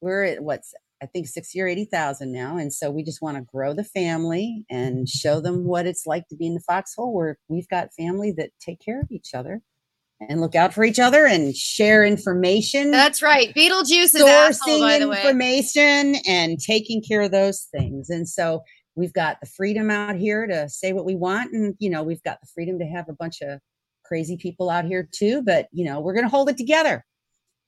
we're 0.00 0.24
at 0.24 0.42
what's 0.42 0.74
i 1.02 1.06
think 1.06 1.26
60 1.26 1.60
or 1.60 1.66
80000 1.66 2.32
now 2.32 2.56
and 2.56 2.72
so 2.72 2.90
we 2.90 3.02
just 3.02 3.22
want 3.22 3.36
to 3.36 3.42
grow 3.42 3.74
the 3.74 3.84
family 3.84 4.64
and 4.70 5.08
show 5.08 5.40
them 5.40 5.64
what 5.64 5.86
it's 5.86 6.06
like 6.06 6.28
to 6.28 6.36
be 6.36 6.46
in 6.46 6.54
the 6.54 6.60
foxhole 6.60 7.12
where 7.12 7.38
we've 7.48 7.68
got 7.68 7.94
family 7.94 8.32
that 8.32 8.50
take 8.60 8.80
care 8.80 9.00
of 9.00 9.10
each 9.10 9.34
other 9.34 9.62
and 10.20 10.40
look 10.40 10.54
out 10.54 10.72
for 10.72 10.84
each 10.84 10.98
other 10.98 11.26
and 11.26 11.54
share 11.56 12.04
information 12.04 12.90
That's 12.90 13.22
right. 13.22 13.52
Beetlejuice 13.54 14.14
is 14.14 14.22
sourcing 14.22 15.22
information 15.24 16.16
and 16.26 16.58
taking 16.58 17.02
care 17.02 17.22
of 17.22 17.30
those 17.30 17.66
things. 17.76 18.10
And 18.10 18.28
so 18.28 18.62
we've 18.94 19.12
got 19.12 19.40
the 19.40 19.46
freedom 19.46 19.90
out 19.90 20.16
here 20.16 20.46
to 20.46 20.68
say 20.68 20.92
what 20.92 21.04
we 21.04 21.16
want. 21.16 21.52
And, 21.52 21.74
you 21.78 21.90
know, 21.90 22.02
we've 22.02 22.22
got 22.22 22.40
the 22.40 22.46
freedom 22.46 22.78
to 22.78 22.86
have 22.86 23.08
a 23.08 23.12
bunch 23.12 23.42
of 23.42 23.60
crazy 24.04 24.36
people 24.36 24.70
out 24.70 24.84
here 24.84 25.08
too. 25.12 25.42
But, 25.42 25.68
you 25.72 25.84
know, 25.84 26.00
we're 26.00 26.14
going 26.14 26.24
to 26.24 26.30
hold 26.30 26.48
it 26.48 26.56
together. 26.56 27.04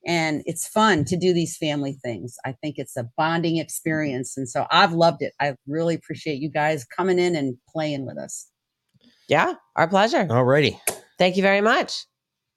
And 0.07 0.43
it's 0.47 0.69
fun 0.69 1.05
to 1.07 1.17
do 1.17 1.35
these 1.35 1.57
family 1.57 1.99
things. 2.05 2.37
I 2.45 2.53
think 2.63 2.77
it's 2.79 2.97
a 2.97 3.09
bonding 3.17 3.57
experience. 3.57 4.37
And 4.37 4.49
so 4.49 4.67
I've 4.71 4.93
loved 4.93 5.21
it. 5.21 5.33
I 5.41 5.57
really 5.67 5.97
appreciate 5.97 6.41
you 6.41 6.49
guys 6.49 6.85
coming 6.85 7.19
in 7.19 7.35
and 7.35 7.57
playing 7.69 8.07
with 8.07 8.17
us. 8.17 8.49
Yeah, 9.29 9.55
our 9.75 9.89
pleasure. 9.89 10.25
Alrighty. 10.25 10.79
Thank 11.19 11.37
you 11.37 11.43
very 11.43 11.61
much. 11.61 12.07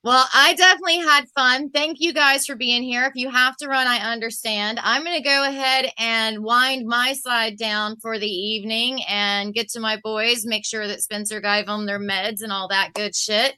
Well, 0.02 0.26
I 0.34 0.54
definitely 0.54 1.00
had 1.00 1.26
fun. 1.36 1.72
Thank 1.72 1.98
you 2.00 2.14
guys 2.14 2.46
for 2.46 2.56
being 2.56 2.84
here. 2.84 3.04
If 3.04 3.16
you 3.16 3.30
have 3.30 3.58
to 3.58 3.68
run, 3.68 3.86
I 3.86 3.98
understand. 3.98 4.80
I'm 4.82 5.04
going 5.04 5.18
to 5.18 5.28
go 5.28 5.44
ahead 5.44 5.92
and 5.98 6.42
wind 6.42 6.88
my 6.88 7.12
side 7.14 7.58
down 7.58 7.98
for 8.02 8.18
the 8.18 8.30
evening 8.30 9.04
and 9.10 9.54
get 9.54 9.68
to 9.72 9.82
my 9.82 10.00
boys, 10.02 10.46
make 10.46 10.66
sure 10.66 10.88
that 10.88 11.02
Spencer 11.02 11.42
gave 11.42 11.66
them 11.66 11.86
their 11.86 12.00
meds 12.00 12.42
and 12.42 12.52
all 12.54 12.70
that 12.70 12.94
good 12.94 13.14
shit. 13.14 13.56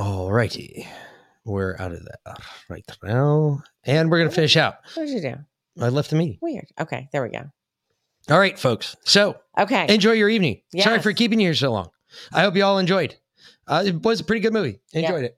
Alrighty. 0.00 0.86
We're 1.44 1.76
out 1.78 1.92
of 1.92 2.02
that 2.06 2.40
right 2.70 2.84
now. 3.04 3.62
And 3.84 4.10
we're 4.10 4.16
going 4.16 4.30
to 4.30 4.34
finish 4.34 4.56
out. 4.56 4.76
What 4.94 5.04
did 5.04 5.10
you 5.12 5.20
do? 5.20 5.34
I 5.78 5.90
left 5.90 6.08
the 6.08 6.16
meeting. 6.16 6.38
Weird. 6.40 6.68
Okay, 6.80 7.10
there 7.12 7.22
we 7.22 7.28
go. 7.28 7.42
All 8.30 8.38
right, 8.38 8.58
folks. 8.58 8.96
So 9.04 9.36
Okay. 9.58 9.92
enjoy 9.92 10.12
your 10.12 10.30
evening. 10.30 10.62
Sorry 10.78 11.00
for 11.00 11.12
keeping 11.12 11.38
you 11.38 11.48
here 11.48 11.54
so 11.54 11.70
long. 11.70 11.90
I 12.32 12.40
hope 12.40 12.56
you 12.56 12.64
all 12.64 12.78
enjoyed. 12.78 13.14
Uh, 13.66 13.82
it 13.86 14.02
was 14.02 14.20
a 14.20 14.24
pretty 14.24 14.40
good 14.40 14.54
movie. 14.54 14.80
Enjoyed 14.94 15.24
it. 15.24 15.36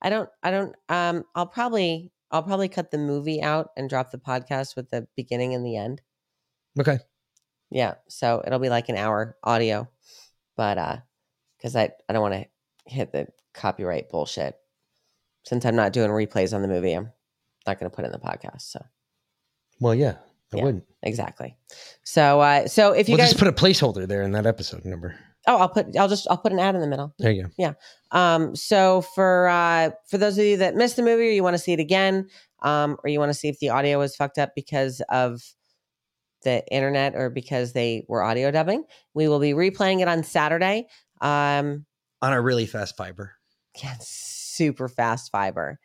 I 0.00 0.08
don't 0.08 0.30
I 0.42 0.50
don't 0.50 0.74
um 0.88 1.24
I'll 1.34 1.46
probably 1.46 2.10
I'll 2.30 2.42
probably 2.42 2.70
cut 2.70 2.90
the 2.90 2.96
movie 2.96 3.42
out 3.42 3.68
and 3.76 3.86
drop 3.90 4.12
the 4.12 4.18
podcast 4.18 4.76
with 4.76 4.88
the 4.88 5.06
beginning 5.14 5.52
and 5.54 5.64
the 5.64 5.76
end. 5.76 6.00
Okay. 6.80 7.00
Yeah. 7.70 7.94
So 8.08 8.42
it'll 8.46 8.58
be 8.60 8.70
like 8.70 8.88
an 8.88 8.96
hour 8.96 9.36
audio. 9.44 9.88
But 10.56 10.78
uh 10.78 10.96
because 11.58 11.76
I, 11.76 11.90
I 12.08 12.14
don't 12.14 12.22
want 12.22 12.34
to 12.34 12.46
hit 12.86 13.12
the 13.12 13.26
copyright 13.54 14.08
bullshit. 14.10 14.54
Since 15.44 15.64
I'm 15.64 15.76
not 15.76 15.92
doing 15.92 16.10
replays 16.10 16.54
on 16.54 16.62
the 16.62 16.68
movie, 16.68 16.92
I'm 16.92 17.10
not 17.66 17.78
gonna 17.78 17.90
put 17.90 18.04
it 18.04 18.06
in 18.06 18.12
the 18.12 18.18
podcast. 18.18 18.62
So 18.62 18.84
Well, 19.80 19.94
yeah, 19.94 20.16
I 20.52 20.56
Yeah. 20.58 20.64
wouldn't. 20.64 20.84
exactly. 21.02 21.56
So 22.04 22.40
uh 22.40 22.66
so 22.68 22.92
if 22.92 23.08
you 23.08 23.12
we'll 23.14 23.18
guys 23.24 23.30
just 23.30 23.38
put 23.38 23.48
a 23.48 23.52
placeholder 23.52 24.06
there 24.06 24.22
in 24.22 24.32
that 24.32 24.46
episode 24.46 24.84
number. 24.84 25.14
Oh, 25.46 25.56
I'll 25.56 25.68
put 25.70 25.96
I'll 25.96 26.08
just 26.08 26.26
I'll 26.30 26.36
put 26.36 26.52
an 26.52 26.58
ad 26.58 26.74
in 26.74 26.80
the 26.82 26.86
middle. 26.86 27.14
There 27.18 27.30
you 27.32 27.44
go. 27.44 27.50
Yeah. 27.56 27.72
Um, 28.12 28.54
so 28.54 29.00
for 29.00 29.48
uh 29.48 29.90
for 30.08 30.18
those 30.18 30.36
of 30.36 30.44
you 30.44 30.58
that 30.58 30.74
missed 30.74 30.96
the 30.96 31.02
movie 31.02 31.28
or 31.28 31.30
you 31.30 31.42
want 31.42 31.54
to 31.54 31.62
see 31.62 31.72
it 31.72 31.80
again, 31.80 32.28
um, 32.62 32.98
or 33.02 33.08
you 33.08 33.18
want 33.18 33.30
to 33.30 33.34
see 33.38 33.48
if 33.48 33.58
the 33.58 33.70
audio 33.70 33.98
was 33.98 34.14
fucked 34.14 34.36
up 34.36 34.50
because 34.54 35.00
of 35.08 35.40
the 36.42 36.62
internet 36.72 37.14
or 37.14 37.30
because 37.30 37.72
they 37.72 38.04
were 38.08 38.22
audio 38.22 38.50
dubbing, 38.50 38.84
we 39.14 39.28
will 39.28 39.38
be 39.40 39.52
replaying 39.52 40.00
it 40.00 40.08
on 40.08 40.22
Saturday. 40.24 40.86
Um 41.22 41.86
On 42.20 42.32
a 42.34 42.40
really 42.40 42.66
fast 42.66 42.96
fiber. 42.98 43.32
Yeah, 43.82 43.94
super 44.00 44.88
fast 44.88 45.30
fiber. 45.30 45.78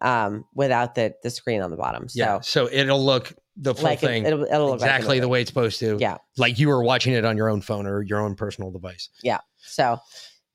Um, 0.00 0.44
without 0.54 0.94
the 0.94 1.14
the 1.24 1.30
screen 1.30 1.60
on 1.60 1.70
the 1.70 1.76
bottom. 1.76 2.08
So 2.08 2.18
Yeah. 2.20 2.40
So 2.40 2.68
it'll 2.70 3.04
look 3.04 3.32
the 3.56 3.74
full 3.74 3.82
Like 3.84 3.98
thing 3.98 4.24
it'll- 4.24 4.44
it'll 4.44 4.66
look 4.68 4.70
like 4.70 4.80
the 4.80 4.86
exactly 4.96 5.18
the 5.18 5.26
way 5.28 5.40
it's 5.40 5.50
supposed 5.50 5.80
to. 5.80 5.96
Yeah. 5.98 6.18
Like 6.36 6.60
you 6.60 6.68
were 6.68 6.84
watching 6.84 7.14
it 7.14 7.24
on 7.24 7.36
your 7.36 7.48
own 7.48 7.60
phone 7.62 7.84
or 7.86 8.02
your 8.02 8.20
own 8.20 8.36
personal 8.36 8.70
device. 8.70 9.08
yeah. 9.24 9.38
So 9.56 9.98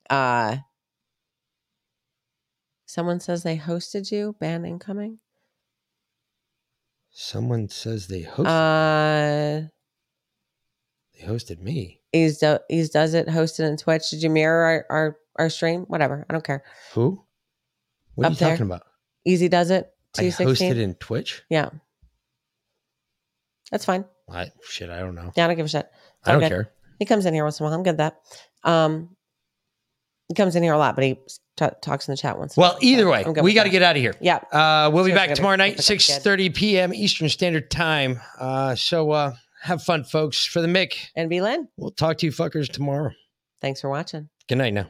uh 0.10 0.58
someone 2.86 3.20
says 3.20 3.44
they 3.44 3.58
hosted 3.58 4.12
you, 4.12 4.36
ban 4.40 4.64
incoming. 4.64 5.20
Someone 7.12 7.68
says 7.70 8.08
they 8.08 8.24
hosted 8.24 8.48
Uh 8.48 9.68
they 11.20 11.28
hosted 11.28 11.60
me. 11.60 12.00
He's 12.12 12.38
do, 12.40 12.60
he's 12.70 12.90
does 12.90 13.14
it 13.14 13.28
hosted 13.28 13.70
on 13.70 13.76
Twitch. 13.78 14.10
Did 14.10 14.24
you 14.24 14.30
mirror 14.30 14.64
our, 14.64 14.86
our, 14.90 15.18
our 15.38 15.50
stream? 15.50 15.82
Whatever. 15.88 16.26
I 16.30 16.34
don't 16.34 16.44
care. 16.44 16.64
Who? 16.94 17.24
What 18.16 18.26
are 18.26 18.28
Up 18.28 18.32
you 18.34 18.38
there. 18.40 18.50
talking 18.52 18.66
about? 18.66 18.84
Easy 19.26 19.48
does 19.50 19.72
it. 19.72 19.90
I 20.18 20.24
hosted 20.24 20.78
in 20.78 20.94
Twitch? 20.96 21.42
Yeah. 21.50 21.70
That's 23.72 23.86
fine. 23.86 24.06
I 24.30 24.52
shit, 24.68 24.90
I 24.90 25.00
don't 25.00 25.16
know. 25.16 25.32
Yeah, 25.36 25.46
I 25.46 25.48
don't 25.48 25.56
give 25.58 25.66
a 25.66 25.70
shit. 25.70 25.90
It's 26.20 26.28
I 26.30 26.34
all 26.34 26.40
don't 26.40 26.50
good. 26.50 26.56
care. 26.56 26.72
He 27.00 27.06
comes 27.06 27.26
in 27.26 27.34
here 27.34 27.44
once 27.44 27.60
in 27.60 27.64
a 27.64 27.70
while. 27.70 27.74
I'm 27.76 27.84
good 27.84 27.98
at 28.00 28.16
that. 28.64 28.70
Um, 28.70 29.16
he 30.30 30.36
comes 30.36 30.56
in 30.56 30.64
here 30.64 30.74
a 30.74 30.78
lot, 30.78 30.96
but 30.96 31.04
he 31.04 31.16
t- 31.58 31.66
talks 31.82 32.08
in 32.08 32.14
the 32.14 32.18
chat 32.18 32.38
once. 32.38 32.56
in 32.56 32.62
a 32.62 32.64
Well, 32.64 32.72
while, 32.74 32.80
so 32.82 32.86
either 32.88 33.08
way, 33.10 33.24
I'm 33.26 33.34
good 33.34 33.44
we 33.44 33.50
with 33.52 33.56
got 33.56 33.64
to 33.64 33.70
that. 33.70 33.72
get 33.74 33.82
out 33.82 33.96
of 33.96 34.02
here. 34.02 34.16
Yeah. 34.22 34.36
Uh, 34.52 34.90
we'll 34.94 35.04
be 35.04 35.10
Seriously, 35.10 35.14
back 35.16 35.28
gotta 35.30 35.36
tomorrow 35.36 35.58
get 35.58 35.64
night, 35.64 35.78
the 35.78 35.84
fuck 35.84 36.00
six 36.02 36.18
thirty 36.20 36.50
p.m. 36.50 36.94
Eastern 36.94 37.28
Standard 37.30 37.70
Time. 37.72 38.22
Uh, 38.40 38.76
so 38.76 39.12
uh, 39.12 39.34
have 39.64 39.82
fun, 39.84 40.04
folks. 40.04 40.46
For 40.46 40.62
the 40.62 40.68
Mick 40.68 40.94
and 41.16 41.30
V 41.30 41.42
Lynn, 41.42 41.68
we'll 41.78 41.92
talk 41.92 42.20
to 42.20 42.26
you 42.28 42.32
fuckers 42.32 42.72
tomorrow. 42.72 43.12
Thanks 43.62 43.82
for 43.82 43.90
watching. 43.90 44.30
Good 44.48 44.60
night 44.60 44.74
now. 44.74 44.88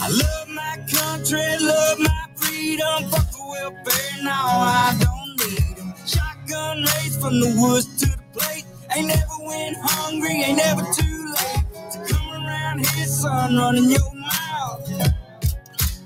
I 0.00 0.08
love 0.10 0.48
my 0.48 0.76
country, 0.92 1.42
love 1.60 1.98
my 2.00 2.26
freedom. 2.36 3.10
Fuck 3.10 3.26
welfare, 3.50 4.18
I 4.28 4.96
don't 5.00 5.36
need 5.50 5.78
'em. 5.80 5.94
Shotgun 6.06 6.78
raised 6.84 7.20
from 7.20 7.40
the 7.40 7.54
woods 7.60 7.86
to 8.00 8.06
the 8.06 8.24
plate. 8.32 8.64
Ain't 8.96 9.08
never 9.08 9.38
went 9.42 9.76
hungry, 9.82 10.42
ain't 10.44 10.58
never 10.58 10.82
too 10.94 11.34
late. 11.38 11.64
To 11.92 11.98
come 12.14 12.30
around 12.46 12.86
here, 12.86 13.06
son, 13.08 13.56
running 13.58 13.90
your 13.90 14.12
mouth. 14.14 15.13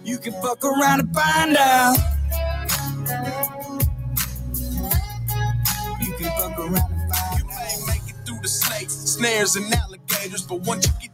You 0.09 0.17
can 0.17 0.33
fuck 0.41 0.65
around 0.65 1.01
and 1.01 1.15
find 1.15 1.55
out. 1.59 1.95
You 6.01 6.13
can 6.15 6.31
fuck 6.41 6.59
around 6.59 6.77
and 6.77 7.13
find 7.13 7.13
out. 7.15 7.39
You 7.39 7.45
may 7.47 7.77
make 7.89 8.09
it 8.09 8.17
through 8.25 8.41
the 8.41 8.49
snakes, 8.49 8.95
snares, 8.95 9.57
and 9.57 9.71
alligators, 9.75 10.47
but 10.47 10.63
once 10.63 10.87
you 10.87 10.95
get 10.99 11.08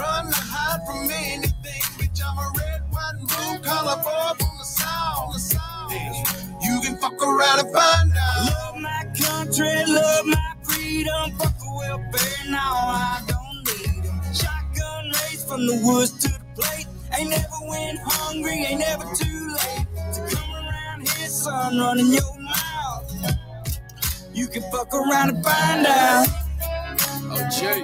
run 0.00 0.26
or 0.28 0.32
hide 0.34 0.80
from 0.86 1.10
anything. 1.10 1.82
Bitch, 2.00 2.20
I'm 2.24 2.38
a 2.38 2.48
red, 2.58 2.82
white, 2.90 3.16
and 3.20 3.28
blue 3.28 3.58
collar 3.68 3.98
boy 4.02 4.30
from 4.40 4.58
the 4.58 4.64
south. 4.64 5.36
You 6.62 6.80
can 6.82 6.98
fuck 6.98 7.22
around 7.22 7.60
and 7.60 7.72
find 7.74 8.12
out. 8.16 8.46
Love 8.46 8.78
my 8.80 9.04
country, 9.18 9.84
love 9.86 10.26
my 10.26 10.52
freedom. 10.64 11.32
Fuck 11.38 11.54
a 11.66 11.76
welfare, 11.76 12.50
now 12.50 12.74
I 12.74 13.22
don't 13.28 13.58
need 13.66 14.06
'em. 14.06 14.34
Shotgun 14.34 15.06
race 15.22 15.44
from 15.44 15.66
the 15.66 15.80
woods 15.84 16.12
to 16.24 16.28
the 16.28 16.40
plate. 16.56 16.88
Ain't 17.18 17.30
never 17.30 17.60
went 17.68 17.98
hungry, 18.04 18.66
ain't 18.66 18.80
never 18.80 19.04
too 19.16 19.56
late 19.60 19.86
to 20.14 20.36
come 20.36 20.52
around 20.54 21.08
here, 21.08 21.28
son, 21.28 21.78
running 21.78 22.12
your 22.12 22.38
mouth. 22.40 23.12
You 24.34 24.48
can 24.48 24.62
fuck 24.72 24.94
around 24.94 25.30
and 25.30 25.44
find 25.44 25.86
out. 25.86 26.28
Oh, 27.22 27.48
Jay. 27.50 27.82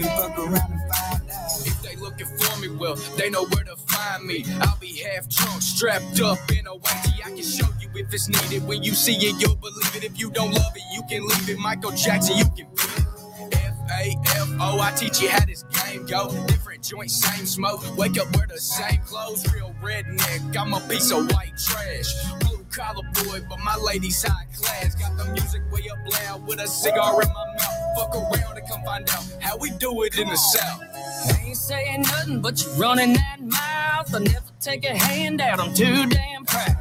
Can 0.00 0.16
fuck 0.16 0.38
around 0.38 0.72
and 0.72 0.80
find 0.94 1.30
out. 1.30 1.66
If 1.66 1.82
they 1.82 1.96
looking 1.96 2.26
for 2.26 2.60
me, 2.60 2.68
well, 2.68 2.94
they 3.16 3.28
know 3.28 3.44
where 3.46 3.64
to 3.64 3.76
find 3.76 4.24
me. 4.24 4.44
I'll 4.62 4.78
be 4.78 4.96
half 5.02 5.28
drunk, 5.28 5.60
strapped 5.60 6.20
up 6.22 6.38
in 6.50 6.66
a 6.66 6.74
whitey. 6.78 7.20
I 7.24 7.28
can 7.28 7.42
show 7.42 7.66
you 7.80 7.88
if 7.94 8.12
it's 8.14 8.28
needed. 8.28 8.66
When 8.66 8.82
you 8.82 8.92
see 8.92 9.14
it, 9.16 9.40
you'll 9.40 9.56
believe 9.56 9.96
it. 9.96 10.04
If 10.04 10.18
you 10.18 10.30
don't 10.30 10.52
love 10.52 10.72
it, 10.74 10.82
you 10.92 11.02
can 11.08 11.26
leave 11.26 11.50
it. 11.50 11.58
Michael 11.58 11.90
Jackson, 11.90 12.38
you 12.38 12.44
can 12.44 12.54
be 12.54 12.62
it. 12.62 13.54
F-A-F-O, 13.54 14.80
I 14.80 14.92
teach 14.92 15.20
you 15.20 15.28
how 15.28 15.44
this 15.44 15.64
game 15.64 16.06
go. 16.06 16.32
Different 16.46 16.82
joints, 16.82 17.20
same 17.22 17.44
smoke. 17.44 17.82
Wake 17.98 18.18
up, 18.18 18.34
wear 18.34 18.46
the 18.46 18.58
same 18.58 19.00
clothes. 19.04 19.44
Real 19.52 19.74
redneck, 19.82 20.56
I'm 20.56 20.72
a 20.72 20.80
piece 20.88 21.10
of 21.12 21.30
white 21.30 21.52
trash. 21.58 22.10
Blue 22.40 22.64
collar 22.70 23.06
boy, 23.24 23.40
but 23.50 23.58
my 23.60 23.76
lady's 23.76 24.22
high 24.22 24.46
class. 24.56 24.94
Got 24.94 25.18
the 25.18 25.24
music 25.32 25.60
way 25.70 25.82
up 25.90 25.98
loud 26.12 26.46
with 26.46 26.60
a 26.60 26.66
cigar 26.66 27.20
in 27.20 27.28
my 27.28 27.46
mouth. 27.58 27.79
Fuck 27.96 28.14
around 28.14 28.58
and 28.58 28.68
come 28.68 28.82
find 28.84 29.08
out 29.10 29.24
how 29.40 29.56
we 29.56 29.70
do 29.70 30.02
it 30.02 30.18
in 30.18 30.28
the 30.28 30.36
South. 30.36 30.82
I 31.28 31.42
ain't 31.46 31.56
saying 31.56 32.02
nothing, 32.02 32.40
but 32.40 32.62
you're 32.62 32.74
running 32.74 33.14
that 33.14 33.40
mouth. 33.40 34.14
I 34.14 34.18
never 34.18 34.46
take 34.60 34.84
a 34.84 34.96
handout, 34.96 35.60
I'm 35.60 35.74
too 35.74 36.06
damn 36.06 36.44
proud. 36.44 36.76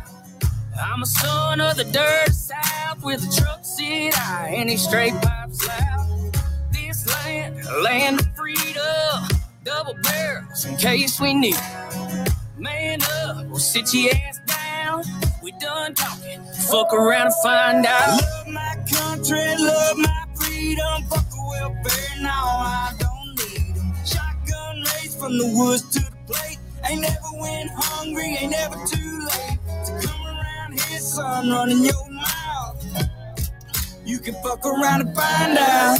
I'm 0.81 1.03
a 1.03 1.06
son 1.06 1.60
of 1.60 1.76
the 1.76 1.84
dirt 1.84 2.34
south 2.34 3.03
with 3.03 3.22
a 3.22 3.41
truck 3.41 3.65
seat 3.65 4.14
high 4.14 4.49
and 4.49 4.69
these 4.69 4.81
straight 4.88 5.14
pipes 5.22 5.68
loud. 5.68 6.38
This 6.72 7.06
land, 7.26 7.57
land 7.84 8.22
of 8.22 8.36
freedom, 8.36 9.40
double 9.65 9.95
barrels 10.03 10.65
in 10.65 10.77
case 10.77 11.19
we 11.19 11.34
need. 11.34 11.57
Man 12.57 13.02
up, 13.23 13.45
we'll 13.48 13.60
sit 13.60 13.94
your 13.94 14.14
ass 14.14 14.40
down. 14.48 15.03
We 15.44 15.52
done 15.53 15.95
talking, 15.95 16.41
fuck 16.69 16.94
around 16.94 17.27
and 17.27 17.36
find 17.44 17.86
out. 17.86 18.22
Love 18.22 18.48
my 18.48 18.76
country, 18.90 19.56
love 19.57 19.98
my 19.98 20.26
freedom. 20.60 21.03
Fuck 21.10 21.26
a 21.34 21.49
welfare, 21.49 22.22
now 22.22 22.31
I 22.31 22.94
don't 22.99 23.36
need 23.40 23.77
'em. 23.77 23.94
Shotgun 24.06 24.84
race 24.94 25.15
from 25.15 25.38
the 25.38 25.48
woods 25.57 25.84
to 25.94 25.99
the 25.99 26.18
plate. 26.27 26.60
Ain't 26.90 27.02
never 27.02 27.31
went 27.40 27.69
hungry, 27.76 28.38
ain't 28.40 28.52
never 28.52 28.76
too 28.88 29.27
late 29.31 29.60
to 29.86 30.07
come 30.07 30.22
around 30.27 30.80
here, 30.80 30.99
son, 30.99 31.49
running 31.52 31.84
your 31.84 32.10
mouth. 32.11 32.86
You 34.06 34.19
can 34.19 34.36
fuck 34.44 34.65
around 34.65 35.02
and 35.02 35.15
find 35.15 35.57
out. 35.57 35.99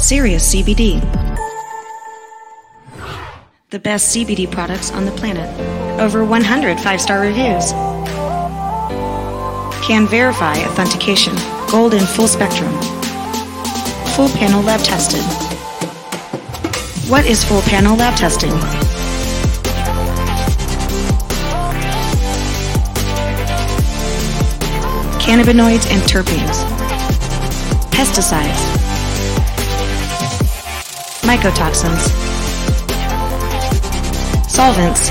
Sirius 0.09 0.55
CBD. 0.55 0.99
The 3.69 3.77
best 3.77 4.15
CBD 4.15 4.49
products 4.49 4.89
on 4.91 5.05
the 5.05 5.11
planet. 5.11 5.47
Over 6.01 6.25
100 6.25 6.79
five 6.79 6.99
star 6.99 7.21
reviews. 7.21 7.73
Can 9.85 10.07
verify 10.07 10.55
authentication. 10.65 11.35
Gold 11.69 11.93
in 11.93 12.03
full 12.03 12.27
spectrum. 12.27 12.71
Full 14.15 14.29
panel 14.29 14.63
lab 14.63 14.79
tested. 14.79 15.21
What 17.07 17.27
is 17.27 17.43
full 17.43 17.61
panel 17.61 17.95
lab 17.95 18.17
testing? 18.17 18.49
Cannabinoids 25.21 25.85
and 25.91 26.01
terpenes. 26.01 26.65
Pesticides 27.91 28.78
mycotoxins, 31.29 32.09
solvents, 34.49 35.09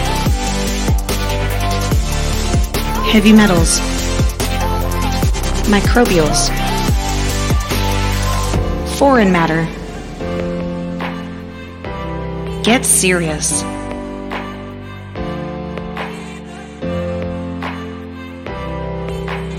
heavy 3.13 3.33
metals, 3.33 3.79
microbials, 5.71 6.51
foreign 8.99 9.31
matter. 9.31 9.63
Get 12.65 12.85
serious. 12.85 13.61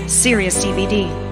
Serious 0.06 0.62
CBD. 0.62 1.29